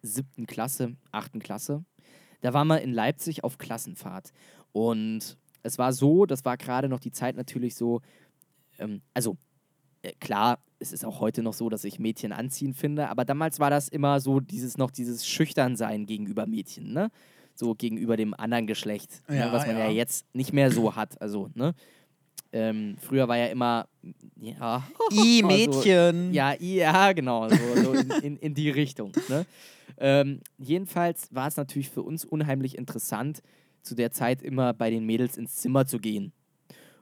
siebten 0.03 0.47
Klasse, 0.47 0.97
achten 1.13 1.39
Klasse. 1.39 1.85
Da 2.41 2.53
waren 2.53 2.67
wir 2.67 2.83
in 2.83 2.93
Leipzig 2.93 3.43
auf 3.43 3.59
Klassenfahrt. 3.59 4.33
Und 4.73 5.39
es 5.65 5.79
war 5.79 5.93
so, 5.93 6.27
das 6.27 6.45
war 6.45 6.57
gerade 6.57 6.89
noch 6.89 7.01
die 7.01 7.11
Zeit 7.11 7.37
natürlich 7.37 7.75
so, 7.75 8.01
ähm, 8.79 9.03
also 9.13 9.37
äh, 10.03 10.13
klar, 10.21 10.61
es 10.79 10.93
ist 10.93 11.05
auch 11.05 11.21
heute 11.21 11.43
noch 11.43 11.55
so, 11.55 11.69
dass 11.69 11.85
ich 11.85 11.99
Mädchen 11.99 12.33
anziehen 12.33 12.75
finde, 12.75 13.09
aber 13.09 13.25
damals 13.25 13.59
war 13.59 13.71
das 13.71 13.89
immer 13.89 14.21
so 14.21 14.39
dieses 14.39 14.77
noch 14.77 14.91
dieses 14.91 15.27
Schüchternsein 15.27 16.07
gegenüber 16.07 16.47
Mädchen, 16.47 16.93
ne? 16.93 17.11
So 17.57 17.75
gegenüber 17.75 18.17
dem 18.17 18.35
anderen 18.35 18.67
Geschlecht, 18.67 19.23
Ja, 19.29 19.47
ne? 19.47 19.53
was 19.53 19.67
man 19.67 19.79
ja. 19.79 19.85
ja. 19.87 19.91
jetzt 19.91 20.27
nicht 20.35 20.53
mehr 20.53 20.71
so 20.71 20.97
hat. 20.97 21.21
Also, 21.23 21.51
ne? 21.55 21.75
Ähm, 22.53 22.97
früher 23.01 23.27
war 23.27 23.37
ja 23.37 23.47
immer, 23.47 23.89
ja, 24.37 24.87
I, 25.13 25.43
Mädchen. 25.47 26.33
ja, 26.35 26.55
ja, 26.61 27.13
genau, 27.13 27.49
so, 27.49 27.57
so 27.83 27.93
in, 27.93 28.11
in, 28.23 28.37
in 28.37 28.55
die 28.55 28.71
Richtung. 28.71 29.13
Ne? 29.29 29.47
Ähm, 29.99 30.41
jedenfalls 30.59 31.35
war 31.35 31.49
es 31.49 31.57
natürlich 31.57 31.91
für 31.91 32.03
uns 32.03 32.25
unheimlich 32.25 32.77
interessant, 32.77 33.41
zu 33.85 33.95
der 33.95 34.11
Zeit 34.11 34.43
immer 34.43 34.73
bei 34.73 34.91
den 34.91 35.05
Mädels 35.07 35.37
ins 35.37 35.57
Zimmer 35.57 35.87
zu 35.87 35.99
gehen. 35.99 36.33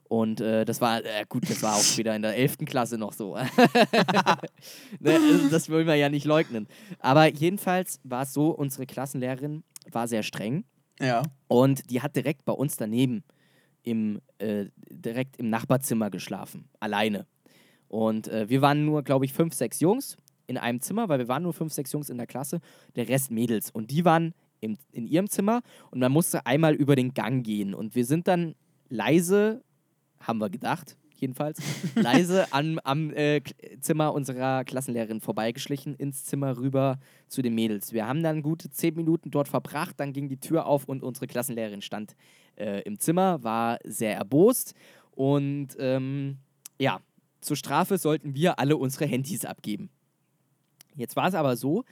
Und 0.04 0.42
äh, 0.42 0.66
das 0.66 0.82
war, 0.82 0.98
äh, 1.02 1.24
gut, 1.28 1.48
das 1.48 1.62
war 1.62 1.74
auch 1.76 1.82
später 1.82 2.14
in 2.14 2.20
der 2.22 2.36
11. 2.36 2.58
Klasse 2.66 2.98
noch 2.98 3.14
so. 3.14 3.34
ne, 5.00 5.14
also 5.14 5.48
das 5.48 5.70
wollen 5.70 5.86
wir 5.86 5.94
ja 5.94 6.08
nicht 6.08 6.26
leugnen. 6.26 6.66
Aber 6.98 7.26
jedenfalls 7.32 8.00
war 8.04 8.22
es 8.22 8.32
so, 8.34 8.50
unsere 8.50 8.84
Klassenlehrerin 8.86 9.64
war 9.90 10.06
sehr 10.08 10.22
streng 10.22 10.64
Ja. 11.00 11.22
und 11.48 11.90
die 11.90 12.02
hat 12.02 12.14
direkt 12.14 12.44
bei 12.44 12.52
uns 12.52 12.76
daneben 12.76 13.24
im, 13.82 14.20
äh, 14.38 14.66
direkt 14.90 15.38
im 15.38 15.48
Nachbarzimmer 15.50 16.10
geschlafen, 16.10 16.68
alleine. 16.78 17.26
Und 17.88 18.28
äh, 18.28 18.48
wir 18.48 18.62
waren 18.62 18.84
nur, 18.84 19.02
glaube 19.02 19.24
ich, 19.24 19.32
fünf, 19.32 19.54
sechs 19.54 19.80
Jungs 19.80 20.16
in 20.46 20.58
einem 20.58 20.80
Zimmer, 20.80 21.08
weil 21.08 21.18
wir 21.18 21.28
waren 21.28 21.42
nur 21.42 21.52
fünf, 21.54 21.72
sechs 21.72 21.92
Jungs 21.92 22.10
in 22.10 22.18
der 22.18 22.26
Klasse, 22.26 22.60
der 22.96 23.08
Rest 23.08 23.30
Mädels. 23.30 23.70
Und 23.70 23.90
die 23.90 24.04
waren 24.04 24.34
im, 24.62 24.78
in 24.92 25.06
ihrem 25.06 25.28
Zimmer 25.28 25.60
und 25.90 25.98
man 25.98 26.12
musste 26.12 26.46
einmal 26.46 26.74
über 26.74 26.96
den 26.96 27.12
Gang 27.12 27.44
gehen. 27.44 27.74
Und 27.74 27.94
wir 27.94 28.06
sind 28.06 28.28
dann 28.28 28.54
leise, 28.88 29.62
haben 30.20 30.38
wir 30.38 30.48
gedacht, 30.48 30.96
jedenfalls, 31.16 31.60
leise 31.94 32.52
an, 32.52 32.80
am 32.84 33.10
äh, 33.10 33.42
Zimmer 33.80 34.14
unserer 34.14 34.64
Klassenlehrerin 34.64 35.20
vorbeigeschlichen, 35.20 35.94
ins 35.96 36.24
Zimmer 36.24 36.56
rüber 36.56 36.98
zu 37.28 37.42
den 37.42 37.54
Mädels. 37.54 37.92
Wir 37.92 38.06
haben 38.06 38.22
dann 38.22 38.42
gute 38.42 38.70
zehn 38.70 38.94
Minuten 38.94 39.30
dort 39.30 39.48
verbracht, 39.48 39.98
dann 39.98 40.12
ging 40.12 40.28
die 40.28 40.38
Tür 40.38 40.66
auf 40.66 40.84
und 40.88 41.02
unsere 41.02 41.26
Klassenlehrerin 41.26 41.82
stand 41.82 42.16
äh, 42.56 42.82
im 42.82 42.98
Zimmer, 42.98 43.42
war 43.42 43.78
sehr 43.84 44.14
erbost 44.14 44.74
und 45.10 45.76
ähm, 45.78 46.38
ja, 46.78 47.00
zur 47.40 47.56
Strafe 47.56 47.98
sollten 47.98 48.34
wir 48.34 48.58
alle 48.58 48.76
unsere 48.76 49.06
Handys 49.06 49.44
abgeben. 49.44 49.90
Jetzt 50.94 51.16
war 51.16 51.28
es 51.28 51.34
aber 51.34 51.56
so, 51.56 51.84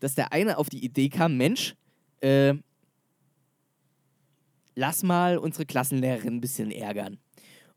dass 0.00 0.14
der 0.14 0.32
eine 0.32 0.58
auf 0.58 0.68
die 0.68 0.84
Idee 0.84 1.08
kam, 1.08 1.36
Mensch, 1.36 1.76
äh, 2.24 2.54
lass 4.74 5.02
mal 5.02 5.38
unsere 5.38 5.66
Klassenlehrerin 5.66 6.36
ein 6.36 6.40
bisschen 6.40 6.70
ärgern. 6.70 7.18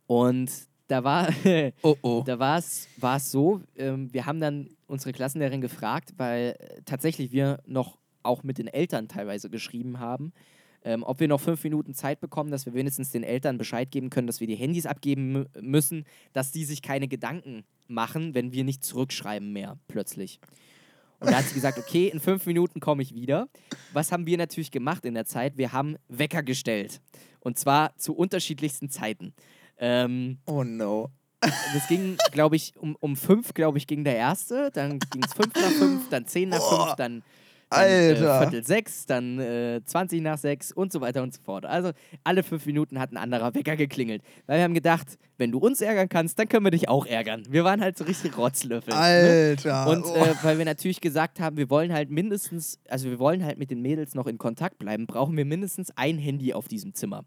Und 0.08 0.50
da 0.88 1.04
war, 1.04 1.28
Oh 1.82 1.98
oh. 2.02 2.24
da 2.26 2.40
war 2.40 2.58
es 2.58 2.88
so, 3.32 3.62
ähm, 3.76 4.12
wir 4.14 4.26
haben 4.26 4.40
dann 4.40 4.70
unsere 4.88 5.12
Klassenlehrerin 5.12 5.62
gefragt, 5.62 6.14
weil 6.18 6.56
äh, 6.60 6.82
tatsächlich 6.86 7.32
wir 7.32 7.62
noch 7.66 7.98
auch 8.24 8.44
mit 8.44 8.58
den 8.58 8.68
Eltern 8.68 9.10
teilweise 9.10 9.50
geschrieben 9.50 10.00
haben, 10.00 10.32
ähm, 10.84 11.04
ob 11.04 11.20
wir 11.20 11.28
noch 11.28 11.42
fünf 11.42 11.64
Minuten 11.64 11.94
Zeit 11.94 12.22
bekommen, 12.22 12.52
dass 12.52 12.66
wir 12.66 12.74
wenigstens 12.74 13.12
den 13.12 13.24
Eltern 13.24 13.58
Bescheid 13.58 13.92
geben 13.92 14.10
können, 14.10 14.28
dass 14.28 14.40
wir 14.40 14.48
die 14.48 14.56
Handys 14.56 14.86
abgeben 14.86 15.32
mü 15.34 15.46
müssen, 15.60 16.06
dass 16.32 16.52
die 16.52 16.64
sich 16.64 16.82
keine 16.82 17.10
Gedanken 17.10 17.66
machen, 17.88 18.34
wenn 18.34 18.54
wir 18.54 18.64
nicht 18.64 18.84
zurückschreiben 18.84 19.52
mehr 19.52 19.78
plötzlich. 19.88 20.40
Und 21.20 21.32
da 21.32 21.38
hat 21.38 21.46
sie 21.46 21.56
gesagt, 21.56 21.78
okay, 21.80 22.08
in 22.08 22.20
fünf 22.20 22.46
Minuten 22.46 22.80
komme 22.80 23.02
ich 23.02 23.14
wieder. 23.14 23.48
Was 23.94 24.12
haben 24.12 24.26
wir 24.26 24.38
natürlich 24.38 24.72
gemacht 24.72 25.04
in 25.06 25.14
der 25.16 25.26
Zeit? 25.26 25.58
Wir 25.58 25.72
haben 25.74 25.96
Wecker 26.08 26.44
gestellt. 26.44 27.02
Und 27.40 27.58
zwar 27.58 27.96
zu 27.98 28.14
unterschiedlichsten 28.16 28.90
Zeiten. 28.90 29.34
Ähm, 29.78 30.40
Oh 30.46 30.64
no. 30.64 31.10
das 31.42 31.88
ging, 31.88 32.18
glaube 32.32 32.56
ich, 32.56 32.76
um, 32.78 32.96
um 33.00 33.16
fünf, 33.16 33.54
glaube 33.54 33.78
ich, 33.78 33.88
ging 33.88 34.04
der 34.04 34.16
erste. 34.16 34.70
Dann 34.72 35.00
ging 35.00 35.24
es 35.24 35.34
fünf 35.34 35.54
nach 35.56 35.72
fünf, 35.72 36.10
dann 36.10 36.26
zehn 36.26 36.50
nach 36.50 36.60
Boah, 36.60 36.86
fünf, 36.88 36.96
dann, 36.96 37.24
äh, 37.72 37.76
Alter. 37.76 38.42
Viertel 38.42 38.66
sechs, 38.66 39.06
dann 39.06 39.40
äh, 39.40 39.82
20 39.84 40.22
nach 40.22 40.38
sechs 40.38 40.72
und 40.72 40.92
so 40.92 41.02
weiter 41.02 41.24
und 41.24 41.34
so 41.34 41.42
fort. 41.42 41.66
Also 41.66 41.92
alle 42.24 42.44
fünf 42.44 42.66
Minuten 42.66 43.00
hat 43.00 43.12
ein 43.12 43.18
anderer 43.18 43.54
Wecker 43.54 43.76
geklingelt. 43.76 44.22
Weil 44.46 44.58
wir 44.58 44.64
haben 44.64 44.74
gedacht, 44.74 45.18
wenn 45.38 45.52
du 45.52 45.60
uns 45.60 45.82
ärgern 45.82 46.10
kannst, 46.10 46.40
dann 46.40 46.48
können 46.48 46.66
wir 46.66 46.72
dich 46.72 46.90
auch 46.90 47.06
ärgern. 47.06 47.44
Wir 47.50 47.64
waren 47.64 47.82
halt 47.82 47.98
so 47.98 48.06
richtig 48.06 48.38
Rotzlöffel. 48.38 48.94
Ne? 48.94 49.00
Alter. 49.00 49.88
Und 49.88 50.06
oh. 50.06 50.16
äh, 50.16 50.36
weil 50.44 50.58
wir 50.58 50.66
natürlich 50.66 51.02
gesagt 51.02 51.40
haben, 51.40 51.58
wir 51.58 51.70
wollen 51.70 51.94
halt 51.94 52.10
mindestens, 52.10 52.80
also 52.88 53.10
wir 53.10 53.20
wollen 53.20 53.44
halt 53.44 53.58
mit 53.58 53.70
den 53.70 53.82
Mädels 53.82 54.16
noch 54.16 54.28
in 54.28 54.38
Kontakt 54.38 54.78
bleiben, 54.80 55.06
brauchen 55.06 55.36
wir 55.36 55.46
mindestens 55.46 55.92
ein 55.96 56.18
Handy 56.18 56.54
auf 56.54 56.68
diesem 56.68 56.94
Zimmer. 56.94 57.26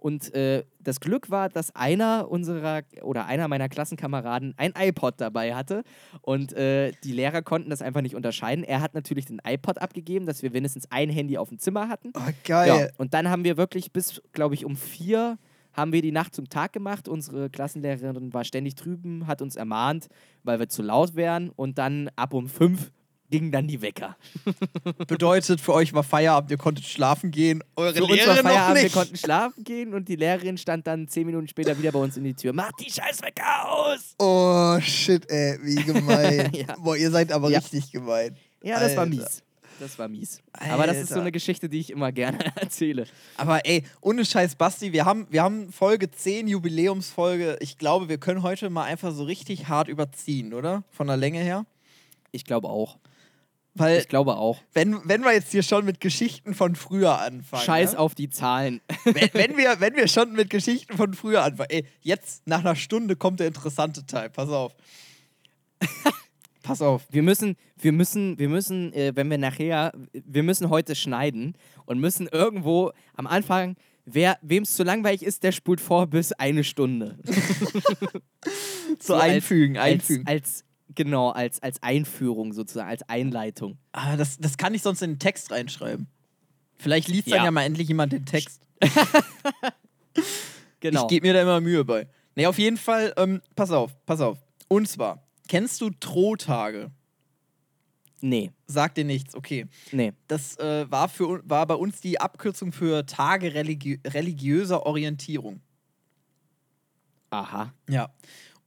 Und 0.00 0.34
äh, 0.34 0.64
das 0.80 1.00
Glück 1.00 1.30
war, 1.30 1.48
dass 1.48 1.74
einer 1.76 2.28
unserer 2.30 2.82
oder 3.02 3.26
einer 3.26 3.48
meiner 3.48 3.68
Klassenkameraden 3.68 4.54
ein 4.56 4.72
iPod 4.76 5.14
dabei 5.18 5.54
hatte 5.54 5.82
und 6.22 6.52
äh, 6.54 6.92
die 7.04 7.12
Lehrer 7.12 7.42
konnten 7.42 7.70
das 7.70 7.82
einfach 7.82 8.00
nicht 8.00 8.16
unterscheiden. 8.16 8.64
Er 8.64 8.80
hat 8.80 8.94
natürlich 8.94 9.26
den 9.26 9.40
iPod 9.46 9.78
abgegeben, 9.78 10.26
dass 10.26 10.42
wir 10.42 10.50
mindestens 10.50 10.90
ein 10.90 11.10
Handy 11.10 11.36
auf 11.38 11.50
dem 11.50 11.58
Zimmer 11.58 11.88
hatten. 11.88 12.12
oh, 12.16 12.20
Ja, 12.20 12.32
geil. 12.44 12.92
und 12.96 13.14
dann 13.14 13.28
haben 13.28 13.44
wir 13.44 13.56
wirklich 13.56 13.92
bis, 13.92 14.22
glaube 14.32 14.54
ich, 14.54 14.64
um 14.64 14.76
vier 14.76 15.38
haben 15.72 15.92
wir 15.92 16.02
die 16.02 16.12
Nacht 16.12 16.34
zum 16.34 16.48
Tag 16.48 16.72
gemacht. 16.72 17.08
Unsere 17.08 17.48
Klassenlehrerin 17.48 18.32
war 18.32 18.44
ständig 18.44 18.74
drüben, 18.74 19.26
hat 19.26 19.40
uns 19.40 19.56
ermahnt, 19.56 20.08
weil 20.42 20.58
wir 20.58 20.68
zu 20.68 20.82
laut 20.82 21.14
wären. 21.14 21.50
Und 21.50 21.78
dann 21.78 22.10
ab 22.16 22.34
um 22.34 22.48
fünf 22.48 22.90
gingen 23.30 23.52
dann 23.52 23.66
die 23.68 23.80
Wecker. 23.80 24.16
Bedeutet, 25.06 25.60
für 25.60 25.72
euch 25.74 25.92
war 25.92 26.02
Feierabend, 26.02 26.50
ihr 26.50 26.56
konntet 26.58 26.84
schlafen 26.84 27.30
gehen. 27.30 27.62
Eure 27.76 27.94
Für 27.94 28.02
uns 28.04 28.10
war 28.10 28.16
Lehrerin 28.16 28.36
noch 28.44 28.50
Feierabend, 28.50 28.82
wir 28.82 28.90
konnten 28.90 29.16
schlafen 29.16 29.64
gehen 29.64 29.94
und 29.94 30.08
die 30.08 30.16
Lehrerin 30.16 30.58
stand 30.58 30.86
dann 30.86 31.08
zehn 31.08 31.26
Minuten 31.26 31.48
später 31.48 31.78
wieder 31.78 31.92
bei 31.92 31.98
uns 31.98 32.16
in 32.16 32.24
die 32.24 32.34
Tür. 32.34 32.52
Mach 32.52 32.72
die 32.72 32.90
scheiß 32.90 33.22
Wecker 33.22 33.70
aus! 33.70 34.14
Oh, 34.18 34.78
shit, 34.80 35.28
ey, 35.30 35.58
wie 35.62 35.76
gemein. 35.76 36.50
Ja. 36.60 36.76
Boah, 36.78 36.96
ihr 36.96 37.10
seid 37.10 37.32
aber 37.32 37.50
Ja. 37.50 37.58
richtig 37.60 37.92
gemein. 37.92 38.36
Ja, 38.62 38.78
das 38.80 38.94
war 38.96 39.04
Alter. 39.04 39.16
mies. 39.16 39.42
Das 39.78 39.98
war 39.98 40.08
mies. 40.08 40.40
Aber 40.52 40.86
das 40.86 40.98
ist 40.98 41.08
so 41.08 41.14
Alter. 41.14 41.22
eine 41.22 41.32
Geschichte, 41.32 41.68
die 41.70 41.78
ich 41.80 41.90
immer 41.90 42.12
gerne 42.12 42.38
erzähle. 42.56 43.06
Aber 43.38 43.64
ey, 43.64 43.82
ohne 44.02 44.26
Scheiß, 44.26 44.56
Basti, 44.56 44.92
wir 44.92 45.06
haben, 45.06 45.26
wir 45.30 45.42
haben 45.42 45.72
Folge 45.72 46.10
10, 46.10 46.48
Jubiläumsfolge. 46.48 47.56
Ich 47.60 47.78
glaube, 47.78 48.08
wir 48.10 48.18
können 48.18 48.42
heute 48.42 48.68
mal 48.68 48.84
einfach 48.84 49.12
so 49.12 49.24
richtig 49.24 49.68
hart 49.68 49.88
überziehen, 49.88 50.52
oder? 50.52 50.82
Von 50.90 51.06
der 51.06 51.16
Länge 51.16 51.38
her. 51.38 51.64
Ich 52.32 52.44
glaube 52.44 52.68
auch. 52.68 52.98
Weil, 53.74 53.98
Ich 54.00 54.08
glaube 54.08 54.36
auch. 54.36 54.58
wenn, 54.72 54.98
wenn 55.08 55.22
wir 55.22 55.32
jetzt 55.32 55.52
hier 55.52 55.62
schon 55.62 55.84
mit 55.84 56.00
Geschichten 56.00 56.54
von 56.54 56.74
früher 56.74 57.20
anfangen. 57.20 57.62
Scheiß 57.62 57.92
ne? 57.92 57.98
auf 58.00 58.14
die 58.14 58.28
Zahlen. 58.28 58.80
wenn, 59.04 59.14
wenn, 59.32 59.56
wir, 59.56 59.80
wenn 59.80 59.94
wir 59.94 60.08
schon 60.08 60.32
mit 60.32 60.50
Geschichten 60.50 60.96
von 60.96 61.14
früher 61.14 61.44
anfangen. 61.44 61.70
Ey, 61.70 61.84
jetzt 62.00 62.46
nach 62.46 62.60
einer 62.60 62.74
Stunde 62.76 63.14
kommt 63.16 63.38
der 63.40 63.46
interessante 63.46 64.04
Teil. 64.06 64.28
Pass 64.30 64.48
auf. 64.48 64.74
Pass 66.62 66.82
auf. 66.82 67.06
Wir 67.10 67.22
müssen, 67.22 67.56
wir 67.78 67.92
müssen, 67.92 68.38
wir 68.38 68.48
müssen, 68.48 68.92
äh, 68.92 69.12
wenn 69.14 69.30
wir 69.30 69.38
nachher, 69.38 69.92
wir 70.12 70.42
müssen 70.42 70.68
heute 70.68 70.94
schneiden 70.94 71.56
und 71.86 71.98
müssen 72.00 72.26
irgendwo 72.26 72.92
am 73.14 73.26
Anfang, 73.26 73.76
wer, 74.04 74.36
wem 74.42 74.64
es 74.64 74.74
zu 74.76 74.82
langweilig 74.82 75.22
ist, 75.22 75.42
der 75.42 75.52
spult 75.52 75.80
vor 75.80 76.06
bis 76.06 76.32
eine 76.32 76.64
Stunde. 76.64 77.18
So, 78.98 79.14
als- 79.14 79.22
einfügen, 79.22 79.76
als, 79.78 79.92
einfügen. 79.92 80.26
Als, 80.26 80.64
genau, 80.94 81.30
als, 81.30 81.62
als 81.62 81.82
Einführung 81.82 82.52
sozusagen, 82.52 82.88
als 82.88 83.08
Einleitung. 83.08 83.78
Ah, 83.92 84.16
das, 84.16 84.38
das 84.38 84.56
kann 84.56 84.74
ich 84.74 84.82
sonst 84.82 85.02
in 85.02 85.12
den 85.12 85.18
Text 85.18 85.50
reinschreiben. 85.50 86.06
Vielleicht 86.76 87.08
liest 87.08 87.28
dann 87.28 87.38
Ja. 87.38 87.44
ja 87.44 87.50
mal 87.50 87.62
endlich 87.64 87.88
jemand 87.88 88.12
den 88.12 88.24
Text. 88.24 88.62
Genau. 90.80 91.02
Ich 91.02 91.08
gebe 91.08 91.26
mir 91.26 91.34
da 91.34 91.42
immer 91.42 91.60
Mühe 91.60 91.84
bei. 91.84 92.08
Nee, 92.34 92.46
auf 92.46 92.58
jeden 92.58 92.78
Fall, 92.78 93.12
ähm, 93.16 93.42
pass 93.54 93.70
auf, 93.70 93.94
pass 94.06 94.20
auf. 94.20 94.38
Und 94.68 94.88
zwar, 94.88 95.22
kennst 95.46 95.80
du 95.80 95.90
Trohtage? 95.90 96.90
Nee, 98.22 98.50
Sagt 98.66 98.98
dir 98.98 99.04
nichts, 99.04 99.34
okay. 99.34 99.66
nee. 99.92 100.12
Das 100.28 100.58
äh, 100.58 100.90
war, 100.90 101.08
für, 101.08 101.42
war 101.48 101.66
bei 101.66 101.74
uns 101.74 102.00
die 102.00 102.20
Abkürzung 102.20 102.72
für 102.72 103.04
Tage 103.06 103.54
religi 103.54 104.00
religiöser 104.06 104.86
Orientierung. 104.86 105.60
Aha. 107.30 107.72
Ja. 107.88 108.10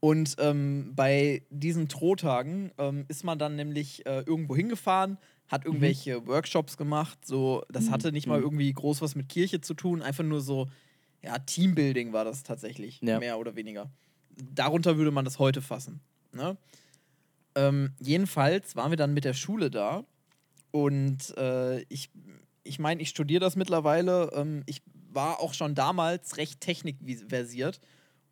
Und 0.04 0.36
ähm, 0.40 0.92
bei 0.98 1.44
diesen 1.50 1.88
Trohtagen 1.88 2.74
ähm, 2.78 3.06
ist 3.08 3.24
man 3.24 3.40
dann 3.40 3.56
nämlich 3.56 4.06
äh, 4.06 4.20
irgendwo 4.26 4.54
hingefahren, 4.54 5.18
hat 5.48 5.64
irgendwelche 5.64 6.28
Workshops 6.28 6.76
gemacht. 6.76 7.26
So, 7.26 7.64
das 7.70 7.90
hatte 7.90 8.12
nicht 8.12 8.28
mal 8.28 8.40
Mhm. 8.40 8.44
irgendwie 8.44 8.74
groß 8.74 9.02
was 9.02 9.16
mit 9.16 9.30
Kirche 9.30 9.62
zu 9.62 9.74
tun, 9.74 10.02
einfach 10.02 10.26
nur 10.26 10.42
so, 10.42 10.68
ja, 11.22 11.40
Teambuilding 11.40 12.12
war 12.12 12.26
das 12.26 12.44
tatsächlich, 12.44 13.00
Ja. 13.00 13.18
mehr 13.18 13.40
oder 13.40 13.56
weniger. 13.56 13.90
Darunter 14.54 14.98
würde 14.98 15.12
man 15.12 15.24
das 15.24 15.40
heute 15.40 15.62
fassen. 15.62 16.02
Ne? 16.34 16.58
Ähm, 17.56 17.94
jedenfalls 18.02 18.76
waren 18.76 18.92
wir 18.92 18.98
dann 18.98 19.14
mit 19.14 19.24
der 19.24 19.34
Schule 19.34 19.72
da 19.72 20.04
und 20.72 21.34
äh, 21.38 21.80
ich 21.84 22.10
ich 22.66 22.78
meine, 22.78 23.02
ich 23.02 23.08
studiere 23.08 23.40
das 23.40 23.56
mittlerweile. 23.56 24.32
Ähm, 24.34 24.64
ich 24.66 24.82
war 25.14 25.40
auch 25.40 25.54
schon 25.54 25.76
damals 25.76 26.36
recht 26.36 26.60
technikversiert 26.60 27.80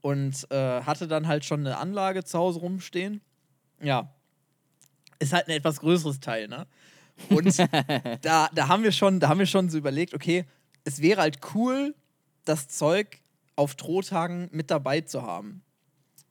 und 0.01 0.47
äh, 0.51 0.81
hatte 0.81 1.07
dann 1.07 1.27
halt 1.27 1.45
schon 1.45 1.61
eine 1.61 1.77
Anlage 1.77 2.23
zu 2.23 2.37
Hause 2.37 2.59
rumstehen. 2.59 3.21
Ja. 3.81 4.13
Ist 5.19 5.33
halt 5.33 5.47
ein 5.47 5.51
etwas 5.55 5.79
größeres 5.79 6.19
Teil, 6.19 6.47
ne? 6.47 6.65
Und 7.29 7.57
da, 8.21 8.49
da 8.53 8.67
haben 8.67 8.83
wir 8.83 8.91
schon, 8.91 9.19
da 9.19 9.29
haben 9.29 9.39
wir 9.39 9.45
schon 9.45 9.69
so 9.69 9.77
überlegt, 9.77 10.13
okay, 10.13 10.45
es 10.83 11.01
wäre 11.01 11.21
halt 11.21 11.39
cool, 11.53 11.93
das 12.45 12.67
Zeug 12.67 13.19
auf 13.55 13.75
Drohtagen 13.75 14.49
mit 14.51 14.71
dabei 14.71 15.01
zu 15.01 15.21
haben. 15.21 15.63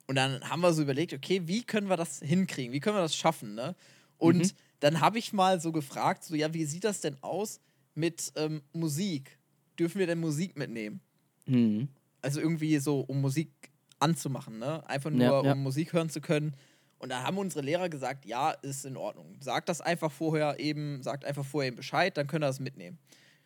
Und 0.08 0.16
dann 0.16 0.40
haben 0.50 0.60
wir 0.60 0.72
so 0.72 0.82
überlegt, 0.82 1.12
okay, 1.12 1.42
wie 1.46 1.62
können 1.62 1.88
wir 1.88 1.96
das 1.96 2.18
hinkriegen? 2.18 2.72
Wie 2.72 2.80
können 2.80 2.96
wir 2.96 3.02
das 3.02 3.14
schaffen, 3.14 3.54
ne? 3.54 3.76
Und 4.18 4.38
Mhm. 4.38 4.50
dann 4.80 5.00
habe 5.00 5.18
ich 5.18 5.32
mal 5.32 5.60
so 5.60 5.70
gefragt, 5.70 6.24
so, 6.24 6.34
ja, 6.34 6.52
wie 6.52 6.64
sieht 6.64 6.82
das 6.84 7.00
denn 7.00 7.16
aus 7.22 7.60
mit 7.94 8.32
ähm, 8.34 8.62
Musik? 8.72 9.38
Dürfen 9.78 10.00
wir 10.00 10.06
denn 10.08 10.18
Musik 10.18 10.58
mitnehmen? 10.58 11.00
Mhm. 11.46 11.88
Also 12.22 12.40
irgendwie 12.40 12.78
so, 12.78 13.00
um 13.00 13.20
Musik 13.20 13.70
anzumachen, 13.98 14.58
ne? 14.58 14.86
Einfach 14.88 15.10
nur, 15.10 15.22
Ja, 15.22 15.42
ja. 15.42 15.52
um 15.52 15.62
Musik 15.62 15.92
hören 15.92 16.10
zu 16.10 16.20
können. 16.20 16.54
Und 16.98 17.08
da 17.10 17.22
haben 17.22 17.38
unsere 17.38 17.64
Lehrer 17.64 17.88
gesagt, 17.88 18.26
ja, 18.26 18.50
ist 18.50 18.84
in 18.84 18.96
Ordnung. 18.96 19.36
Sagt 19.40 19.68
das 19.70 19.80
einfach 19.80 20.12
vorher 20.12 20.60
eben, 20.60 21.02
sagt 21.02 21.24
einfach 21.24 21.44
vorher 21.46 21.68
eben 21.68 21.76
Bescheid, 21.76 22.14
dann 22.16 22.26
könnt 22.26 22.44
ihr 22.44 22.48
das 22.48 22.60
mitnehmen. 22.60 22.98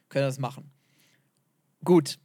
Könnt 0.08 0.24
ihr 0.24 0.26
das 0.26 0.38
machen. 0.40 0.70
Gut. 1.84 2.18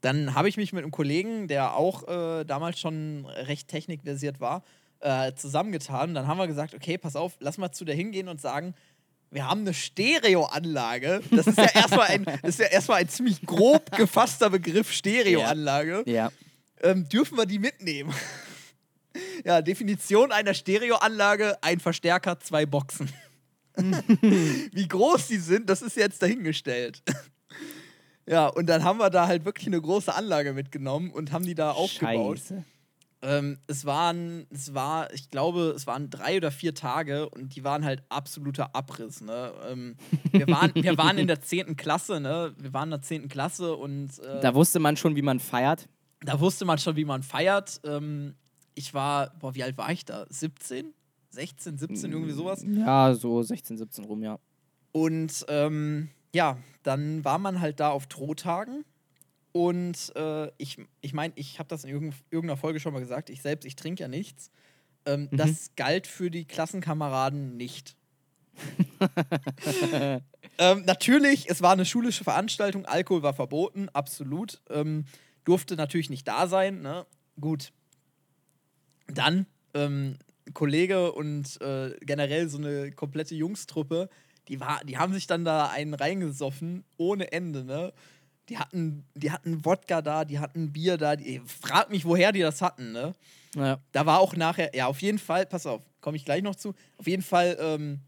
Dann 0.00 0.34
habe 0.34 0.48
ich 0.48 0.56
mich 0.56 0.72
mit 0.72 0.82
einem 0.82 0.90
Kollegen, 0.90 1.48
der 1.48 1.76
auch 1.76 2.06
äh, 2.08 2.44
damals 2.44 2.78
schon 2.78 3.24
recht 3.26 3.68
technikversiert 3.68 4.40
war, 4.40 4.62
äh, 5.00 5.32
zusammengetan. 5.34 6.12
Dann 6.12 6.26
haben 6.26 6.38
wir 6.38 6.46
gesagt, 6.46 6.74
okay, 6.74 6.98
pass 6.98 7.16
auf, 7.16 7.36
lass 7.40 7.56
mal 7.56 7.72
zu 7.72 7.84
der 7.84 7.94
hingehen 7.94 8.28
und 8.28 8.40
sagen, 8.40 8.74
wir 9.34 9.48
haben 9.48 9.62
eine 9.62 9.74
Stereoanlage. 9.74 11.20
Das 11.32 11.48
ist 11.48 11.58
ja 11.58 11.68
erstmal 11.74 12.06
ein, 12.06 12.24
das 12.24 12.50
ist 12.50 12.60
ja 12.60 12.66
erstmal 12.66 13.00
ein 13.00 13.08
ziemlich 13.08 13.42
grob 13.42 13.90
gefasster 13.96 14.48
Begriff 14.48 14.92
Stereoanlage. 14.92 16.04
Ja. 16.06 16.30
Ähm, 16.82 17.08
dürfen 17.08 17.36
wir 17.36 17.44
die 17.44 17.58
mitnehmen? 17.58 18.14
ja, 19.44 19.60
Definition 19.60 20.30
einer 20.30 20.54
Stereoanlage: 20.54 21.58
ein 21.62 21.80
Verstärker, 21.80 22.38
zwei 22.38 22.64
Boxen. 22.64 23.10
Wie 24.72 24.86
groß 24.86 25.26
die 25.26 25.38
sind, 25.38 25.68
das 25.68 25.82
ist 25.82 25.96
jetzt 25.96 26.22
dahingestellt. 26.22 27.02
ja, 28.26 28.46
und 28.46 28.66
dann 28.66 28.84
haben 28.84 29.00
wir 29.00 29.10
da 29.10 29.26
halt 29.26 29.44
wirklich 29.44 29.66
eine 29.66 29.80
große 29.80 30.14
Anlage 30.14 30.52
mitgenommen 30.52 31.10
und 31.10 31.32
haben 31.32 31.44
die 31.44 31.56
da 31.56 31.72
aufgebaut. 31.72 32.38
Scheiße. 32.38 32.64
Ähm, 33.24 33.58
es 33.66 33.86
waren, 33.86 34.46
es 34.50 34.74
war, 34.74 35.12
ich 35.14 35.30
glaube, 35.30 35.72
es 35.74 35.86
waren 35.86 36.10
drei 36.10 36.36
oder 36.36 36.50
vier 36.50 36.74
Tage 36.74 37.28
und 37.30 37.56
die 37.56 37.64
waren 37.64 37.84
halt 37.84 38.02
absoluter 38.10 38.74
Abriss. 38.76 39.22
Ne? 39.22 39.52
Ähm, 39.66 39.96
wir, 40.30 40.46
waren, 40.48 40.72
wir 40.74 40.98
waren 40.98 41.16
in 41.16 41.26
der 41.26 41.40
10. 41.40 41.76
Klasse, 41.76 42.20
ne? 42.20 42.54
Wir 42.58 42.72
waren 42.74 42.88
in 42.88 42.90
der 42.90 43.02
10. 43.02 43.28
Klasse 43.28 43.74
und 43.76 44.18
äh, 44.18 44.40
Da 44.40 44.54
wusste 44.54 44.78
man 44.78 44.96
schon, 44.98 45.16
wie 45.16 45.22
man 45.22 45.40
feiert. 45.40 45.88
da 46.20 46.38
wusste 46.38 46.64
man 46.66 46.76
schon, 46.78 46.96
wie 46.96 47.04
man 47.06 47.22
feiert. 47.22 47.80
Ähm, 47.84 48.34
ich 48.74 48.92
war, 48.92 49.30
boah, 49.38 49.54
wie 49.54 49.62
alt 49.62 49.78
war 49.78 49.90
ich 49.90 50.04
da? 50.04 50.26
17? 50.28 50.92
16, 51.30 51.78
17, 51.78 52.12
irgendwie 52.12 52.32
sowas. 52.32 52.64
Ja, 52.66 53.14
so 53.14 53.42
16, 53.42 53.78
17 53.78 54.04
rum, 54.04 54.22
ja. 54.22 54.38
Und 54.92 55.44
ähm, 55.48 56.10
ja, 56.34 56.58
dann 56.82 57.24
war 57.24 57.38
man 57.38 57.60
halt 57.60 57.80
da 57.80 57.90
auf 57.90 58.06
Drohtagen. 58.06 58.84
Und 59.56 60.12
äh, 60.16 60.48
ich 60.58 60.78
ich 61.00 61.12
meine, 61.14 61.32
ich 61.36 61.60
habe 61.60 61.68
das 61.68 61.84
in 61.84 61.90
irgend- 61.90 62.16
irgendeiner 62.30 62.56
Folge 62.58 62.80
schon 62.80 62.92
mal 62.92 62.98
gesagt, 62.98 63.30
ich 63.30 63.40
selbst, 63.40 63.64
ich 63.64 63.76
trinke 63.76 64.02
ja 64.02 64.08
nichts. 64.08 64.50
Ähm, 65.06 65.28
Mhm. 65.30 65.36
Das 65.36 65.70
galt 65.76 66.08
für 66.08 66.28
die 66.30 66.44
Klassenkameraden 66.44 67.56
nicht. 67.56 67.96
ähm, 70.58 70.82
natürlich, 70.86 71.48
es 71.48 71.62
war 71.62 71.72
eine 71.72 71.84
schulische 71.84 72.24
Veranstaltung, 72.24 72.84
Alkohol 72.86 73.22
war 73.22 73.34
verboten, 73.34 73.88
absolut. 73.92 74.60
Ähm, 74.70 75.04
durfte 75.44 75.76
natürlich 75.76 76.10
nicht 76.10 76.26
da 76.26 76.46
sein. 76.48 76.82
Ne? 76.82 77.06
Gut. 77.40 77.72
Dann 79.06 79.46
ähm, 79.74 80.16
Kollege 80.52 81.12
und 81.12 81.60
äh, 81.60 81.94
generell 82.00 82.48
so 82.48 82.58
eine 82.58 82.92
komplette 82.92 83.34
Jungstruppe, 83.34 84.08
die, 84.48 84.60
war, 84.60 84.82
die 84.84 84.98
haben 84.98 85.12
sich 85.12 85.26
dann 85.26 85.44
da 85.44 85.68
einen 85.68 85.94
reingesoffen, 85.94 86.84
ohne 86.96 87.32
Ende, 87.32 87.64
ne? 87.64 87.92
Die 88.48 88.58
hatten, 88.58 89.04
die 89.14 89.30
hatten 89.30 89.64
Wodka 89.64 90.02
da, 90.02 90.24
die 90.24 90.38
hatten 90.38 90.72
Bier 90.72 90.98
da, 90.98 91.16
die, 91.16 91.40
frag 91.46 91.90
mich, 91.90 92.04
woher 92.04 92.30
die 92.32 92.40
das 92.40 92.60
hatten, 92.60 92.92
ne? 92.92 93.14
Ja. 93.54 93.78
Da 93.92 94.04
war 94.04 94.20
auch 94.20 94.36
nachher, 94.36 94.74
ja, 94.74 94.86
auf 94.86 95.00
jeden 95.00 95.18
Fall, 95.18 95.46
pass 95.46 95.66
auf, 95.66 95.82
komme 96.00 96.16
ich 96.16 96.24
gleich 96.24 96.42
noch 96.42 96.56
zu. 96.56 96.74
Auf 96.98 97.06
jeden 97.06 97.22
Fall 97.22 97.56
ähm, 97.58 98.00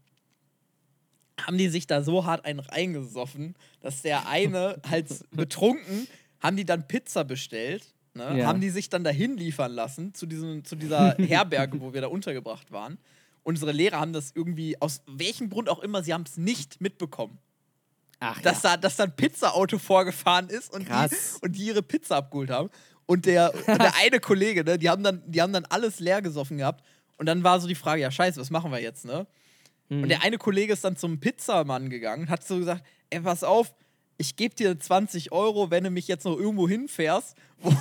haben 1.39 1.57
die 1.57 1.69
sich 1.69 1.87
da 1.87 2.03
so 2.03 2.25
hart 2.25 2.45
einen 2.45 2.59
reingesoffen, 2.59 3.55
dass 3.81 4.01
der 4.01 4.27
eine 4.27 4.79
halt 4.89 5.07
betrunken, 5.31 6.07
haben 6.39 6.57
die 6.57 6.65
dann 6.65 6.87
Pizza 6.87 7.23
bestellt, 7.23 7.93
ne? 8.13 8.39
Ja. 8.39 8.47
haben 8.47 8.61
die 8.61 8.69
sich 8.69 8.89
dann 8.89 9.03
dahin 9.03 9.37
liefern 9.37 9.71
lassen 9.71 10.13
zu, 10.13 10.25
diesem, 10.25 10.65
zu 10.65 10.75
dieser 10.75 11.15
Herberge, 11.17 11.81
wo 11.81 11.93
wir 11.93 12.01
da 12.01 12.07
untergebracht 12.07 12.71
waren. 12.71 12.99
Unsere 13.43 13.71
Lehrer 13.71 13.99
haben 13.99 14.13
das 14.13 14.33
irgendwie, 14.35 14.79
aus 14.81 15.01
welchem 15.07 15.49
Grund 15.49 15.69
auch 15.69 15.79
immer, 15.79 16.03
sie 16.03 16.13
haben 16.13 16.25
es 16.27 16.37
nicht 16.37 16.81
mitbekommen. 16.81 17.39
Ach, 18.19 18.41
Dass, 18.41 18.63
ja. 18.63 18.71
da, 18.71 18.77
dass 18.77 18.95
da 18.95 19.03
ein 19.03 19.15
Pizzaauto 19.15 19.77
vorgefahren 19.77 20.49
ist 20.49 20.73
und 20.73 20.87
die, 20.87 21.15
und 21.41 21.55
die 21.55 21.65
ihre 21.67 21.83
Pizza 21.83 22.17
abgeholt 22.17 22.49
haben. 22.49 22.69
Und 23.05 23.25
der, 23.25 23.53
und 23.53 23.67
der 23.67 23.95
eine 24.01 24.19
Kollege, 24.19 24.63
ne, 24.63 24.77
die 24.77 24.89
haben, 24.89 25.03
dann, 25.03 25.23
die 25.25 25.41
haben 25.41 25.53
dann 25.53 25.65
alles 25.65 25.99
leer 25.99 26.21
gesoffen 26.21 26.57
gehabt. 26.57 26.83
Und 27.17 27.27
dann 27.27 27.43
war 27.43 27.59
so 27.59 27.67
die 27.67 27.75
Frage, 27.75 28.01
ja 28.01 28.11
scheiße, 28.11 28.39
was 28.39 28.49
machen 28.49 28.71
wir 28.71 28.81
jetzt, 28.81 29.05
ne? 29.05 29.27
Mhm. 29.89 30.03
Und 30.03 30.09
der 30.09 30.23
eine 30.23 30.37
Kollege 30.37 30.73
ist 30.73 30.83
dann 30.83 30.97
zum 30.97 31.19
Pizzamann 31.19 31.89
gegangen 31.89 32.23
und 32.23 32.29
hat 32.29 32.45
so 32.45 32.57
gesagt, 32.57 32.83
ey, 33.09 33.21
pass 33.21 33.43
auf, 33.43 33.73
ich 34.17 34.35
gebe 34.35 34.55
dir 34.55 34.77
20 34.77 35.31
Euro, 35.31 35.69
wenn 35.69 35.83
du 35.83 35.91
mich 35.91 36.07
jetzt 36.07 36.25
noch 36.25 36.37
irgendwo 36.37 36.67
hinfährst, 36.67 37.35
wo, 37.59 37.71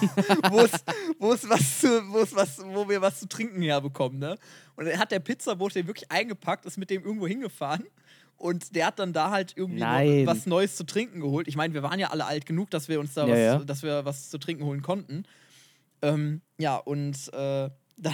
wo, 0.51 0.61
es, 0.61 0.73
wo, 1.19 1.33
es 1.33 1.49
was 1.49 1.81
zu, 1.81 2.13
wo, 2.13 2.19
es 2.19 2.35
was, 2.35 2.59
wo 2.59 2.89
wir 2.89 3.01
was 3.01 3.21
zu 3.21 3.29
trinken 3.29 3.63
herbekommen, 3.63 4.19
ne? 4.19 4.37
Und 4.77 4.87
dann 4.87 4.99
hat 4.99 5.11
der 5.11 5.21
Pizzabote 5.21 5.75
den 5.75 5.87
wirklich 5.87 6.11
eingepackt, 6.11 6.67
ist 6.67 6.77
mit 6.77 6.91
dem 6.91 7.05
irgendwo 7.05 7.27
hingefahren 7.27 7.87
und 8.37 8.75
der 8.77 8.87
hat 8.87 8.99
dann 8.99 9.13
da 9.13 9.31
halt 9.31 9.55
irgendwie 9.57 9.81
was 10.27 10.47
Neues 10.47 10.77
zu 10.77 10.85
trinken 10.85 11.21
geholt. 11.21 11.49
Ich 11.49 11.57
meine, 11.57 11.75
wir 11.75 11.83
waren 11.83 11.99
ja 11.99 12.11
alle 12.11 12.27
alt 12.27 12.47
genug, 12.47 12.71
dass 12.71 12.89
wir 12.89 13.01
uns 13.01 13.15
da 13.15 13.27
Ja, 13.27 13.33
was, 13.33 13.39
ja. 13.39 13.59
dass 13.65 13.83
wir 13.83 14.05
was 14.05 14.31
zu 14.31 14.39
trinken 14.39 14.65
holen 14.65 14.83
konnten. 14.83 15.25
Ähm, 16.03 16.43
ja, 16.59 16.77
und 16.77 17.17
äh, 17.33 17.71
dann, 17.99 18.13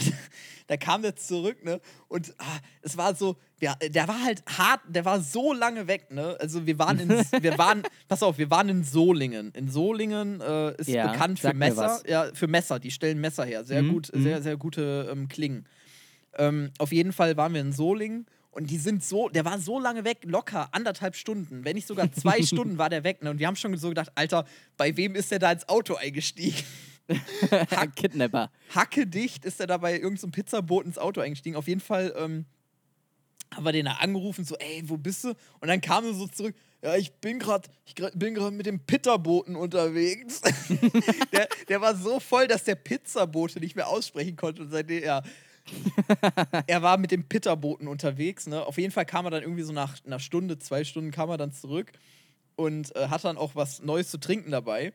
da 0.69 0.77
kam 0.77 1.03
der 1.03 1.17
zurück, 1.17 1.65
ne? 1.65 1.81
Und 2.07 2.33
ah, 2.39 2.45
es 2.83 2.97
war 2.97 3.17
so, 3.17 3.37
ja, 3.61 3.75
der 3.75 4.07
war 4.07 4.23
halt 4.23 4.45
hart, 4.47 4.81
der 4.87 5.05
war 5.05 5.21
so 5.21 5.53
lange 5.53 5.89
weg, 5.89 6.13
ne? 6.13 6.37
Also 6.39 6.67
wir 6.67 6.79
waren 6.79 7.01
in, 7.01 7.09
wir 7.09 7.59
waren, 7.59 7.83
pass 8.09 8.23
auf, 8.23 8.39
wir 8.39 8.49
waren 8.49 8.69
in 8.69 8.85
Solingen. 8.85 9.51
In 9.57 9.69
Solingen 9.69 10.41
äh, 10.41 10.77
ist 10.77 10.87
Ja, 10.89 11.11
bekannt 11.11 11.41
für 11.41 11.53
Messer, 11.53 12.01
ja, 12.09 12.27
für 12.33 12.47
Messer, 12.47 12.79
die 12.79 12.93
stellen 12.93 13.21
Messer 13.21 13.45
her. 13.45 13.65
Sehr 13.65 13.83
Mhm, 13.83 13.93
gut, 13.93 14.11
mhm. 14.15 14.23
sehr, 14.23 14.41
sehr 14.41 14.57
gute 14.57 15.09
ähm, 15.11 15.27
Klingen. 15.27 15.67
Ähm, 16.39 16.71
auf 16.79 16.93
jeden 16.93 17.13
Fall 17.13 17.37
waren 17.37 17.53
wir 17.53 17.61
in 17.61 17.73
Solingen 17.73 18.27
und 18.53 18.71
die 18.71 18.77
sind 18.77 19.03
so, 19.03 19.31
der 19.31 19.47
war 19.47 19.59
so 19.59 19.81
lange 19.81 20.05
weg, 20.05 20.19
locker 20.23 20.69
anderthalb 20.73 21.17
Stunden, 21.17 21.65
wenn 21.65 21.75
nicht 21.75 21.89
sogar 21.89 22.13
zwei 22.13 22.43
Stunden 22.47 22.79
war 22.79 22.91
der 22.91 23.03
weg. 23.03 23.23
Ne? 23.23 23.31
Und 23.31 23.39
wir 23.39 23.47
haben 23.47 23.57
schon 23.57 23.77
so 23.79 23.89
gedacht, 23.89 24.13
Alter, 24.15 24.45
bei 24.77 24.97
wem 24.97 25.15
ist 25.15 25.31
der 25.31 25.39
da 25.39 25.53
ins 25.53 25.69
Auto 25.69 25.95
eingestiegen? 25.95 26.63
Kidnapper. 27.97 28.51
Hackedicht 28.75 29.47
ist 29.47 29.59
er 29.59 29.67
da 29.67 29.79
bei 29.79 29.99
irgendeinem 29.99 30.33
Pizzaboot 30.33 30.85
ins 30.85 30.99
Auto 30.99 31.23
eingestiegen. 31.23 31.57
Auf 31.57 31.67
jeden 31.67 31.81
Fall 31.81 32.15
ähm, 32.17 32.45
haben 33.55 33.65
wir 33.65 33.73
den 33.73 33.87
da 33.87 33.93
angerufen, 33.93 34.45
so, 34.45 34.55
ey, 34.57 34.83
wo 34.85 34.99
bist 34.99 35.25
du? 35.25 35.31
Und 35.61 35.69
dann 35.69 35.81
kam 35.81 36.05
er 36.05 36.13
so 36.13 36.27
zurück, 36.27 36.55
ja, 36.83 36.97
ich 36.97 37.13
bin 37.13 37.39
gerade, 37.39 37.71
ich 37.87 37.95
bin 37.95 38.35
gerade 38.35 38.55
mit 38.55 38.67
dem 38.67 38.81
Pizzaboten 38.81 39.57
unterwegs. 39.57 40.43
der, 41.33 41.49
der 41.69 41.81
war 41.81 41.97
so 41.97 42.21
voll, 42.21 42.49
dass 42.49 42.65
der 42.65 42.75
Pizzabote 42.75 43.61
nicht 43.61 43.77
mehr 43.77 43.89
aussprechen 43.89 44.37
konnte 44.37 44.63
und 44.63 44.71
seitdem, 44.71 45.05
ja. 45.05 45.23
er 46.67 46.83
war 46.83 46.99
mit 46.99 47.11
dem 47.11 47.25
Pizzaboten 47.25 47.89
unterwegs, 47.89 48.47
ne? 48.47 48.65
Auf 48.65 48.79
jeden 48.79 48.93
Fall 48.93 49.07
kam 49.07 49.27
er 49.27 49.31
dann 49.31 49.43
irgendwie 49.43 49.63
so 49.63 49.73
nach 49.73 49.97
einer 50.05 50.19
Stunde, 50.19 50.59
zwei 50.59 50.85
Stunden 50.85 51.11
kam 51.11 51.31
er 51.31 51.37
dann 51.37 51.53
zurück 51.53 51.93
und 52.57 52.95
äh, 52.97 53.09
hat 53.09 53.25
dann 53.25 53.39
auch 53.39 53.55
was 53.55 53.83
Neues 53.83 54.11
zu 54.11 54.19
trinken 54.19 54.51
dabei. 54.51 54.93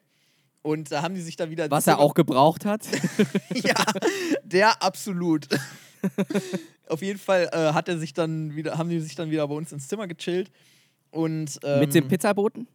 Und 0.61 0.91
da 0.91 1.01
haben 1.01 1.15
die 1.15 1.21
sich 1.21 1.37
dann 1.37 1.49
wieder. 1.49 1.71
Was 1.71 1.87
er 1.87 1.99
auch 1.99 2.13
gebraucht 2.13 2.65
hat. 2.65 2.81
ja, 3.53 3.75
der 4.43 4.83
absolut. 4.83 5.47
Auf 6.89 7.01
jeden 7.01 7.19
Fall 7.19 7.49
äh, 7.51 7.73
hat 7.73 7.87
er 7.87 7.97
sich 7.97 8.13
dann 8.13 8.55
wieder, 8.55 8.77
haben 8.77 8.89
die 8.89 8.99
sich 8.99 9.15
dann 9.15 9.29
wieder 9.29 9.47
bei 9.47 9.55
uns 9.55 9.71
ins 9.71 9.87
Zimmer 9.87 10.07
gechillt. 10.07 10.51
Und, 11.11 11.59
ähm, 11.63 11.79
Mit 11.79 11.93
dem 11.93 12.07
Pizzaboten? 12.07 12.67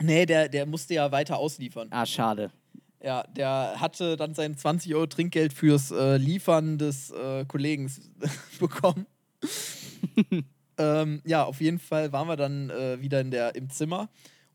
Nee, 0.00 0.26
der, 0.26 0.48
der 0.48 0.66
musste 0.66 0.94
ja 0.94 1.10
weiter 1.10 1.38
ausliefern. 1.38 1.88
Ah, 1.90 2.04
schade. 2.04 2.50
Ja, 3.06 3.22
der 3.28 3.76
hatte 3.76 4.16
dann 4.16 4.34
sein 4.34 4.56
20 4.56 4.92
Euro 4.96 5.06
Trinkgeld 5.06 5.52
fürs 5.52 5.92
äh, 5.92 6.16
Liefern 6.16 6.76
des 6.76 7.12
äh, 7.12 7.44
Kollegen 7.44 7.88
bekommen. 8.58 9.06
ähm, 10.78 11.22
ja, 11.24 11.44
auf 11.44 11.60
jeden 11.60 11.78
Fall 11.78 12.12
waren 12.12 12.26
wir 12.26 12.34
dann 12.34 12.68
äh, 12.70 13.00
wieder 13.00 13.20
in 13.20 13.30
der, 13.30 13.54
im 13.54 13.70
Zimmer 13.70 14.08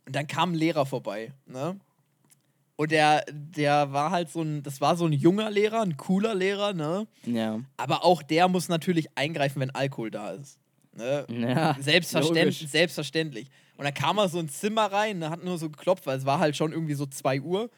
und 0.06 0.18
dann 0.18 0.28
kam 0.28 0.52
ein 0.52 0.56
Lehrer 0.56 0.86
vorbei. 0.86 1.32
Ne? 1.45 1.80
Und 2.76 2.91
der, 2.91 3.23
der 3.32 3.94
war 3.94 4.11
halt 4.11 4.30
so 4.30 4.41
ein, 4.41 4.64
das 4.64 4.82
war 4.82 4.98
so 4.98 5.06
ein 5.06 5.14
junger 5.14 5.49
Lehrer, 5.49 5.82
ein 5.84 5.95
cooler 5.95 6.36
Lehrer, 6.36 6.73
ne? 6.73 7.07
Ja. 7.26 7.61
Aber 7.78 8.03
auch 8.03 8.22
der 8.22 8.49
muss 8.49 8.68
natürlich 8.68 9.07
eingreifen, 9.15 9.61
wenn 9.61 9.69
Alkohol 9.69 10.11
da 10.11 10.32
ist. 10.32 10.60
Ne? 10.94 11.26
Ja. 11.30 11.78
Selbstverständlich, 11.80 12.69
selbstverständlich. 12.69 13.48
Und 13.78 13.86
dann 13.86 13.94
kam 13.94 14.18
er 14.18 14.28
so 14.28 14.41
ins 14.41 14.60
Zimmer 14.60 14.91
rein, 14.91 15.19
ne, 15.19 15.30
hat 15.30 15.41
nur 15.41 15.57
so 15.57 15.69
geklopft, 15.69 16.06
weil 16.06 16.18
es 16.18 16.26
war 16.26 16.40
halt 16.40 16.57
schon 16.57 16.73
irgendwie 16.73 16.95
so 16.95 17.06
2 17.06 17.40
Uhr. 17.40 17.69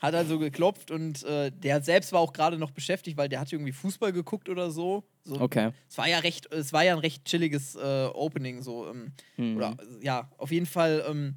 Hat 0.00 0.14
also 0.14 0.38
geklopft 0.38 0.90
und 0.90 1.22
äh, 1.24 1.52
der 1.52 1.82
selbst 1.82 2.12
war 2.12 2.20
auch 2.20 2.32
gerade 2.32 2.56
noch 2.58 2.70
beschäftigt, 2.70 3.16
weil 3.16 3.28
der 3.28 3.38
hatte 3.40 3.54
irgendwie 3.54 3.72
Fußball 3.72 4.12
geguckt 4.12 4.48
oder 4.48 4.70
so. 4.70 5.04
so 5.24 5.38
Okay. 5.40 5.72
Es 5.88 5.98
war 5.98 6.08
ja 6.08 6.18
recht, 6.20 6.50
es 6.52 6.72
war 6.72 6.84
ja 6.84 6.94
ein 6.94 6.98
recht 7.00 7.24
chilliges 7.26 7.76
äh, 7.76 8.06
Opening, 8.12 8.62
so. 8.62 8.88
Ähm, 8.88 9.12
Mhm. 9.36 9.56
Oder 9.56 9.76
äh, 9.78 10.04
ja, 10.04 10.30
auf 10.38 10.50
jeden 10.50 10.66
Fall 10.66 11.04
ähm, 11.08 11.36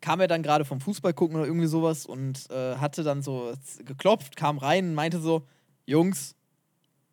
kam 0.00 0.20
er 0.20 0.28
dann 0.28 0.42
gerade 0.42 0.64
vom 0.64 0.80
Fußball 0.80 1.14
gucken 1.14 1.36
oder 1.36 1.46
irgendwie 1.46 1.66
sowas 1.66 2.06
und 2.06 2.50
äh, 2.50 2.76
hatte 2.76 3.02
dann 3.02 3.22
so 3.22 3.52
geklopft, 3.84 4.36
kam 4.36 4.58
rein 4.58 4.88
und 4.88 4.94
meinte 4.94 5.20
so: 5.20 5.46
Jungs, 5.86 6.34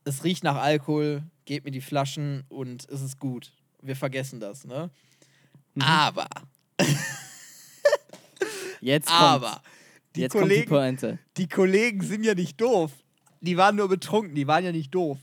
es 0.04 0.24
riecht 0.24 0.44
nach 0.44 0.58
Alkohol, 0.58 1.24
gebt 1.46 1.66
mir 1.66 1.72
die 1.72 1.82
Flaschen 1.82 2.44
und 2.50 2.88
es 2.90 3.02
ist 3.02 3.20
gut. 3.20 3.54
Wir 3.82 3.96
vergessen 3.96 4.40
das, 4.40 4.66
ne? 4.66 4.90
Mhm. 5.76 5.82
Aber, 5.82 6.28
Jetzt 8.82 9.12
aber, 9.12 9.62
die 10.16 10.22
jetzt 10.22 10.34
kommt 10.34 10.46
die 10.46 10.50
Kollegen, 10.50 10.70
Pointe. 10.70 11.20
die 11.38 11.48
Kollegen 11.48 12.02
sind 12.02 12.24
ja 12.24 12.34
nicht 12.34 12.60
doof. 12.60 12.92
Die 13.40 13.56
waren 13.58 13.76
nur 13.76 13.88
betrunken, 13.88 14.36
die 14.36 14.48
waren 14.48 14.66
ja 14.66 14.72
nicht 14.72 14.94
doof. 14.94 15.18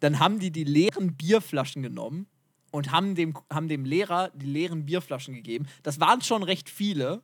Dann 0.00 0.18
haben 0.18 0.38
die 0.38 0.50
die 0.50 0.64
leeren 0.64 1.16
Bierflaschen 1.16 1.82
genommen 1.82 2.26
und 2.72 2.90
haben 2.90 3.14
dem, 3.14 3.34
haben 3.52 3.68
dem 3.68 3.84
Lehrer 3.84 4.30
die 4.34 4.46
leeren 4.46 4.86
Bierflaschen 4.86 5.34
gegeben. 5.34 5.66
Das 5.82 6.00
waren 6.00 6.20
schon 6.20 6.42
recht 6.42 6.68
viele, 6.68 7.22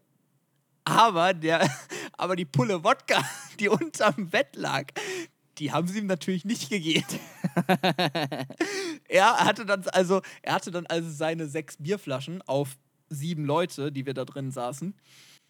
aber, 0.84 1.34
der, 1.34 1.68
aber 2.12 2.36
die 2.36 2.44
Pulle 2.44 2.84
Wodka, 2.84 3.24
die 3.60 3.68
unterm 3.68 4.30
Bett 4.30 4.55
lag, 4.55 4.86
die 5.59 5.72
haben 5.72 5.88
sie 5.88 5.98
ihm 5.98 6.06
natürlich 6.06 6.44
nicht 6.44 6.70
gegeben. 6.70 7.06
er 9.09 9.44
hatte 9.44 9.66
dann 9.66 9.82
also, 9.88 10.20
er 10.43 10.55
hatte 10.55 10.70
dann 10.70 10.86
also 10.86 11.10
seine 11.10 11.48
sechs 11.48 11.76
Bierflaschen 11.78 12.43
auf 12.43 12.76
sieben 13.09 13.44
Leute, 13.44 13.90
die 13.90 14.06
wir 14.06 14.14
da 14.14 14.24
drin 14.24 14.51
saßen 14.51 14.94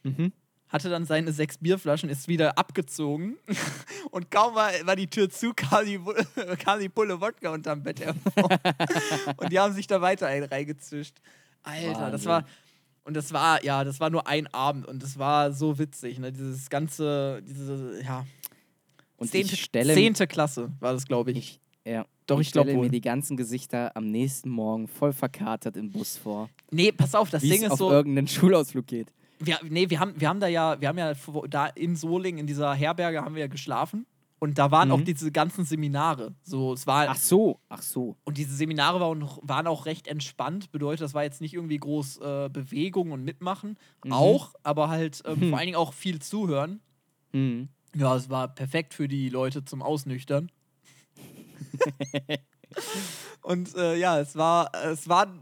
Mhm. 0.07 0.33
hatte 0.69 0.89
dann 0.91 1.05
seine 1.05 1.33
sechs 1.33 1.59
Bierflaschen, 1.59 2.09
ist 2.09 2.29
wieder 2.29 2.59
abgezogen 2.59 3.37
und 4.11 4.31
kaum 4.31 4.55
war, 4.55 4.71
war 4.85 4.97
die 4.97 5.09
Tür 5.09 5.29
zu, 5.31 5.53
kam 5.55 5.85
die, 5.85 6.01
kam 6.59 6.81
die 6.81 6.89
Pulle 6.89 7.21
Wodka 7.21 7.53
unterm 7.53 7.83
Bett 7.83 8.01
hervor. 8.01 8.49
und 9.37 9.53
die 9.53 9.59
haben 9.59 9.75
sich 9.75 9.87
da 9.87 10.01
weiter 10.01 10.27
ein 10.27 10.45
reingezischt. 10.45 11.17
Alter, 11.63 12.11
das 12.11 12.25
Wahnsinn. 12.25 12.29
war. 12.29 12.45
Und 13.05 13.15
das 13.15 13.33
war, 13.33 13.63
ja, 13.65 13.85
das 13.85 14.01
war 14.01 14.11
nur 14.11 14.27
ein 14.27 14.53
Abend 14.53 14.85
und 14.87 15.01
das 15.01 15.17
war 15.17 15.53
so 15.53 15.79
witzig, 15.79 16.19
ne? 16.19 16.33
Dieses 16.33 16.69
ganze, 16.69 17.41
diese, 17.47 18.03
ja, 18.03 18.27
Und 19.17 19.31
zehnte, 19.31 19.55
ich 19.55 19.63
stelle, 19.63 19.95
zehnte 19.95 20.27
Klasse 20.27 20.73
war 20.81 20.93
das, 20.93 21.07
glaube 21.07 21.31
ich. 21.31 21.39
ich, 21.39 21.61
ja, 21.85 22.05
Doch, 22.27 22.41
ich 22.41 22.49
ich 22.49 22.53
glaube 22.53 22.71
stelle 22.71 22.83
mir 22.83 22.91
die 22.91 23.01
ganzen 23.01 23.37
Gesichter 23.37 23.97
am 23.97 24.07
nächsten 24.07 24.51
Morgen 24.51 24.89
voll 24.89 25.13
verkatert 25.13 25.77
im 25.77 25.93
Bus 25.93 26.17
vor. 26.17 26.51
Nee, 26.73 26.91
pass 26.91 27.15
auf, 27.15 27.31
das 27.31 27.43
Ding 27.43 27.63
ist 27.63 27.71
auf 27.71 27.79
so. 27.79 27.93
irgendeinen 27.93 28.27
Schulausflug 28.27 28.89
geht. 28.89 29.13
Wir, 29.39 29.59
nee, 29.69 29.91
wir 29.91 30.01
haben, 30.01 30.19
wir 30.21 30.29
haben 30.29 30.41
da 30.41 30.47
ja, 30.49 30.81
wir 30.81 30.89
haben 30.89 30.99
ja 30.99 31.13
da 31.51 31.67
in 31.67 31.95
Solingen, 31.97 32.41
in 32.41 32.47
dieser 32.47 32.73
Herberge, 32.75 33.23
haben 33.23 33.35
wir 33.35 33.43
ja 33.43 33.49
geschlafen. 33.49 34.07
Und 34.39 34.59
da 34.59 34.71
waren 34.71 34.89
Mhm. 34.89 34.95
auch 34.95 35.01
diese 35.01 35.33
ganzen 35.33 35.65
Seminare. 35.65 36.35
So, 36.43 36.75
es 36.75 36.87
war, 36.87 37.09
Ach 37.09 37.17
so, 37.17 37.59
ach 37.71 37.81
so. 37.81 38.17
und 38.25 38.37
diese 38.37 38.55
Seminare 38.55 39.01
waren, 39.01 39.19
noch- 39.19 39.41
waren 39.43 39.67
auch 39.67 39.87
recht 39.87 40.07
entspannt. 40.09 40.71
Bedeutet, 40.73 41.01
das 41.01 41.15
war 41.15 41.23
jetzt 41.25 41.41
nicht 41.41 41.55
irgendwie 41.55 41.79
groß 41.79 42.19
äh, 42.19 42.49
Bewegung 42.53 43.13
und 43.13 43.25
Mitmachen. 43.25 43.79
Mhm. 44.05 44.13
Auch, 44.13 44.55
aber 44.63 44.89
halt 44.91 45.23
ähm, 45.27 45.37
vor 45.51 45.59
allen 45.59 45.67
Dingen 45.67 45.77
auch 45.79 45.95
viel 45.95 46.21
zuhören. 46.21 46.81
Mhm. 47.33 47.69
Ja, 47.95 48.15
es 48.15 48.29
war 48.29 48.49
perfekt 48.49 48.93
für 48.93 49.09
die 49.09 49.31
Leute 49.31 49.65
zum 49.65 49.81
Ausnüchtern. 49.83 50.51
und 53.43 53.75
äh, 53.77 53.97
ja, 53.97 54.19
es 54.21 54.37
war, 54.37 54.71
es 54.85 55.09
waren 55.09 55.41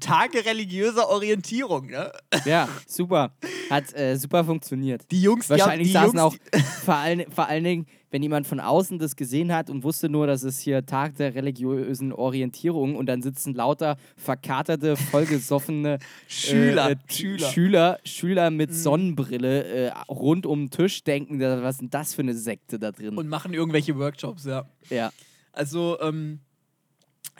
Tage 0.00 0.44
religiöser 0.44 1.08
Orientierung, 1.08 1.86
ne? 1.86 2.12
Ja, 2.44 2.68
super. 2.86 3.32
Hat 3.70 3.94
äh, 3.94 4.16
super 4.16 4.44
funktioniert. 4.44 5.10
Die 5.10 5.22
Jungs, 5.22 5.48
Wahrscheinlich 5.50 5.88
die, 5.88 5.92
saßen 5.92 6.18
Jungs, 6.18 6.36
auch 6.52 6.58
vor 6.84 6.94
allen, 6.96 7.30
vor 7.30 7.46
allen 7.46 7.64
Dingen, 7.64 7.86
wenn 8.10 8.22
jemand 8.22 8.46
von 8.46 8.60
außen 8.60 8.98
das 8.98 9.16
gesehen 9.16 9.52
hat 9.52 9.68
und 9.68 9.84
wusste 9.84 10.08
nur, 10.08 10.26
dass 10.26 10.42
es 10.42 10.58
hier 10.58 10.86
Tag 10.86 11.16
der 11.16 11.34
religiösen 11.34 12.12
Orientierung 12.12 12.96
und 12.96 13.06
dann 13.06 13.20
sitzen 13.22 13.54
lauter 13.54 13.96
verkaterte, 14.16 14.96
vollgesoffene 14.96 15.98
Schüler, 16.28 16.90
äh, 16.90 16.92
äh, 16.92 16.96
Schüler. 17.12 17.48
Schüler, 17.50 17.98
Schüler 18.04 18.50
mit 18.50 18.70
Mhm. 18.70 18.74
Sonnenbrille 18.74 19.64
äh, 19.64 19.92
rund 20.08 20.46
um 20.46 20.64
den 20.66 20.70
Tisch 20.70 21.04
denken, 21.04 21.40
was 21.40 21.74
ist 21.76 21.80
denn 21.82 21.90
das 21.90 22.14
für 22.14 22.22
eine 22.22 22.34
Sekte 22.34 22.78
da 22.78 22.92
drin? 22.92 23.16
und 23.16 23.28
machen 23.28 23.52
irgendwelche 23.54 23.96
Workshops, 23.98 24.44
ja. 24.44 24.66
ja. 24.90 25.10
Also, 25.52 25.98
ähm, 26.00 26.40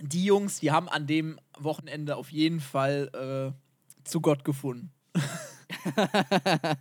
die 0.01 0.25
Jungs, 0.25 0.61
die 0.61 0.70
haben 0.70 0.89
an 0.89 1.07
dem 1.07 1.39
Wochenende 1.59 2.16
auf 2.16 2.31
jeden 2.31 2.61
Fall 2.61 3.55
äh, 3.55 4.05
zu 4.09 4.20
Gott 4.20 4.45
gefunden. 4.45 4.91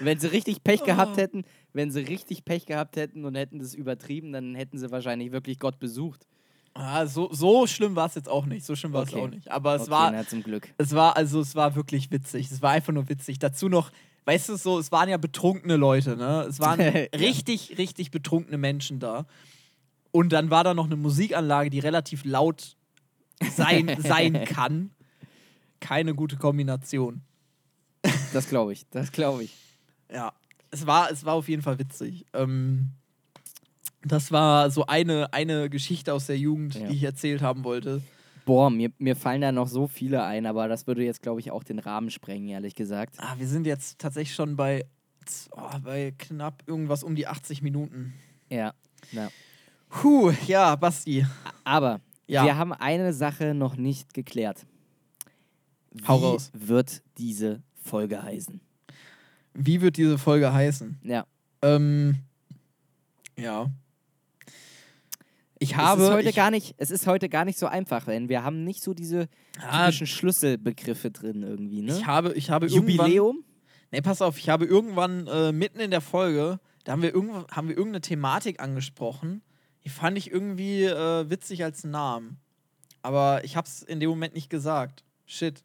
Wenn 0.00 0.18
sie 0.18 0.28
richtig 0.28 0.64
Pech 0.64 0.80
Oh. 0.82 0.86
gehabt 0.86 1.16
hätten, 1.18 1.44
wenn 1.74 1.90
sie 1.90 2.00
richtig 2.00 2.44
Pech 2.44 2.64
gehabt 2.66 2.96
hätten 2.96 3.24
und 3.24 3.34
hätten 3.34 3.58
das 3.58 3.74
übertrieben, 3.74 4.32
dann 4.32 4.54
hätten 4.54 4.78
sie 4.78 4.90
wahrscheinlich 4.90 5.30
wirklich 5.32 5.58
Gott 5.58 5.78
besucht. 5.78 6.26
Ah, 6.74 7.04
so, 7.06 7.28
so 7.32 7.66
schlimm 7.66 7.94
war 7.96 8.06
es 8.06 8.14
jetzt 8.14 8.28
auch 8.30 8.46
nicht. 8.46 8.64
So 8.64 8.74
schlimm 8.74 8.94
war 8.94 9.02
es 9.02 9.12
Okay. 9.12 9.20
auch 9.22 9.28
nicht. 9.28 9.50
Aber 9.50 9.74
es 9.74 9.82
okay, 9.82 9.90
war, 9.90 10.10
na, 10.10 10.26
zum 10.26 10.42
Glück. 10.42 10.72
es 10.78 10.94
war, 10.94 11.16
also 11.18 11.40
es 11.40 11.54
war 11.54 11.74
wirklich 11.76 12.10
witzig. 12.10 12.50
Es 12.50 12.62
war 12.62 12.70
einfach 12.70 12.94
nur 12.94 13.10
witzig. 13.10 13.38
Dazu 13.38 13.68
noch, 13.68 13.92
weißt 14.24 14.48
du, 14.48 14.56
so, 14.56 14.78
es 14.78 14.90
waren 14.90 15.10
ja 15.10 15.18
betrunkene 15.18 15.76
Leute, 15.76 16.16
ne? 16.16 16.46
Es 16.48 16.60
waren 16.60 16.80
richtig, 17.14 17.76
richtig 17.76 18.10
betrunkene 18.10 18.56
Menschen 18.56 18.98
da. 19.00 19.26
Und 20.12 20.32
dann 20.32 20.50
war 20.50 20.62
da 20.62 20.74
noch 20.74 20.86
eine 20.86 20.96
Musikanlage, 20.96 21.70
die 21.70 21.78
relativ 21.80 22.24
laut 22.24 22.76
sein, 23.50 23.96
sein 24.02 24.44
kann. 24.44 24.90
Keine 25.80 26.14
gute 26.14 26.36
Kombination. 26.36 27.22
Das 28.32 28.48
glaube 28.48 28.72
ich, 28.72 28.86
das 28.90 29.10
glaube 29.10 29.44
ich. 29.44 29.56
Ja, 30.12 30.32
es 30.70 30.86
war, 30.86 31.10
es 31.10 31.24
war 31.24 31.34
auf 31.34 31.48
jeden 31.48 31.62
Fall 31.62 31.78
witzig. 31.78 32.24
Ähm, 32.34 32.90
das 34.04 34.32
war 34.32 34.70
so 34.70 34.86
eine, 34.86 35.32
eine 35.32 35.70
Geschichte 35.70 36.12
aus 36.12 36.26
der 36.26 36.38
Jugend, 36.38 36.74
Ja. 36.74 36.86
die 36.88 36.94
ich 36.96 37.02
erzählt 37.02 37.42
haben 37.42 37.64
wollte. 37.64 38.02
Boah, 38.44 38.70
mir, 38.70 38.90
mir 38.98 39.14
fallen 39.14 39.40
da 39.40 39.52
noch 39.52 39.68
so 39.68 39.86
viele 39.86 40.24
ein, 40.24 40.46
aber 40.46 40.66
das 40.66 40.86
würde 40.88 41.04
jetzt, 41.04 41.22
glaube 41.22 41.38
ich, 41.40 41.50
auch 41.52 41.62
den 41.62 41.78
Rahmen 41.78 42.10
sprengen, 42.10 42.48
ehrlich 42.48 42.74
gesagt. 42.74 43.14
Ah, 43.18 43.36
wir 43.38 43.46
sind 43.46 43.66
jetzt 43.66 44.00
tatsächlich 44.00 44.34
schon 44.34 44.56
bei, 44.56 44.84
oh, 45.52 45.78
bei 45.82 46.12
knapp 46.18 46.64
irgendwas 46.66 47.04
um 47.04 47.14
die 47.14 47.28
80 47.28 47.62
Minuten. 47.62 48.14
Ja. 48.50 48.74
ja. 49.12 49.30
Puh, 49.92 50.30
ja, 50.46 50.74
Basti. 50.76 51.26
Aber 51.64 52.00
Ja. 52.26 52.44
wir 52.44 52.56
haben 52.56 52.72
eine 52.72 53.12
Sache 53.12 53.54
noch 53.54 53.76
nicht 53.76 54.14
geklärt. 54.14 54.64
Wie 55.92 56.06
Hau 56.08 56.16
raus. 56.16 56.50
wird 56.54 57.02
diese 57.18 57.62
Folge 57.84 58.22
heißen? 58.22 58.60
Wie 59.54 59.80
wird 59.82 59.98
diese 59.98 60.16
Folge 60.16 60.52
heißen? 60.52 60.98
Ja. 61.04 61.26
Ähm, 61.60 62.16
ja. 63.36 63.70
Ich 65.58 65.76
habe. 65.76 66.02
es 66.02 66.08
ist 66.08 66.14
heute 66.14 66.28
ich, 66.30 66.34
gar 66.36 66.50
nicht, 66.50 66.74
es 66.78 66.90
ist 66.90 67.06
heute 67.06 67.28
gar 67.28 67.44
nicht 67.44 67.58
so 67.58 67.66
einfach, 67.66 68.06
denn 68.06 68.28
wir 68.28 68.42
haben 68.42 68.64
nicht 68.64 68.82
so 68.82 68.94
diese 68.94 69.28
Ah, 69.60 69.84
typischen 69.84 70.06
Schlüsselbegriffe 70.06 71.10
drin 71.10 71.42
irgendwie, 71.42 71.82
ne? 71.82 71.96
ich 71.98 72.06
habe, 72.06 72.32
ich 72.32 72.50
habe 72.50 72.66
irgendwann. 72.66 72.96
Jubiläum? 73.06 73.44
Nee, 73.92 74.00
pass 74.00 74.22
auf, 74.22 74.38
ich 74.38 74.48
habe 74.48 74.64
irgendwann 74.64 75.26
äh, 75.28 75.52
mitten 75.52 75.78
in 75.78 75.90
der 75.90 76.00
Folge, 76.00 76.58
da 76.84 76.92
haben 76.92 77.02
wir, 77.02 77.14
irgendwo, 77.14 77.46
haben 77.48 77.68
wir 77.68 77.76
irgendeine 77.76 78.00
Thematik 78.00 78.60
angesprochen. 78.60 79.42
Die 79.84 79.88
fand 79.88 80.16
ich 80.18 80.30
irgendwie 80.30 80.84
äh, 80.84 81.28
witzig 81.30 81.64
als 81.64 81.84
Namen. 81.84 82.38
Aber 83.02 83.42
ich 83.44 83.56
hab's 83.56 83.82
in 83.82 83.98
dem 84.00 84.10
Moment 84.10 84.34
nicht 84.34 84.48
gesagt. 84.50 85.02
Shit. 85.26 85.62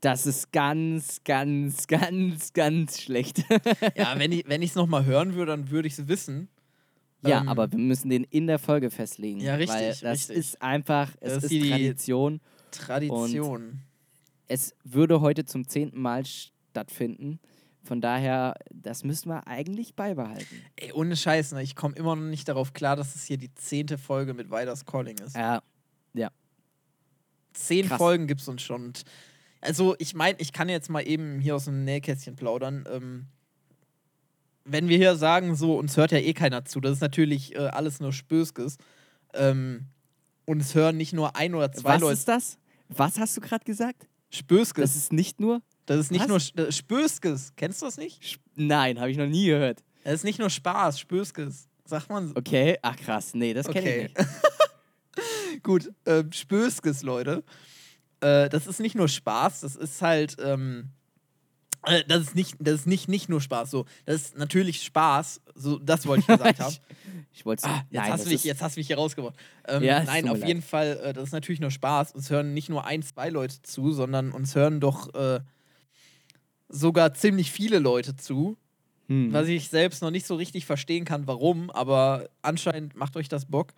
Das 0.00 0.26
ist 0.26 0.52
ganz, 0.52 1.22
ganz, 1.24 1.86
ganz, 1.86 2.52
ganz 2.52 3.00
schlecht. 3.00 3.44
Ja, 3.96 4.18
wenn 4.18 4.32
ich 4.32 4.44
es 4.44 4.48
wenn 4.50 4.60
ich's 4.62 4.74
nochmal 4.74 5.04
hören 5.06 5.34
würde, 5.34 5.52
dann 5.52 5.70
würde 5.70 5.88
ich 5.88 5.98
es 5.98 6.08
wissen. 6.08 6.48
ja, 7.22 7.40
Ähm, 7.40 7.48
aber 7.48 7.70
wir 7.70 7.78
müssen 7.78 8.10
den 8.10 8.24
in 8.24 8.46
der 8.46 8.58
Folge 8.58 8.90
festlegen. 8.90 9.40
Ja, 9.40 9.54
richtig, 9.54 9.76
Weil 9.76 9.88
das 9.90 10.02
richtig. 10.02 10.36
ist 10.36 10.60
einfach, 10.60 11.10
es 11.20 11.34
Das 11.34 11.36
ist 11.36 11.42
ist 11.44 11.50
die- 11.52 11.70
Tradition. 11.70 12.40
Tradition. 12.70 13.80
Es 14.48 14.74
würde 14.84 15.20
heute 15.20 15.44
zum 15.44 15.66
zehnten 15.68 16.00
Mal 16.02 16.24
stattfinden. 16.26 17.38
Von 17.84 18.00
daher, 18.00 18.54
das 18.72 19.04
müssen 19.04 19.28
wir 19.28 19.46
eigentlich 19.46 19.94
beibehalten. 19.94 20.62
Ey, 20.76 20.92
ohne 20.92 21.16
Scheiß, 21.16 21.52
ne? 21.52 21.62
ich 21.62 21.76
komme 21.76 21.94
immer 21.96 22.16
noch 22.16 22.22
nicht 22.22 22.48
darauf 22.48 22.72
klar, 22.72 22.96
dass 22.96 23.14
es 23.14 23.24
hier 23.24 23.36
die 23.36 23.54
zehnte 23.54 23.98
Folge 23.98 24.34
mit 24.34 24.50
Weiders 24.50 24.86
Calling 24.86 25.18
ist. 25.18 25.36
Ja, 25.36 25.62
Zehn 27.54 27.86
krass. 27.86 27.98
Folgen 27.98 28.26
gibt 28.26 28.40
es 28.40 28.48
uns 28.48 28.62
schon. 28.62 28.86
Und 28.86 29.04
also, 29.60 29.94
ich 29.98 30.14
meine, 30.14 30.38
ich 30.40 30.52
kann 30.52 30.68
jetzt 30.68 30.90
mal 30.90 31.00
eben 31.00 31.38
hier 31.38 31.56
aus 31.56 31.64
dem 31.64 31.84
Nähkästchen 31.84 32.36
plaudern. 32.36 32.84
Ähm, 32.90 33.26
wenn 34.64 34.88
wir 34.88 34.98
hier 34.98 35.16
sagen, 35.16 35.54
so, 35.54 35.78
uns 35.78 35.96
hört 35.96 36.12
ja 36.12 36.18
eh 36.18 36.34
keiner 36.34 36.64
zu, 36.64 36.80
das 36.80 36.92
ist 36.92 37.00
natürlich 37.00 37.54
äh, 37.54 37.58
alles 37.58 38.00
nur 38.00 38.12
Spöskes. 38.12 38.76
Ähm, 39.32 39.86
uns 40.44 40.74
hören 40.74 40.96
nicht 40.96 41.12
nur 41.12 41.36
ein 41.36 41.54
oder 41.54 41.72
zwei 41.72 41.94
was 41.94 42.00
Leute. 42.00 42.12
ist 42.14 42.28
das? 42.28 42.58
Was 42.88 43.18
hast 43.18 43.36
du 43.36 43.40
gerade 43.40 43.64
gesagt? 43.64 44.06
Spöskes. 44.30 44.82
Das 44.82 44.96
ist 44.96 45.12
nicht 45.12 45.40
nur. 45.40 45.62
Das 45.86 45.98
ist 45.98 46.10
nicht 46.10 46.28
Was? 46.28 46.54
nur 46.56 46.66
äh, 46.66 46.72
Spöskes. 46.72 47.52
Kennst 47.56 47.82
du 47.82 47.86
das 47.86 47.96
nicht? 47.98 48.22
Sp 48.24 48.40
Nein, 48.56 48.98
habe 49.00 49.10
ich 49.10 49.16
noch 49.18 49.26
nie 49.26 49.46
gehört. 49.46 49.82
Das 50.04 50.14
ist 50.14 50.24
nicht 50.24 50.38
nur 50.38 50.50
Spaß, 50.50 50.98
Spöskes. 51.00 51.68
Sagt 51.86 52.08
man 52.08 52.28
so. 52.28 52.36
Okay, 52.36 52.78
ach 52.82 52.96
krass, 52.96 53.34
nee, 53.34 53.52
das 53.52 53.66
kenne 53.66 53.80
Okay. 53.80 54.10
ich 54.10 54.18
nicht. 54.18 55.62
Gut, 55.62 55.92
ähm, 56.06 56.32
Spöskes, 56.32 57.02
Leute. 57.02 57.44
Äh, 58.20 58.48
das 58.48 58.66
ist 58.66 58.80
nicht 58.80 58.94
nur 58.96 59.08
Spaß, 59.08 59.60
das 59.60 59.76
ist 59.76 60.00
halt. 60.02 60.36
Ähm, 60.42 60.90
äh, 61.86 62.02
das 62.08 62.22
ist 62.22 62.34
nicht, 62.34 62.56
das 62.58 62.74
ist 62.80 62.86
nicht, 62.86 63.08
nicht 63.08 63.28
nur 63.28 63.40
Spaß. 63.40 63.70
So, 63.70 63.84
das 64.06 64.22
ist 64.22 64.38
natürlich 64.38 64.82
Spaß. 64.82 65.42
So, 65.54 65.78
das 65.78 66.06
wollte 66.06 66.20
ich 66.22 66.26
gesagt 66.26 66.58
haben. 66.60 66.74
Ich 67.32 67.44
wollte 67.44 67.64
Ah, 67.66 67.84
jetzt, 67.90 68.02
nein, 68.02 68.12
hast 68.12 68.26
mich, 68.26 68.44
jetzt 68.44 68.62
hast 68.62 68.76
du 68.76 68.80
mich 68.80 68.86
hier 68.86 68.96
rausgebracht. 68.96 69.34
Ähm, 69.68 69.82
Ja, 69.82 70.02
nein, 70.02 70.28
auf 70.28 70.38
leid. 70.38 70.48
jeden 70.48 70.62
Fall, 70.62 70.98
äh, 71.04 71.12
das 71.12 71.24
ist 71.24 71.32
natürlich 71.32 71.60
nur 71.60 71.70
Spaß. 71.70 72.12
Uns 72.12 72.30
hören 72.30 72.54
nicht 72.54 72.68
nur 72.70 72.86
ein, 72.86 73.02
zwei 73.02 73.28
Leute 73.28 73.60
zu, 73.62 73.92
sondern 73.92 74.32
uns 74.32 74.54
hören 74.54 74.80
doch 74.80 75.12
äh, 75.14 75.40
sogar 76.74 77.14
ziemlich 77.14 77.50
viele 77.50 77.78
Leute 77.78 78.16
zu. 78.16 78.56
Hm. 79.08 79.32
Was 79.32 79.48
ich 79.48 79.68
selbst 79.68 80.02
noch 80.02 80.10
nicht 80.10 80.26
so 80.26 80.34
richtig 80.34 80.66
verstehen 80.66 81.04
kann, 81.04 81.26
warum, 81.26 81.70
aber 81.70 82.28
anscheinend 82.42 82.96
macht 82.96 83.16
euch 83.16 83.28
das 83.28 83.44
Bock, 83.44 83.74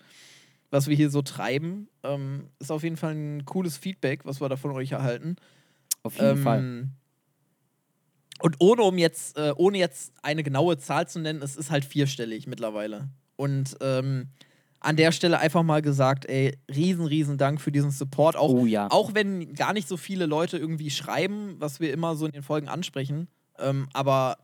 was 0.70 0.86
wir 0.86 0.96
hier 0.96 1.10
so 1.10 1.22
treiben. 1.22 1.88
Ähm, 2.04 2.48
ist 2.58 2.70
auf 2.70 2.82
jeden 2.84 2.96
Fall 2.96 3.14
ein 3.14 3.44
cooles 3.44 3.76
Feedback, 3.76 4.24
was 4.24 4.40
wir 4.40 4.48
da 4.48 4.56
von 4.56 4.70
euch 4.70 4.92
erhalten. 4.92 5.36
Auf 6.02 6.14
jeden 6.16 6.38
ähm, 6.38 6.42
Fall. 6.42 6.88
Und 8.40 8.56
ohne 8.60 8.82
um 8.82 8.98
jetzt, 8.98 9.36
äh, 9.36 9.52
ohne 9.56 9.78
jetzt 9.78 10.12
eine 10.22 10.42
genaue 10.42 10.78
Zahl 10.78 11.08
zu 11.08 11.18
nennen, 11.18 11.42
es 11.42 11.56
ist 11.56 11.70
halt 11.70 11.84
vierstellig 11.84 12.46
mittlerweile. 12.46 13.08
Und 13.36 13.76
ähm, 13.80 14.28
an 14.80 14.96
der 14.96 15.10
Stelle 15.12 15.38
einfach 15.38 15.62
mal 15.62 15.82
gesagt, 15.82 16.26
ey, 16.26 16.56
riesen, 16.74 17.06
riesen 17.06 17.38
Dank 17.38 17.60
für 17.60 17.72
diesen 17.72 17.90
Support. 17.90 18.36
Auch, 18.36 18.50
oh 18.52 18.66
ja. 18.66 18.88
auch 18.90 19.14
wenn 19.14 19.54
gar 19.54 19.72
nicht 19.72 19.88
so 19.88 19.96
viele 19.96 20.26
Leute 20.26 20.58
irgendwie 20.58 20.90
schreiben, 20.90 21.56
was 21.58 21.80
wir 21.80 21.92
immer 21.92 22.14
so 22.16 22.26
in 22.26 22.32
den 22.32 22.42
Folgen 22.42 22.68
ansprechen. 22.68 23.28
Ähm, 23.58 23.88
aber 23.92 24.36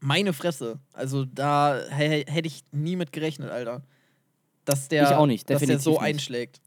meine 0.00 0.32
Fresse, 0.32 0.78
also 0.92 1.24
da 1.24 1.80
hä- 1.90 2.24
hätte 2.28 2.46
ich 2.46 2.62
nie 2.72 2.94
mit 2.96 3.10
gerechnet, 3.12 3.50
Alter. 3.50 3.82
Dass 4.66 4.88
der, 4.88 5.04
Ich 5.04 5.08
auch 5.16 5.26
nicht, 5.26 5.48
dass 5.50 5.62
der 5.62 5.78
so 5.78 5.92
nicht. 5.92 6.00
einschlägt. 6.02 6.60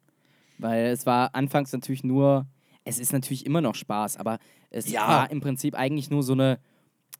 Weil 0.57 0.87
es 0.87 1.05
war 1.05 1.33
anfangs 1.35 1.71
natürlich 1.71 2.03
nur, 2.03 2.47
es 2.83 2.99
ist 2.99 3.13
natürlich 3.13 3.45
immer 3.45 3.61
noch 3.61 3.75
Spaß, 3.75 4.17
aber 4.17 4.39
es 4.69 4.89
Ja. 4.89 5.07
war 5.07 5.31
im 5.31 5.39
Prinzip 5.39 5.75
eigentlich 5.75 6.09
nur 6.09 6.23
so 6.23 6.33
eine, 6.33 6.59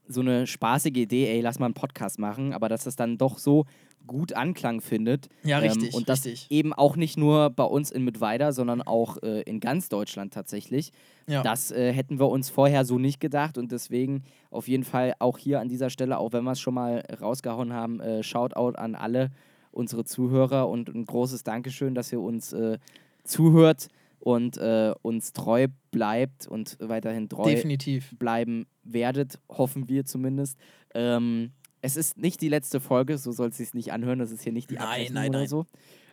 so 0.08 0.22
eine 0.22 0.48
spaßige 0.48 0.98
Idee, 0.98 1.28
ey, 1.28 1.42
lass 1.42 1.60
mal 1.60 1.66
einen 1.66 1.74
Podcast 1.74 2.20
machen, 2.20 2.54
aber 2.54 2.70
dass 2.70 2.84
das 2.84 2.96
dann 2.96 3.18
doch 3.18 3.38
so 3.38 3.66
gut 4.08 4.34
Anklang 4.34 4.82
findet. 4.82 5.28
Ja, 5.44 5.62
ähm, 5.62 5.70
richtig, 5.70 5.94
und 5.94 6.10
das 6.10 6.26
richtig. 6.26 6.48
eben 6.50 6.74
auch 6.74 6.96
nicht 6.96 7.18
nur 7.18 7.50
bei 7.50 7.66
uns 7.66 7.92
in 7.92 8.04
Mittweida, 8.04 8.52
sondern 8.54 8.82
auch 8.82 9.18
äh, 9.22 9.42
in 9.42 9.60
ganz 9.60 9.90
Deutschland 9.90 10.34
tatsächlich. 10.34 10.92
Ja. 11.28 11.44
Das 11.44 11.72
äh, 11.72 11.92
hätten 11.92 12.20
wir 12.20 12.30
uns 12.30 12.50
vorher 12.50 12.86
so 12.86 12.98
nicht 12.98 13.20
gedacht 13.20 13.58
und 13.58 13.72
deswegen 13.72 14.24
auf 14.50 14.68
jeden 14.68 14.86
Fall 14.86 15.14
auch 15.20 15.38
hier 15.38 15.60
an 15.60 15.68
dieser 15.68 15.90
Stelle, 15.90 16.18
auch 16.18 16.32
wenn 16.32 16.46
wir 16.46 16.54
es 16.54 16.60
schon 16.60 16.74
mal 16.74 17.04
rausgehauen 17.22 17.74
haben, 17.74 18.00
äh, 18.00 18.24
Shoutout 18.24 18.78
an 18.78 18.96
alle 18.96 19.30
unsere 19.72 20.06
Zuhörer 20.06 20.68
und 20.70 20.90
ein 20.90 21.06
großes 21.06 21.44
Dankeschön, 21.44 21.94
dass 21.94 22.12
ihr 22.12 22.22
uns 22.22 22.54
äh, 22.54 22.80
zuhört 23.24 23.90
und 24.20 24.58
äh, 24.58 24.94
uns 25.02 25.34
treu 25.34 25.68
bleibt 25.92 26.48
und 26.48 26.78
weiterhin 26.80 27.30
treu 27.30 27.50
Definitiv. 27.50 28.12
bleiben 28.18 28.66
werdet, 28.84 29.40
hoffen 29.50 29.88
wir 29.90 30.06
zumindest. 30.06 30.58
Ähm, 30.94 31.52
es 31.82 31.96
ist 31.96 32.18
nicht 32.18 32.42
die 32.42 32.50
letzte 32.50 32.80
Folge, 32.80 33.18
so 33.18 33.32
soll 33.32 33.50
es 33.50 33.58
sich 33.58 33.74
nicht 33.74 33.92
anhören, 33.94 34.20
das 34.20 34.32
ist 34.32 34.44
hier 34.44 34.52
nicht 34.52 34.70
die 34.70 34.76
Nein, 34.76 34.84
Abrechnung 34.86 35.14
nein, 35.16 35.30
oder 35.30 35.40
nein. 35.40 35.48
so. 35.48 35.66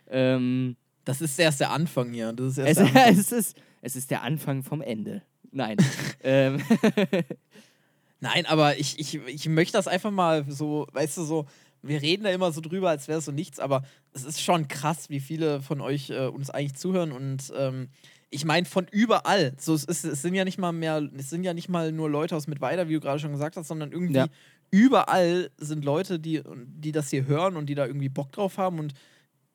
Ähm, 0.09 0.75
Das 1.03 1.21
ist 1.21 1.39
erst 1.39 1.59
der 1.59 1.71
Anfang 1.71 2.11
hier. 2.13 2.33
Das 2.33 2.51
ist 2.51 2.57
erst 2.59 2.71
es, 2.71 2.77
Anfang. 2.87 3.13
es, 3.17 3.31
ist, 3.31 3.57
es 3.81 3.95
ist 3.95 4.11
der 4.11 4.21
Anfang 4.21 4.63
vom 4.63 4.81
Ende. 4.81 5.23
Nein. 5.51 5.77
ähm, 6.23 6.61
Nein, 8.21 8.45
aber 8.45 8.77
ich, 8.79 8.97
ich, 8.97 9.15
ich 9.27 9.47
möchte 9.49 9.73
das 9.73 9.87
einfach 9.87 10.11
mal 10.11 10.45
so, 10.49 10.87
weißt 10.93 11.17
du, 11.17 11.23
so, 11.23 11.45
wir 11.87 12.01
reden 12.01 12.23
da 12.23 12.29
immer 12.31 12.51
so 12.51 12.61
drüber, 12.61 12.89
als 12.89 13.07
wäre 13.07 13.19
es 13.19 13.25
so 13.25 13.31
nichts, 13.31 13.59
aber 13.59 13.83
es 14.13 14.23
ist 14.23 14.41
schon 14.41 14.67
krass, 14.67 15.09
wie 15.09 15.19
viele 15.19 15.61
von 15.61 15.81
euch 15.81 16.09
äh, 16.09 16.27
uns 16.27 16.49
eigentlich 16.49 16.75
zuhören 16.75 17.11
und 17.11 17.51
ähm, 17.55 17.89
ich 18.29 18.43
meine 18.43 18.65
von 18.65 18.87
überall. 18.91 19.53
So, 19.57 19.73
es, 19.75 19.83
ist, 19.85 20.03
es 20.03 20.21
sind 20.21 20.33
ja 20.33 20.43
nicht 20.43 20.57
mal 20.57 20.71
mehr, 20.73 21.07
es 21.17 21.29
sind 21.29 21.43
ja 21.43 21.53
nicht 21.53 21.69
mal 21.69 21.91
nur 21.91 22.09
Leute 22.09 22.35
aus 22.35 22.47
Mittweida, 22.47 22.89
wie 22.89 22.93
du 22.93 22.99
gerade 22.99 23.19
schon 23.19 23.31
gesagt 23.31 23.55
hast, 23.55 23.67
sondern 23.67 23.91
irgendwie 23.91 24.17
Ja. 24.17 24.27
überall 24.71 25.51
sind 25.57 25.85
Leute, 25.85 26.19
die, 26.19 26.41
die 26.67 26.91
das 26.91 27.09
hier 27.09 27.27
hören 27.27 27.55
und 27.55 27.67
die 27.67 27.75
da 27.75 27.85
irgendwie 27.85 28.09
Bock 28.09 28.31
drauf 28.31 28.57
haben 28.57 28.79
und 28.79 28.93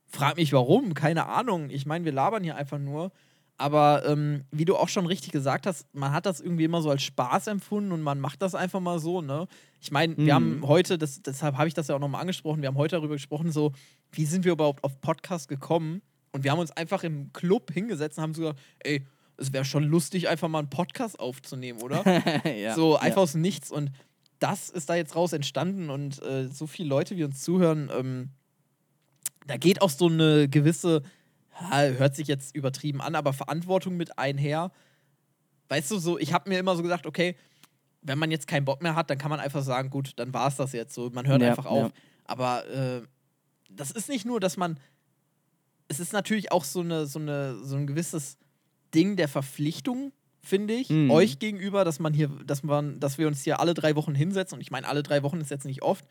frag 0.07 0.36
mich 0.36 0.52
warum, 0.52 0.94
keine 0.94 1.27
Ahnung. 1.27 1.69
Ich 1.70 1.85
meine, 1.85 2.05
wir 2.05 2.12
labern 2.12 2.43
hier 2.43 2.57
einfach 2.57 2.78
nur. 2.78 3.12
Aber 3.61 4.07
ähm, 4.07 4.45
wie 4.51 4.65
du 4.65 4.74
auch 4.74 4.89
schon 4.89 5.05
richtig 5.05 5.32
gesagt 5.32 5.66
hast, 5.66 5.87
man 5.95 6.12
hat 6.12 6.24
das 6.24 6.41
irgendwie 6.41 6.65
immer 6.65 6.81
so 6.81 6.89
als 6.89 7.03
Spaß 7.03 7.47
empfunden 7.49 7.93
und 7.93 8.01
man 8.01 8.19
macht 8.19 8.41
das 8.41 8.55
einfach 8.55 8.81
mal 8.81 8.99
so, 8.99 9.20
ne? 9.20 9.47
Ich 9.81 9.91
meine, 9.91 10.16
wir 10.16 10.24
Mhm. 10.24 10.31
haben 10.32 10.66
heute, 10.66 10.97
das, 10.97 11.20
deshalb 11.20 11.59
habe 11.59 11.69
ich 11.69 11.74
das 11.74 11.89
ja 11.89 11.95
auch 11.95 12.01
nochmal 12.01 12.23
angesprochen, 12.23 12.62
wir 12.62 12.69
haben 12.69 12.78
heute 12.78 12.97
darüber 12.97 13.15
gesprochen, 13.15 13.53
so, 13.53 13.73
wie 14.12 14.24
sind 14.24 14.47
wir 14.47 14.53
überhaupt 14.53 14.82
auf 14.82 14.99
Podcast 15.03 15.49
gekommen? 15.49 16.01
Und 16.32 16.43
wir 16.43 16.53
haben 16.53 16.59
uns 16.59 16.70
einfach 16.70 17.03
im 17.03 17.35
Club 17.35 17.70
hingesetzt 17.70 18.16
und 18.16 18.23
haben 18.23 18.35
so 18.35 18.41
gesagt, 18.43 18.61
ey, 18.78 19.07
es 19.37 19.53
wäre 19.53 19.66
schon 19.66 19.85
lustig, 19.85 20.28
einfach 20.31 20.49
mal 20.49 20.61
einen 20.61 20.70
Podcast 20.70 21.20
aufzunehmen, 21.20 21.82
oder? 21.82 22.03
ja, 22.57 22.74
so 22.74 22.95
ja. 22.95 23.01
einfach 23.01 23.20
aus 23.23 23.32
dem 23.32 23.43
Nichts. 23.43 23.70
Und 23.70 23.91
das 24.39 24.70
ist 24.70 24.89
da 24.89 24.95
jetzt 24.95 25.15
raus 25.16 25.35
entstanden 25.35 25.91
und 25.91 26.23
äh, 26.23 26.49
so 26.49 26.66
viele 26.66 26.89
Leute, 26.89 27.15
wie 27.19 27.24
uns 27.24 27.43
zuhören, 27.43 27.91
ähm, 27.95 28.31
da 29.47 29.59
geht 29.59 29.82
auch 29.82 29.91
so 29.91 30.07
eine 30.07 30.49
gewisse, 30.49 31.03
ja, 31.03 31.03
hört 31.69 32.16
sich 32.16 32.27
jetzt 32.28 32.55
übertrieben 32.57 33.01
an, 33.01 33.15
aber 33.15 33.32
Verantwortung 33.32 33.97
mit 33.97 34.19
einher. 34.19 34.70
Weißt 35.69 35.91
du, 35.91 35.99
so, 35.99 36.19
ich 36.19 36.32
habe 36.32 36.49
mir 36.49 36.59
immer 36.59 36.74
so 36.77 36.82
gesagt, 36.82 37.07
okay, 37.07 37.37
wenn 38.03 38.19
man 38.19 38.31
jetzt 38.31 38.47
keinen 38.47 38.65
Bock 38.65 38.82
mehr 38.82 38.95
hat, 38.95 39.11
dann 39.11 39.19
kann 39.19 39.31
man 39.31 39.41
einfach 39.41 39.62
sagen, 39.62 39.91
gut, 39.91 40.12
dann 40.16 40.32
war 40.32 40.49
es 40.49 40.57
das 40.57 40.73
jetzt 40.73 40.95
so. 40.95 41.11
Man 41.11 41.27
hört 41.27 41.43
Ja, 41.43 41.51
einfach 41.51 41.66
auf. 41.66 41.78
ja. 41.78 41.91
Aber 42.24 42.66
äh, 42.69 43.03
das 43.69 43.91
ist 43.91 44.09
nicht 44.09 44.24
nur, 44.24 44.41
dass 44.41 44.57
man. 44.57 44.78
Es 45.89 45.99
ist 46.01 46.12
natürlich 46.12 46.53
auch 46.53 46.65
so, 46.65 46.81
eine, 46.81 47.07
so, 47.07 47.19
eine, 47.19 47.57
so 47.65 47.77
ein 47.77 47.87
gewisses 47.87 48.39
Ding 48.95 49.16
der 49.16 49.28
Verpflichtung, 49.28 50.12
finde 50.41 50.74
ich, 50.74 50.89
Mhm. 50.89 51.11
euch 51.11 51.39
gegenüber, 51.39 51.85
dass 51.85 51.99
man 51.99 52.15
hier, 52.15 52.28
dass 52.47 52.62
man, 52.62 52.99
dass 53.01 53.19
wir 53.19 53.27
uns 53.27 53.43
hier 53.43 53.61
alle 53.61 53.74
drei 53.74 53.97
Wochen 53.97 54.15
hinsetzen. 54.15 54.57
Und 54.57 54.61
ich 54.62 54.70
meine, 54.70 54.89
alle 54.89 55.03
drei 55.03 55.23
Wochen 55.23 55.41
ist 55.41 55.51
jetzt 55.51 55.66
nicht 55.66 55.82
oft. 55.82 56.05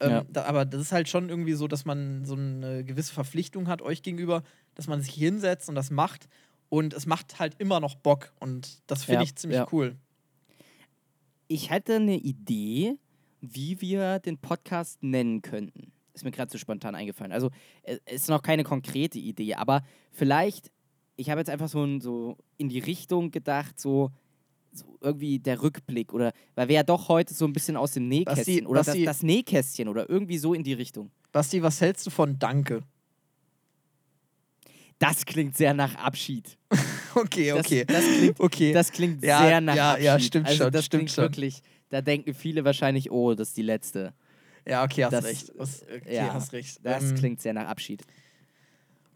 Ähm, 0.00 0.10
Ja. 0.10 0.24
da, 0.30 0.44
aber 0.44 0.64
das 0.64 0.80
ist 0.80 0.92
halt 0.92 1.08
schon 1.08 1.28
irgendwie 1.28 1.52
so, 1.52 1.68
dass 1.68 1.84
man 1.84 2.24
so 2.24 2.34
eine 2.34 2.82
gewisse 2.84 3.12
Verpflichtung 3.12 3.68
hat 3.68 3.82
euch 3.82 4.02
gegenüber, 4.02 4.42
dass 4.74 4.86
man 4.86 5.00
sich 5.02 5.14
hinsetzt 5.14 5.68
und 5.68 5.74
das 5.74 5.90
macht. 5.90 6.28
Und 6.68 6.94
es 6.94 7.06
macht 7.06 7.38
halt 7.40 7.56
immer 7.58 7.80
noch 7.80 7.96
Bock. 7.96 8.32
Und 8.40 8.80
das 8.86 9.04
finde 9.04 9.20
Ja, 9.20 9.24
ich 9.24 9.34
ziemlich 9.36 9.58
ja. 9.58 9.66
cool. 9.72 9.96
Ich 11.48 11.70
hätte 11.70 11.96
eine 11.96 12.16
Idee, 12.16 12.96
wie 13.40 13.80
wir 13.80 14.18
den 14.20 14.38
Podcast 14.38 15.02
nennen 15.02 15.42
könnten. 15.42 15.92
Ist 16.12 16.24
mir 16.24 16.30
gerade 16.30 16.50
so 16.50 16.58
spontan 16.58 16.94
eingefallen. 16.94 17.32
Also, 17.32 17.50
es 17.82 17.98
ist 18.06 18.28
noch 18.28 18.42
keine 18.42 18.62
konkrete 18.64 19.18
Idee, 19.18 19.54
aber 19.54 19.82
vielleicht, 20.12 20.70
ich 21.16 21.30
habe 21.30 21.40
jetzt 21.40 21.50
einfach 21.50 21.68
so, 21.68 21.82
ein- 21.84 22.00
so 22.00 22.36
in 22.56 22.68
die 22.68 22.78
Richtung 22.78 23.30
gedacht, 23.30 23.80
so, 23.80 24.10
so 24.72 24.96
irgendwie 25.00 25.38
der 25.40 25.62
Rückblick 25.62 26.12
oder, 26.12 26.32
weil 26.54 26.68
wir 26.68 26.76
ja 26.76 26.82
doch 26.84 27.08
heute 27.08 27.34
so 27.34 27.44
ein 27.46 27.52
bisschen 27.52 27.76
aus 27.76 27.92
dem 27.92 28.06
Nähkästchen 28.08 28.64
Basti, 28.64 28.66
oder 28.66 28.80
Basti- 28.82 29.04
das, 29.04 29.16
das 29.18 29.22
Nähkästchen 29.24 29.88
oder 29.88 30.08
irgendwie 30.08 30.38
so 30.38 30.54
in 30.54 30.62
die 30.62 30.74
Richtung. 30.74 31.10
Basti, 31.32 31.62
was 31.62 31.80
hältst 31.80 32.06
du 32.06 32.10
von 32.10 32.38
Danke? 32.38 32.82
Das 35.00 35.26
klingt 35.26 35.56
sehr 35.56 35.74
nach 35.74 35.94
Abschied. 35.96 36.56
Okay, 37.12 37.48
Das- 37.50 37.66
okay. 37.66 37.84
das 37.84 38.04
klingt- 38.04 38.38
okay. 38.40 38.72
Das 38.72 38.92
klingt 38.92 39.24
Ja, 39.24 39.40
sehr 39.42 39.60
nach 39.60 39.74
ja, 39.74 39.90
Abschied. 39.90 40.04
ja, 40.04 40.20
stimmt 40.20 40.46
also 40.46 40.58
schon, 40.64 40.72
Das 40.72 40.84
stimmt 40.84 41.00
klingt 41.00 41.10
schon. 41.10 41.24
wirklich, 41.24 41.62
da 41.88 42.00
denken 42.02 42.34
viele 42.34 42.64
wahrscheinlich, 42.64 43.10
oh, 43.10 43.34
das 43.34 43.48
ist 43.48 43.56
die 43.56 43.62
letzte. 43.62 44.14
ja, 44.64 44.84
okay, 44.84 45.02
hast 45.06 45.12
das- 45.14 45.24
recht. 45.24 45.52
Das, 45.58 45.82
okay, 45.82 46.14
ja, 46.14 46.32
hast 46.32 46.52
recht. 46.52 46.78
Das 46.84 47.02
Ähm, 47.10 47.16
klingt 47.16 47.40
sehr 47.40 47.52
nach 47.52 47.66
Abschied. 47.66 48.04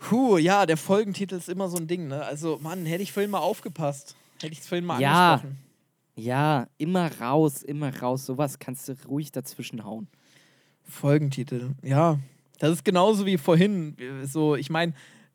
Puh, 0.00 0.38
ja, 0.38 0.66
der 0.66 0.76
Folgentitel 0.76 1.36
ist 1.36 1.48
immer 1.48 1.68
so 1.68 1.76
ein 1.76 1.86
Ding, 1.86 2.08
ne? 2.08 2.24
Also, 2.24 2.58
Mann, 2.60 2.84
hätte 2.84 3.04
ich 3.04 3.12
vorhin 3.12 3.30
mal 3.30 3.38
aufgepasst. 3.38 4.16
Hätte 4.42 4.52
ich 4.52 4.58
es 4.60 4.66
vorhin 4.66 4.84
mal 4.84 5.00
Ja. 5.00 5.34
angesprochen. 5.34 5.58
Ja, 6.16 6.66
immer 6.78 7.10
raus, 7.20 7.62
immer 7.62 7.96
raus. 8.00 8.26
Sowas 8.26 8.58
kannst 8.58 8.88
du 8.88 8.96
ruhig 9.06 9.30
dazwischen 9.30 9.84
hauen. 9.84 10.08
Folgentitel, 10.82 11.70
ja. 11.82 12.18
Das 12.58 12.72
ist 12.72 12.84
genauso 12.84 13.24
wie 13.26 13.38
vorhin. 13.38 13.96
So, 14.24 14.56
ich 14.56 14.68
meine, 14.70 14.94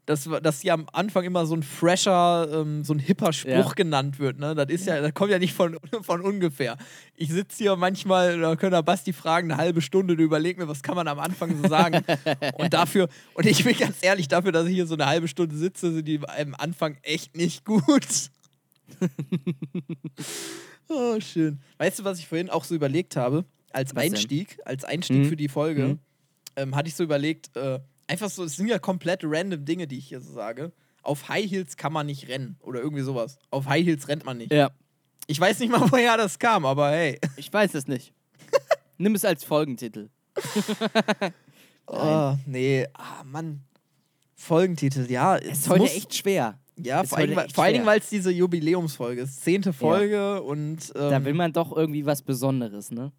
dass, 0.10 0.28
dass 0.42 0.62
hier 0.62 0.74
am 0.74 0.88
Anfang 0.92 1.24
immer 1.24 1.46
so 1.46 1.54
ein 1.56 1.62
fresher, 1.62 2.50
ähm, 2.52 2.84
so 2.84 2.94
ein 2.94 3.00
hipper 3.00 3.32
Spruch 3.32 3.52
Ja. 3.52 3.72
genannt 3.76 4.18
wird. 4.18 4.40
Ne? 4.40 4.56
Das 4.56 4.68
ist 4.70 4.88
ja, 4.88 5.00
das 5.02 5.14
kommt 5.14 5.30
ja 5.32 5.38
nicht 5.38 5.54
von, 5.54 5.78
von 6.02 6.22
ungefähr. 6.22 6.78
Ich 7.16 7.30
sitze 7.30 7.58
hier 7.64 7.76
manchmal, 7.76 8.40
da 8.40 8.56
können 8.56 8.72
wir 8.72 8.82
Basti 8.82 9.14
fragen, 9.14 9.52
eine 9.52 9.62
halbe 9.62 9.82
Stunde, 9.82 10.18
du 10.18 10.24
überleg 10.24 10.58
mir, 10.58 10.68
was 10.68 10.82
kann 10.82 10.96
man 10.96 11.08
am 11.08 11.20
Anfang 11.20 11.56
so 11.62 11.68
sagen. 11.70 12.04
und 12.58 12.74
dafür, 12.74 13.08
und 13.36 13.46
ich 13.46 13.64
bin 13.64 13.78
ganz 13.78 13.98
ehrlich, 14.02 14.28
dafür, 14.28 14.52
dass 14.52 14.66
ich 14.68 14.74
hier 14.74 14.88
so 14.88 14.96
eine 14.96 15.06
halbe 15.06 15.28
Stunde 15.28 15.56
sitze, 15.56 15.94
sind 15.94 16.08
die 16.08 16.20
am 16.28 16.56
Anfang 16.58 16.98
echt 17.04 17.38
nicht 17.38 17.64
gut. 17.64 18.08
oh, 20.88 21.20
schön. 21.20 21.60
Weißt 21.78 22.00
du, 22.00 22.04
was 22.04 22.20
ich 22.20 22.28
vorhin 22.28 22.50
auch 22.50 22.64
so 22.64 22.76
überlegt 22.76 23.16
habe? 23.16 23.46
Als 23.72 23.96
Was 23.96 24.04
denn? 24.04 24.14
Einstieg, 24.16 24.58
als 24.66 24.84
Einstieg 24.84 25.18
Mhm. 25.18 25.26
für 25.26 25.38
die 25.38 25.48
Folge, 25.50 25.84
Mhm. 25.90 26.00
ähm, 26.56 26.76
hatte 26.76 26.90
ich 26.90 26.96
so 26.96 27.04
überlegt, 27.04 27.56
äh, 27.56 27.80
einfach 28.10 28.30
so, 28.30 28.44
es 28.44 28.56
sind 28.56 28.68
ja 28.68 28.80
komplett 28.80 29.22
random 29.24 29.64
Dinge, 29.66 29.88
die 29.88 29.98
ich 29.98 30.08
hier 30.08 30.20
so 30.20 30.34
sage. 30.34 30.72
Auf 31.02 31.30
High 31.30 31.50
Heels 31.50 31.78
kann 31.78 31.94
man 31.94 32.08
nicht 32.08 32.28
rennen 32.28 32.58
oder 32.60 32.82
irgendwie 32.82 33.04
sowas. 33.04 33.38
Auf 33.52 33.68
High 33.68 33.86
Heels 33.86 34.08
rennt 34.10 34.26
man 34.26 34.38
nicht. 34.38 34.52
Ja, 34.52 34.72
Ich 35.28 35.40
weiß 35.40 35.60
nicht 35.60 35.72
mal, 35.72 35.82
woher 35.92 36.18
das 36.18 36.38
kam, 36.40 36.66
aber 36.66 36.92
hey. 36.92 37.20
ich 37.38 37.52
weiß 37.52 37.74
es 37.76 37.88
nicht. 37.88 38.14
Nimm 38.98 39.16
es 39.16 39.24
als 39.24 39.44
Folgentitel. 39.44 40.10
Oh, 41.92 42.36
nee, 42.46 42.86
ah, 42.94 43.24
Mann. 43.26 43.64
Folgentitel, 44.36 45.10
ja. 45.10 45.38
Es 45.38 45.62
ist 45.62 45.70
heute 45.70 45.86
echt 45.86 46.14
schwer. 46.14 46.60
Ja, 46.78 47.02
ist 47.02 47.10
vor, 47.10 47.18
allem, 47.18 47.50
vor 47.52 47.64
allen 47.64 47.74
Dingen, 47.74 47.86
weil 47.88 48.00
es 48.00 48.10
diese 48.10 48.30
Jubiläumsfolge 48.30 49.22
ist. 49.22 49.42
Zehnte 49.44 49.74
Folge 49.74 50.40
und. 50.44 50.94
Ähm, 50.96 51.10
Da 51.10 51.26
will 51.26 51.34
man 51.34 51.52
doch 51.52 51.76
irgendwie 51.76 52.06
was 52.06 52.22
Besonderes, 52.22 52.92
ne? 52.92 53.12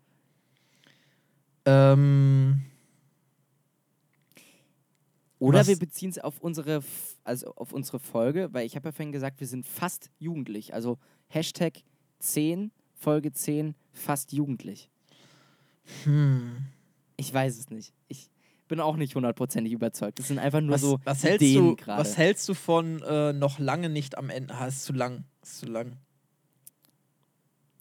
ähm, 1.66 2.62
Oder 5.40 5.60
Was- 5.60 5.66
wir 5.68 5.78
beziehen 5.78 6.10
es 6.10 6.18
auf 6.18 6.38
unsere, 6.40 6.84
also 7.24 7.52
auf 7.56 7.72
unsere 7.72 7.98
Folge, 7.98 8.50
weil 8.52 8.64
ich 8.66 8.76
habe 8.76 8.88
ja 8.88 8.92
vorhin 8.92 9.10
gesagt, 9.10 9.40
wir 9.40 9.46
sind 9.48 9.66
fast 9.66 10.10
jugendlich. 10.18 10.72
Also 10.74 10.98
Hashtag 11.28 11.82
10, 12.20 12.70
Folge 12.94 13.32
10, 13.32 13.74
fast 13.92 14.32
jugendlich. 14.32 14.88
hm. 16.04 16.66
Ich 17.16 17.32
weiß 17.34 17.58
es 17.58 17.68
nicht. 17.70 17.92
Ich 18.08 18.30
bin 18.68 18.80
auch 18.80 18.96
nicht 18.96 19.14
hundertprozentig 19.14 19.72
überzeugt. 19.72 20.18
Das 20.18 20.28
sind 20.28 20.38
einfach 20.38 20.60
nur 20.60 20.74
Was, 20.74 20.80
so 20.80 21.00
was, 21.04 21.22
hältst 21.24 21.42
Ideen 21.42 21.68
du, 21.70 21.76
gerade. 21.76 22.00
was 22.00 22.16
hältst 22.16 22.48
du 22.48 22.54
von 22.54 23.02
äh, 23.02 23.32
noch 23.34 23.58
lange 23.58 23.88
nicht 23.90 24.16
am 24.16 24.30
Ende? 24.30 24.54
Ah, 24.54 24.66
ist 24.68 24.84
zu 24.84 24.92
lang. 24.92 25.24
Ist 25.42 25.58
zu 25.58 25.66
lang. 25.66 25.96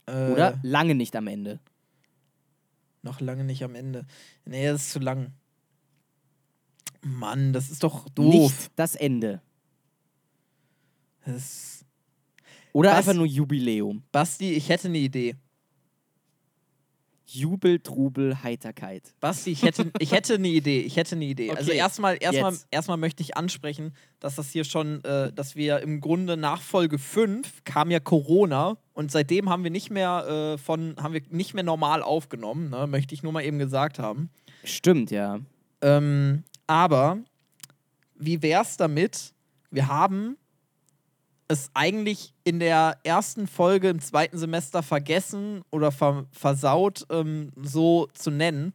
Äh, 0.07 0.31
Oder 0.31 0.59
lange 0.63 0.95
nicht 0.95 1.15
am 1.15 1.27
Ende. 1.27 1.59
Noch 3.01 3.21
lange 3.21 3.43
nicht 3.45 3.63
am 3.63 3.75
Ende. 3.75 4.05
Nee, 4.45 4.65
das 4.67 4.81
ist 4.81 4.91
zu 4.91 4.99
lang. 4.99 5.31
Mann, 7.01 7.53
das 7.53 7.69
ist 7.69 7.83
doch 7.83 8.09
doof. 8.09 8.33
Nicht 8.33 8.71
das 8.75 8.95
Ende. 8.95 9.41
Das 11.25 11.85
Oder 12.73 12.91
Was? 12.91 12.97
einfach 12.99 13.13
nur 13.13 13.25
Jubiläum. 13.25 14.03
Basti, 14.11 14.53
ich 14.53 14.69
hätte 14.69 14.87
eine 14.87 14.97
Idee. 14.97 15.35
Jubel, 17.31 17.79
Trubel, 17.79 18.41
Heiterkeit. 18.41 19.13
Basti, 19.19 19.51
ich 19.51 19.61
hätte, 19.61 19.91
ich 19.99 20.11
hätte 20.11 20.33
eine 20.35 20.47
Idee. 20.47 20.81
Ich 20.81 20.95
hätte 20.97 21.15
eine 21.15 21.25
Idee. 21.25 21.51
also 21.51 21.69
Okay, 21.69 21.77
erstmal, 21.77 22.17
erstmal, 22.19 22.53
jetzt. 22.53 22.67
erstmal 22.71 22.97
möchte 22.97 23.21
ich 23.21 23.37
ansprechen, 23.37 23.93
dass 24.19 24.35
das 24.35 24.49
hier 24.49 24.63
schon, 24.63 25.03
äh, 25.03 25.31
dass 25.31 25.55
wir 25.55 25.79
im 25.81 26.01
Grunde 26.01 26.37
nach 26.37 26.61
Folge 26.61 26.97
5 26.97 27.63
kam 27.65 27.91
ja 27.91 27.99
Corona 27.99 28.77
und 28.93 29.11
seitdem 29.11 29.47
haben 29.49 29.63
wir 29.63 29.69
nicht 29.69 29.91
mehr 29.91 30.55
äh, 30.55 30.57
von, 30.57 30.95
haben 30.97 31.13
wir 31.13 31.21
nicht 31.29 31.53
mehr 31.53 31.63
normal 31.63 32.01
aufgenommen, 32.01 32.71
ne? 32.71 32.87
möchte 32.87 33.13
ich 33.13 33.21
nur 33.21 33.31
mal 33.31 33.43
eben 33.43 33.59
gesagt 33.59 33.99
haben. 33.99 34.31
Stimmt, 34.63 35.11
ja. 35.11 35.39
Ähm, 35.81 36.43
aber 36.69 37.17
wie 38.15 38.41
wär's 38.41 38.77
damit? 38.77 39.33
Wir 39.71 39.87
haben 39.87 40.37
es 41.47 41.69
eigentlich 41.73 42.33
in 42.43 42.59
der 42.59 42.97
ersten 43.03 43.47
Folge 43.47 43.89
im 43.89 43.99
zweiten 43.99 44.37
Semester 44.37 44.83
vergessen 44.83 45.63
oder 45.71 45.91
ver 45.91 46.25
versaut, 46.31 47.05
ähm, 47.09 47.51
so 47.55 48.07
zu 48.13 48.29
nennen. 48.29 48.73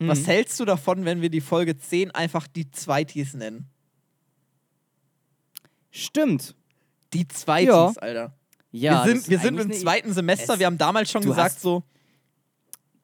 Was 0.00 0.20
Mhm. 0.22 0.24
hältst 0.24 0.58
du 0.58 0.64
davon, 0.64 1.04
wenn 1.04 1.20
wir 1.20 1.30
die 1.30 1.40
Folge 1.40 1.76
10 1.78 2.10
einfach 2.10 2.48
die 2.48 2.68
Zweitis 2.72 3.34
nennen? 3.34 3.68
Stimmt. 5.90 6.54
Die 7.12 7.28
Zweitis, 7.28 7.68
Ja. 7.68 7.92
Alter. 8.00 8.32
Ja, 8.72 9.04
wir 9.04 9.12
sind, 9.14 9.28
wir 9.28 9.38
sind 9.38 9.60
im 9.60 9.70
zweiten 9.72 10.12
Semester, 10.14 10.54
es- 10.54 10.58
wir 10.58 10.66
haben 10.66 10.78
damals 10.78 11.10
schon 11.10 11.22
du 11.22 11.28
gesagt, 11.28 11.60
so, 11.60 11.82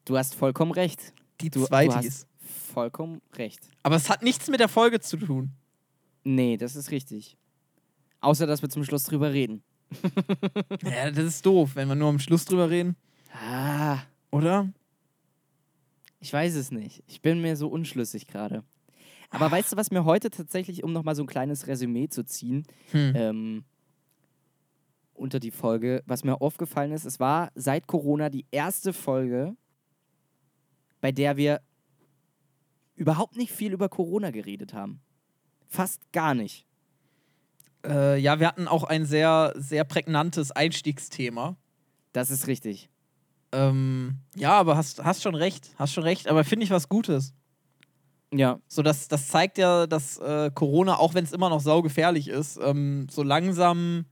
Du 0.05 0.17
hast 0.17 0.33
vollkommen 0.33 0.71
recht. 0.71 1.13
die 1.39 1.49
Du, 1.51 1.59
du 1.61 1.65
Zweitis. 1.67 1.95
hast 1.95 2.27
vollkommen 2.69 3.21
recht. 3.35 3.59
Aber 3.83 3.95
es 3.95 4.09
hat 4.09 4.21
nichts 4.23 4.47
mit 4.47 4.59
der 4.59 4.69
Folge 4.69 4.99
zu 4.99 5.17
tun. 5.17 5.51
Nee, 6.23 6.57
das 6.57 6.75
ist 6.75 6.91
richtig. 6.91 7.37
Außer, 8.21 8.45
dass 8.47 8.61
wir 8.61 8.69
zum 8.69 8.83
Schluss 8.83 9.03
drüber 9.03 9.33
reden. 9.33 9.63
Ja, 10.83 11.09
das 11.11 11.25
ist 11.25 11.45
doof, 11.45 11.71
wenn 11.75 11.87
wir 11.87 11.95
nur 11.95 12.09
am 12.09 12.19
Schluss 12.19 12.45
drüber 12.45 12.69
reden, 12.69 12.95
Ah, 13.33 13.99
oder? 14.31 14.69
ich 16.19 16.31
weiß 16.33 16.55
es 16.55 16.71
nicht. 16.71 17.03
Ich 17.07 17.21
bin 17.21 17.41
mir 17.41 17.55
so 17.55 17.67
unschlüssig 17.69 18.27
gerade. 18.27 18.63
Aber 19.31 19.45
Ah. 19.47 19.51
weißt 19.51 19.71
du, 19.73 19.77
was 19.77 19.89
mir 19.91 20.05
heute 20.05 20.29
tatsächlich, 20.29 20.83
um 20.83 20.91
nochmal 20.93 21.15
so 21.15 21.23
ein 21.23 21.27
kleines 21.27 21.67
Resümee 21.67 22.07
zu 22.09 22.23
ziehen, 22.25 22.65
Hm. 22.91 23.13
ähm, 23.15 23.63
unter 25.13 25.39
die 25.39 25.51
Folge, 25.51 26.03
was 26.05 26.23
mir 26.23 26.39
aufgefallen 26.41 26.91
ist, 26.91 27.05
es 27.05 27.19
war 27.19 27.51
seit 27.55 27.87
Corona 27.87 28.29
die 28.29 28.45
erste 28.51 28.93
Folge, 28.93 29.55
bei 31.01 31.11
der 31.11 31.35
wir 31.37 31.61
überhaupt 32.99 33.37
nicht 33.37 33.53
viel 33.53 33.71
über 33.71 33.87
Corona 33.87 34.29
geredet 34.29 34.73
haben. 34.73 34.99
Fast 35.67 36.11
gar 36.11 36.35
nicht. 36.35 36.65
Äh, 37.85 38.19
ja, 38.19 38.39
wir 38.39 38.47
hatten 38.47 38.67
auch 38.67 38.83
ein 38.83 39.05
sehr, 39.05 39.53
sehr 39.55 39.85
prägnantes 39.85 40.51
Einstiegsthema. 40.51 41.55
Das 42.11 42.29
ist 42.29 42.47
richtig. 42.47 42.89
Ähm, 43.53 44.17
ja, 44.35 44.51
aber 44.51 44.75
hast, 44.75 45.03
hast 45.03 45.23
schon 45.23 45.33
recht, 45.33 45.71
hast 45.77 45.93
schon 45.93 46.03
recht, 46.03 46.27
aber 46.27 46.43
finde 46.43 46.65
ich 46.65 46.71
was 46.71 46.89
Gutes. 46.89 47.33
Ja, 48.33 48.59
So, 48.67 48.83
das, 48.83 49.07
das 49.07 49.29
zeigt 49.29 49.57
ja, 49.57 49.87
dass 49.87 50.17
äh, 50.17 50.51
Corona, 50.53 50.97
auch 50.97 51.13
wenn 51.13 51.23
es 51.23 51.31
immer 51.31 51.49
noch 51.49 51.61
saugefährlich 51.61 52.27
ist, 52.27 52.59
ähm, 52.61 53.07
so 53.09 53.23
langsam 53.23 54.05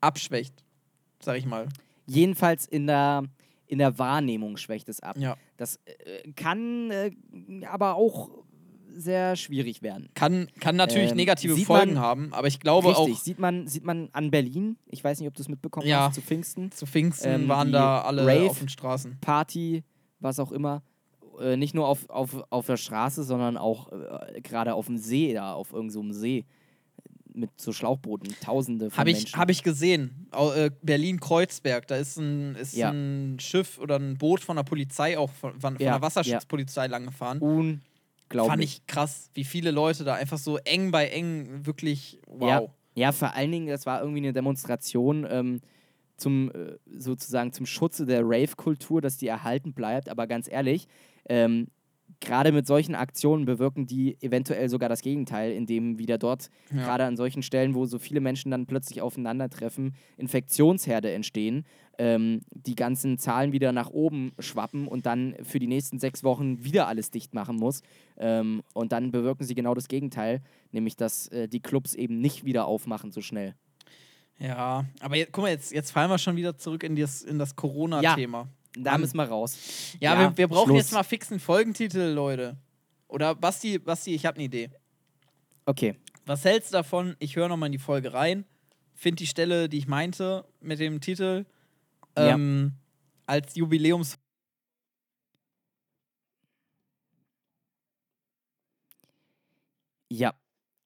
abschwächt, 0.00 0.62
sag 1.18 1.38
ich 1.38 1.46
mal. 1.46 1.68
jedenfalls 2.06 2.66
in 2.66 2.86
der, 2.86 3.24
in 3.66 3.78
der 3.78 3.98
Wahrnehmung 3.98 4.56
schwächt 4.56 4.88
es 4.88 5.00
ab. 5.00 5.16
Ja. 5.18 5.36
Das 5.56 5.78
äh, 5.86 6.32
kann 6.32 6.90
äh, 6.90 7.10
aber 7.70 7.94
auch 7.96 8.30
sehr 8.96 9.34
schwierig 9.34 9.82
werden. 9.82 10.08
Kann, 10.14 10.46
kann 10.60 10.76
natürlich 10.76 11.10
Ähm, 11.10 11.16
negative 11.16 11.56
Folgen 11.56 11.94
man- 11.94 12.02
haben, 12.02 12.32
aber 12.32 12.46
ich 12.46 12.60
glaube 12.60 12.88
Richtig, 12.90 13.14
auch 13.14 13.18
sieht 13.20 13.38
man, 13.40 13.66
sieht 13.66 13.84
man 13.84 14.08
an 14.12 14.30
Berlin, 14.30 14.76
ich 14.86 15.02
weiß 15.02 15.18
nicht, 15.18 15.26
ob 15.28 15.34
du 15.34 15.42
es 15.42 15.48
mitbekommen 15.48 15.86
Ja. 15.88 16.06
hast, 16.08 16.14
zu 16.14 16.20
Pfingsten, 16.22 16.70
zu 16.70 16.86
Pfingsten 16.86 17.42
ähm, 17.42 17.48
waren 17.48 17.72
da 17.72 18.02
alle 18.02 18.24
Rave- 18.24 18.50
auf 18.50 18.58
den 18.60 18.68
Straßen. 18.68 19.18
Party, 19.20 19.82
was 20.20 20.38
auch 20.38 20.52
immer, 20.52 20.82
äh, 21.40 21.56
nicht 21.56 21.74
nur 21.74 21.88
auf, 21.88 22.08
auf, 22.08 22.44
auf 22.50 22.66
der 22.66 22.76
Straße, 22.76 23.24
sondern 23.24 23.56
auch 23.56 23.90
äh, 23.90 24.40
gerade 24.40 24.74
auf 24.74 24.86
dem 24.86 24.96
See, 24.98 25.32
da 25.34 25.54
auf 25.54 25.72
irgendeinem 25.72 26.12
so 26.12 26.20
See 26.20 26.44
mit 27.34 27.50
so 27.60 27.72
Schlauchbooten, 27.72 28.34
tausende 28.40 28.90
von 28.90 28.98
Habe 28.98 29.10
ich, 29.10 29.18
Menschen. 29.18 29.38
hab 29.38 29.50
ich 29.50 29.62
gesehen. 29.62 30.28
Äh, 30.32 30.70
Berlin-Kreuzberg, 30.82 31.86
da 31.88 31.96
ist, 31.96 32.16
ein, 32.16 32.54
ist 32.54 32.74
Ja. 32.74 32.90
ein 32.90 33.38
Schiff 33.40 33.78
oder 33.78 33.96
ein 33.98 34.16
Boot 34.16 34.40
von 34.40 34.56
der 34.56 34.62
Polizei 34.62 35.18
auch, 35.18 35.30
von, 35.30 35.60
von 35.60 35.74
Ja, 35.78 35.92
der 35.92 36.02
Wasserschutzpolizei 36.02 36.86
lang 36.86 37.06
gefahren. 37.06 37.38
Unglaublich. 37.40 38.50
Fand 38.50 38.62
ich 38.62 38.86
krass, 38.86 39.30
wie 39.34 39.44
viele 39.44 39.70
Leute 39.70 40.04
da 40.04 40.14
einfach 40.14 40.38
so 40.38 40.58
eng 40.58 40.90
bei 40.90 41.08
eng 41.08 41.66
wirklich 41.66 42.20
wow. 42.26 42.70
Ja, 42.96 43.10
vor 43.10 43.34
allen 43.34 43.50
Dingen, 43.50 43.66
das 43.66 43.86
war 43.86 44.00
irgendwie 44.00 44.20
eine 44.20 44.32
Demonstration 44.32 45.26
ähm, 45.28 45.60
zum 46.16 46.52
äh, 46.52 46.76
sozusagen 46.96 47.52
zum 47.52 47.66
Schutze 47.66 48.06
der 48.06 48.20
Rave-Kultur, 48.22 49.00
dass 49.00 49.16
die 49.16 49.26
erhalten 49.26 49.72
bleibt. 49.72 50.08
Aber 50.08 50.28
ganz 50.28 50.48
ehrlich, 50.48 50.86
ähm, 51.28 51.66
gerade 52.20 52.52
mit 52.52 52.66
solchen 52.66 52.94
Aktionen 52.94 53.44
bewirken 53.44 53.86
die 53.86 54.16
eventuell 54.20 54.68
sogar 54.68 54.88
das 54.88 55.00
Gegenteil, 55.02 55.52
indem 55.52 55.98
wieder 55.98 56.18
dort, 56.18 56.48
Ja. 56.74 56.84
gerade 56.84 57.04
an 57.04 57.16
solchen 57.16 57.42
Stellen, 57.42 57.74
wo 57.74 57.86
so 57.86 57.98
viele 57.98 58.20
Menschen 58.20 58.50
dann 58.50 58.66
plötzlich 58.66 59.02
aufeinandertreffen, 59.02 59.94
Infektionsherde 60.16 61.12
entstehen, 61.12 61.64
ähm, 61.98 62.40
die 62.50 62.74
ganzen 62.74 63.18
Zahlen 63.18 63.52
wieder 63.52 63.72
nach 63.72 63.90
oben 63.90 64.32
schwappen 64.38 64.88
und 64.88 65.06
dann 65.06 65.36
für 65.42 65.58
die 65.58 65.66
nächsten 65.68 65.98
sechs 66.00 66.24
Wochen 66.24 66.64
wieder 66.64 66.88
alles 66.88 67.10
dicht 67.10 67.34
machen 67.34 67.56
muss. 67.56 67.82
Ähm, 68.16 68.62
und 68.72 68.92
dann 68.92 69.12
bewirken 69.12 69.44
sie 69.44 69.54
genau 69.54 69.74
das 69.74 69.86
Gegenteil, 69.88 70.40
nämlich 70.72 70.96
dass 70.96 71.28
äh, 71.28 71.48
die 71.48 71.60
Clubs 71.60 71.94
eben 71.94 72.20
nicht 72.20 72.44
wieder 72.44 72.66
aufmachen 72.66 73.12
so 73.12 73.20
schnell. 73.20 73.54
Ja, 74.38 74.84
aber 75.00 75.16
jetzt, 75.16 75.32
guck 75.32 75.44
mal, 75.44 75.50
jetzt, 75.50 75.72
jetzt 75.72 75.92
fallen 75.92 76.10
wir 76.10 76.18
schon 76.18 76.34
wieder 76.36 76.56
zurück 76.56 76.82
in 76.82 76.96
das, 76.96 77.22
in 77.22 77.38
das 77.38 77.54
Corona-Thema. 77.54 78.48
Da 78.76 78.92
Mann. 78.92 79.00
müssen 79.02 79.16
wir 79.16 79.24
raus. 79.24 79.56
Ja, 80.00 80.14
Ja, 80.14 80.20
wir, 80.30 80.36
wir 80.36 80.48
brauchen 80.48 80.68
Schluss. 80.70 80.78
jetzt 80.78 80.92
mal 80.92 81.02
fixen 81.04 81.38
Folgentitel, 81.40 82.12
Leute. 82.12 82.56
Oder 83.08 83.34
Basti, 83.34 83.78
Basti, 83.78 84.14
ich 84.14 84.26
habe 84.26 84.36
eine 84.36 84.44
Idee. 84.44 84.70
Okay. 85.66 85.94
Was 86.26 86.44
hältst 86.44 86.70
du 86.70 86.78
davon? 86.78 87.14
Ich 87.18 87.36
höre 87.36 87.48
nochmal 87.48 87.68
in 87.68 87.72
die 87.72 87.78
Folge 87.78 88.12
rein, 88.12 88.44
finde 88.94 89.16
die 89.16 89.26
Stelle, 89.26 89.68
die 89.68 89.78
ich 89.78 89.86
meinte, 89.86 90.44
mit 90.60 90.80
dem 90.80 91.00
Titel 91.00 91.44
Ja. 92.16 92.34
ähm, 92.34 92.72
als 93.26 93.54
Jubiläums. 93.54 94.18
Ja, 100.10 100.34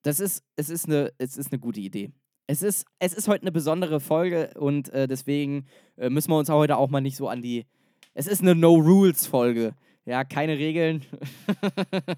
Das 0.02 0.20
ist, 0.20 0.42
es 0.56 0.70
ist 0.70 0.86
eine, 0.86 1.12
es 1.18 1.36
ist 1.36 1.52
eine 1.52 1.58
gute 1.58 1.80
Idee. 1.80 2.12
Es 2.46 2.62
ist, 2.62 2.86
es 2.98 3.12
ist 3.12 3.28
heute 3.28 3.42
eine 3.42 3.52
besondere 3.52 4.00
Folge 4.00 4.52
und 4.58 4.88
äh, 4.90 5.06
deswegen 5.06 5.66
äh, 5.96 6.08
müssen 6.08 6.30
wir 6.30 6.38
uns 6.38 6.48
heute 6.48 6.78
auch 6.78 6.88
mal 6.88 7.00
nicht 7.02 7.16
so 7.16 7.28
an 7.28 7.42
die. 7.42 7.66
Es 8.14 8.26
ist 8.26 8.42
eine 8.42 8.54
No-Rules-Folge. 8.54 9.74
Ja, 10.04 10.24
keine 10.24 10.58
Regeln. 10.58 11.04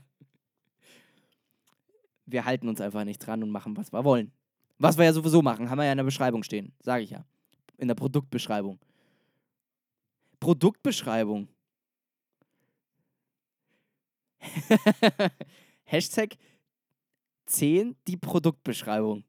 wir 2.27 2.45
halten 2.45 2.69
uns 2.69 2.81
einfach 2.81 3.05
nicht 3.05 3.19
dran 3.19 3.43
und 3.43 3.51
machen, 3.51 3.77
was 3.77 3.93
wir 3.93 4.05
wollen. 4.05 4.33
Was 4.79 4.97
wir 4.97 5.05
ja 5.05 5.13
sowieso 5.13 5.43
machen, 5.43 5.69
haben 5.69 5.79
wir 5.79 5.85
ja 5.85 5.93
in 5.93 5.99
der 5.99 6.05
Beschreibung 6.05 6.43
stehen. 6.43 6.73
Sage 6.81 7.03
ich 7.05 7.11
ja. 7.11 7.25
In 7.77 7.89
der 7.89 7.95
Produktbeschreibung. 7.95 8.79
Produktbeschreibung. 10.39 11.49
Hashtag 15.85 16.37
10 17.47 17.97
die 18.07 18.17
Produktbeschreibung. 18.17 19.25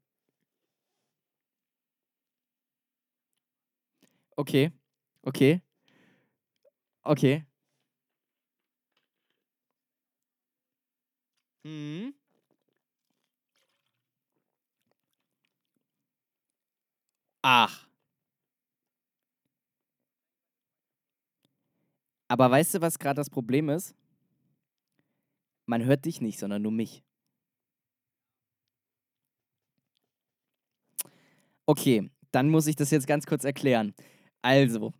Okay. 4.37 4.71
Okay. 5.23 5.61
Okay. 7.05 7.45
Mhm. 11.65 12.13
Ach. 17.43 17.87
Aber 22.29 22.49
weißt 22.49 22.75
du, 22.75 22.81
was 22.81 22.97
gerade 22.97 23.15
das 23.17 23.29
Problem 23.29 23.69
ist? 23.69 23.93
Man 25.67 25.85
hört 25.85 26.05
dich 26.05 26.21
nicht, 26.21 26.37
sondern 26.39 26.61
nur 26.61 26.71
mich. 26.71 27.03
Okay, 31.69 32.09
dann 32.31 32.49
muss 32.49 32.67
ich 32.67 32.75
das 32.75 32.91
jetzt 32.91 33.07
ganz 33.07 33.25
kurz 33.25 33.43
erklären. 33.43 33.93
Also, 34.41 34.93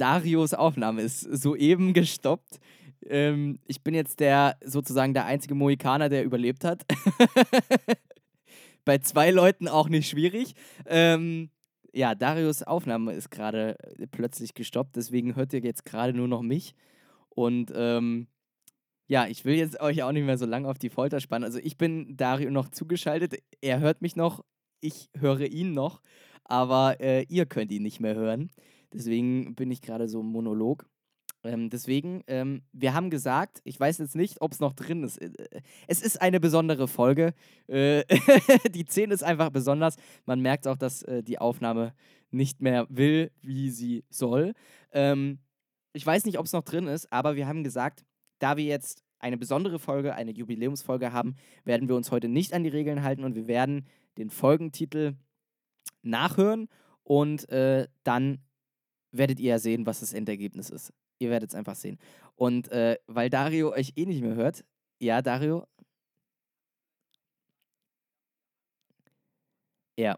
Darios 0.00 0.54
Aufnahme 0.54 1.02
ist 1.02 1.20
soeben 1.20 1.92
gestoppt. 1.92 2.58
Ähm, 3.06 3.58
ich 3.66 3.82
bin 3.82 3.94
jetzt 3.94 4.20
der 4.20 4.56
sozusagen 4.64 5.14
der 5.14 5.26
einzige 5.26 5.54
Mohikaner, 5.54 6.08
der 6.08 6.24
überlebt 6.24 6.64
hat. 6.64 6.84
Bei 8.84 8.98
zwei 8.98 9.30
Leuten 9.30 9.68
auch 9.68 9.88
nicht 9.88 10.08
schwierig. 10.08 10.54
Ähm, 10.86 11.50
ja, 11.92 12.14
Darios 12.14 12.62
Aufnahme 12.62 13.12
ist 13.12 13.30
gerade 13.30 13.76
äh, 13.98 14.06
plötzlich 14.06 14.54
gestoppt, 14.54 14.96
deswegen 14.96 15.36
hört 15.36 15.52
ihr 15.52 15.60
jetzt 15.60 15.84
gerade 15.84 16.14
nur 16.14 16.28
noch 16.28 16.42
mich. 16.42 16.74
Und 17.28 17.72
ähm, 17.74 18.26
ja, 19.06 19.26
ich 19.26 19.44
will 19.44 19.56
jetzt 19.56 19.80
euch 19.80 20.02
auch 20.02 20.12
nicht 20.12 20.24
mehr 20.24 20.38
so 20.38 20.46
lange 20.46 20.68
auf 20.68 20.78
die 20.78 20.88
Folter 20.88 21.20
spannen. 21.20 21.44
Also 21.44 21.58
ich 21.58 21.76
bin 21.76 22.16
Dario 22.16 22.50
noch 22.50 22.68
zugeschaltet, 22.70 23.34
er 23.60 23.80
hört 23.80 24.02
mich 24.02 24.16
noch, 24.16 24.44
ich 24.80 25.10
höre 25.18 25.40
ihn 25.40 25.72
noch 25.72 26.00
aber 26.50 27.00
äh, 27.00 27.24
ihr 27.28 27.46
könnt 27.46 27.70
ihn 27.72 27.82
nicht 27.82 28.00
mehr 28.00 28.14
hören. 28.14 28.50
Deswegen 28.92 29.54
bin 29.54 29.70
ich 29.70 29.82
gerade 29.82 30.08
so 30.08 30.20
im 30.20 30.26
Monolog. 30.26 30.88
Ähm, 31.42 31.70
deswegen, 31.70 32.22
ähm, 32.26 32.62
wir 32.72 32.92
haben 32.92 33.08
gesagt, 33.08 33.60
ich 33.64 33.80
weiß 33.80 33.98
jetzt 33.98 34.14
nicht, 34.14 34.42
ob 34.42 34.52
es 34.52 34.60
noch 34.60 34.74
drin 34.74 35.04
ist. 35.04 35.18
Äh, 35.18 35.30
es 35.86 36.02
ist 36.02 36.20
eine 36.20 36.38
besondere 36.38 36.86
Folge. 36.86 37.32
Äh, 37.66 38.04
die 38.74 38.84
10 38.84 39.10
ist 39.10 39.22
einfach 39.22 39.50
besonders. 39.50 39.96
Man 40.26 40.40
merkt 40.40 40.66
auch, 40.66 40.76
dass 40.76 41.02
äh, 41.02 41.22
die 41.22 41.38
Aufnahme 41.38 41.94
nicht 42.30 42.60
mehr 42.60 42.86
will, 42.90 43.30
wie 43.40 43.70
sie 43.70 44.04
soll. 44.10 44.52
Ähm, 44.92 45.38
ich 45.92 46.04
weiß 46.04 46.24
nicht, 46.26 46.38
ob 46.38 46.46
es 46.46 46.52
noch 46.52 46.62
drin 46.62 46.86
ist, 46.86 47.10
aber 47.12 47.36
wir 47.36 47.46
haben 47.46 47.64
gesagt, 47.64 48.04
da 48.38 48.56
wir 48.56 48.64
jetzt 48.64 49.02
eine 49.18 49.36
besondere 49.36 49.78
Folge, 49.78 50.14
eine 50.14 50.30
Jubiläumsfolge 50.30 51.12
haben, 51.12 51.36
werden 51.64 51.88
wir 51.88 51.96
uns 51.96 52.10
heute 52.10 52.28
nicht 52.28 52.52
an 52.52 52.64
die 52.64 52.70
Regeln 52.70 53.02
halten 53.02 53.24
und 53.24 53.34
wir 53.34 53.46
werden 53.46 53.86
den 54.18 54.30
Folgentitel 54.30 55.14
nachhören 56.02 56.68
und 57.02 57.48
äh, 57.50 57.88
dann 58.04 58.38
werdet 59.12 59.40
ihr 59.40 59.50
ja 59.50 59.58
sehen, 59.58 59.86
was 59.86 60.00
das 60.00 60.12
Endergebnis 60.12 60.70
ist. 60.70 60.92
Ihr 61.18 61.30
werdet 61.30 61.50
es 61.50 61.54
einfach 61.56 61.76
sehen. 61.76 61.98
Und 62.36 62.70
äh, 62.72 62.96
weil 63.06 63.30
Dario 63.30 63.72
euch 63.72 63.92
eh 63.96 64.06
nicht 64.06 64.22
mehr 64.22 64.34
hört, 64.34 64.64
ja, 65.00 65.22
Dario? 65.22 65.66
Ja. 69.96 70.16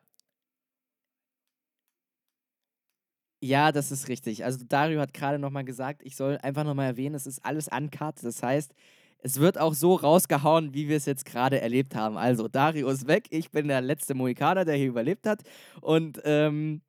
Ja, 3.45 3.73
das 3.73 3.91
ist 3.91 4.09
richtig. 4.09 4.45
Also 4.45 4.65
Dario 4.69 5.01
hat 5.01 5.13
gerade 5.13 5.39
nochmal 5.39 5.65
gesagt, 5.65 6.03
ich 6.05 6.15
soll 6.15 6.39
einfach 6.43 6.63
nochmal 6.63 6.87
erwähnen, 6.87 7.17
es 7.17 7.27
ist 7.27 7.45
alles 7.45 7.67
uncut. 7.69 8.23
Das 8.23 8.41
heißt, 8.43 8.73
es 9.19 9.41
wird 9.41 9.59
auch 9.59 9.75
so 9.75 9.95
rausgehauen, 9.97 10.75
wie 10.75 10.89
wir 10.89 10.97
es 10.97 11.07
jetzt 11.07 11.25
gerade 11.25 11.61
erlebt 11.61 11.95
haben. 11.97 12.17
Also, 12.17 12.49
Dario 12.49 12.89
ist 12.89 13.07
weg, 13.07 13.27
ich 13.31 13.51
bin 13.51 13.69
der 13.69 13.81
letzte 13.81 14.15
Mohikaner, 14.15 14.65
der 14.65 14.77
hier 14.77 14.89
überlebt 14.89 15.27
hat. 15.27 15.43
Und 15.81 16.21
ähm, 16.25 16.83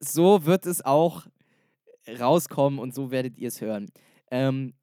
so 0.00 0.44
wird 0.46 0.66
es 0.66 0.84
auch 0.84 1.26
rauskommen 2.18 2.78
und 2.78 2.94
so 2.94 3.10
werdet 3.10 3.36
ihr 3.38 3.48
es 3.48 3.60
hören. 3.60 3.90
Ähm, 4.30 4.74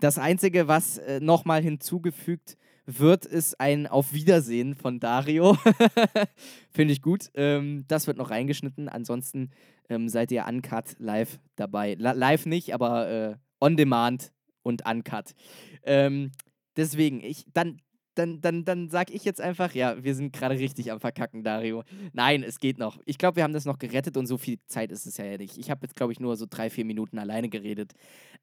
das 0.00 0.18
Einzige, 0.18 0.68
was 0.68 0.98
äh, 0.98 1.20
nochmal 1.20 1.62
hinzugefügt 1.62 2.56
wird, 2.86 3.26
ist 3.26 3.60
ein 3.60 3.86
Auf 3.86 4.12
Wiedersehen 4.12 4.74
von 4.74 5.00
Dario. 5.00 5.56
Finde 6.70 6.92
ich 6.92 7.02
gut. 7.02 7.30
Ähm, 7.34 7.84
das 7.88 8.06
wird 8.06 8.16
noch 8.16 8.30
reingeschnitten. 8.30 8.88
Ansonsten 8.88 9.50
ähm, 9.88 10.08
seid 10.08 10.32
ihr 10.32 10.46
uncut 10.46 10.96
live 10.98 11.38
dabei. 11.56 11.94
La 11.98 12.12
live 12.12 12.46
nicht, 12.46 12.74
aber 12.74 13.08
äh, 13.08 13.36
on 13.60 13.76
demand 13.76 14.32
und 14.62 14.86
uncut. 14.86 15.34
Ähm, 15.82 16.32
deswegen, 16.76 17.20
ich, 17.20 17.44
dann, 17.52 17.80
dann, 18.20 18.40
dann, 18.40 18.64
dann 18.64 18.88
sag 18.90 19.10
ich 19.10 19.24
jetzt 19.24 19.40
einfach, 19.40 19.74
ja, 19.74 20.02
wir 20.02 20.14
sind 20.14 20.32
gerade 20.32 20.58
richtig 20.58 20.92
am 20.92 21.00
Verkacken, 21.00 21.42
Dario. 21.42 21.84
Nein, 22.12 22.42
es 22.42 22.58
geht 22.58 22.78
noch. 22.78 22.98
Ich 23.06 23.16
glaube, 23.16 23.36
wir 23.36 23.44
haben 23.44 23.54
das 23.54 23.64
noch 23.64 23.78
gerettet 23.78 24.16
und 24.16 24.26
so 24.26 24.36
viel 24.36 24.58
Zeit 24.66 24.92
ist 24.92 25.06
es 25.06 25.16
ja 25.16 25.38
nicht. 25.38 25.56
Ich 25.56 25.70
habe 25.70 25.80
jetzt, 25.82 25.96
glaube 25.96 26.12
ich, 26.12 26.20
nur 26.20 26.36
so 26.36 26.46
drei, 26.48 26.68
vier 26.68 26.84
Minuten 26.84 27.18
alleine 27.18 27.48
geredet. 27.48 27.92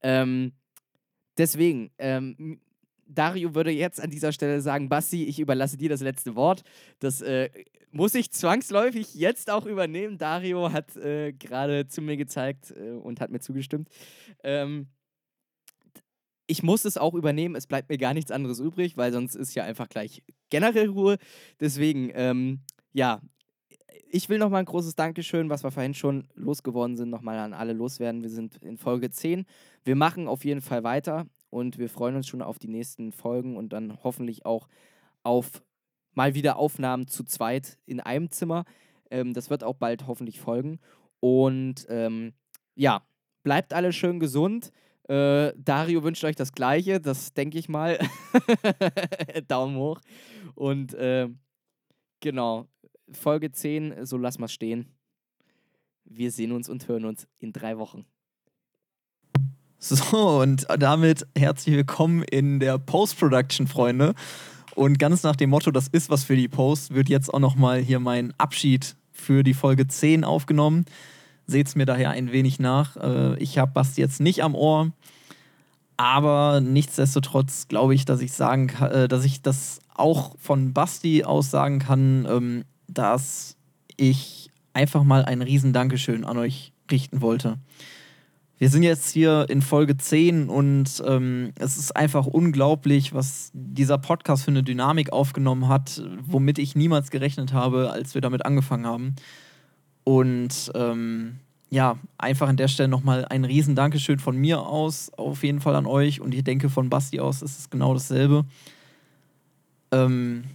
Ähm, 0.01 0.53
deswegen, 1.37 1.91
ähm, 1.99 2.59
Dario 3.05 3.55
würde 3.55 3.71
jetzt 3.71 4.01
an 4.01 4.09
dieser 4.09 4.31
Stelle 4.31 4.61
sagen, 4.61 4.89
Basti, 4.89 5.25
ich 5.25 5.39
überlasse 5.39 5.77
dir 5.77 5.89
das 5.89 6.01
letzte 6.01 6.35
Wort. 6.35 6.63
Das 6.99 7.21
äh, 7.21 7.49
muss 7.91 8.15
ich 8.15 8.31
zwangsläufig 8.31 9.13
jetzt 9.13 9.49
auch 9.49 9.65
übernehmen. 9.65 10.17
Dario 10.17 10.71
hat 10.73 10.95
äh, 10.97 11.33
gerade 11.33 11.87
zu 11.87 12.01
mir 12.01 12.17
gezeigt 12.17 12.71
äh, 12.71 12.91
und 12.91 13.21
hat 13.21 13.29
mir 13.29 13.39
zugestimmt. 13.39 13.89
Ähm, 14.43 14.87
ich 16.47 16.63
muss 16.63 16.85
es 16.85 16.97
auch 16.97 17.13
übernehmen. 17.13 17.55
Es 17.55 17.67
bleibt 17.67 17.89
mir 17.89 17.97
gar 17.97 18.13
nichts 18.13 18.31
anderes 18.31 18.59
übrig, 18.59 18.97
weil 18.97 19.11
sonst 19.11 19.35
ist 19.35 19.53
ja 19.53 19.63
einfach 19.63 19.89
gleich 19.89 20.23
generell 20.49 20.89
Ruhe. 20.89 21.17
Deswegen, 21.59 22.11
ähm, 22.13 22.61
ja, 22.93 23.21
ich 24.09 24.29
will 24.29 24.37
nochmal 24.37 24.61
ein 24.61 24.65
großes 24.65 24.95
Dankeschön, 24.95 25.49
was 25.49 25.63
wir 25.63 25.71
vorhin 25.71 25.93
schon 25.93 26.27
losgeworden 26.33 26.95
sind, 26.95 27.09
nochmal 27.09 27.37
an 27.37 27.53
alle 27.53 27.73
loswerden. 27.73 28.21
Wir 28.21 28.29
sind 28.29 28.57
in 28.63 28.77
Folge 28.77 29.09
10. 29.09 29.45
Wir 29.83 29.95
machen 29.95 30.27
auf 30.27 30.45
jeden 30.45 30.61
Fall 30.61 30.83
weiter 30.83 31.27
und 31.49 31.77
wir 31.77 31.89
freuen 31.89 32.15
uns 32.15 32.27
schon 32.27 32.41
auf 32.41 32.59
die 32.59 32.69
nächsten 32.69 33.11
Folgen 33.11 33.57
und 33.57 33.73
dann 33.73 34.03
hoffentlich 34.03 34.45
auch 34.45 34.67
auf 35.23 35.63
mal 36.13 36.33
wieder 36.33 36.57
Aufnahmen 36.57 37.07
zu 37.07 37.23
zweit 37.25 37.77
in 37.85 37.99
einem 37.99 38.31
Zimmer. 38.31 38.63
Ähm, 39.11 39.33
das 39.33 39.49
wird 39.49 39.63
auch 39.63 39.75
bald 39.75 40.07
hoffentlich 40.07 40.39
folgen. 40.39 40.79
Und 41.19 41.85
ähm, 41.89 42.33
ja, 42.75 43.05
bleibt 43.43 43.73
alle 43.73 43.91
schön 43.91 44.19
gesund. 44.19 44.71
Äh, 45.07 45.53
Dario 45.57 46.03
wünscht 46.03 46.23
euch 46.23 46.35
das 46.35 46.51
Gleiche, 46.51 46.99
das 46.99 47.33
denke 47.33 47.57
ich 47.57 47.69
mal. 47.69 47.97
Daumen 49.47 49.77
hoch. 49.77 50.01
Und 50.55 50.93
äh, 50.93 51.29
genau, 52.19 52.67
Folge 53.11 53.51
10, 53.51 54.05
so 54.05 54.17
lass 54.17 54.37
mal 54.37 54.47
stehen. 54.47 54.87
Wir 56.03 56.31
sehen 56.31 56.51
uns 56.51 56.69
und 56.69 56.87
hören 56.87 57.05
uns 57.05 57.27
in 57.39 57.53
drei 57.53 57.77
Wochen. 57.77 58.05
So, 59.79 60.41
und 60.41 60.65
damit 60.79 61.27
herzlich 61.37 61.75
willkommen 61.75 62.23
in 62.23 62.59
der 62.59 62.77
Post-Production, 62.77 63.67
Freunde. 63.67 64.15
Und 64.75 64.99
ganz 64.99 65.23
nach 65.23 65.35
dem 65.35 65.51
Motto, 65.51 65.71
das 65.71 65.87
ist 65.87 66.09
was 66.09 66.23
für 66.23 66.35
die 66.35 66.47
Post, 66.47 66.93
wird 66.93 67.09
jetzt 67.09 67.33
auch 67.33 67.39
nochmal 67.39 67.79
hier 67.79 67.99
mein 67.99 68.33
Abschied 68.37 68.95
für 69.11 69.43
die 69.43 69.53
Folge 69.53 69.87
10 69.87 70.23
aufgenommen. 70.23 70.85
Seht 71.47 71.67
es 71.67 71.75
mir 71.75 71.85
daher 71.85 72.11
ein 72.11 72.31
wenig 72.31 72.59
nach. 72.59 72.97
Äh, 72.97 73.37
ich 73.39 73.57
habe 73.57 73.71
Basti 73.71 74.01
jetzt 74.01 74.19
nicht 74.19 74.43
am 74.43 74.53
Ohr, 74.53 74.91
aber 75.95 76.61
nichtsdestotrotz 76.61 77.67
glaube 77.67 77.95
ich, 77.95 78.05
dass 78.05 78.21
ich 78.21 78.33
sagen 78.33 78.67
kann, 78.67 78.91
äh, 78.91 79.07
dass 79.07 79.25
ich 79.25 79.41
das 79.41 79.79
auch 79.95 80.37
von 80.37 80.73
Basti 80.73 81.23
aus 81.23 81.49
sagen 81.49 81.79
kann, 81.79 82.27
ähm, 82.29 82.65
dass 82.87 83.55
ich 83.95 84.49
einfach 84.73 85.03
mal 85.03 85.25
ein 85.25 85.41
riesen 85.41 85.73
Dankeschön 85.73 86.23
an 86.23 86.37
euch 86.37 86.73
richten 86.91 87.21
wollte. 87.21 87.57
Wir 88.59 88.69
sind 88.69 88.81
jetzt 88.81 89.11
hier 89.11 89.45
in 89.49 89.61
Folge 89.61 89.97
10 89.97 90.49
und 90.49 91.03
ähm, 91.05 91.51
es 91.59 91.77
ist 91.77 91.95
einfach 91.95 92.25
unglaublich, 92.25 93.13
was 93.13 93.51
dieser 93.53 93.99
Podcast 93.99 94.45
für 94.45 94.51
eine 94.51 94.63
Dynamik 94.63 95.13
aufgenommen 95.13 95.67
hat, 95.67 96.01
womit 96.25 96.57
ich 96.57 96.75
niemals 96.75 97.11
gerechnet 97.11 97.53
habe, 97.53 97.91
als 97.91 98.15
wir 98.15 98.21
damit 98.21 98.45
angefangen 98.45 98.87
haben. 98.87 99.15
Und 100.07 100.71
ähm, 100.73 101.35
ja, 101.69 101.97
einfach 102.17 102.47
an 102.47 102.55
der 102.55 102.69
Stelle 102.69 102.87
nochmal 102.87 103.25
ein 103.25 103.43
riesen 103.43 103.75
Dankeschön 103.75 104.19
von 104.19 104.37
mir 104.37 104.61
aus, 104.61 105.11
auf 105.17 105.43
jeden 105.43 105.59
Fall 105.59 105.75
an 105.75 105.85
euch. 105.85 106.21
Und 106.21 106.33
ich 106.33 106.45
denke, 106.45 106.69
von 106.69 106.89
Basti 106.89 107.19
aus 107.19 107.41
ist 107.41 107.59
es 107.59 107.69
genau 107.69 107.93
dasselbe. 107.93 108.45
Ähm, 109.91 110.45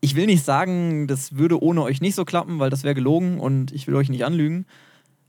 ich 0.00 0.16
will 0.16 0.26
nicht 0.26 0.44
sagen, 0.44 1.06
das 1.06 1.36
würde 1.36 1.62
ohne 1.62 1.84
euch 1.84 2.00
nicht 2.00 2.16
so 2.16 2.24
klappen, 2.24 2.58
weil 2.58 2.70
das 2.70 2.82
wäre 2.82 2.96
gelogen 2.96 3.38
und 3.38 3.70
ich 3.70 3.86
will 3.86 3.94
euch 3.94 4.08
nicht 4.08 4.24
anlügen. 4.24 4.66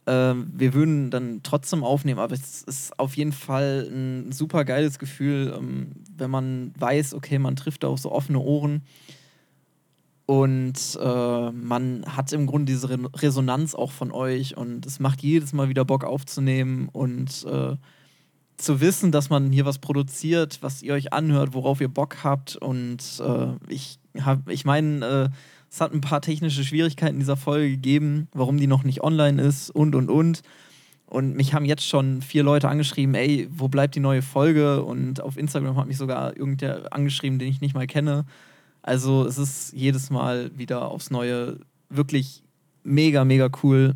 Ähm, 0.08 0.52
wir 0.56 0.74
würden 0.74 1.12
dann 1.12 1.42
trotzdem 1.44 1.84
aufnehmen, 1.84 2.20
aber 2.20 2.34
es 2.34 2.64
ist 2.64 2.98
auf 2.98 3.16
jeden 3.16 3.32
Fall 3.32 3.88
ein 3.92 4.32
super 4.32 4.66
geiles 4.66 4.98
Gefühl, 4.98 5.54
ähm, 5.56 5.92
wenn 6.18 6.32
man 6.32 6.74
weiß, 6.80 7.14
okay, 7.14 7.38
man 7.38 7.56
trifft 7.56 7.86
auf 7.86 8.00
so 8.00 8.12
offene 8.12 8.40
Ohren 8.40 8.82
und 10.26 11.00
äh, 11.02 11.52
man 11.52 12.06
hat 12.06 12.32
im 12.32 12.48
Grunde 12.48 12.72
diese 12.72 12.90
Re 12.90 13.00
Resonanz 13.16 13.76
auch 13.76 13.92
von 13.92 14.12
euch 14.12 14.56
und 14.56 14.86
es 14.86 15.00
macht 15.00 15.22
jedes 15.22 15.54
Mal 15.54 15.70
wieder 15.70 15.84
Bock 15.84 16.04
aufzunehmen 16.04 16.90
und 16.92 17.46
äh, 17.46 17.76
zu 18.58 18.80
wissen, 18.80 19.12
dass 19.12 19.30
man 19.30 19.52
hier 19.52 19.66
was 19.66 19.80
produziert, 19.80 20.60
was 20.62 20.84
ihr 20.84 20.94
euch 20.94 21.12
anhört, 21.14 21.54
worauf 21.54 21.82
ihr 21.82 21.90
Bock 21.90 22.24
habt. 22.24 22.56
Und 22.56 23.22
äh, 23.26 23.48
ich 23.68 24.00
habe, 24.20 24.54
ich 24.54 24.66
meine, 24.66 25.06
äh, 25.06 25.30
es 25.70 25.82
hat 25.82 25.94
ein 25.94 26.02
paar 26.02 26.22
technische 26.22 26.64
Schwierigkeiten 26.64 27.20
dieser 27.20 27.38
Folge 27.38 27.70
gegeben, 27.72 28.28
warum 28.34 28.58
die 28.58 28.68
noch 28.68 28.84
nicht 28.84 29.02
online 29.04 29.42
ist 29.42 29.70
und 29.70 29.96
und 29.96 30.10
und. 30.10 30.42
Und 31.08 31.36
mich 31.36 31.54
haben 31.54 31.66
jetzt 31.66 31.86
schon 31.86 32.22
vier 32.22 32.44
Leute 32.44 32.70
angeschrieben, 32.70 33.16
ey, 33.16 33.50
wo 33.52 33.68
bleibt 33.68 33.96
die 33.96 34.00
neue 34.00 34.22
Folge? 34.22 34.84
Und 34.84 35.20
auf 35.20 35.36
Instagram 35.36 35.76
hat 35.76 35.88
mich 35.88 35.98
sogar 35.98 36.38
irgendwer 36.38 36.94
angeschrieben, 36.94 37.38
den 37.38 37.50
ich 37.50 37.60
nicht 37.60 37.74
mal 37.74 37.88
kenne. 37.88 38.26
Also 38.82 39.26
es 39.26 39.38
ist 39.38 39.74
jedes 39.74 40.10
Mal 40.10 40.52
wieder 40.58 40.90
aufs 40.90 41.12
Neue 41.12 41.60
wirklich 41.90 42.44
mega, 42.84 43.26
mega 43.26 43.50
cool, 43.64 43.94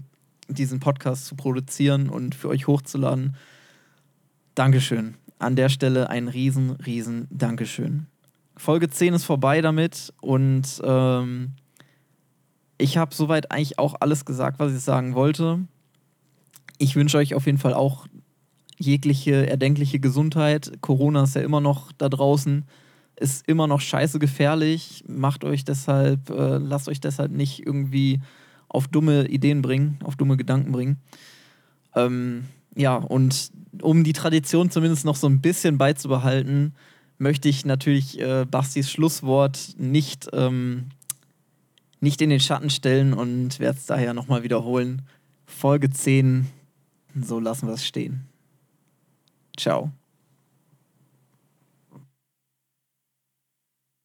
diesen 0.48 0.80
Podcast 0.80 1.26
zu 1.26 1.36
produzieren 1.36 2.10
und 2.10 2.36
für 2.36 2.50
euch 2.50 2.68
hochzuladen. 2.68 3.36
Dankeschön. 4.54 5.16
An 5.40 5.56
der 5.56 5.70
Stelle 5.70 6.10
ein 6.10 6.28
riesen, 6.28 6.72
riesen 6.72 7.28
Dankeschön. 7.30 8.08
Folge 8.58 8.90
10 8.90 9.16
ist 9.16 9.26
vorbei 9.26 9.62
damit 9.62 10.14
und 10.22 10.82
ähm, 10.84 11.54
ich 12.78 12.98
habe 12.98 13.14
soweit 13.14 13.52
eigentlich 13.52 13.80
auch 13.80 13.96
alles 14.00 14.24
gesagt, 14.26 14.60
was 14.60 14.74
ich 14.74 14.82
sagen 14.82 15.14
wollte. 15.14 15.60
Ich 16.78 16.96
wünsche 16.96 17.18
euch 17.18 17.36
auf 17.36 17.46
jeden 17.46 17.58
Fall 17.58 17.74
auch 17.74 18.08
jegliche 18.78 19.48
erdenkliche 19.48 20.00
Gesundheit. 20.00 20.72
Corona 20.82 21.24
ist 21.24 21.36
ja 21.36 21.42
immer 21.42 21.62
noch 21.62 21.92
da 21.94 22.08
draußen 22.08 22.66
ist 23.18 23.48
immer 23.48 23.68
noch 23.68 23.82
scheiße 23.82 24.20
gefährlich. 24.20 25.04
Macht 25.08 25.44
euch 25.44 25.64
deshalb, 25.66 26.30
äh, 26.30 26.58
lasst 26.58 26.90
euch 26.90 27.00
deshalb 27.00 27.32
nicht 27.32 27.66
irgendwie 27.66 28.20
auf 28.68 28.88
dumme 28.88 29.28
Ideen 29.28 29.62
bringen, 29.62 30.00
auf 30.04 30.16
dumme 30.16 30.38
Gedanken 30.38 30.72
bringen. 30.72 30.98
Ähm, 31.96 32.46
ja, 32.76 32.96
und 32.96 33.52
um 33.82 34.04
die 34.04 34.14
Tradition 34.14 34.70
zumindest 34.70 35.06
noch 35.06 35.16
so 35.16 35.28
ein 35.28 35.42
bisschen 35.42 35.78
beizubehalten, 35.78 36.74
möchte 37.18 37.48
ich 37.48 37.66
natürlich 37.66 38.20
äh, 38.20 38.46
Bastis 38.50 38.92
Schlusswort 38.92 39.76
nicht, 39.78 40.28
ähm, 40.34 40.90
nicht 42.02 42.22
in 42.22 42.30
den 42.30 42.40
Schatten 42.40 42.70
stellen 42.70 43.14
und 43.14 43.60
werde 43.60 43.78
es 43.78 43.86
daher 43.86 44.14
nochmal 44.14 44.44
wiederholen. 44.44 45.04
Folge 45.46 45.90
10, 45.90 46.48
so 47.22 47.40
lassen 47.40 47.68
wir 47.68 47.76
es 47.76 47.86
stehen. 47.86 48.26
Ciao. 49.58 49.92